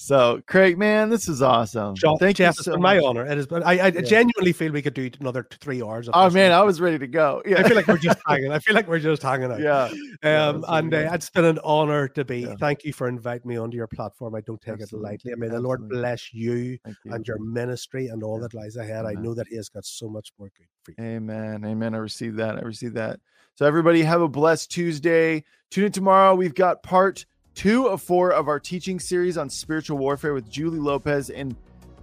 So, 0.00 0.40
Craig, 0.46 0.78
man, 0.78 1.10
this 1.10 1.26
is 1.28 1.42
awesome. 1.42 1.96
Jeff, 1.96 2.20
Thank 2.20 2.36
Jeff, 2.36 2.56
you 2.58 2.62
so 2.62 2.72
been 2.74 2.82
my 2.82 3.00
honor. 3.00 3.26
It 3.26 3.36
is, 3.36 3.48
but 3.48 3.66
I, 3.66 3.86
I 3.86 3.90
genuinely 3.90 4.52
feel 4.52 4.70
we 4.70 4.80
could 4.80 4.94
do 4.94 5.10
another 5.18 5.44
three 5.60 5.82
hours. 5.82 6.06
Of 6.06 6.14
Oh 6.16 6.30
man. 6.30 6.52
I 6.52 6.62
was 6.62 6.80
ready 6.80 7.00
to 7.00 7.08
go. 7.08 7.42
Yeah, 7.44 7.58
I 7.58 7.62
feel 7.64 7.74
like 7.74 7.88
we're 7.88 7.98
just 7.98 8.20
hanging. 8.24 8.52
I 8.52 8.60
feel 8.60 8.76
like 8.76 8.86
we're 8.86 9.00
just 9.00 9.22
hanging 9.22 9.50
out. 9.50 9.58
yeah, 9.60 9.90
Yeah, 10.22 10.46
Um, 10.50 10.60
that's 10.60 10.72
and 10.72 10.94
uh, 10.94 11.10
it's 11.14 11.30
been 11.30 11.44
an 11.44 11.58
honor 11.64 12.06
to 12.10 12.24
be. 12.24 12.42
Yeah. 12.42 12.54
Thank 12.60 12.84
you 12.84 12.92
for 12.92 13.08
inviting 13.08 13.48
me 13.48 13.56
onto 13.56 13.76
your 13.76 13.88
platform. 13.88 14.36
I 14.36 14.40
don't 14.42 14.60
take 14.62 14.80
Absolutely. 14.80 14.98
it 15.08 15.10
lightly. 15.10 15.32
And 15.32 15.40
may 15.40 15.48
the 15.48 15.60
Lord 15.60 15.88
bless 15.88 16.32
you 16.32 16.52
you. 16.54 16.78
and 17.06 17.26
your 17.26 17.40
ministry 17.40 18.06
and 18.06 18.22
all 18.22 18.36
Yeah. 18.38 18.42
that 18.42 18.54
lies 18.54 18.76
ahead. 18.76 19.04
I 19.04 19.14
know 19.14 19.34
that 19.34 19.48
He 19.48 19.56
has 19.56 19.68
got 19.68 19.84
so 19.84 20.08
much 20.08 20.32
more 20.38 20.52
good 20.56 20.66
for 20.84 20.92
you. 20.96 21.04
Amen. 21.08 21.64
Amen. 21.64 21.94
I 21.96 21.98
received 21.98 22.36
that. 22.36 22.56
I 22.56 22.60
received 22.60 22.94
that. 22.94 23.18
So, 23.56 23.66
everybody, 23.66 24.02
have 24.04 24.20
a 24.22 24.28
blessed 24.28 24.70
Tuesday. 24.70 25.42
Tune 25.72 25.86
in 25.86 25.92
tomorrow. 25.92 26.36
We've 26.36 26.54
got 26.54 26.84
part 26.84 27.26
two 27.58 27.88
of 27.88 28.00
four 28.00 28.30
of 28.30 28.46
our 28.46 28.60
teaching 28.60 29.00
series 29.00 29.36
on 29.36 29.50
spiritual 29.50 29.98
warfare 29.98 30.32
with 30.32 30.48
Julie 30.48 30.78
Lopez. 30.78 31.28
And 31.28 31.56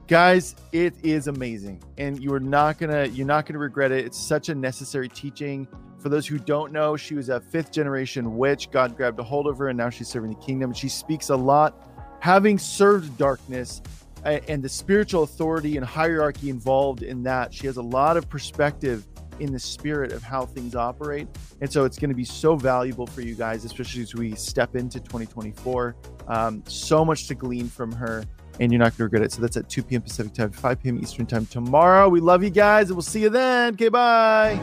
guys, 0.06 0.54
it 0.74 0.94
is 1.02 1.30
amazing. 1.30 1.82
And 1.98 2.22
you 2.22 2.34
are 2.34 2.42
not 2.42 2.78
gonna, 2.78 3.06
you're 3.06 3.26
not 3.26 3.46
gonna 3.46 3.60
regret 3.60 3.94
it. 3.94 4.04
It's 4.06 4.18
such 4.18 4.50
a 4.50 4.56
necessary 4.56 5.08
teaching. 5.08 5.66
For 5.98 6.10
those 6.10 6.28
who 6.28 6.40
don't 6.40 6.74
know, 6.74 6.98
she 6.98 7.16
was 7.16 7.30
a 7.30 7.40
fifth 7.40 7.72
generation 7.72 8.36
witch. 8.36 8.70
God 8.70 8.98
grabbed 8.98 9.18
a 9.18 9.24
hold 9.24 9.48
of 9.48 9.58
her, 9.60 9.70
and 9.70 9.78
now 9.78 9.90
she's 9.90 10.10
serving 10.10 10.32
the 10.32 10.46
kingdom. 10.46 10.74
She 10.74 10.90
speaks 10.90 11.30
a 11.30 11.36
lot, 11.38 11.88
having 12.20 12.60
served 12.60 13.18
darkness 13.18 13.82
uh, 14.26 14.40
and 14.50 14.62
the 14.62 14.68
spiritual 14.68 15.24
authority 15.24 15.78
and 15.78 15.86
hierarchy 15.86 16.50
involved 16.50 17.02
in 17.02 17.24
that. 17.24 17.54
She 17.54 17.66
has 17.68 17.78
a 17.78 17.82
lot 17.82 18.18
of 18.18 18.28
perspective 18.28 19.08
in 19.40 19.52
the 19.52 19.60
spirit 19.60 20.12
of 20.12 20.24
how 20.24 20.46
things 20.46 20.76
operate. 20.76 21.28
And 21.62 21.72
so 21.72 21.86
it's 21.86 21.98
going 21.98 22.10
to 22.10 22.16
be 22.16 22.26
so 22.26 22.56
valuable 22.56 23.08
for 23.08 23.22
you 23.22 23.36
guys, 23.36 23.66
especially 23.66 24.04
as 24.04 24.16
we 24.16 24.36
step 24.36 24.76
into 24.76 25.00
2024. 25.00 25.96
Um, 26.28 26.64
so 26.68 27.06
much 27.06 27.28
to 27.28 27.36
glean 27.36 27.68
from 27.68 27.92
her, 27.94 28.24
and 28.60 28.72
you're 28.72 28.80
not 28.80 28.92
going 28.92 28.98
to 28.98 29.04
regret 29.06 29.24
it. 29.24 29.32
So 29.32 29.42
that's 29.42 29.58
at 29.58 29.70
2 29.70 29.84
p.m. 29.84 30.02
Pacific 30.02 30.34
time, 30.34 30.52
5 30.52 30.82
p.m. 30.82 31.00
Eastern 31.00 31.26
time 31.26 31.46
tomorrow. 31.46 32.10
We 32.10 32.20
love 32.20 32.44
you 32.44 32.50
guys, 32.50 32.90
and 32.90 32.96
we'll 32.96 33.04
see 33.04 33.22
you 33.22 33.30
then. 33.30 33.74
Okay, 33.74 33.90
bye. 33.90 34.60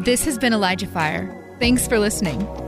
This 0.00 0.24
has 0.24 0.38
been 0.38 0.52
Elijah 0.52 0.86
Fire. 0.86 1.56
Thanks 1.60 1.86
for 1.86 1.98
listening. 1.98 2.67